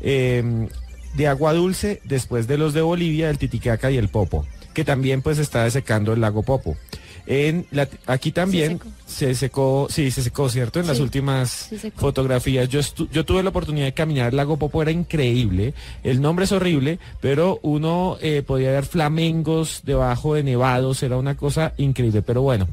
eh, 0.00 0.68
de 1.14 1.28
agua 1.28 1.52
dulce 1.52 2.00
después 2.04 2.48
de 2.48 2.58
los 2.58 2.74
de 2.74 2.82
Bolivia, 2.82 3.30
el 3.30 3.38
Titicaca 3.38 3.88
y 3.92 3.98
el 3.98 4.08
Popo, 4.08 4.46
que 4.74 4.84
también 4.84 5.22
pues 5.22 5.38
está 5.38 5.62
desecando 5.62 6.12
el 6.12 6.20
lago 6.20 6.42
Popo. 6.42 6.76
En 7.26 7.66
la- 7.70 7.88
aquí 8.06 8.32
también 8.32 8.80
se 9.06 9.34
secó, 9.34 9.86
sí, 9.90 10.10
se 10.10 10.22
secó, 10.22 10.48
¿cierto? 10.48 10.78
En 10.80 10.86
las 10.86 10.98
últimas 11.00 11.68
fotografías. 11.96 12.68
Yo, 12.68 12.80
yo 13.12 13.24
tuve 13.24 13.42
la 13.42 13.50
oportunidad 13.50 13.86
de 13.86 13.92
caminar 13.94 14.30
el 14.30 14.36
lago 14.36 14.56
Popo, 14.56 14.82
era 14.82 14.90
increíble. 14.90 15.74
El 16.04 16.20
nombre 16.20 16.44
es 16.44 16.52
horrible, 16.52 16.98
pero 17.20 17.58
uno 17.62 18.16
eh, 18.20 18.42
podía 18.46 18.70
ver 18.70 18.84
flamengos 18.86 19.80
debajo 19.84 20.34
de 20.34 20.42
nevados, 20.42 21.02
era 21.02 21.16
una 21.16 21.36
cosa 21.36 21.74
increíble. 21.76 22.22
Pero 22.22 22.42
bueno, 22.42 22.68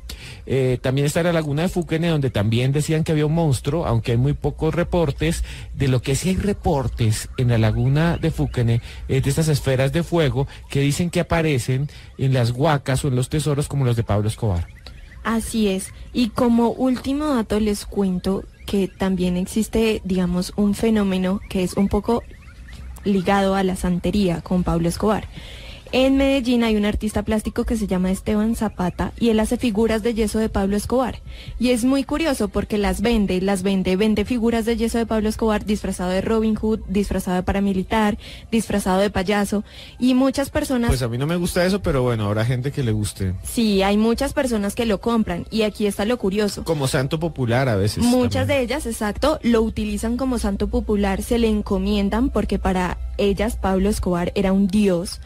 eh, 0.45 0.77
también 0.81 1.07
está 1.07 1.23
la 1.23 1.33
laguna 1.33 1.63
de 1.63 1.69
Fuquene, 1.69 2.07
donde 2.09 2.29
también 2.29 2.71
decían 2.71 3.03
que 3.03 3.11
había 3.13 3.25
un 3.25 3.33
monstruo, 3.33 3.85
aunque 3.85 4.11
hay 4.11 4.17
muy 4.17 4.33
pocos 4.33 4.73
reportes. 4.73 5.43
De 5.75 5.87
lo 5.87 6.01
que 6.01 6.15
sí 6.15 6.29
hay 6.29 6.35
reportes 6.37 7.29
en 7.37 7.49
la 7.49 7.57
laguna 7.57 8.17
de 8.17 8.31
Fuquene, 8.31 8.81
es 9.07 9.23
de 9.23 9.29
estas 9.29 9.47
esferas 9.47 9.91
de 9.93 10.03
fuego 10.03 10.47
que 10.69 10.81
dicen 10.81 11.09
que 11.09 11.19
aparecen 11.19 11.89
en 12.17 12.33
las 12.33 12.51
huacas 12.51 13.03
o 13.03 13.07
en 13.07 13.15
los 13.15 13.29
tesoros 13.29 13.67
como 13.67 13.85
los 13.85 13.95
de 13.95 14.03
Pablo 14.03 14.27
Así 15.23 15.67
es. 15.67 15.91
Y 16.13 16.29
como 16.29 16.69
último 16.69 17.27
dato 17.35 17.59
les 17.59 17.85
cuento 17.85 18.45
que 18.65 18.87
también 18.87 19.37
existe, 19.37 20.01
digamos, 20.03 20.53
un 20.55 20.73
fenómeno 20.73 21.41
que 21.49 21.63
es 21.63 21.73
un 21.73 21.89
poco 21.89 22.23
ligado 23.03 23.55
a 23.55 23.63
la 23.63 23.75
santería 23.75 24.41
con 24.41 24.63
Pablo 24.63 24.89
Escobar. 24.89 25.27
En 25.91 26.17
Medellín 26.17 26.63
hay 26.63 26.75
un 26.75 26.85
artista 26.85 27.23
plástico 27.23 27.63
que 27.63 27.77
se 27.77 27.87
llama 27.87 28.11
Esteban 28.11 28.55
Zapata 28.55 29.13
y 29.19 29.29
él 29.29 29.39
hace 29.39 29.57
figuras 29.57 30.03
de 30.03 30.13
yeso 30.13 30.39
de 30.39 30.49
Pablo 30.49 30.75
Escobar. 30.75 31.19
Y 31.59 31.69
es 31.69 31.83
muy 31.83 32.03
curioso 32.03 32.47
porque 32.49 32.77
las 32.77 33.01
vende, 33.01 33.41
las 33.41 33.63
vende, 33.63 33.95
vende 33.95 34.25
figuras 34.25 34.65
de 34.65 34.77
yeso 34.77 34.97
de 34.97 35.05
Pablo 35.05 35.29
Escobar 35.29 35.65
disfrazado 35.65 36.11
de 36.11 36.21
Robin 36.21 36.55
Hood, 36.55 36.81
disfrazado 36.87 37.37
de 37.37 37.43
paramilitar, 37.43 38.17
disfrazado 38.51 38.99
de 38.99 39.09
payaso. 39.09 39.63
Y 39.99 40.13
muchas 40.13 40.49
personas... 40.49 40.89
Pues 40.89 41.01
a 41.01 41.07
mí 41.07 41.17
no 41.17 41.27
me 41.27 41.35
gusta 41.35 41.65
eso, 41.65 41.81
pero 41.81 42.03
bueno, 42.03 42.25
habrá 42.25 42.45
gente 42.45 42.71
que 42.71 42.83
le 42.83 42.91
guste. 42.91 43.35
Sí, 43.43 43.81
hay 43.81 43.97
muchas 43.97 44.33
personas 44.33 44.75
que 44.75 44.85
lo 44.85 44.99
compran 44.99 45.45
y 45.51 45.61
aquí 45.61 45.85
está 45.85 46.05
lo 46.05 46.17
curioso. 46.17 46.63
Como 46.63 46.87
santo 46.87 47.19
popular 47.19 47.69
a 47.69 47.75
veces. 47.75 48.03
Muchas 48.03 48.47
también. 48.47 48.59
de 48.59 48.63
ellas, 48.63 48.85
exacto, 48.85 49.39
lo 49.43 49.61
utilizan 49.61 50.17
como 50.17 50.39
santo 50.39 50.67
popular, 50.67 51.21
se 51.21 51.37
le 51.37 51.47
encomiendan 51.47 52.29
porque 52.29 52.59
para 52.59 52.97
ellas 53.17 53.55
Pablo 53.55 53.89
Escobar 53.89 54.31
era 54.35 54.53
un 54.53 54.67
dios 54.67 55.21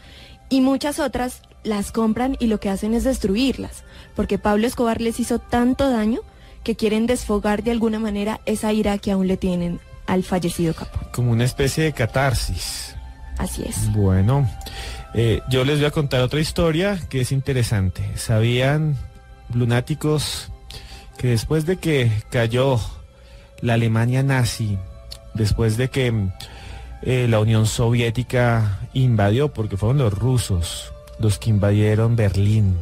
y 0.52 0.60
muchas 0.60 0.98
otras 0.98 1.40
las 1.64 1.92
compran 1.92 2.36
y 2.38 2.46
lo 2.46 2.60
que 2.60 2.68
hacen 2.68 2.92
es 2.92 3.04
destruirlas, 3.04 3.84
porque 4.14 4.36
Pablo 4.36 4.66
Escobar 4.66 5.00
les 5.00 5.18
hizo 5.18 5.38
tanto 5.38 5.90
daño 5.90 6.20
que 6.62 6.76
quieren 6.76 7.06
desfogar 7.06 7.62
de 7.62 7.70
alguna 7.70 7.98
manera 7.98 8.38
esa 8.44 8.70
ira 8.70 8.98
que 8.98 9.12
aún 9.12 9.28
le 9.28 9.38
tienen 9.38 9.80
al 10.06 10.22
fallecido 10.22 10.74
capo. 10.74 11.00
Como 11.10 11.30
una 11.30 11.44
especie 11.44 11.84
de 11.84 11.94
catarsis. 11.94 12.94
Así 13.38 13.64
es. 13.66 13.90
Bueno, 13.94 14.46
eh, 15.14 15.40
yo 15.48 15.64
les 15.64 15.78
voy 15.78 15.86
a 15.86 15.90
contar 15.90 16.20
otra 16.20 16.38
historia 16.38 17.00
que 17.08 17.22
es 17.22 17.32
interesante. 17.32 18.02
¿Sabían, 18.16 18.98
lunáticos, 19.54 20.52
que 21.16 21.28
después 21.28 21.64
de 21.64 21.78
que 21.78 22.12
cayó 22.30 22.78
la 23.62 23.74
Alemania 23.74 24.22
nazi, 24.22 24.76
después 25.32 25.78
de 25.78 25.88
que 25.88 26.12
eh, 27.02 27.26
la 27.28 27.40
Unión 27.40 27.66
Soviética 27.66 28.80
invadió, 28.92 29.52
porque 29.52 29.76
fueron 29.76 29.98
los 29.98 30.12
rusos 30.12 30.92
los 31.18 31.38
que 31.38 31.50
invadieron 31.50 32.16
Berlín, 32.16 32.76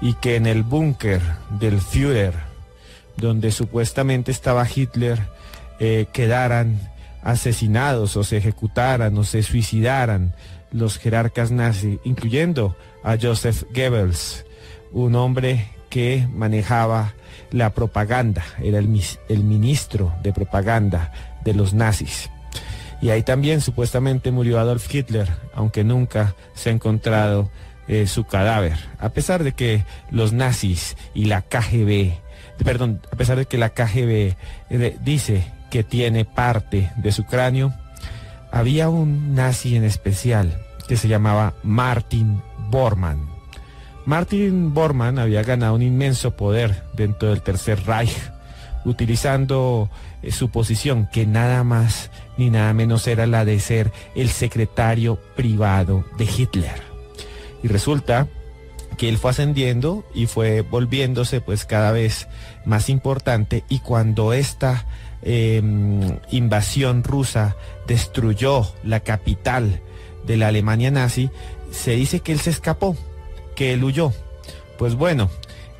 y 0.00 0.14
que 0.14 0.36
en 0.36 0.46
el 0.46 0.62
búnker 0.62 1.20
del 1.58 1.80
Führer, 1.80 2.34
donde 3.16 3.50
supuestamente 3.50 4.30
estaba 4.30 4.66
Hitler, 4.68 5.18
eh, 5.78 6.06
quedaran 6.12 6.90
asesinados 7.22 8.16
o 8.16 8.24
se 8.24 8.38
ejecutaran 8.38 9.16
o 9.18 9.24
se 9.24 9.42
suicidaran 9.42 10.34
los 10.72 10.98
jerarcas 10.98 11.50
nazis, 11.50 11.98
incluyendo 12.04 12.76
a 13.02 13.16
Joseph 13.20 13.64
Goebbels, 13.74 14.44
un 14.92 15.14
hombre 15.14 15.68
que 15.88 16.26
manejaba 16.32 17.14
la 17.50 17.70
propaganda, 17.70 18.44
era 18.62 18.78
el, 18.78 19.02
el 19.28 19.44
ministro 19.44 20.14
de 20.22 20.32
propaganda 20.32 21.12
de 21.44 21.54
los 21.54 21.74
nazis. 21.74 22.30
Y 23.00 23.10
ahí 23.10 23.22
también 23.22 23.60
supuestamente 23.60 24.30
murió 24.30 24.58
Adolf 24.58 24.92
Hitler, 24.92 25.28
aunque 25.54 25.84
nunca 25.84 26.34
se 26.54 26.68
ha 26.68 26.72
encontrado 26.72 27.50
eh, 27.88 28.06
su 28.06 28.24
cadáver, 28.24 28.76
a 29.00 29.08
pesar 29.08 29.42
de 29.42 29.50
que 29.50 29.84
los 30.12 30.32
nazis 30.32 30.96
y 31.12 31.24
la 31.24 31.42
KGB, 31.42 32.12
perdón, 32.64 33.00
a 33.10 33.16
pesar 33.16 33.36
de 33.36 33.46
que 33.46 33.58
la 33.58 33.70
KGB 33.70 34.36
eh, 34.70 34.96
dice 35.02 35.44
que 35.70 35.82
tiene 35.82 36.24
parte 36.24 36.92
de 36.96 37.10
su 37.10 37.24
cráneo, 37.24 37.74
había 38.52 38.88
un 38.88 39.34
nazi 39.34 39.74
en 39.74 39.82
especial 39.82 40.60
que 40.86 40.96
se 40.96 41.08
llamaba 41.08 41.54
Martin 41.62 42.42
Bormann. 42.68 43.28
Martin 44.06 44.72
Bormann 44.72 45.18
había 45.18 45.42
ganado 45.42 45.74
un 45.74 45.82
inmenso 45.82 46.36
poder 46.36 46.84
dentro 46.92 47.30
del 47.30 47.42
Tercer 47.42 47.84
Reich, 47.86 48.16
utilizando 48.84 49.90
eh, 50.22 50.32
su 50.32 50.50
posición, 50.50 51.08
que 51.12 51.26
nada 51.26 51.64
más 51.64 52.10
ni 52.36 52.50
nada 52.50 52.72
menos 52.72 53.06
era 53.06 53.26
la 53.26 53.44
de 53.44 53.60
ser 53.60 53.92
el 54.14 54.28
secretario 54.28 55.16
privado 55.36 56.04
de 56.16 56.24
Hitler. 56.24 56.82
Y 57.62 57.68
resulta 57.68 58.28
que 58.96 59.08
él 59.08 59.18
fue 59.18 59.30
ascendiendo 59.30 60.04
y 60.14 60.26
fue 60.26 60.60
volviéndose 60.60 61.40
pues 61.40 61.64
cada 61.64 61.92
vez 61.92 62.28
más 62.64 62.88
importante 62.88 63.64
y 63.68 63.78
cuando 63.80 64.32
esta 64.32 64.86
eh, 65.22 65.62
invasión 66.30 67.04
rusa 67.04 67.56
destruyó 67.86 68.66
la 68.84 69.00
capital 69.00 69.80
de 70.26 70.36
la 70.36 70.48
Alemania 70.48 70.90
nazi, 70.90 71.30
se 71.70 71.92
dice 71.92 72.20
que 72.20 72.32
él 72.32 72.40
se 72.40 72.50
escapó, 72.50 72.96
que 73.54 73.72
él 73.72 73.84
huyó. 73.84 74.12
Pues 74.78 74.94
bueno, 74.94 75.30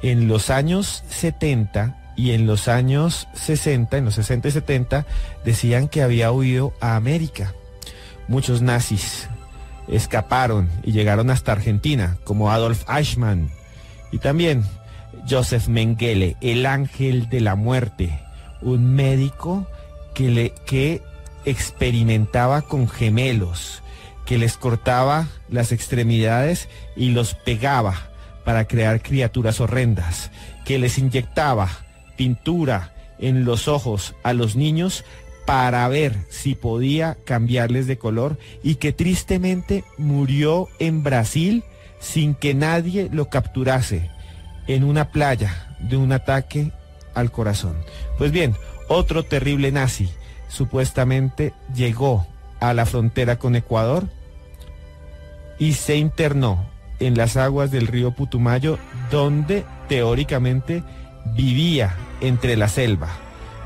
en 0.02 0.28
los 0.28 0.50
años 0.50 1.04
70 1.08 1.99
y 2.16 2.32
en 2.32 2.46
los 2.46 2.68
años 2.68 3.28
60, 3.34 3.98
en 3.98 4.04
los 4.04 4.14
60 4.14 4.48
y 4.48 4.50
70, 4.50 5.06
decían 5.44 5.88
que 5.88 6.02
había 6.02 6.32
huido 6.32 6.72
a 6.80 6.96
América. 6.96 7.54
Muchos 8.28 8.62
nazis 8.62 9.28
escaparon 9.88 10.68
y 10.82 10.92
llegaron 10.92 11.30
hasta 11.30 11.52
Argentina, 11.52 12.18
como 12.24 12.50
Adolf 12.50 12.84
Eichmann 12.88 13.50
y 14.12 14.18
también 14.18 14.64
Joseph 15.28 15.68
Mengele, 15.68 16.36
el 16.40 16.66
ángel 16.66 17.28
de 17.28 17.40
la 17.40 17.54
muerte, 17.54 18.20
un 18.60 18.94
médico 18.94 19.66
que, 20.14 20.30
le, 20.30 20.54
que 20.66 21.02
experimentaba 21.44 22.62
con 22.62 22.88
gemelos, 22.88 23.82
que 24.26 24.38
les 24.38 24.56
cortaba 24.56 25.28
las 25.48 25.72
extremidades 25.72 26.68
y 26.96 27.10
los 27.10 27.34
pegaba 27.34 27.94
para 28.44 28.66
crear 28.66 29.02
criaturas 29.02 29.60
horrendas, 29.60 30.30
que 30.64 30.78
les 30.78 30.98
inyectaba 30.98 31.68
pintura 32.20 32.92
en 33.18 33.46
los 33.46 33.66
ojos 33.66 34.14
a 34.22 34.34
los 34.34 34.54
niños 34.54 35.06
para 35.46 35.88
ver 35.88 36.14
si 36.28 36.54
podía 36.54 37.16
cambiarles 37.24 37.86
de 37.86 37.96
color 37.96 38.36
y 38.62 38.74
que 38.74 38.92
tristemente 38.92 39.84
murió 39.96 40.68
en 40.80 41.02
Brasil 41.02 41.64
sin 41.98 42.34
que 42.34 42.52
nadie 42.52 43.08
lo 43.10 43.30
capturase 43.30 44.10
en 44.66 44.84
una 44.84 45.12
playa 45.12 45.74
de 45.78 45.96
un 45.96 46.12
ataque 46.12 46.72
al 47.14 47.32
corazón. 47.32 47.74
Pues 48.18 48.32
bien, 48.32 48.54
otro 48.88 49.22
terrible 49.22 49.72
nazi 49.72 50.10
supuestamente 50.48 51.54
llegó 51.74 52.26
a 52.60 52.74
la 52.74 52.84
frontera 52.84 53.38
con 53.38 53.56
Ecuador 53.56 54.08
y 55.58 55.72
se 55.72 55.96
internó 55.96 56.68
en 56.98 57.16
las 57.16 57.38
aguas 57.38 57.70
del 57.70 57.86
río 57.86 58.10
Putumayo 58.10 58.78
donde 59.10 59.64
teóricamente 59.88 60.84
vivía 61.34 61.94
entre 62.20 62.56
la 62.56 62.68
selva. 62.68 63.08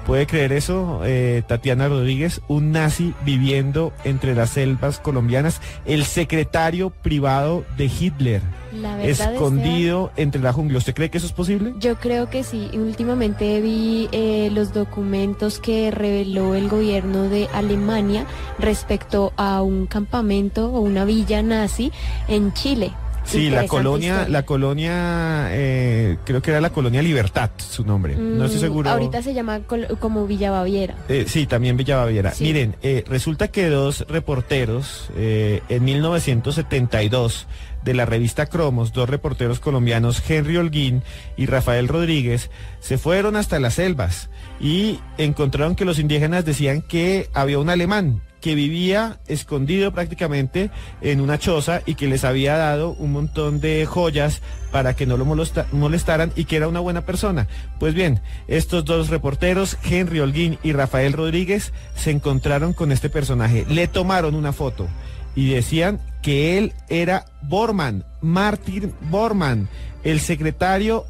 ¿Puede 0.07 0.27
creer 0.27 0.53
eso, 0.53 1.01
eh, 1.05 1.43
Tatiana 1.47 1.89
Rodríguez? 1.89 2.43
Un 2.47 2.73
nazi 2.73 3.15
viviendo 3.25 3.91
entre 4.05 4.35
las 4.35 4.51
selvas 4.51 4.99
colombianas, 4.99 5.63
el 5.87 6.05
secretario 6.05 6.91
privado 6.91 7.65
de 7.79 7.87
Hitler, 7.87 8.43
La 8.75 9.03
escondido 9.03 10.13
entre 10.17 10.43
la 10.43 10.53
jungla. 10.53 10.77
¿Usted 10.77 10.95
cree 10.95 11.09
que 11.09 11.17
eso 11.17 11.27
es 11.27 11.33
posible? 11.33 11.73
Yo 11.79 11.97
creo 11.97 12.29
que 12.29 12.45
sí. 12.45 12.69
Últimamente 12.75 13.63
vi 13.63 14.11
eh, 14.13 14.51
los 14.53 14.75
documentos 14.75 15.59
que 15.59 15.91
reveló 15.91 16.55
el 16.55 16.69
gobierno 16.69 17.31
de 17.31 17.49
Alemania 17.55 18.27
respecto 18.59 19.33
a 19.39 19.63
un 19.63 19.87
campamento 19.87 20.71
o 20.71 20.81
una 20.81 21.07
villa 21.07 21.43
nazi 21.43 21.93
en 22.29 22.53
Chile. 22.53 22.93
Sí, 23.25 23.51
la 23.51 23.67
colonia, 23.67 24.13
historia. 24.13 24.29
la 24.29 24.43
colonia, 24.45 25.49
eh, 25.51 26.19
creo 26.25 26.43
que 26.43 26.51
era 26.51 26.61
la 26.61 26.71
colonia 26.71 27.03
Libertad, 27.03 27.51
su 27.57 27.85
nombre. 27.85 28.15
no 28.17 28.45
estoy 28.45 28.59
Mm, 28.59 28.61
seguro. 28.61 28.91
Ahorita 28.91 29.23
se 29.23 29.35
llama 29.35 29.61
como 29.99 30.27
Villa 30.27 30.51
Baviera. 30.51 30.95
Eh, 31.09 31.25
sí, 31.27 31.47
también 31.47 31.77
Villa 31.77 31.97
Baviera. 31.97 32.33
Sí. 32.33 32.45
Miren, 32.45 32.77
eh, 32.83 33.03
resulta 33.09 33.49
que 33.49 33.69
dos 33.69 34.05
reporteros 34.09 35.09
en 35.17 35.85
1972 35.85 37.47
de 37.85 37.95
la 37.95 38.07
revista 38.07 38.47
Cromos, 38.47 38.93
dos 38.93 39.09
reporteros 39.11 39.61
colombianos, 39.61 40.23
Henry 40.29 40.57
Holguín 40.57 41.03
y 41.37 41.47
Rafael 41.47 41.89
Rodríguez, 41.89 42.51
se 42.81 42.97
fueron 42.99 43.37
hasta 43.37 43.59
las 43.59 43.75
selvas 43.75 44.31
y 44.61 45.01
encontraron 45.19 45.75
que 45.77 45.85
los 45.85 45.99
indígenas 45.99 46.45
decían 46.45 46.81
que 46.83 47.29
había 47.35 47.59
un 47.59 47.69
alemán 47.69 48.23
que 48.45 48.55
vivía 48.55 49.21
escondido 49.27 49.93
prácticamente 49.93 50.71
en 51.01 51.23
una 51.23 51.39
choza 51.39 51.81
y 51.87 51.95
que 51.95 52.09
les 52.09 52.25
había 52.25 52.59
dado 52.59 52.91
un 52.91 53.11
montón 53.11 53.59
de 53.59 53.87
joyas 53.87 54.43
para 54.71 54.95
que 54.95 55.07
no 55.07 55.17
lo 55.17 55.25
molesta- 55.25 55.65
molestaran 55.73 56.31
y 56.37 56.45
que 56.45 56.57
era 56.57 56.69
una 56.69 56.81
buena 56.81 57.07
persona. 57.07 57.49
Pues 57.81 57.95
bien, 57.95 58.21
estos 58.47 58.85
dos 58.85 59.09
reporteros, 59.09 59.79
Henry 59.83 60.21
Holguín 60.21 60.59
y 60.63 60.73
Rafael 60.73 61.15
Rodríguez, 61.15 61.73
se 61.95 62.11
encontraron 62.11 62.75
con 62.75 62.93
este 62.93 63.09
personaje. 63.09 63.65
Le 63.67 63.89
tomaron 63.89 64.35
una 64.35 64.53
foto 64.53 64.89
y 65.35 65.49
decían 65.49 65.99
que 66.23 66.59
él 66.59 66.75
era 66.91 67.25
Bormann, 67.41 68.05
Martin 68.21 68.93
Bormann, 69.09 69.71
el 70.03 70.21
secretario 70.21 71.07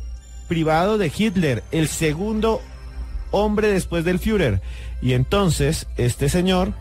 privado 0.47 0.99
de 0.99 1.11
Hitler, 1.13 1.65
el 1.73 1.89
segundo 1.89 2.61
hombre 3.33 3.73
después 3.73 4.05
del 4.05 4.21
Führer. 4.21 4.63
Y 5.03 5.15
entonces 5.15 5.89
este 5.97 6.29
señor, 6.29 6.73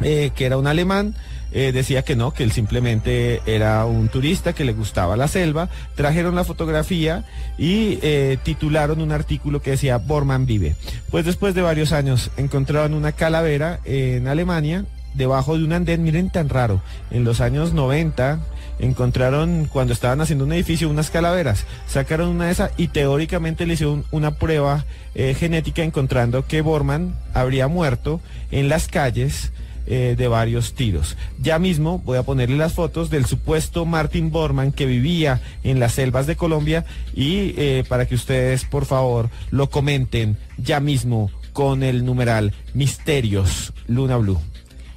eh, 0.00 0.30
que 0.36 0.46
era 0.46 0.56
un 0.56 0.68
alemán, 0.68 1.14
eh, 1.50 1.72
decía 1.72 2.02
que 2.02 2.14
no, 2.14 2.32
que 2.32 2.44
él 2.44 2.52
simplemente 2.52 3.40
era 3.46 3.84
un 3.84 4.08
turista 4.08 4.52
que 4.52 4.64
le 4.64 4.72
gustaba 4.72 5.16
la 5.16 5.26
selva, 5.26 5.68
trajeron 5.96 6.36
la 6.36 6.44
fotografía 6.44 7.24
y 7.56 7.98
eh, 8.02 8.38
titularon 8.44 9.00
un 9.00 9.10
artículo 9.10 9.60
que 9.60 9.72
decía 9.72 9.98
Bormann 9.98 10.46
vive. 10.46 10.76
Pues 11.10 11.24
después 11.24 11.54
de 11.54 11.62
varios 11.62 11.92
años 11.92 12.30
encontraron 12.36 12.94
una 12.94 13.12
calavera 13.12 13.80
en 13.84 14.28
Alemania 14.28 14.84
debajo 15.14 15.58
de 15.58 15.64
un 15.64 15.72
andén, 15.72 16.04
miren 16.04 16.30
tan 16.30 16.48
raro, 16.48 16.80
en 17.10 17.24
los 17.24 17.40
años 17.40 17.72
90 17.72 18.38
encontraron 18.78 19.68
cuando 19.72 19.92
estaban 19.92 20.20
haciendo 20.20 20.44
un 20.44 20.52
edificio 20.52 20.88
unas 20.88 21.10
calaveras, 21.10 21.64
sacaron 21.88 22.28
una 22.28 22.46
de 22.46 22.52
esas 22.52 22.70
y 22.76 22.86
teóricamente 22.86 23.66
le 23.66 23.74
hicieron 23.74 24.04
una 24.12 24.36
prueba 24.36 24.84
genética 25.14 25.82
encontrando 25.82 26.46
que 26.46 26.60
Bormann 26.60 27.16
habría 27.34 27.66
muerto 27.66 28.20
en 28.52 28.68
las 28.68 28.86
calles 28.86 29.50
eh, 29.90 30.16
de 30.18 30.28
varios 30.28 30.74
tiros. 30.74 31.16
Ya 31.40 31.58
mismo 31.58 31.98
voy 32.04 32.18
a 32.18 32.22
ponerle 32.22 32.58
las 32.58 32.74
fotos 32.74 33.08
del 33.08 33.24
supuesto 33.24 33.86
Martin 33.86 34.30
Bormann 34.30 34.70
que 34.70 34.84
vivía 34.84 35.40
en 35.64 35.80
las 35.80 35.92
selvas 35.92 36.26
de 36.26 36.36
Colombia 36.36 36.84
y 37.14 37.54
eh, 37.56 37.84
para 37.88 38.06
que 38.06 38.14
ustedes 38.14 38.66
por 38.66 38.84
favor 38.84 39.30
lo 39.50 39.70
comenten 39.70 40.36
ya 40.58 40.78
mismo 40.78 41.30
con 41.54 41.82
el 41.82 42.04
numeral 42.04 42.52
Misterios 42.74 43.72
Luna 43.86 44.18
Blue. 44.18 44.38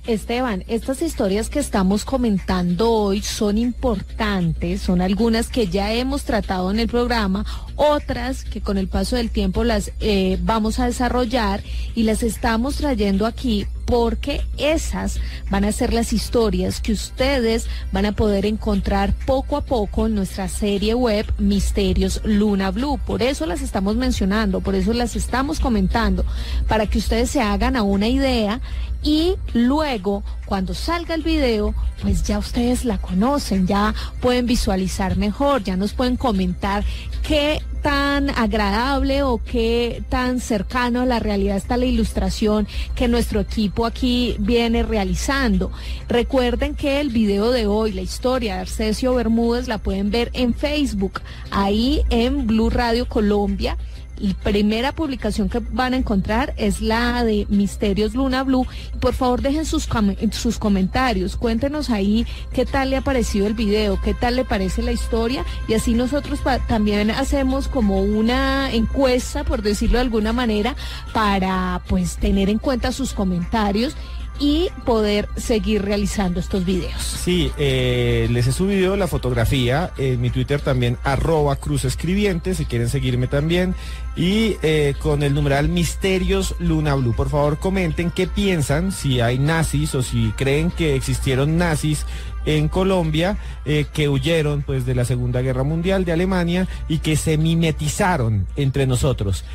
Esteban, 0.07 0.63
estas 0.67 1.01
historias 1.01 1.49
que 1.49 1.59
estamos 1.59 2.05
comentando 2.05 2.91
hoy 2.91 3.21
son 3.21 3.57
importantes, 3.57 4.81
son 4.81 4.99
algunas 4.99 5.47
que 5.47 5.67
ya 5.67 5.93
hemos 5.93 6.23
tratado 6.23 6.71
en 6.71 6.79
el 6.79 6.87
programa, 6.87 7.45
otras 7.75 8.43
que 8.43 8.61
con 8.61 8.77
el 8.77 8.87
paso 8.87 9.15
del 9.15 9.29
tiempo 9.29 9.63
las 9.63 9.91
eh, 9.99 10.37
vamos 10.41 10.79
a 10.79 10.87
desarrollar 10.87 11.63
y 11.95 12.03
las 12.03 12.23
estamos 12.23 12.77
trayendo 12.77 13.25
aquí 13.25 13.67
porque 13.91 14.41
esas 14.57 15.19
van 15.49 15.65
a 15.65 15.73
ser 15.73 15.91
las 15.91 16.13
historias 16.13 16.79
que 16.79 16.93
ustedes 16.93 17.67
van 17.91 18.05
a 18.05 18.13
poder 18.13 18.45
encontrar 18.45 19.13
poco 19.25 19.57
a 19.57 19.65
poco 19.65 20.07
en 20.07 20.15
nuestra 20.15 20.47
serie 20.47 20.93
web 20.93 21.25
Misterios 21.37 22.21
Luna 22.23 22.71
Blue. 22.71 23.01
Por 23.05 23.21
eso 23.21 23.45
las 23.45 23.61
estamos 23.61 23.97
mencionando, 23.97 24.61
por 24.61 24.75
eso 24.75 24.93
las 24.93 25.17
estamos 25.17 25.59
comentando, 25.59 26.23
para 26.69 26.87
que 26.87 26.99
ustedes 26.99 27.31
se 27.31 27.41
hagan 27.41 27.75
a 27.75 27.83
una 27.83 28.07
idea 28.07 28.61
y 29.03 29.35
luego 29.53 30.23
cuando 30.45 30.73
salga 30.73 31.13
el 31.13 31.23
video, 31.23 31.75
pues 32.01 32.23
ya 32.23 32.39
ustedes 32.39 32.85
la 32.85 32.97
conocen, 32.97 33.67
ya 33.67 33.93
pueden 34.21 34.45
visualizar 34.45 35.17
mejor, 35.17 35.65
ya 35.65 35.75
nos 35.75 35.91
pueden 35.91 36.15
comentar 36.15 36.85
qué 37.27 37.61
tan 37.81 38.29
agradable 38.29 39.23
o 39.23 39.39
qué 39.43 40.03
tan 40.09 40.39
cercano 40.39 41.01
a 41.01 41.05
la 41.05 41.19
realidad 41.19 41.57
está 41.57 41.77
la 41.77 41.85
ilustración 41.85 42.67
que 42.95 43.07
nuestro 43.07 43.39
equipo 43.39 43.85
aquí 43.85 44.35
viene 44.39 44.83
realizando. 44.83 45.71
Recuerden 46.07 46.75
que 46.75 46.99
el 46.99 47.09
video 47.09 47.51
de 47.51 47.67
hoy, 47.67 47.91
la 47.91 48.01
historia 48.01 48.55
de 48.55 48.61
Arcesio 48.61 49.15
Bermúdez, 49.15 49.67
la 49.67 49.79
pueden 49.79 50.11
ver 50.11 50.29
en 50.33 50.53
Facebook, 50.53 51.21
ahí 51.49 52.03
en 52.09 52.47
Blue 52.47 52.69
Radio 52.69 53.07
Colombia. 53.07 53.77
La 54.21 54.35
primera 54.35 54.91
publicación 54.91 55.49
que 55.49 55.59
van 55.71 55.95
a 55.95 55.97
encontrar 55.97 56.53
es 56.57 56.79
la 56.79 57.23
de 57.23 57.47
Misterios 57.49 58.13
Luna 58.13 58.43
Blue. 58.43 58.67
Por 58.99 59.15
favor, 59.15 59.41
dejen 59.41 59.65
sus, 59.65 59.89
sus 60.31 60.59
comentarios. 60.59 61.37
Cuéntenos 61.37 61.89
ahí 61.89 62.27
qué 62.53 62.67
tal 62.67 62.91
le 62.91 62.97
ha 62.97 63.01
parecido 63.01 63.47
el 63.47 63.55
video, 63.55 63.99
qué 63.99 64.13
tal 64.13 64.35
le 64.35 64.45
parece 64.45 64.83
la 64.83 64.91
historia. 64.91 65.43
Y 65.67 65.73
así 65.73 65.95
nosotros 65.95 66.39
también 66.67 67.09
hacemos 67.09 67.67
como 67.67 68.03
una 68.03 68.71
encuesta, 68.71 69.43
por 69.43 69.63
decirlo 69.63 69.97
de 69.97 70.03
alguna 70.03 70.33
manera, 70.33 70.75
para 71.13 71.81
pues 71.87 72.17
tener 72.17 72.49
en 72.49 72.59
cuenta 72.59 72.91
sus 72.91 73.13
comentarios 73.13 73.95
y 74.41 74.69
poder 74.85 75.29
seguir 75.37 75.83
realizando 75.83 76.39
estos 76.39 76.65
videos. 76.65 76.99
Sí, 76.99 77.51
eh, 77.59 78.27
les 78.31 78.47
he 78.47 78.51
subido 78.51 78.97
la 78.97 79.07
fotografía 79.07 79.91
en 79.97 80.19
mi 80.19 80.31
Twitter 80.31 80.59
también, 80.59 80.97
arroba 81.03 81.55
Cruz 81.57 81.85
Escribiente, 81.85 82.55
si 82.55 82.65
quieren 82.65 82.89
seguirme 82.89 83.27
también. 83.27 83.75
Y 84.15 84.57
eh, 84.63 84.95
con 84.99 85.21
el 85.21 85.35
numeral 85.35 85.69
Misterios 85.69 86.55
Luna 86.59 86.95
Blue. 86.95 87.13
Por 87.15 87.29
favor, 87.29 87.59
comenten 87.59 88.09
qué 88.09 88.25
piensan, 88.25 88.91
si 88.91 89.21
hay 89.21 89.37
nazis 89.37 89.93
o 89.93 90.01
si 90.01 90.33
creen 90.35 90.71
que 90.71 90.95
existieron 90.95 91.57
nazis 91.57 92.07
en 92.45 92.67
Colombia 92.67 93.37
eh, 93.65 93.85
que 93.93 94.09
huyeron 94.09 94.63
pues 94.63 94.87
de 94.87 94.95
la 94.95 95.05
Segunda 95.05 95.41
Guerra 95.41 95.63
Mundial 95.63 96.03
de 96.03 96.13
Alemania 96.13 96.67
y 96.87 96.97
que 96.97 97.15
se 97.15 97.37
mimetizaron 97.37 98.47
entre 98.55 98.87
nosotros. 98.87 99.45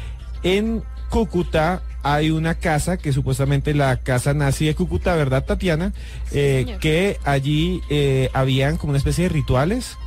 En 0.45 0.85
Cúcuta 1.11 1.83
hay 2.03 2.31
una 2.31 2.55
casa 2.55 2.97
que 2.99 3.13
supuestamente 3.13 3.75
la 3.75 3.97
casa 3.97 4.33
nazi 4.33 4.67
de 4.67 4.75
Cúcuta, 4.75 5.17
¿verdad, 5.17 5.45
Tatiana? 5.45 5.93
Eh, 6.31 6.77
que 6.81 7.19
allí 7.25 7.81
eh, 7.91 8.31
habían 8.33 8.77
como 8.77 8.91
una 8.91 8.99
especie 8.99 9.25
de 9.25 9.31
rituales. 9.31 9.99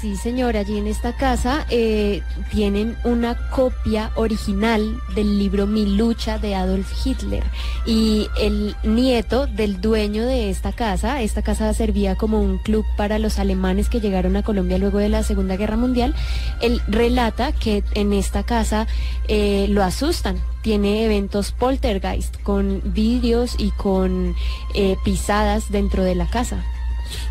Sí, 0.00 0.16
señor, 0.16 0.56
allí 0.56 0.78
en 0.78 0.86
esta 0.86 1.14
casa 1.14 1.66
eh, 1.68 2.22
tienen 2.50 2.96
una 3.04 3.36
copia 3.50 4.12
original 4.14 4.98
del 5.14 5.38
libro 5.38 5.66
Mi 5.66 5.84
lucha 5.84 6.38
de 6.38 6.54
Adolf 6.54 6.90
Hitler 7.04 7.44
y 7.84 8.26
el 8.40 8.74
nieto 8.82 9.46
del 9.46 9.82
dueño 9.82 10.24
de 10.24 10.48
esta 10.48 10.72
casa, 10.72 11.20
esta 11.20 11.42
casa 11.42 11.74
servía 11.74 12.14
como 12.14 12.40
un 12.40 12.56
club 12.56 12.86
para 12.96 13.18
los 13.18 13.38
alemanes 13.38 13.90
que 13.90 14.00
llegaron 14.00 14.36
a 14.36 14.42
Colombia 14.42 14.78
luego 14.78 14.96
de 14.96 15.10
la 15.10 15.22
Segunda 15.22 15.58
Guerra 15.58 15.76
Mundial, 15.76 16.14
él 16.62 16.80
relata 16.88 17.52
que 17.52 17.84
en 17.92 18.14
esta 18.14 18.42
casa 18.42 18.86
eh, 19.28 19.66
lo 19.68 19.84
asustan. 19.84 20.40
Tiene 20.62 21.04
eventos 21.04 21.52
poltergeist 21.52 22.40
con 22.42 22.80
vidrios 22.84 23.54
y 23.58 23.70
con 23.72 24.34
eh, 24.74 24.96
pisadas 25.04 25.70
dentro 25.70 26.04
de 26.04 26.14
la 26.14 26.26
casa. 26.26 26.64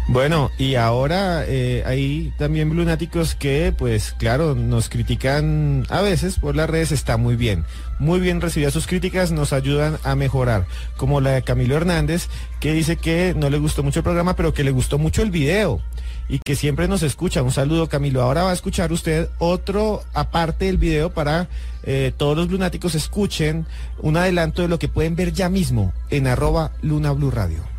Bueno, 0.07 0.51
y 0.57 0.75
ahora 0.75 1.43
eh, 1.45 1.83
hay 1.85 2.33
también 2.37 2.69
lunáticos 2.69 3.35
que, 3.35 3.73
pues 3.77 4.15
claro, 4.17 4.55
nos 4.55 4.89
critican 4.89 5.85
a 5.89 6.01
veces 6.01 6.39
por 6.39 6.55
las 6.55 6.69
redes, 6.69 6.91
está 6.91 7.17
muy 7.17 7.35
bien. 7.35 7.65
Muy 7.99 8.19
bien 8.19 8.41
recibidas 8.41 8.73
sus 8.73 8.87
críticas, 8.87 9.31
nos 9.31 9.51
ayudan 9.53 9.97
a 10.03 10.15
mejorar. 10.15 10.65
Como 10.97 11.21
la 11.21 11.31
de 11.31 11.41
Camilo 11.41 11.75
Hernández, 11.75 12.29
que 12.59 12.73
dice 12.73 12.95
que 12.95 13.33
no 13.35 13.49
le 13.49 13.59
gustó 13.59 13.83
mucho 13.83 13.99
el 13.99 14.03
programa, 14.03 14.35
pero 14.35 14.53
que 14.53 14.63
le 14.63 14.71
gustó 14.71 14.97
mucho 14.97 15.21
el 15.21 15.31
video 15.31 15.81
y 16.29 16.39
que 16.39 16.55
siempre 16.55 16.87
nos 16.87 17.03
escucha. 17.03 17.41
Un 17.41 17.51
saludo, 17.51 17.89
Camilo. 17.89 18.21
Ahora 18.21 18.43
va 18.43 18.51
a 18.51 18.53
escuchar 18.53 18.93
usted 18.93 19.29
otro, 19.39 20.03
aparte 20.13 20.65
del 20.65 20.77
video, 20.77 21.11
para 21.11 21.49
eh, 21.83 22.13
todos 22.15 22.37
los 22.37 22.49
lunáticos 22.49 22.95
escuchen 22.95 23.65
un 23.99 24.15
adelanto 24.15 24.61
de 24.61 24.67
lo 24.67 24.79
que 24.79 24.87
pueden 24.87 25.15
ver 25.15 25.33
ya 25.33 25.49
mismo 25.49 25.91
en 26.09 26.27
arroba 26.27 26.71
Luna 26.81 27.11
Blue 27.11 27.31
Radio. 27.31 27.78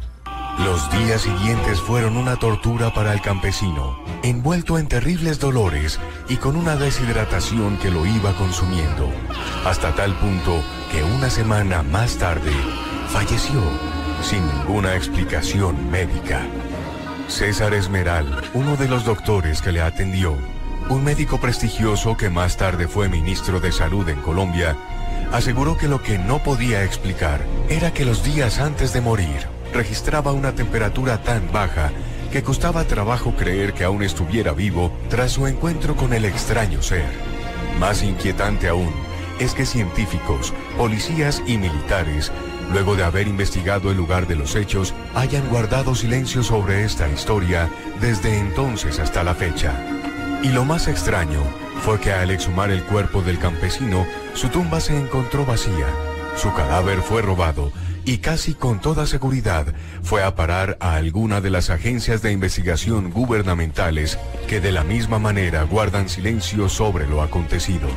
Los 0.65 0.91
días 0.91 1.23
siguientes 1.23 1.81
fueron 1.81 2.19
una 2.19 2.37
tortura 2.37 2.93
para 2.93 3.15
el 3.15 3.23
campesino, 3.23 3.99
envuelto 4.23 4.77
en 4.79 4.89
terribles 4.89 5.41
dolores 5.41 5.99
y 6.29 6.37
con 6.37 6.55
una 6.55 6.77
deshidratación 6.77 7.79
que 7.79 7.91
lo 7.91 8.05
iba 8.05 8.35
consumiendo, 8.35 9.09
hasta 9.65 9.95
tal 9.95 10.15
punto 10.19 10.63
que 10.93 11.03
una 11.03 11.31
semana 11.31 11.83
más 11.83 12.19
tarde 12.19 12.53
falleció 13.09 13.63
sin 14.23 14.47
ninguna 14.47 14.97
explicación 14.97 15.91
médica. 15.91 16.43
César 17.29 17.73
Esmeral, 17.73 18.43
uno 18.53 18.77
de 18.77 18.89
los 18.89 19.07
doctores 19.07 19.63
que 19.63 19.73
le 19.73 19.81
atendió, 19.81 20.37
un 20.91 21.03
médico 21.03 21.41
prestigioso 21.41 22.19
que 22.19 22.29
más 22.29 22.59
tarde 22.59 22.87
fue 22.87 23.09
ministro 23.09 23.61
de 23.61 23.73
Salud 23.73 24.07
en 24.11 24.21
Colombia, 24.21 24.77
aseguró 25.33 25.79
que 25.79 25.89
lo 25.89 26.03
que 26.03 26.19
no 26.19 26.43
podía 26.43 26.85
explicar 26.85 27.47
era 27.71 27.95
que 27.95 28.05
los 28.05 28.23
días 28.25 28.61
antes 28.61 28.93
de 28.93 29.01
morir 29.01 29.60
registraba 29.73 30.33
una 30.33 30.55
temperatura 30.55 31.23
tan 31.23 31.51
baja 31.53 31.91
que 32.31 32.43
costaba 32.43 32.85
trabajo 32.85 33.35
creer 33.37 33.73
que 33.73 33.85
aún 33.85 34.03
estuviera 34.03 34.53
vivo 34.53 34.93
tras 35.09 35.33
su 35.33 35.47
encuentro 35.47 35.97
con 35.97 36.13
el 36.13 36.25
extraño 36.25 36.83
ser. 36.83 37.11
Más 37.79 38.03
inquietante 38.03 38.69
aún 38.69 38.93
es 39.41 39.55
que 39.55 39.67
científicos, 39.67 40.53
policías 40.77 41.43
y 41.47 41.57
militares, 41.57 42.31
luego 42.73 42.95
de 42.95 43.05
haber 43.05 43.27
investigado 43.27 43.91
el 43.91 43.97
lugar 43.97 44.27
de 44.27 44.37
los 44.37 44.55
hechos, 44.55 44.95
hayan 45.15 45.49
guardado 45.49 45.95
silencio 45.95 46.43
sobre 46.43 46.85
esta 46.85 47.09
historia 47.09 47.71
desde 48.01 48.39
entonces 48.39 49.01
hasta 49.01 49.25
la 49.25 49.35
fecha. 49.35 49.73
Y 50.43 50.51
lo 50.51 50.65
más 50.65 50.89
extraño 50.89 51.43
fue 51.83 51.99
que 52.01 52.13
al 52.13 52.31
exhumar 52.31 52.71
el 52.71 52.85
cuerpo 52.85 53.23
del 53.23 53.39
campesino, 53.39 54.07
su 54.35 54.49
tumba 54.49 54.81
se 54.81 54.97
encontró 54.97 55.45
vacía, 55.45 55.87
Su 56.37 56.53
cadáver 56.55 57.03
fue 57.03 57.23
robado 57.23 57.73
y 58.11 58.19
casi 58.19 58.55
con 58.55 58.81
toda 58.81 59.07
seguridad 59.07 59.73
fue 60.03 60.25
a 60.25 60.35
parar 60.35 60.77
a 60.81 60.97
alguna 60.97 61.41
de 61.41 61.49
las 61.49 61.71
agencias 61.71 62.23
de 62.23 62.33
investigación 62.33 63.13
gubernamentales 63.13 64.19
que 64.49 64.61
de 64.61 64.73
la 64.73 64.83
misma 64.83 65.21
manera 65.21 65.63
guardan 65.63 66.09
silencio 66.09 66.69
sobre 66.69 67.07
lo 67.07 67.23
acontecido. 67.23 67.89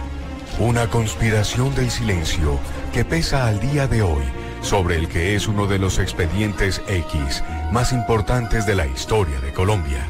Una 0.60 0.88
conspiración 0.88 1.74
del 1.74 1.90
silencio 1.90 2.60
que 2.94 3.04
pesa 3.04 3.48
al 3.48 3.60
día 3.60 3.88
de 3.88 4.04
hoy 4.04 4.22
sobre 4.62 4.98
el 4.98 5.08
que 5.08 5.34
es 5.34 5.48
uno 5.48 5.66
de 5.66 5.80
los 5.80 5.98
expedientes 5.98 6.84
X 6.88 7.44
más 7.72 7.92
importantes 7.92 8.68
de 8.68 8.76
la 8.76 8.86
historia 8.86 9.40
de 9.40 9.52
Colombia. 9.52 10.06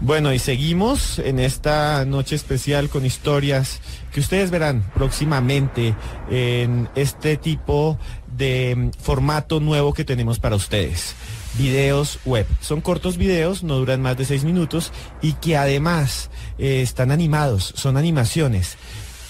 Bueno, 0.00 0.32
y 0.32 0.38
seguimos 0.38 1.18
en 1.18 1.38
esta 1.38 2.06
noche 2.06 2.36
especial 2.36 2.88
con 2.88 3.04
historias 3.04 3.82
que 4.12 4.20
ustedes 4.20 4.50
verán 4.50 4.82
próximamente 4.94 5.94
en 6.30 6.88
este 6.94 7.36
tipo 7.36 7.98
de 8.36 8.74
mm, 8.76 8.90
formato 9.00 9.60
nuevo 9.60 9.92
que 9.94 10.04
tenemos 10.04 10.38
para 10.38 10.56
ustedes. 10.56 11.14
Videos 11.58 12.18
web. 12.24 12.46
Son 12.60 12.80
cortos 12.80 13.16
videos, 13.16 13.62
no 13.62 13.76
duran 13.76 14.00
más 14.00 14.16
de 14.16 14.24
seis 14.24 14.44
minutos 14.44 14.92
y 15.20 15.34
que 15.34 15.56
además 15.56 16.30
eh, 16.58 16.82
están 16.82 17.10
animados, 17.10 17.72
son 17.76 17.96
animaciones 17.96 18.76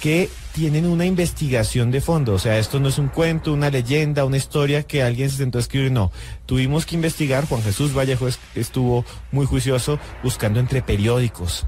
que 0.01 0.29
tienen 0.53 0.87
una 0.87 1.07
investigación 1.07 1.91
de 1.91 2.01
fondo. 2.01 2.35
O 2.35 2.39
sea, 2.39 2.59
esto 2.59 2.81
no 2.81 2.89
es 2.89 2.99
un 2.99 3.09
cuento, 3.09 3.53
una 3.53 3.71
leyenda, 3.71 4.25
una 4.25 4.37
historia 4.37 4.83
que 4.83 5.03
alguien 5.03 5.31
se 5.31 5.39
sentó 5.39 5.59
a 5.59 5.61
escribir. 5.61 5.93
No, 5.93 6.11
tuvimos 6.45 6.87
que 6.87 6.97
investigar. 6.97 7.47
Juan 7.47 7.63
Jesús 7.63 7.97
Vallejo 7.97 8.29
estuvo 8.55 9.05
muy 9.31 9.47
juicioso 9.47 9.99
buscando 10.23 10.59
entre 10.59 10.83
periódicos, 10.83 11.67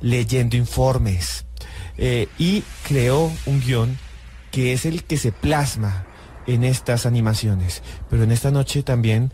leyendo 0.00 0.56
informes 0.56 1.46
eh, 2.00 2.26
y 2.38 2.64
creó 2.88 3.30
un 3.46 3.60
guion 3.60 3.96
que 4.50 4.72
es 4.72 4.86
el 4.86 5.04
que 5.04 5.16
se 5.16 5.30
plasma 5.30 6.06
en 6.46 6.64
estas 6.64 7.06
animaciones. 7.06 7.82
Pero 8.08 8.24
en 8.24 8.32
esta 8.32 8.50
noche 8.50 8.82
también 8.82 9.32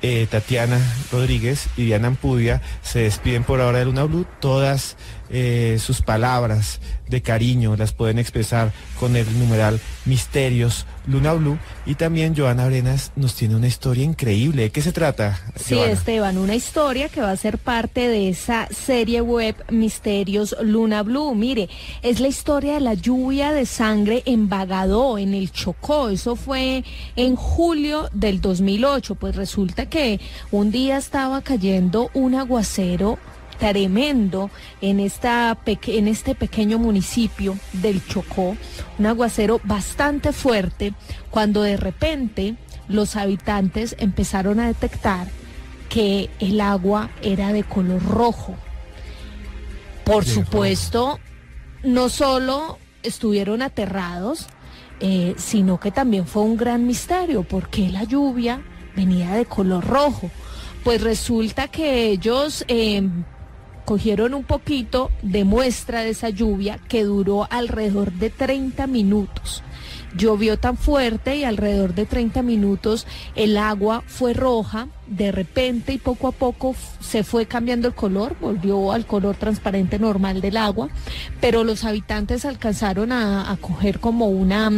eh, 0.00 0.26
Tatiana 0.30 0.80
Rodríguez 1.12 1.68
y 1.76 1.84
Diana 1.84 2.08
Ampudia 2.08 2.62
se 2.82 3.00
despiden 3.00 3.44
por 3.44 3.60
ahora 3.60 3.80
de 3.80 3.84
Luna 3.84 4.04
Blue. 4.04 4.26
Todas 4.40 4.96
eh, 5.30 5.78
sus 5.80 6.02
palabras 6.02 6.80
de 7.08 7.22
cariño 7.22 7.76
las 7.76 7.92
pueden 7.92 8.18
expresar 8.18 8.72
con 8.98 9.16
el 9.16 9.26
numeral 9.38 9.80
Misterios 10.04 10.86
Luna 11.06 11.34
Blue. 11.34 11.58
Y 11.84 11.94
también 11.94 12.34
Joana 12.36 12.64
Arenas 12.64 13.12
nos 13.16 13.34
tiene 13.34 13.54
una 13.54 13.68
historia 13.68 14.04
increíble. 14.04 14.62
¿De 14.62 14.70
qué 14.70 14.82
se 14.82 14.92
trata? 14.92 15.40
Sí, 15.54 15.78
Esteban, 15.78 16.38
una 16.38 16.54
historia 16.54 17.08
que 17.08 17.20
va 17.20 17.30
a 17.30 17.36
ser 17.36 17.58
parte 17.58 18.08
de 18.08 18.28
esa 18.28 18.68
serie 18.68 19.20
web 19.20 19.54
Misterios 19.70 20.56
Luna 20.62 21.02
Blue. 21.02 21.34
Mire, 21.34 21.68
es 22.02 22.20
la 22.20 22.28
historia 22.28 22.74
de 22.74 22.80
la 22.80 22.94
lluvia 22.94 23.52
de 23.52 23.66
sangre 23.66 24.22
en 24.26 24.48
Bagadó, 24.48 25.18
en 25.18 25.34
el 25.34 25.52
Chocó. 25.52 26.08
Eso 26.08 26.34
fue 26.34 26.84
en 27.14 27.36
julio 27.36 28.08
del 28.12 28.40
2008. 28.40 29.14
Pues 29.14 29.36
resulta 29.36 29.86
que 29.86 30.20
un 30.50 30.70
día 30.70 30.96
estaba 30.96 31.42
cayendo 31.42 32.10
un 32.14 32.34
aguacero 32.34 33.18
tremendo 33.58 34.50
en, 34.80 35.00
esta 35.00 35.56
en 35.66 36.08
este 36.08 36.34
pequeño 36.34 36.78
municipio 36.78 37.56
del 37.72 38.04
Chocó, 38.06 38.56
un 38.98 39.06
aguacero 39.06 39.60
bastante 39.64 40.32
fuerte, 40.32 40.94
cuando 41.30 41.62
de 41.62 41.76
repente 41.76 42.56
los 42.88 43.16
habitantes 43.16 43.96
empezaron 43.98 44.60
a 44.60 44.68
detectar 44.68 45.28
que 45.88 46.30
el 46.40 46.60
agua 46.60 47.10
era 47.22 47.52
de 47.52 47.64
color 47.64 48.02
rojo. 48.02 48.54
Por 50.04 50.24
supuesto, 50.24 51.18
no 51.82 52.08
solo 52.08 52.78
estuvieron 53.02 53.62
aterrados, 53.62 54.46
eh, 55.00 55.34
sino 55.36 55.78
que 55.80 55.90
también 55.90 56.26
fue 56.26 56.42
un 56.42 56.56
gran 56.56 56.86
misterio, 56.86 57.42
porque 57.42 57.88
la 57.88 58.04
lluvia 58.04 58.62
venía 58.94 59.32
de 59.32 59.46
color 59.46 59.84
rojo. 59.84 60.30
Pues 60.84 61.02
resulta 61.02 61.68
que 61.68 62.06
ellos 62.06 62.64
em, 62.68 63.24
cogieron 63.86 64.34
un 64.34 64.44
poquito 64.44 65.10
de 65.22 65.44
muestra 65.44 66.02
de 66.02 66.10
esa 66.10 66.28
lluvia 66.28 66.78
que 66.88 67.04
duró 67.04 67.46
alrededor 67.50 68.12
de 68.12 68.28
30 68.28 68.86
minutos. 68.86 69.62
Llovió 70.14 70.58
tan 70.58 70.76
fuerte 70.76 71.36
y 71.36 71.44
alrededor 71.44 71.94
de 71.94 72.04
30 72.04 72.42
minutos 72.42 73.06
el 73.34 73.56
agua 73.56 74.02
fue 74.06 74.34
roja, 74.34 74.88
de 75.06 75.30
repente 75.30 75.92
y 75.92 75.98
poco 75.98 76.28
a 76.28 76.32
poco 76.32 76.74
se 77.00 77.22
fue 77.22 77.46
cambiando 77.46 77.86
el 77.86 77.94
color, 77.94 78.36
volvió 78.40 78.92
al 78.92 79.06
color 79.06 79.36
transparente 79.36 79.98
normal 79.98 80.40
del 80.40 80.56
agua, 80.56 80.88
pero 81.40 81.64
los 81.64 81.84
habitantes 81.84 82.44
alcanzaron 82.44 83.12
a, 83.12 83.56
coger 83.60 84.00
como 84.00 84.26
una, 84.26 84.70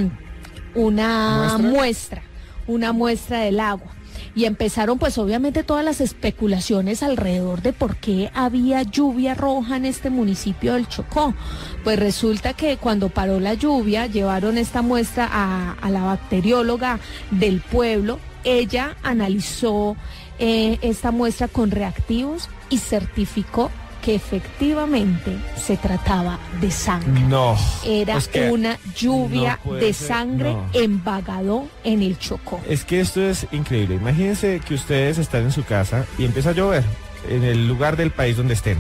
una 0.75 1.57
muestra, 1.59 2.23
una 2.67 2.93
muestra 2.93 3.41
del 3.41 3.61
agua 3.61 3.98
y 4.39 4.45
empezaron 4.45 5.01
pues 5.01 5.19
obviamente 5.19 5.65
todas 5.65 5.85
las 5.85 6.01
especulaciones 6.01 7.03
alrededor 7.03 7.61
de 7.61 7.73
por 7.73 7.97
qué 7.97 8.31
había 8.35 8.85
lluvia 8.85 9.35
roja 9.35 9.77
en 9.77 9.85
este 9.85 10.11
municipio 10.11 10.75
del 10.75 10.87
Chocó. 10.87 11.35
Pues 11.83 11.99
resulta 11.99 12.53
que 12.53 12.77
cuando 12.77 13.09
paró 13.09 13.41
la 13.41 13.55
lluvia 13.55 14.07
llevaron 14.07 14.57
esta 14.57 14.81
muestra 14.81 15.29
a, 15.29 15.91
la 15.91 16.05
bacterióloga 16.05 17.01
del 17.33 17.61
pueblo. 17.61 18.21
Ella 18.45 18.97
analizó 19.03 19.97
eh, 20.39 20.79
esta 20.83 21.11
muestra 21.11 21.49
con 21.49 21.73
reactivos 21.73 22.49
y 22.71 22.79
certificó 22.79 23.73
que 24.03 24.15
efectivamente 24.15 25.37
se 25.57 25.77
trataba 25.77 26.39
de 26.61 26.71
sangre. 26.71 27.21
No. 27.23 27.57
Era 27.85 28.19
una 28.51 28.79
lluvia 28.97 29.59
de 29.81 29.93
sangre 29.93 30.57
Bagadó, 31.05 31.69
en 31.85 32.03
el 32.03 32.19
Chocó. 32.19 32.61
Es 32.69 32.85
que 32.85 33.01
esto 33.01 33.23
es 33.23 33.47
increíble. 33.53 33.97
Imagínense 33.97 34.61
que 34.67 34.75
ustedes 34.75 35.19
están 35.19 35.45
en 35.45 35.53
su 35.53 35.65
casa 35.65 36.05
y 36.19 36.25
empieza 36.25 36.51
a 36.51 36.53
llover 36.53 36.85
en 37.29 37.45
el 37.45 37.69
lugar 37.69 37.97
del 37.97 38.11
país 38.11 38.37
donde 38.37 38.55
estén. 38.55 38.79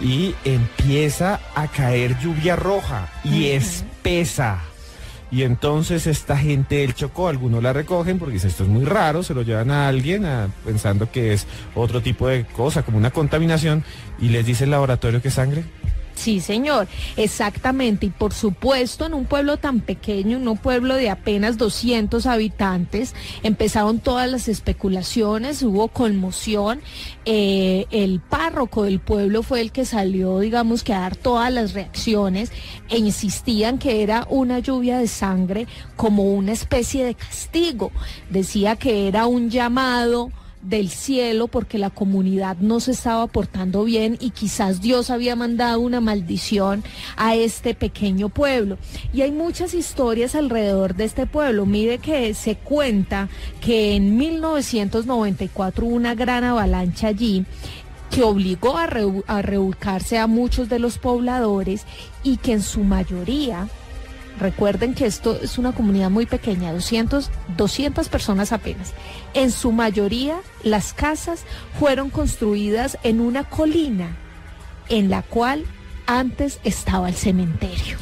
Y 0.00 0.34
empieza 0.44 1.40
a 1.54 1.68
caer 1.68 2.18
lluvia 2.18 2.56
roja 2.56 3.08
y 3.24 3.48
espesa. 3.48 4.60
Y 5.30 5.42
entonces 5.44 6.06
esta 6.06 6.36
gente 6.36 6.76
del 6.76 6.94
Chocó, 6.94 7.28
algunos 7.28 7.62
la 7.62 7.72
recogen 7.72 8.18
porque 8.18 8.34
dicen 8.34 8.50
esto 8.50 8.64
es 8.64 8.68
muy 8.68 8.84
raro, 8.84 9.22
se 9.22 9.32
lo 9.32 9.42
llevan 9.42 9.70
a 9.70 9.86
alguien 9.86 10.26
pensando 10.64 11.10
que 11.10 11.32
es 11.32 11.46
otro 11.74 12.02
tipo 12.02 12.26
de 12.26 12.44
cosa, 12.44 12.82
como 12.82 12.98
una 12.98 13.10
contaminación, 13.10 13.84
y 14.18 14.30
les 14.30 14.44
dice 14.44 14.64
el 14.64 14.70
laboratorio 14.70 15.22
que 15.22 15.28
es 15.28 15.34
sangre. 15.34 15.64
Sí, 16.20 16.40
señor, 16.40 16.86
exactamente. 17.16 18.04
Y 18.04 18.10
por 18.10 18.34
supuesto, 18.34 19.06
en 19.06 19.14
un 19.14 19.24
pueblo 19.24 19.56
tan 19.56 19.80
pequeño, 19.80 20.36
en 20.36 20.48
un 20.48 20.58
pueblo 20.58 20.96
de 20.96 21.08
apenas 21.08 21.56
200 21.56 22.26
habitantes, 22.26 23.14
empezaron 23.42 24.00
todas 24.00 24.30
las 24.30 24.46
especulaciones, 24.46 25.62
hubo 25.62 25.88
conmoción. 25.88 26.82
Eh, 27.24 27.86
el 27.90 28.20
párroco 28.20 28.82
del 28.82 29.00
pueblo 29.00 29.42
fue 29.42 29.62
el 29.62 29.72
que 29.72 29.86
salió, 29.86 30.40
digamos, 30.40 30.84
que 30.84 30.92
a 30.92 31.00
dar 31.00 31.16
todas 31.16 31.50
las 31.50 31.72
reacciones 31.72 32.52
e 32.90 32.98
insistían 32.98 33.78
que 33.78 34.02
era 34.02 34.26
una 34.28 34.58
lluvia 34.58 34.98
de 34.98 35.08
sangre 35.08 35.66
como 35.96 36.24
una 36.24 36.52
especie 36.52 37.02
de 37.02 37.14
castigo. 37.14 37.92
Decía 38.28 38.76
que 38.76 39.08
era 39.08 39.26
un 39.26 39.48
llamado 39.48 40.32
del 40.62 40.90
cielo 40.90 41.48
porque 41.48 41.78
la 41.78 41.90
comunidad 41.90 42.56
no 42.58 42.80
se 42.80 42.92
estaba 42.92 43.26
portando 43.26 43.84
bien 43.84 44.18
y 44.20 44.30
quizás 44.30 44.80
Dios 44.80 45.10
había 45.10 45.36
mandado 45.36 45.80
una 45.80 46.00
maldición 46.00 46.84
a 47.16 47.34
este 47.34 47.74
pequeño 47.74 48.28
pueblo. 48.28 48.78
Y 49.12 49.22
hay 49.22 49.32
muchas 49.32 49.74
historias 49.74 50.34
alrededor 50.34 50.94
de 50.94 51.04
este 51.04 51.26
pueblo. 51.26 51.66
Mire 51.66 51.98
que 51.98 52.34
se 52.34 52.56
cuenta 52.56 53.28
que 53.60 53.96
en 53.96 54.16
1994 54.16 55.86
hubo 55.86 55.94
una 55.94 56.14
gran 56.14 56.44
avalancha 56.44 57.08
allí 57.08 57.44
que 58.10 58.22
obligó 58.22 58.76
a, 58.76 58.88
a 59.26 59.42
revolcarse 59.42 60.18
a 60.18 60.26
muchos 60.26 60.68
de 60.68 60.80
los 60.80 60.98
pobladores 60.98 61.84
y 62.24 62.38
que 62.38 62.52
en 62.52 62.62
su 62.62 62.82
mayoría 62.82 63.68
Recuerden 64.40 64.94
que 64.94 65.04
esto 65.04 65.38
es 65.40 65.58
una 65.58 65.72
comunidad 65.72 66.08
muy 66.08 66.24
pequeña, 66.24 66.72
200, 66.72 67.30
200 67.58 68.08
personas 68.08 68.52
apenas. 68.52 68.94
En 69.34 69.50
su 69.50 69.70
mayoría, 69.70 70.40
las 70.62 70.94
casas 70.94 71.44
fueron 71.78 72.08
construidas 72.08 72.98
en 73.02 73.20
una 73.20 73.44
colina 73.44 74.16
en 74.88 75.10
la 75.10 75.22
cual 75.22 75.64
antes 76.06 76.58
estaba 76.64 77.10
el 77.10 77.14
cementerio. 77.14 77.98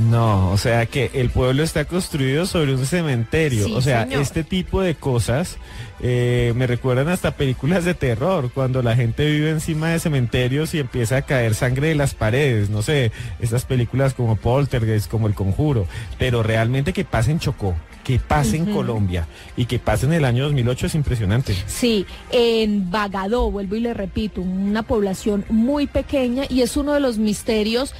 No, 0.00 0.50
o 0.50 0.58
sea 0.58 0.86
que 0.86 1.10
el 1.14 1.30
pueblo 1.30 1.62
está 1.62 1.84
construido 1.84 2.46
sobre 2.46 2.74
un 2.74 2.86
cementerio. 2.86 3.74
o 3.74 3.82
sea, 3.82 4.04
este 4.04 4.44
tipo 4.44 4.80
de 4.80 4.94
cosas 4.94 5.58
eh, 6.02 6.54
me 6.56 6.66
recuerdan 6.66 7.08
hasta 7.08 7.32
películas 7.32 7.84
de 7.84 7.94
terror, 7.94 8.50
cuando 8.52 8.82
la 8.82 8.96
gente 8.96 9.30
vive 9.30 9.50
encima 9.50 9.90
de 9.90 10.00
cementerios 10.00 10.72
y 10.74 10.78
empieza 10.78 11.18
a 11.18 11.22
caer 11.22 11.54
sangre 11.54 11.88
de 11.88 11.94
las 11.94 12.14
paredes. 12.14 12.70
No 12.70 12.82
sé, 12.82 13.12
estas 13.40 13.64
películas 13.64 14.14
como 14.14 14.36
Poltergeist, 14.36 15.10
como 15.10 15.26
El 15.26 15.34
Conjuro. 15.34 15.86
Pero 16.18 16.42
realmente 16.42 16.92
que 16.92 17.04
pase 17.04 17.32
en 17.32 17.38
Chocó, 17.38 17.74
que 18.02 18.18
pase 18.18 18.56
en 18.56 18.72
Colombia 18.72 19.26
y 19.56 19.66
que 19.66 19.78
pase 19.78 20.06
en 20.06 20.14
el 20.14 20.24
año 20.24 20.44
2008 20.44 20.86
es 20.86 20.94
impresionante. 20.94 21.54
Sí, 21.66 22.06
en 22.30 22.90
Bagadó, 22.90 23.50
vuelvo 23.50 23.76
y 23.76 23.80
le 23.80 23.92
repito, 23.92 24.40
una 24.40 24.82
población 24.82 25.44
muy 25.50 25.86
pequeña 25.86 26.44
y 26.48 26.62
es 26.62 26.76
uno 26.76 26.94
de 26.94 27.00
los 27.00 27.18
misterios 27.18 27.94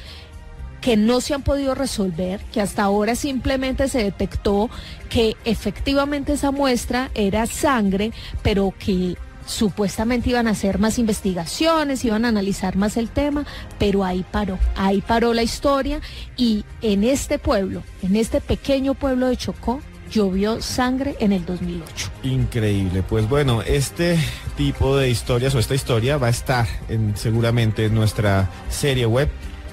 que 0.81 0.97
no 0.97 1.21
se 1.21 1.33
han 1.33 1.43
podido 1.43 1.75
resolver, 1.75 2.41
que 2.51 2.59
hasta 2.59 2.83
ahora 2.83 3.15
simplemente 3.15 3.87
se 3.87 4.03
detectó 4.03 4.69
que 5.09 5.37
efectivamente 5.45 6.33
esa 6.33 6.51
muestra 6.51 7.11
era 7.13 7.45
sangre, 7.45 8.11
pero 8.41 8.73
que 8.77 9.15
supuestamente 9.45 10.29
iban 10.29 10.47
a 10.47 10.51
hacer 10.51 10.79
más 10.79 10.97
investigaciones, 10.97 12.03
iban 12.03 12.25
a 12.25 12.29
analizar 12.29 12.75
más 12.75 12.97
el 12.97 13.09
tema, 13.09 13.45
pero 13.77 14.03
ahí 14.03 14.25
paró, 14.29 14.57
ahí 14.75 15.01
paró 15.01 15.33
la 15.33 15.43
historia 15.43 16.01
y 16.37 16.65
en 16.81 17.03
este 17.03 17.37
pueblo, 17.37 17.83
en 18.01 18.15
este 18.15 18.41
pequeño 18.41 18.93
pueblo 18.93 19.27
de 19.27 19.37
Chocó, 19.37 19.81
llovió 20.09 20.61
sangre 20.61 21.15
en 21.19 21.31
el 21.31 21.45
2008. 21.45 22.11
Increíble. 22.23 23.01
Pues 23.01 23.29
bueno, 23.29 23.61
este 23.61 24.19
tipo 24.57 24.97
de 24.97 25.09
historias 25.09 25.55
o 25.55 25.59
esta 25.59 25.73
historia 25.73 26.17
va 26.17 26.27
a 26.27 26.31
estar 26.31 26.67
en, 26.89 27.15
seguramente 27.15 27.85
en 27.85 27.95
nuestra 27.95 28.49
serie 28.69 29.05
web 29.05 29.29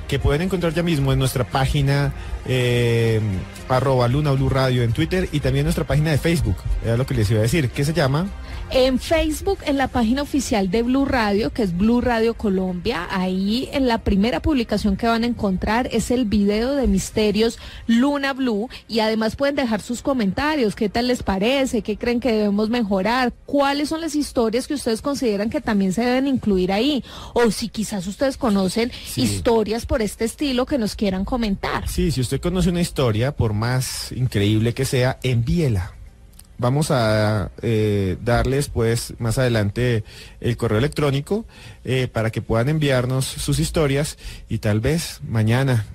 que 0.08 0.18
pueden 0.18 0.42
encontrar 0.42 0.72
ya 0.72 0.82
mismo 0.82 1.12
en 1.12 1.18
nuestra 1.18 1.44
página 1.44 2.12
eh, 2.46 3.20
arroba 3.68 4.08
Luna 4.08 4.32
Blue 4.32 4.48
Radio 4.48 4.82
en 4.82 4.92
Twitter 4.92 5.28
y 5.30 5.40
también 5.40 5.60
en 5.62 5.66
nuestra 5.66 5.84
página 5.84 6.10
de 6.10 6.18
Facebook. 6.18 6.56
Era 6.84 6.96
lo 6.96 7.06
que 7.06 7.14
les 7.14 7.30
iba 7.30 7.40
a 7.40 7.42
decir. 7.42 7.70
¿Qué 7.70 7.84
se 7.84 7.92
llama? 7.92 8.26
En 8.70 8.98
Facebook, 8.98 9.60
en 9.64 9.78
la 9.78 9.88
página 9.88 10.20
oficial 10.20 10.70
de 10.70 10.82
Blue 10.82 11.06
Radio, 11.06 11.50
que 11.54 11.62
es 11.62 11.74
Blue 11.74 12.02
Radio 12.02 12.34
Colombia, 12.34 13.08
ahí 13.10 13.66
en 13.72 13.88
la 13.88 13.96
primera 14.04 14.42
publicación 14.42 14.98
que 14.98 15.06
van 15.06 15.24
a 15.24 15.26
encontrar 15.26 15.88
es 15.90 16.10
el 16.10 16.26
video 16.26 16.74
de 16.74 16.86
Misterios 16.86 17.58
Luna 17.86 18.34
Blue. 18.34 18.68
Y 18.86 19.00
además 19.00 19.36
pueden 19.36 19.56
dejar 19.56 19.80
sus 19.80 20.02
comentarios, 20.02 20.74
qué 20.74 20.90
tal 20.90 21.08
les 21.08 21.22
parece, 21.22 21.80
qué 21.80 21.96
creen 21.96 22.20
que 22.20 22.30
debemos 22.30 22.68
mejorar, 22.68 23.32
cuáles 23.46 23.88
son 23.88 24.02
las 24.02 24.14
historias 24.14 24.66
que 24.66 24.74
ustedes 24.74 25.00
consideran 25.00 25.48
que 25.48 25.62
también 25.62 25.94
se 25.94 26.02
deben 26.02 26.26
incluir 26.26 26.70
ahí 26.70 27.02
o 27.32 27.50
si 27.50 27.70
quizás 27.70 28.06
ustedes 28.06 28.36
conocen 28.36 28.92
historias 29.16 29.86
por 29.86 30.02
este 30.02 30.26
estilo 30.26 30.66
que 30.66 30.76
nos 30.76 30.94
quieran 30.94 31.24
comentar. 31.24 31.88
Sí, 31.88 32.12
si 32.12 32.20
usted 32.20 32.38
conoce 32.38 32.68
una 32.68 32.82
historia, 32.82 33.34
por 33.34 33.54
más 33.54 34.12
increíble 34.12 34.74
que 34.74 34.84
sea, 34.84 35.18
envíela 35.22 35.97
Vamos 36.58 36.90
a 36.90 37.52
eh, 37.62 38.16
darles 38.24 38.68
pues 38.68 39.14
más 39.18 39.38
adelante 39.38 40.02
el 40.40 40.56
correo 40.56 40.78
electrónico 40.78 41.46
eh, 41.84 42.08
para 42.08 42.30
que 42.30 42.42
puedan 42.42 42.68
enviarnos 42.68 43.24
sus 43.24 43.60
historias 43.60 44.18
y 44.48 44.58
tal 44.58 44.80
vez 44.80 45.20
mañana 45.26 45.86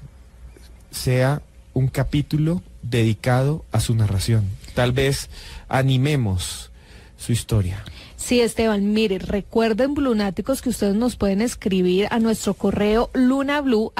sea 0.89 1.41
un 1.73 1.87
capítulo 1.87 2.61
dedicado 2.81 3.65
a 3.73 3.81
su 3.81 3.93
narración. 3.93 4.49
Tal 4.73 4.93
vez 4.93 5.29
animemos 5.67 6.71
su 7.17 7.33
historia. 7.33 7.83
Sí, 8.23 8.39
Esteban, 8.39 8.93
mire, 8.93 9.19
recuerden, 9.19 9.93
Blunáticos, 9.95 10.61
que 10.61 10.69
ustedes 10.69 10.95
nos 10.95 11.17
pueden 11.17 11.41
escribir 11.41 12.07
a 12.09 12.19
nuestro 12.19 12.53
correo 12.53 13.09
lunablu.com. 13.13 13.99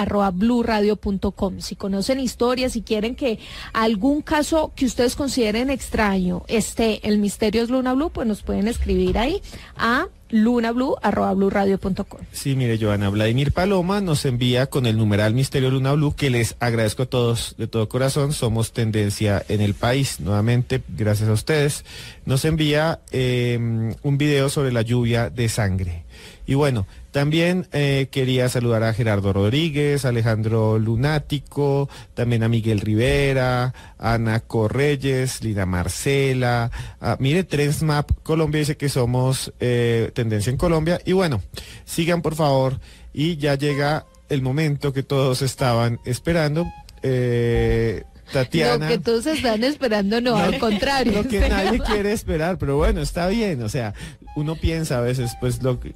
Si 1.59 1.75
conocen 1.75 2.21
historias, 2.21 2.71
si 2.71 2.83
quieren 2.83 3.15
que 3.15 3.39
algún 3.73 4.21
caso 4.21 4.71
que 4.77 4.85
ustedes 4.85 5.17
consideren 5.17 5.69
extraño 5.69 6.45
esté 6.47 7.05
el 7.05 7.17
Misterios 7.17 7.69
Luna 7.69 7.95
Blue, 7.95 8.11
pues 8.11 8.25
nos 8.25 8.43
pueden 8.43 8.69
escribir 8.69 9.17
ahí 9.17 9.41
a 9.75 10.07
lunablu.com. 10.33 12.21
Sí, 12.31 12.55
mire, 12.55 12.79
Joana, 12.79 13.09
Vladimir 13.09 13.51
Paloma 13.51 14.01
nos 14.01 14.25
envía 14.25 14.65
con 14.65 14.87
el 14.87 14.97
numeral 14.97 15.35
Misterio 15.35 15.69
Luna 15.69 15.93
Blue, 15.93 16.15
que 16.15 16.31
les 16.31 16.55
agradezco 16.59 17.03
a 17.03 17.05
todos 17.05 17.55
de 17.57 17.67
todo 17.67 17.87
corazón. 17.87 18.33
Somos 18.33 18.73
tendencia 18.73 19.45
en 19.47 19.61
el 19.61 19.75
país. 19.75 20.19
Nuevamente, 20.19 20.81
gracias 20.89 21.29
a 21.29 21.33
ustedes. 21.33 21.85
Nos 22.25 22.45
envía 22.45 22.99
eh, 23.11 23.59
un 24.01 24.17
video 24.17 24.49
sobre 24.49 24.71
la 24.71 24.81
lluvia 24.81 25.29
de 25.29 25.47
sangre. 25.49 26.03
Y 26.47 26.55
bueno, 26.55 26.87
también 27.13 27.67
eh, 27.73 28.07
quería 28.09 28.49
saludar 28.49 28.81
a 28.81 28.91
Gerardo 28.91 29.31
Rodríguez, 29.33 30.03
Alejandro 30.03 30.79
Lunático, 30.79 31.87
también 32.15 32.41
a 32.41 32.49
Miguel 32.49 32.81
Rivera, 32.81 33.71
Ana 33.99 34.39
Correyes, 34.39 35.43
Lina 35.43 35.67
Marcela. 35.67 36.71
mire, 37.19 37.43
Trendsmap 37.43 38.09
Colombia 38.23 38.61
dice 38.61 38.77
que 38.77 38.89
somos 38.89 39.53
eh, 39.59 40.09
tendencia 40.15 40.49
en 40.49 40.57
Colombia. 40.57 40.99
Y 41.05 41.11
bueno, 41.11 41.43
sigan 41.85 42.23
por 42.23 42.33
favor. 42.33 42.79
Y 43.13 43.37
ya 43.37 43.53
llega 43.53 44.07
el 44.29 44.41
momento 44.41 44.91
que 44.91 45.03
todos 45.03 45.43
estaban 45.43 45.99
esperando. 46.05 46.65
Eh, 47.03 48.05
Tatiana. 48.31 48.89
Lo 48.89 48.91
que 48.91 48.97
todos 48.97 49.27
están 49.27 49.63
esperando 49.63 50.19
no, 50.19 50.35
al 50.37 50.57
contrario. 50.57 51.21
Lo 51.21 51.29
que 51.29 51.47
nadie 51.47 51.79
quiere 51.79 52.11
esperar, 52.11 52.57
pero 52.57 52.75
bueno, 52.77 53.01
está 53.01 53.27
bien. 53.27 53.61
O 53.61 53.69
sea, 53.69 53.93
uno 54.35 54.55
piensa 54.55 54.97
a 54.97 55.01
veces, 55.01 55.33
pues 55.39 55.61
lo 55.61 55.79
que 55.79 55.93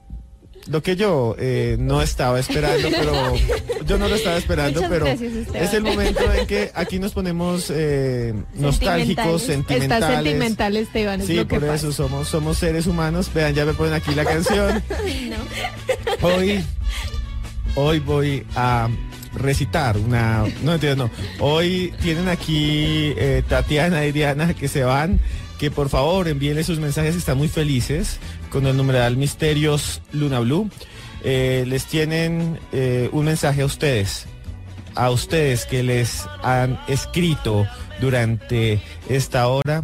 lo 0.70 0.84
que 0.84 0.96
yo 0.96 1.36
eh, 1.40 1.78
no 1.80 2.02
estaba 2.02 2.40
esperando, 2.40 2.90
pero 2.90 3.34
yo 3.86 3.98
no 3.98 4.08
lo 4.08 4.16
estaba 4.16 4.38
esperando, 4.38 4.82
pero 4.90 5.08
es 5.08 5.74
el 5.74 5.84
momento 5.84 6.32
en 6.34 6.46
que 6.48 6.72
aquí 6.74 7.00
nos 7.00 7.14
ponemos 7.14 7.72
eh, 7.74 8.34
nostálgicos, 8.56 9.44
sentimentales. 9.44 10.10
Está 10.10 10.24
sentimental, 10.24 10.78
Esteban. 10.78 11.22
sí, 11.22 11.44
por 11.46 11.64
eso 11.64 11.92
somos 11.92 12.28
somos 12.28 12.58
seres 12.58 12.88
humanos. 12.88 13.32
Vean, 13.34 13.54
ya 13.54 13.66
me 13.66 13.74
ponen 13.74 13.94
aquí 13.94 14.14
la 14.14 14.26
canción. 14.26 14.84
Hoy, 16.22 16.64
hoy 17.76 18.00
voy 18.00 18.46
a 18.56 18.90
recitar 19.36 19.98
una, 19.98 20.46
no 20.64 20.74
entiendo, 20.74 21.06
no. 21.06 21.12
Hoy 21.46 21.94
tienen 22.02 22.28
aquí 22.28 23.14
eh, 23.18 23.44
Tatiana 23.48 24.06
y 24.06 24.12
Diana 24.12 24.54
que 24.54 24.68
se 24.68 24.84
van 24.84 25.20
que 25.58 25.72
por 25.72 25.90
favor 25.90 26.28
envíenle 26.28 26.64
sus 26.64 26.80
mensajes, 26.80 27.16
están 27.16 27.38
muy 27.38 27.48
felices 27.48 28.20
con 28.50 28.66
el 28.68 28.78
numeral 28.78 29.18
Misterios 29.18 30.02
Luna 30.12 30.40
Blue. 30.40 30.70
Eh, 31.24 31.66
les 31.68 31.86
tienen 31.86 32.60
eh, 32.72 33.10
un 33.12 33.26
mensaje 33.26 33.62
a 33.62 33.66
ustedes, 33.66 34.28
a 34.96 35.10
ustedes 35.10 35.66
que 35.66 35.84
les 35.84 36.26
han 36.44 36.80
escrito 36.88 37.68
durante 38.00 38.82
esta 39.10 39.48
hora 39.48 39.84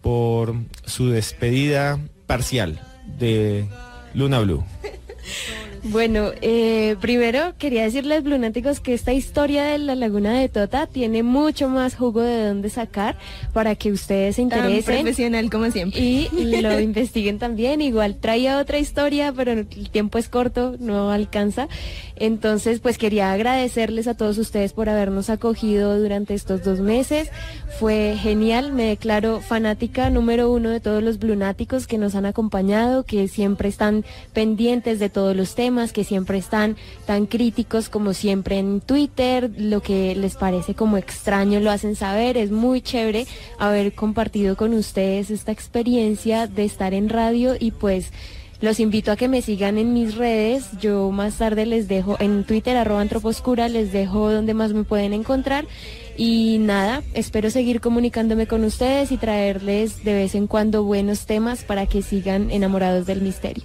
por 0.00 0.54
su 0.84 1.10
despedida 1.10 1.98
parcial 2.26 2.80
de 3.18 3.68
Luna 4.14 4.40
Blue. 4.40 4.64
Bueno, 5.90 6.32
eh, 6.42 6.96
primero 7.00 7.54
quería 7.56 7.84
decirles, 7.84 8.22
lunáticos, 8.24 8.80
que 8.80 8.92
esta 8.92 9.14
historia 9.14 9.64
de 9.64 9.78
la 9.78 9.94
laguna 9.94 10.38
de 10.38 10.50
Tota 10.50 10.86
tiene 10.86 11.22
mucho 11.22 11.70
más 11.70 11.94
jugo 11.94 12.20
de 12.20 12.46
dónde 12.46 12.68
sacar 12.68 13.16
para 13.54 13.74
que 13.74 13.90
ustedes 13.90 14.36
se 14.36 14.42
interesen. 14.42 14.84
Tan 14.84 14.94
profesional 14.96 15.50
como 15.50 15.70
siempre. 15.70 15.98
Y, 15.98 16.28
lo 16.60 16.78
investiguen 16.78 17.38
también. 17.38 17.80
Igual 17.80 18.16
traía 18.16 18.58
otra 18.58 18.78
historia, 18.78 19.32
pero 19.32 19.52
el 19.52 19.66
tiempo 19.66 20.18
es 20.18 20.28
corto, 20.28 20.76
no 20.78 21.10
alcanza. 21.10 21.68
Entonces, 22.16 22.80
pues 22.80 22.98
quería 22.98 23.32
agradecerles 23.32 24.08
a 24.08 24.14
todos 24.14 24.36
ustedes 24.36 24.74
por 24.74 24.90
habernos 24.90 25.30
acogido 25.30 25.98
durante 25.98 26.34
estos 26.34 26.64
dos 26.64 26.80
meses. 26.80 27.30
Fue 27.78 28.16
genial, 28.20 28.72
me 28.72 28.84
declaro 28.84 29.40
fanática 29.40 30.10
número 30.10 30.52
uno 30.52 30.68
de 30.68 30.80
todos 30.80 31.02
los 31.02 31.22
lunáticos 31.22 31.86
que 31.86 31.96
nos 31.96 32.14
han 32.14 32.26
acompañado, 32.26 33.04
que 33.04 33.28
siempre 33.28 33.68
están 33.70 34.04
pendientes 34.34 34.98
de 34.98 35.08
todos 35.08 35.34
los 35.34 35.54
temas 35.54 35.77
que 35.86 36.04
siempre 36.04 36.38
están 36.38 36.76
tan 37.06 37.26
críticos 37.26 37.88
como 37.88 38.12
siempre 38.12 38.58
en 38.58 38.80
Twitter, 38.80 39.50
lo 39.56 39.80
que 39.80 40.14
les 40.14 40.36
parece 40.36 40.74
como 40.74 40.96
extraño 40.96 41.60
lo 41.60 41.70
hacen 41.70 41.96
saber, 41.96 42.36
es 42.36 42.50
muy 42.50 42.80
chévere 42.80 43.26
haber 43.58 43.94
compartido 43.94 44.56
con 44.56 44.74
ustedes 44.74 45.30
esta 45.30 45.52
experiencia 45.52 46.46
de 46.46 46.64
estar 46.64 46.94
en 46.94 47.08
radio 47.08 47.54
y 47.58 47.70
pues 47.70 48.12
los 48.60 48.80
invito 48.80 49.12
a 49.12 49.16
que 49.16 49.28
me 49.28 49.40
sigan 49.40 49.78
en 49.78 49.94
mis 49.94 50.16
redes. 50.16 50.66
Yo 50.80 51.12
más 51.12 51.38
tarde 51.38 51.64
les 51.64 51.86
dejo 51.86 52.16
en 52.18 52.42
Twitter, 52.42 52.76
arroba 52.76 53.00
antroposcura, 53.00 53.68
les 53.68 53.92
dejo 53.92 54.32
donde 54.32 54.52
más 54.52 54.72
me 54.72 54.82
pueden 54.82 55.12
encontrar. 55.12 55.66
Y 56.16 56.58
nada, 56.58 57.04
espero 57.14 57.50
seguir 57.50 57.80
comunicándome 57.80 58.48
con 58.48 58.64
ustedes 58.64 59.12
y 59.12 59.16
traerles 59.16 60.02
de 60.02 60.14
vez 60.14 60.34
en 60.34 60.48
cuando 60.48 60.82
buenos 60.82 61.26
temas 61.26 61.62
para 61.62 61.86
que 61.86 62.02
sigan 62.02 62.50
enamorados 62.50 63.06
del 63.06 63.22
misterio. 63.22 63.64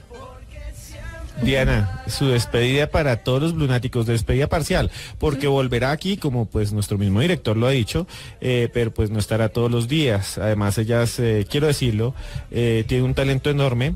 Diana, 1.41 2.01
su 2.07 2.27
despedida 2.27 2.87
para 2.87 3.17
todos 3.17 3.41
los 3.41 3.53
lunáticos, 3.53 4.05
despedida 4.05 4.47
parcial, 4.47 4.91
porque 5.17 5.47
volverá 5.47 5.91
aquí, 5.91 6.17
como 6.17 6.45
pues 6.45 6.71
nuestro 6.71 6.97
mismo 6.97 7.19
director 7.21 7.57
lo 7.57 7.67
ha 7.67 7.71
dicho, 7.71 8.07
eh, 8.39 8.69
pero 8.73 8.93
pues 8.93 9.09
no 9.09 9.19
estará 9.19 9.49
todos 9.49 9.71
los 9.71 9.87
días. 9.87 10.37
Además, 10.37 10.77
ellas, 10.77 11.19
eh, 11.19 11.45
quiero 11.49 11.67
decirlo, 11.67 12.13
eh, 12.51 12.85
tiene 12.87 13.03
un 13.03 13.13
talento 13.13 13.49
enorme, 13.49 13.95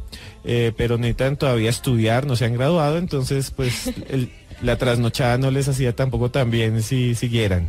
pero 0.78 0.98
necesitan 0.98 1.36
todavía 1.36 1.70
estudiar, 1.70 2.26
no 2.26 2.38
se 2.38 2.46
han 2.46 2.54
graduado, 2.54 2.98
entonces 2.98 3.52
pues 3.52 3.92
la 4.62 4.78
trasnochada 4.78 5.38
no 5.38 5.52
les 5.52 5.68
hacía 5.68 5.94
tampoco 5.94 6.32
tan 6.32 6.52
bien 6.52 6.82
si 6.82 7.16
siguieran. 7.16 7.68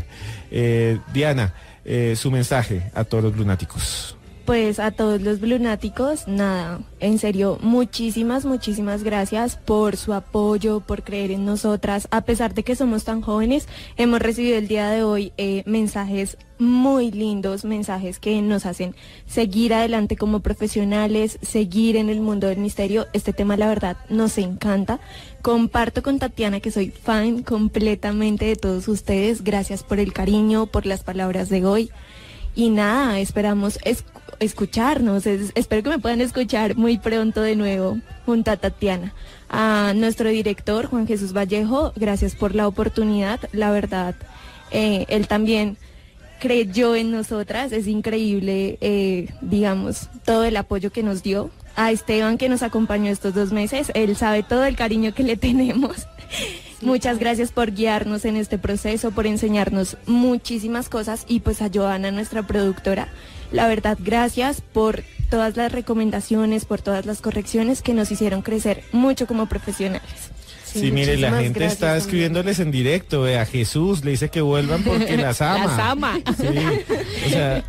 Diana, 1.12 1.54
su 2.14 2.30
mensaje 2.30 2.90
a 2.94 3.02
todos 3.02 3.24
los 3.24 3.36
lunáticos. 3.36 4.17
Pues 4.48 4.80
a 4.80 4.92
todos 4.92 5.20
los 5.20 5.42
lunáticos, 5.42 6.26
nada, 6.26 6.80
en 7.00 7.18
serio, 7.18 7.58
muchísimas, 7.60 8.46
muchísimas 8.46 9.02
gracias 9.02 9.56
por 9.56 9.98
su 9.98 10.14
apoyo, 10.14 10.80
por 10.80 11.02
creer 11.02 11.32
en 11.32 11.44
nosotras. 11.44 12.08
A 12.10 12.22
pesar 12.22 12.54
de 12.54 12.62
que 12.62 12.74
somos 12.74 13.04
tan 13.04 13.20
jóvenes, 13.20 13.68
hemos 13.98 14.20
recibido 14.20 14.56
el 14.56 14.66
día 14.66 14.88
de 14.88 15.02
hoy 15.02 15.34
eh, 15.36 15.64
mensajes 15.66 16.38
muy 16.58 17.10
lindos, 17.10 17.66
mensajes 17.66 18.18
que 18.18 18.40
nos 18.40 18.64
hacen 18.64 18.94
seguir 19.26 19.74
adelante 19.74 20.16
como 20.16 20.40
profesionales, 20.40 21.38
seguir 21.42 21.96
en 21.96 22.08
el 22.08 22.22
mundo 22.22 22.46
del 22.46 22.56
misterio. 22.56 23.06
Este 23.12 23.34
tema, 23.34 23.58
la 23.58 23.68
verdad, 23.68 23.98
nos 24.08 24.38
encanta. 24.38 24.98
Comparto 25.42 26.02
con 26.02 26.18
Tatiana 26.18 26.60
que 26.60 26.70
soy 26.70 26.90
fan 26.90 27.42
completamente 27.42 28.46
de 28.46 28.56
todos 28.56 28.88
ustedes. 28.88 29.44
Gracias 29.44 29.82
por 29.82 30.00
el 30.00 30.14
cariño, 30.14 30.64
por 30.64 30.86
las 30.86 31.04
palabras 31.04 31.50
de 31.50 31.66
hoy. 31.66 31.90
Y 32.58 32.70
nada, 32.70 33.20
esperamos 33.20 33.78
escucharnos. 34.40 35.26
espero 35.26 35.84
que 35.84 35.90
me 35.90 36.00
puedan 36.00 36.20
escuchar 36.20 36.74
muy 36.74 36.98
pronto 36.98 37.40
de 37.40 37.54
nuevo 37.54 37.98
junto 38.26 38.50
a 38.50 38.56
Tatiana. 38.56 39.14
A 39.48 39.92
nuestro 39.94 40.28
director, 40.28 40.86
Juan 40.86 41.06
Jesús 41.06 41.32
Vallejo, 41.32 41.92
gracias 41.94 42.34
por 42.34 42.56
la 42.56 42.66
oportunidad. 42.66 43.38
La 43.52 43.70
verdad, 43.70 44.16
eh, 44.72 45.06
él 45.08 45.28
también 45.28 45.76
creyó 46.40 46.96
en 46.96 47.12
nosotras. 47.12 47.70
Es 47.70 47.86
increíble, 47.86 48.76
eh, 48.80 49.28
digamos, 49.40 50.08
todo 50.24 50.42
el 50.42 50.56
apoyo 50.56 50.90
que 50.90 51.04
nos 51.04 51.22
dio. 51.22 51.52
A 51.76 51.92
Esteban 51.92 52.38
que 52.38 52.48
nos 52.48 52.64
acompañó 52.64 53.08
estos 53.12 53.34
dos 53.34 53.52
meses, 53.52 53.92
él 53.94 54.16
sabe 54.16 54.42
todo 54.42 54.64
el 54.64 54.74
cariño 54.74 55.14
que 55.14 55.22
le 55.22 55.36
tenemos. 55.36 56.08
Muchas 56.80 57.18
gracias 57.18 57.50
por 57.50 57.72
guiarnos 57.72 58.24
en 58.24 58.36
este 58.36 58.56
proceso, 58.56 59.10
por 59.10 59.26
enseñarnos 59.26 59.96
muchísimas 60.06 60.88
cosas 60.88 61.24
y 61.26 61.40
pues 61.40 61.60
a 61.60 61.70
Joana, 61.72 62.10
nuestra 62.10 62.46
productora, 62.46 63.08
la 63.50 63.66
verdad, 63.66 63.98
gracias 64.00 64.60
por 64.60 65.02
todas 65.30 65.56
las 65.56 65.72
recomendaciones, 65.72 66.64
por 66.64 66.80
todas 66.80 67.06
las 67.06 67.20
correcciones 67.20 67.82
que 67.82 67.94
nos 67.94 68.10
hicieron 68.12 68.42
crecer 68.42 68.84
mucho 68.92 69.26
como 69.26 69.46
profesionales. 69.46 70.30
Sí, 70.64 70.92
mire, 70.92 71.16
la 71.16 71.40
gente 71.40 71.64
está 71.64 71.96
escribiéndoles 71.96 72.60
en 72.60 72.70
directo, 72.70 73.24
a 73.24 73.44
Jesús 73.46 74.04
le 74.04 74.12
dice 74.12 74.28
que 74.28 74.42
vuelvan 74.42 74.82
porque 74.82 75.16
las 75.16 75.40
ama. 75.40 75.64
las 75.64 75.78
ama. 75.78 76.18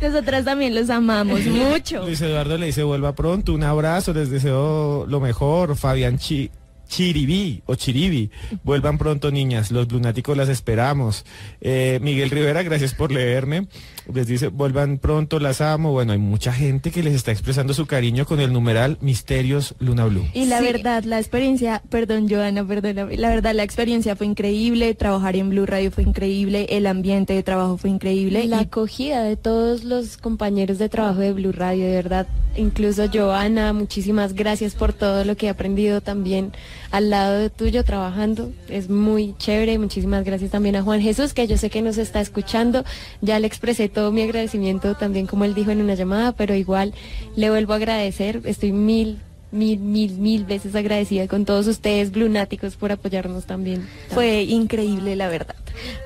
Nosotras 0.00 0.44
también 0.44 0.74
los 0.74 0.90
amamos 0.90 1.40
mucho. 1.46 2.04
Luis 2.04 2.20
Eduardo 2.20 2.58
le 2.58 2.66
dice 2.66 2.82
vuelva 2.82 3.14
pronto, 3.14 3.54
un 3.54 3.64
abrazo, 3.64 4.12
les 4.12 4.30
deseo 4.30 5.06
lo 5.08 5.18
mejor. 5.18 5.76
Fabián 5.76 6.18
Chi 6.18 6.50
Chiribí 6.90 7.62
o 7.66 7.76
Chiribi. 7.76 8.30
Vuelvan 8.64 8.98
pronto, 8.98 9.30
niñas. 9.30 9.70
Los 9.70 9.90
lunáticos 9.90 10.36
las 10.36 10.48
esperamos. 10.48 11.24
Eh, 11.60 12.00
Miguel 12.02 12.30
Rivera, 12.30 12.62
gracias 12.64 12.94
por 12.94 13.12
leerme. 13.12 13.68
Les 14.12 14.26
dice, 14.26 14.48
vuelvan 14.48 14.98
pronto, 14.98 15.38
las 15.38 15.60
amo. 15.60 15.92
Bueno, 15.92 16.12
hay 16.12 16.18
mucha 16.18 16.52
gente 16.52 16.90
que 16.90 17.04
les 17.04 17.14
está 17.14 17.30
expresando 17.30 17.74
su 17.74 17.86
cariño 17.86 18.26
con 18.26 18.40
el 18.40 18.52
numeral 18.52 18.98
Misterios 19.00 19.76
Luna 19.78 20.06
Blue. 20.06 20.26
Y 20.34 20.46
la 20.46 20.60
verdad, 20.60 21.04
la 21.04 21.20
experiencia, 21.20 21.80
perdón, 21.88 22.28
Joana, 22.28 22.66
perdón, 22.66 23.08
la 23.16 23.28
verdad, 23.28 23.54
la 23.54 23.62
experiencia 23.62 24.16
fue 24.16 24.26
increíble. 24.26 24.92
Trabajar 24.94 25.36
en 25.36 25.50
Blue 25.50 25.66
Radio 25.66 25.92
fue 25.92 26.02
increíble. 26.02 26.66
El 26.70 26.88
ambiente 26.88 27.34
de 27.34 27.44
trabajo 27.44 27.76
fue 27.76 27.90
increíble. 27.90 28.46
La 28.46 28.60
acogida 28.60 29.22
de 29.22 29.36
todos 29.36 29.84
los 29.84 30.16
compañeros 30.16 30.78
de 30.78 30.88
trabajo 30.88 31.20
de 31.20 31.32
Blue 31.32 31.52
Radio, 31.52 31.84
de 31.84 31.92
verdad. 31.92 32.26
Incluso 32.56 33.06
Joana, 33.12 33.72
muchísimas 33.72 34.34
gracias 34.34 34.74
por 34.74 34.92
todo 34.92 35.24
lo 35.24 35.36
que 35.36 35.46
he 35.46 35.50
aprendido 35.50 36.00
también 36.00 36.50
al 36.90 37.10
lado 37.10 37.38
de 37.38 37.50
tuyo 37.50 37.84
trabajando. 37.84 38.52
Es 38.68 38.88
muy 38.88 39.34
chévere. 39.38 39.78
Muchísimas 39.78 40.24
gracias 40.24 40.50
también 40.50 40.76
a 40.76 40.82
Juan 40.82 41.00
Jesús, 41.00 41.34
que 41.34 41.46
yo 41.46 41.56
sé 41.56 41.70
que 41.70 41.82
nos 41.82 41.98
está 41.98 42.20
escuchando. 42.20 42.84
Ya 43.20 43.38
le 43.38 43.46
expresé 43.46 43.88
todo 43.88 44.12
mi 44.12 44.22
agradecimiento 44.22 44.94
también 44.94 45.26
como 45.26 45.44
él 45.44 45.54
dijo 45.54 45.70
en 45.70 45.80
una 45.80 45.94
llamada, 45.94 46.32
pero 46.32 46.54
igual 46.54 46.94
le 47.36 47.50
vuelvo 47.50 47.72
a 47.72 47.76
agradecer. 47.76 48.40
Estoy 48.44 48.72
mil, 48.72 49.18
mil, 49.52 49.78
mil, 49.78 50.12
mil 50.18 50.44
veces 50.44 50.74
agradecida 50.74 51.26
con 51.28 51.44
todos 51.44 51.66
ustedes, 51.66 52.10
Blunáticos, 52.10 52.76
por 52.76 52.92
apoyarnos 52.92 53.44
también. 53.44 53.86
Fue 54.08 54.42
increíble, 54.42 55.16
la 55.16 55.28
verdad. 55.28 55.56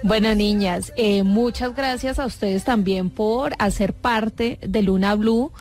Bueno, 0.03 0.35
niñas, 0.35 0.93
eh, 0.97 1.23
muchas 1.23 1.75
gracias 1.75 2.19
a 2.19 2.27
ustedes 2.27 2.65
también 2.65 3.11
por 3.11 3.55
hacer 3.59 3.93
parte 3.93 4.59
de 4.63 4.83
Luna 4.83 5.15
Blue, 5.15 5.53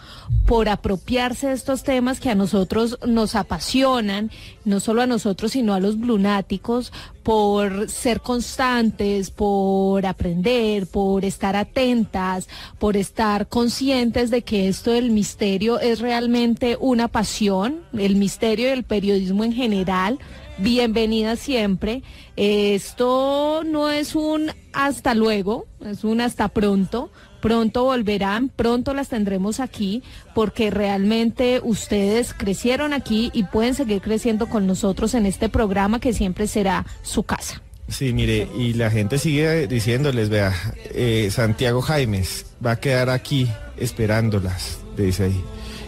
por 0.46 0.68
apropiarse 0.68 1.48
de 1.48 1.54
estos 1.54 1.84
temas 1.84 2.20
que 2.20 2.30
a 2.30 2.36
nosotros 2.36 3.00
nos 3.08 3.36
apasionan, 3.36 4.30
no 4.66 4.80
solo 4.80 5.02
a 5.02 5.08
nosotros, 5.08 5.54
sino 5.54 5.74
a 5.74 5.80
los 5.80 5.98
blunáticos, 5.98 6.92
por 7.24 7.90
ser 7.90 8.20
constantes, 8.20 9.32
por 9.32 10.06
aprender, 10.06 10.86
por 10.88 11.24
estar 11.24 11.56
atentas, 11.56 12.50
por 12.80 12.98
estar 12.98 13.48
conscientes 13.48 14.30
de 14.30 14.42
que 14.42 14.68
esto 14.68 14.92
del 14.92 15.12
misterio 15.12 15.80
es 15.80 16.00
realmente 16.00 16.78
una 16.80 17.08
pasión, 17.08 17.82
el 17.98 18.18
misterio 18.18 18.70
del 18.70 18.84
periodismo 18.84 19.44
en 19.44 19.54
general 19.54 20.20
bienvenida 20.58 21.36
siempre. 21.36 22.04
Esto 22.36 23.64
no 23.66 23.90
es 23.90 24.16
un 24.16 24.52
hasta 24.74 25.14
luego, 25.14 25.66
es 25.86 26.04
un 26.04 26.22
hasta 26.22 26.50
pronto. 26.50 27.12
Pronto 27.44 27.84
volverán, 27.84 28.48
pronto 28.48 28.94
las 28.94 29.10
tendremos 29.10 29.60
aquí, 29.60 30.02
porque 30.34 30.72
realmente 30.72 31.60
ustedes 31.62 32.34
crecieron 32.34 32.94
aquí 32.94 33.32
y 33.34 33.44
pueden 33.44 33.76
seguir 33.76 34.02
creciendo 34.02 34.48
con 34.48 34.66
nosotros 34.66 35.14
en 35.14 35.26
este 35.26 35.50
programa 35.50 36.00
que 36.00 36.14
siempre 36.14 36.48
será 36.48 36.86
su 37.02 37.24
casa. 37.24 37.62
Sí, 37.90 38.14
mire, 38.14 38.48
y 38.58 38.76
la 38.76 38.90
gente 38.90 39.18
sigue 39.18 39.68
diciéndoles, 39.68 40.30
vea, 40.30 40.54
eh, 40.94 41.28
Santiago 41.32 41.82
Jaimes 41.82 42.46
va 42.66 42.72
a 42.72 42.80
quedar 42.80 43.10
aquí 43.10 43.50
esperándolas, 43.76 44.80
dice 44.96 45.26
ahí. 45.26 45.44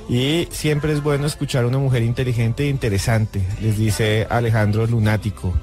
Y 0.10 0.50
siempre 0.52 0.92
es 0.92 1.02
bueno 1.02 1.26
escuchar 1.26 1.64
a 1.64 1.68
una 1.68 1.78
mujer 1.78 2.04
inteligente 2.04 2.66
e 2.66 2.68
interesante, 2.68 3.42
les 3.62 3.78
dice 3.78 4.28
Alejandro 4.30 4.88
Lunático. 4.88 5.54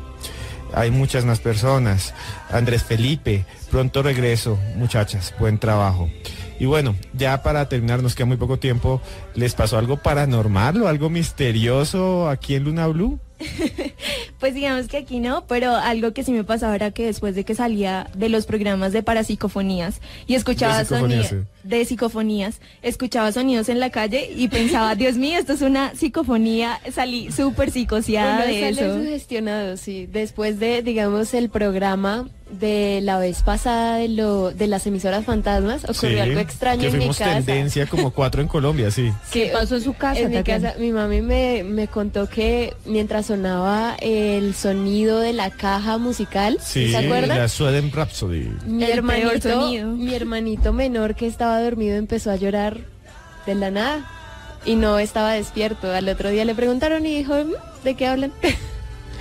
Hay 0.75 0.91
muchas 0.91 1.25
más 1.25 1.41
personas. 1.41 2.15
Andrés 2.51 2.83
Felipe, 2.83 3.45
pronto 3.71 4.03
regreso, 4.03 4.59
muchachas, 4.77 5.35
buen 5.39 5.59
trabajo. 5.59 6.09
Y 6.59 6.67
bueno, 6.67 6.95
ya 7.13 7.43
para 7.43 7.69
terminar, 7.69 8.03
nos 8.03 8.15
queda 8.15 8.27
muy 8.27 8.37
poco 8.37 8.59
tiempo. 8.59 9.01
¿Les 9.35 9.55
pasó 9.55 9.79
algo 9.79 9.97
paranormal 9.97 10.81
o 10.83 10.89
algo 10.89 11.11
misterioso 11.11 12.29
aquí 12.29 12.55
en 12.55 12.65
Luna 12.65 12.87
Blue? 12.87 13.19
pues 14.41 14.55
digamos 14.55 14.89
que 14.89 14.99
aquí 14.99 15.21
no, 15.21 15.47
pero 15.47 15.75
algo 15.75 16.13
que 16.13 16.25
sí 16.25 16.33
me 16.33 16.45
pasaba 16.45 16.75
era 16.75 16.91
que 16.91 17.07
después 17.07 17.35
de 17.35 17.45
que 17.45 17.55
salía 17.55 18.09
de 18.15 18.29
los 18.29 18.47
programas 18.47 18.93
de 18.93 19.03
parapsicofonías 19.03 20.01
y 20.27 20.35
escuchaba 20.35 20.85
sonidos 20.85 21.35
de 21.63 21.85
psicofonías, 21.85 22.61
escuchaba 22.83 23.31
sonidos 23.33 23.69
en 23.69 23.81
la 23.81 23.91
calle 23.91 24.31
y 24.35 24.49
pensaba, 24.49 24.95
Dios 24.97 25.17
mío, 25.17 25.39
esto 25.39 25.53
es 25.53 25.63
una 25.63 25.95
psicofonía, 25.95 26.81
salí 26.93 27.31
súper 27.31 27.71
psicoseada 27.71 28.47
de 28.47 28.69
eso. 28.69 28.99
sugestionado, 28.99 29.77
sí. 29.77 30.07
Después 30.11 30.59
de, 30.59 30.83
digamos, 30.83 31.35
el 31.35 31.51
programa 31.51 32.29
de 32.53 33.01
la 33.03 33.19
vez 33.19 33.43
pasada 33.43 33.97
de 33.97 34.09
lo 34.09 34.51
de 34.51 34.67
las 34.67 34.87
emisoras 34.87 35.25
fantasmas 35.25 35.85
ocurrió 35.89 36.23
algo 36.23 36.41
extraño 36.41 36.89
en 36.89 36.99
mi 36.99 37.09
casa. 37.09 37.37
tendencia 37.37 37.87
como 37.87 38.11
cuatro 38.11 38.43
en 38.43 38.49
Colombia, 38.49 38.91
sí. 38.91 39.13
¿Qué 39.33 39.51
pasó 39.53 39.77
en 39.77 39.83
su 39.83 39.95
casa? 39.95 40.21
En 40.21 40.31
mi 40.31 40.43
casa, 40.43 40.75
mi 40.79 40.93
mami 40.93 41.23
me, 41.23 41.65
me 41.65 41.89
contó 41.89 42.29
que 42.29 42.75
mientras 42.85 43.27
sonaba 43.27 43.97
el 44.01 44.55
sonido 44.55 45.21
de 45.21 45.33
la 45.33 45.51
caja 45.51 45.99
musical, 45.99 46.59
¿se 46.61 46.97
acuerdan? 46.97 47.39
La 47.39 47.49
Sweden 47.49 47.91
Rhapsody. 47.91 48.51
Mi 48.67 48.85
hermanito, 48.85 49.71
mi 49.71 50.15
hermanito 50.15 50.73
menor 50.73 51.15
que 51.15 51.27
estaba 51.27 51.61
dormido 51.63 51.97
empezó 51.97 52.31
a 52.31 52.37
llorar 52.37 52.79
de 53.47 53.55
la 53.55 53.71
nada 53.71 54.05
y 54.65 54.77
no 54.77 54.99
estaba 54.99 55.33
despierto. 55.33 55.91
Al 55.91 56.09
otro 56.09 56.31
día 56.31 56.45
le 56.45 56.55
preguntaron 56.55 57.07
y 57.07 57.17
dijo, 57.17 57.35
mm, 57.35 57.85
¿de 57.85 57.95
qué 57.95 58.07
hablan? 58.07 58.33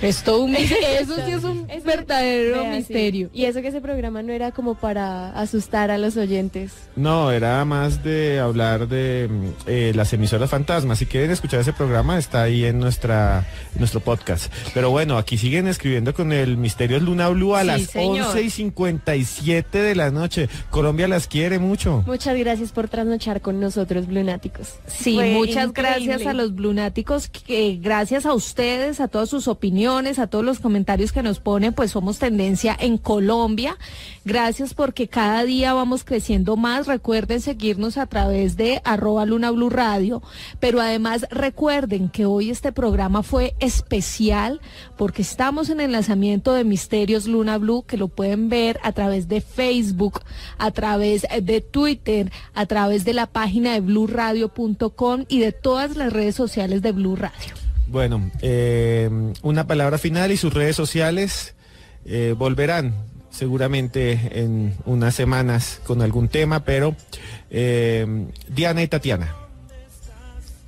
Esto 0.02 0.40
un 0.40 0.56
eso 0.56 1.14
sí 1.24 1.30
es 1.30 1.44
un 1.44 1.68
verdadero 1.84 2.66
misterio. 2.66 3.30
Y 3.32 3.44
eso 3.44 3.62
que 3.62 3.68
ese 3.68 3.80
programa 3.80 4.20
no 4.22 4.32
era 4.32 4.50
como 4.50 4.74
para 4.74 5.30
asustar 5.30 5.92
a 5.92 5.98
los 5.98 6.16
oyentes. 6.16 6.72
No, 6.96 7.30
era 7.30 7.64
más 7.64 8.02
de 8.02 8.40
hablar 8.40 8.88
de 8.88 9.28
mm, 9.30 9.48
eh, 9.66 9.92
las 9.94 10.12
emisoras 10.12 10.50
fantasmas. 10.50 10.98
Si 10.98 11.06
quieren 11.06 11.30
escuchar 11.30 11.60
ese 11.60 11.72
programa, 11.72 12.18
está 12.18 12.42
ahí 12.42 12.64
en 12.64 12.80
nuestra 12.80 13.46
nuestro 13.76 14.00
podcast. 14.00 14.52
Pero 14.74 14.90
bueno, 14.90 15.18
aquí 15.18 15.38
siguen 15.38 15.68
escribiendo 15.68 16.14
con 16.14 16.32
el 16.32 16.56
Misterio 16.56 16.98
Luna 16.98 17.28
Blue 17.28 17.54
a 17.54 17.62
las 17.62 17.94
once 17.94 18.42
y 18.42 18.50
57 18.50 19.78
de 19.78 19.94
la 19.94 20.10
noche. 20.10 20.48
Colombia 20.70 21.06
las 21.06 21.28
quiere 21.28 21.60
mucho. 21.60 22.02
Muchas 22.08 22.36
gracias 22.36 22.72
por 22.72 22.88
trasnochar 22.88 23.40
con 23.40 23.60
nosotros, 23.60 24.08
Blunáticos. 24.08 24.74
Sí, 24.86 25.16
muchas 25.32 25.72
gracias 25.72 26.26
a 26.26 26.32
los 26.32 26.56
Blunáticos, 26.56 27.28
que 27.28 27.78
gracias 27.80 28.26
a 28.26 28.34
ustedes, 28.34 28.98
a 28.98 29.06
todas 29.06 29.28
sus 29.28 29.46
opiniones 29.46 29.91
a 29.92 30.26
todos 30.26 30.42
los 30.42 30.58
comentarios 30.58 31.12
que 31.12 31.22
nos 31.22 31.38
ponen, 31.38 31.74
pues 31.74 31.90
somos 31.90 32.18
tendencia 32.18 32.74
en 32.80 32.96
Colombia. 32.96 33.76
Gracias 34.24 34.72
porque 34.72 35.06
cada 35.06 35.44
día 35.44 35.74
vamos 35.74 36.02
creciendo 36.02 36.56
más. 36.56 36.86
Recuerden 36.86 37.42
seguirnos 37.42 37.98
a 37.98 38.06
través 38.06 38.56
de 38.56 38.80
arroba 38.84 39.26
Luna 39.26 39.50
Blue 39.50 39.68
Radio. 39.68 40.22
Pero 40.60 40.80
además 40.80 41.26
recuerden 41.30 42.08
que 42.08 42.24
hoy 42.24 42.48
este 42.48 42.72
programa 42.72 43.22
fue 43.22 43.54
especial 43.58 44.62
porque 44.96 45.20
estamos 45.20 45.68
en 45.68 45.80
el 45.80 45.92
lanzamiento 45.92 46.54
de 46.54 46.64
Misterios 46.64 47.26
Luna 47.26 47.58
Blue, 47.58 47.84
que 47.86 47.98
lo 47.98 48.08
pueden 48.08 48.48
ver 48.48 48.80
a 48.82 48.92
través 48.92 49.28
de 49.28 49.42
Facebook, 49.42 50.22
a 50.56 50.70
través 50.70 51.26
de 51.42 51.60
Twitter, 51.60 52.32
a 52.54 52.64
través 52.64 53.04
de 53.04 53.12
la 53.12 53.26
página 53.26 53.74
de 53.74 53.80
bluradio.com 53.80 55.26
y 55.28 55.40
de 55.40 55.52
todas 55.52 55.96
las 55.96 56.14
redes 56.14 56.34
sociales 56.34 56.80
de 56.80 56.92
Blue 56.92 57.14
Radio. 57.14 57.71
Bueno, 57.88 58.30
eh, 58.40 59.10
una 59.42 59.66
palabra 59.66 59.98
final 59.98 60.32
y 60.32 60.36
sus 60.36 60.54
redes 60.54 60.76
sociales 60.76 61.54
eh, 62.04 62.34
volverán 62.36 62.94
seguramente 63.30 64.40
en 64.40 64.74
unas 64.84 65.14
semanas 65.14 65.80
con 65.84 66.02
algún 66.02 66.28
tema, 66.28 66.64
pero 66.64 66.94
eh, 67.50 68.06
Diana 68.48 68.82
y 68.82 68.88
Tatiana. 68.88 69.34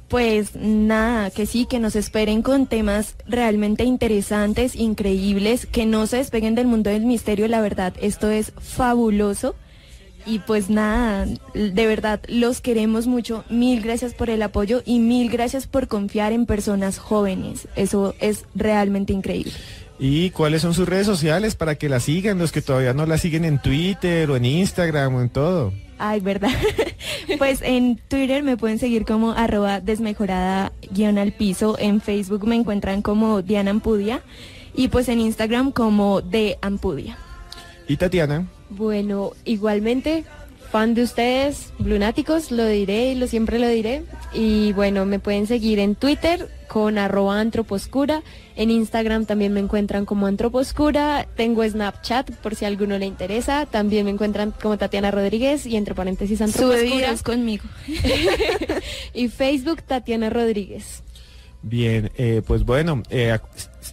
Pues 0.09 0.55
nada, 0.55 1.31
que 1.31 1.47
sí, 1.47 1.67
que 1.67 1.81
nos 1.81 1.97
esperen 1.97 2.43
con 2.43 2.67
temas 2.67 3.17
realmente 3.27 3.85
interesantes, 3.85 4.77
increíbles, 4.77 5.67
que 5.67 5.87
no 5.87 6.07
se 6.07 6.19
despeguen 6.19 6.55
del 6.55 6.67
mundo 6.67 6.91
del 6.91 7.05
misterio, 7.05 7.49
la 7.49 7.61
verdad, 7.61 7.95
esto 8.01 8.31
es 8.31 8.53
fabuloso. 8.61 9.57
Y 10.27 10.39
pues 10.39 10.71
nada, 10.71 11.27
de 11.53 11.87
verdad, 11.87 12.21
los 12.29 12.61
queremos 12.61 13.07
mucho. 13.07 13.45
Mil 13.51 13.83
gracias 13.83 14.15
por 14.15 14.31
el 14.31 14.43
apoyo 14.43 14.83
y 14.85 14.99
mil 14.99 15.31
gracias 15.31 15.67
por 15.67 15.89
confiar 15.89 16.33
en 16.33 16.47
personas 16.47 16.99
jóvenes. 16.99 17.69
Eso 17.77 18.15
es 18.21 18.45
realmente 18.55 19.13
increíble. 19.13 19.53
¿Y 19.99 20.31
cuáles 20.31 20.63
son 20.63 20.75
sus 20.75 20.89
redes 20.89 21.07
sociales 21.07 21.55
para 21.55 21.77
que 21.77 21.89
la 21.89 22.01
sigan, 22.01 22.39
los 22.39 22.53
que 22.53 22.63
todavía 22.63 22.95
no 22.95 23.07
la 23.07 23.19
siguen 23.19 23.45
en 23.45 23.61
Twitter 23.61 24.29
o 24.31 24.37
en 24.37 24.45
Instagram 24.45 25.15
o 25.15 25.23
en 25.23 25.29
todo? 25.29 25.73
Ay, 25.99 26.21
verdad. 26.21 26.51
pues 27.39 27.63
en 27.63 28.01
Twitter 28.09 28.43
me 28.43 28.57
pueden 28.57 28.79
seguir 28.79 29.05
como 29.05 29.33
arroba 29.33 29.81
desmejorada 29.81 30.73
guion 30.91 31.19
al 31.19 31.33
piso. 31.33 31.79
En 31.79 32.01
Facebook 32.01 32.47
me 32.47 32.57
encuentran 32.57 33.03
como 33.03 33.43
Diana 33.43 33.71
Ampudia. 33.71 34.23
Y 34.75 34.89
pues 34.89 35.09
en 35.09 35.21
Instagram 35.21 35.71
como 35.71 36.21
de 36.21 36.59
Ampudia. 36.61 37.17
¿Y 37.87 37.97
Tatiana? 37.97 38.49
Bueno, 38.71 39.33
igualmente, 39.45 40.25
fan 40.71 40.95
de 40.95 41.05
ustedes, 41.05 41.73
lunáticos, 41.79 42.51
lo 42.51 42.67
diré 42.67 43.13
y 43.13 43.15
lo 43.15 43.27
siempre 43.27 43.59
lo 43.59 43.69
diré. 43.69 44.03
Y 44.33 44.73
bueno, 44.73 45.07
me 45.07 45.21
pueden 45.21 45.47
seguir 45.47 45.79
en 45.79 45.95
Twitter 45.95 46.49
con 46.67 46.99
arroba 46.99 47.39
antroposcura. 47.39 48.23
En 48.57 48.71
Instagram 48.71 49.27
también 49.27 49.53
me 49.53 49.61
encuentran 49.61 50.05
como 50.05 50.27
antroposcura. 50.27 51.29
Tengo 51.37 51.63
Snapchat 51.63 52.33
por 52.39 52.57
si 52.57 52.65
a 52.65 52.69
alguno 52.69 52.99
le 52.99 53.07
interesa. 53.07 53.67
También 53.67 54.05
me 54.05 54.11
encuentran 54.11 54.53
como 54.61 54.77
Tatiana 54.77 55.13
Rodríguez 55.13 55.67
y 55.67 55.77
entre 55.77 55.95
paréntesis 55.95 56.41
antroposcura. 56.41 57.15
conmigo. 57.23 57.65
y 59.15 59.29
Facebook 59.29 59.83
Tatiana 59.83 60.31
Rodríguez. 60.31 61.05
Bien, 61.63 62.11
eh, 62.17 62.43
pues 62.47 62.65
bueno, 62.65 63.03
eh, 63.09 63.39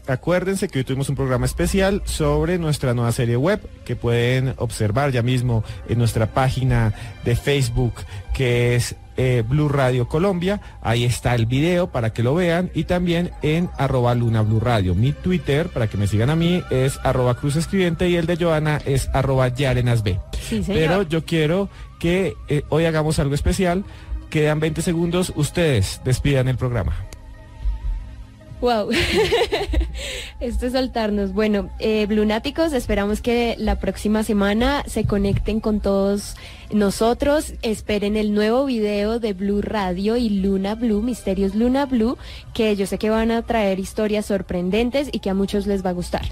acuérdense 0.07 0.67
que 0.67 0.79
hoy 0.79 0.85
tuvimos 0.85 1.09
un 1.09 1.15
programa 1.15 1.45
especial 1.45 2.01
sobre 2.05 2.57
nuestra 2.57 2.93
nueva 2.93 3.11
serie 3.11 3.37
web 3.37 3.59
que 3.85 3.95
pueden 3.95 4.53
observar 4.57 5.11
ya 5.11 5.21
mismo 5.21 5.63
en 5.89 5.97
nuestra 5.97 6.27
página 6.27 6.93
de 7.23 7.35
Facebook 7.35 7.93
que 8.33 8.75
es 8.75 8.95
eh, 9.17 9.43
Blue 9.47 9.69
Radio 9.69 10.07
Colombia. 10.07 10.61
Ahí 10.81 11.03
está 11.03 11.35
el 11.35 11.45
video 11.45 11.91
para 11.91 12.11
que 12.11 12.23
lo 12.23 12.33
vean 12.33 12.71
y 12.73 12.85
también 12.85 13.31
en 13.41 13.69
arroba 13.77 14.15
Luna 14.15 14.41
Blue 14.41 14.59
Radio. 14.59 14.95
Mi 14.95 15.11
Twitter, 15.11 15.67
para 15.67 15.87
que 15.87 15.97
me 15.97 16.07
sigan 16.07 16.29
a 16.29 16.35
mí, 16.35 16.63
es 16.71 16.99
arroba 17.03 17.35
Cruz 17.35 17.55
Escribiente 17.55 18.09
y 18.09 18.15
el 18.15 18.25
de 18.25 18.37
Joana 18.37 18.81
es 18.85 19.09
arroba 19.13 19.49
Yarenas 19.49 20.03
B. 20.03 20.19
Pero 20.67 21.03
yo 21.03 21.25
quiero 21.25 21.69
que 21.99 22.35
hoy 22.69 22.85
hagamos 22.85 23.19
algo 23.19 23.35
especial. 23.35 23.83
Quedan 24.29 24.59
20 24.59 24.81
segundos. 24.81 25.33
Ustedes 25.35 26.01
despidan 26.05 26.47
el 26.47 26.57
programa. 26.57 26.95
Wow, 28.61 28.91
esto 30.39 30.67
es 30.67 30.73
soltarnos. 30.73 31.33
Bueno, 31.33 31.71
eh, 31.79 32.05
Blunáticos, 32.05 32.73
esperamos 32.73 33.19
que 33.19 33.55
la 33.57 33.79
próxima 33.79 34.21
semana 34.21 34.83
se 34.85 35.05
conecten 35.05 35.59
con 35.59 35.79
todos 35.79 36.35
nosotros. 36.71 37.53
Esperen 37.63 38.15
el 38.17 38.35
nuevo 38.35 38.65
video 38.65 39.19
de 39.19 39.33
Blue 39.33 39.63
Radio 39.63 40.15
y 40.15 40.29
Luna 40.29 40.75
Blue, 40.75 41.01
Misterios 41.01 41.55
Luna 41.55 41.87
Blue, 41.87 42.19
que 42.53 42.75
yo 42.75 42.85
sé 42.85 42.99
que 42.99 43.09
van 43.09 43.31
a 43.31 43.41
traer 43.41 43.79
historias 43.79 44.27
sorprendentes 44.27 45.09
y 45.11 45.19
que 45.19 45.31
a 45.31 45.33
muchos 45.33 45.65
les 45.65 45.83
va 45.83 45.89
a 45.89 45.93
gustar. 45.93 46.25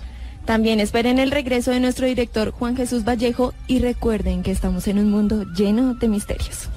También 0.45 0.79
esperen 0.79 1.17
el 1.17 1.31
regreso 1.31 1.71
de 1.71 1.79
nuestro 1.79 2.05
director 2.05 2.51
Juan 2.51 2.77
Jesús 2.77 3.03
Vallejo 3.05 3.55
y 3.65 3.79
recuerden 3.79 4.43
que 4.43 4.51
estamos 4.51 4.87
en 4.87 4.99
un 4.99 5.09
mundo 5.09 5.45
lleno 5.55 5.95
de 5.95 6.07
misterios. 6.07 6.69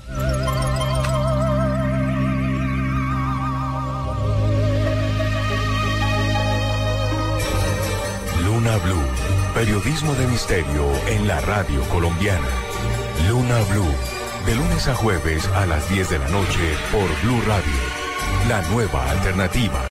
Luna 8.73 8.85
Blue, 8.85 9.05
periodismo 9.53 10.15
de 10.15 10.27
misterio 10.29 10.91
en 11.07 11.29
la 11.29 11.43
radio 11.43 11.83
colombiana. 11.91 12.49
Luna 13.29 13.61
Blue, 13.71 13.95
de 14.47 14.55
lunes 14.55 14.89
a 14.89 14.95
jueves 14.95 15.47
a 15.49 15.67
las 15.67 15.87
10 15.91 16.09
de 16.09 16.19
la 16.19 16.29
noche 16.29 16.75
por 16.91 17.07
Blue 17.23 17.43
Radio, 17.47 17.73
la 18.49 18.63
nueva 18.71 19.11
alternativa. 19.11 19.79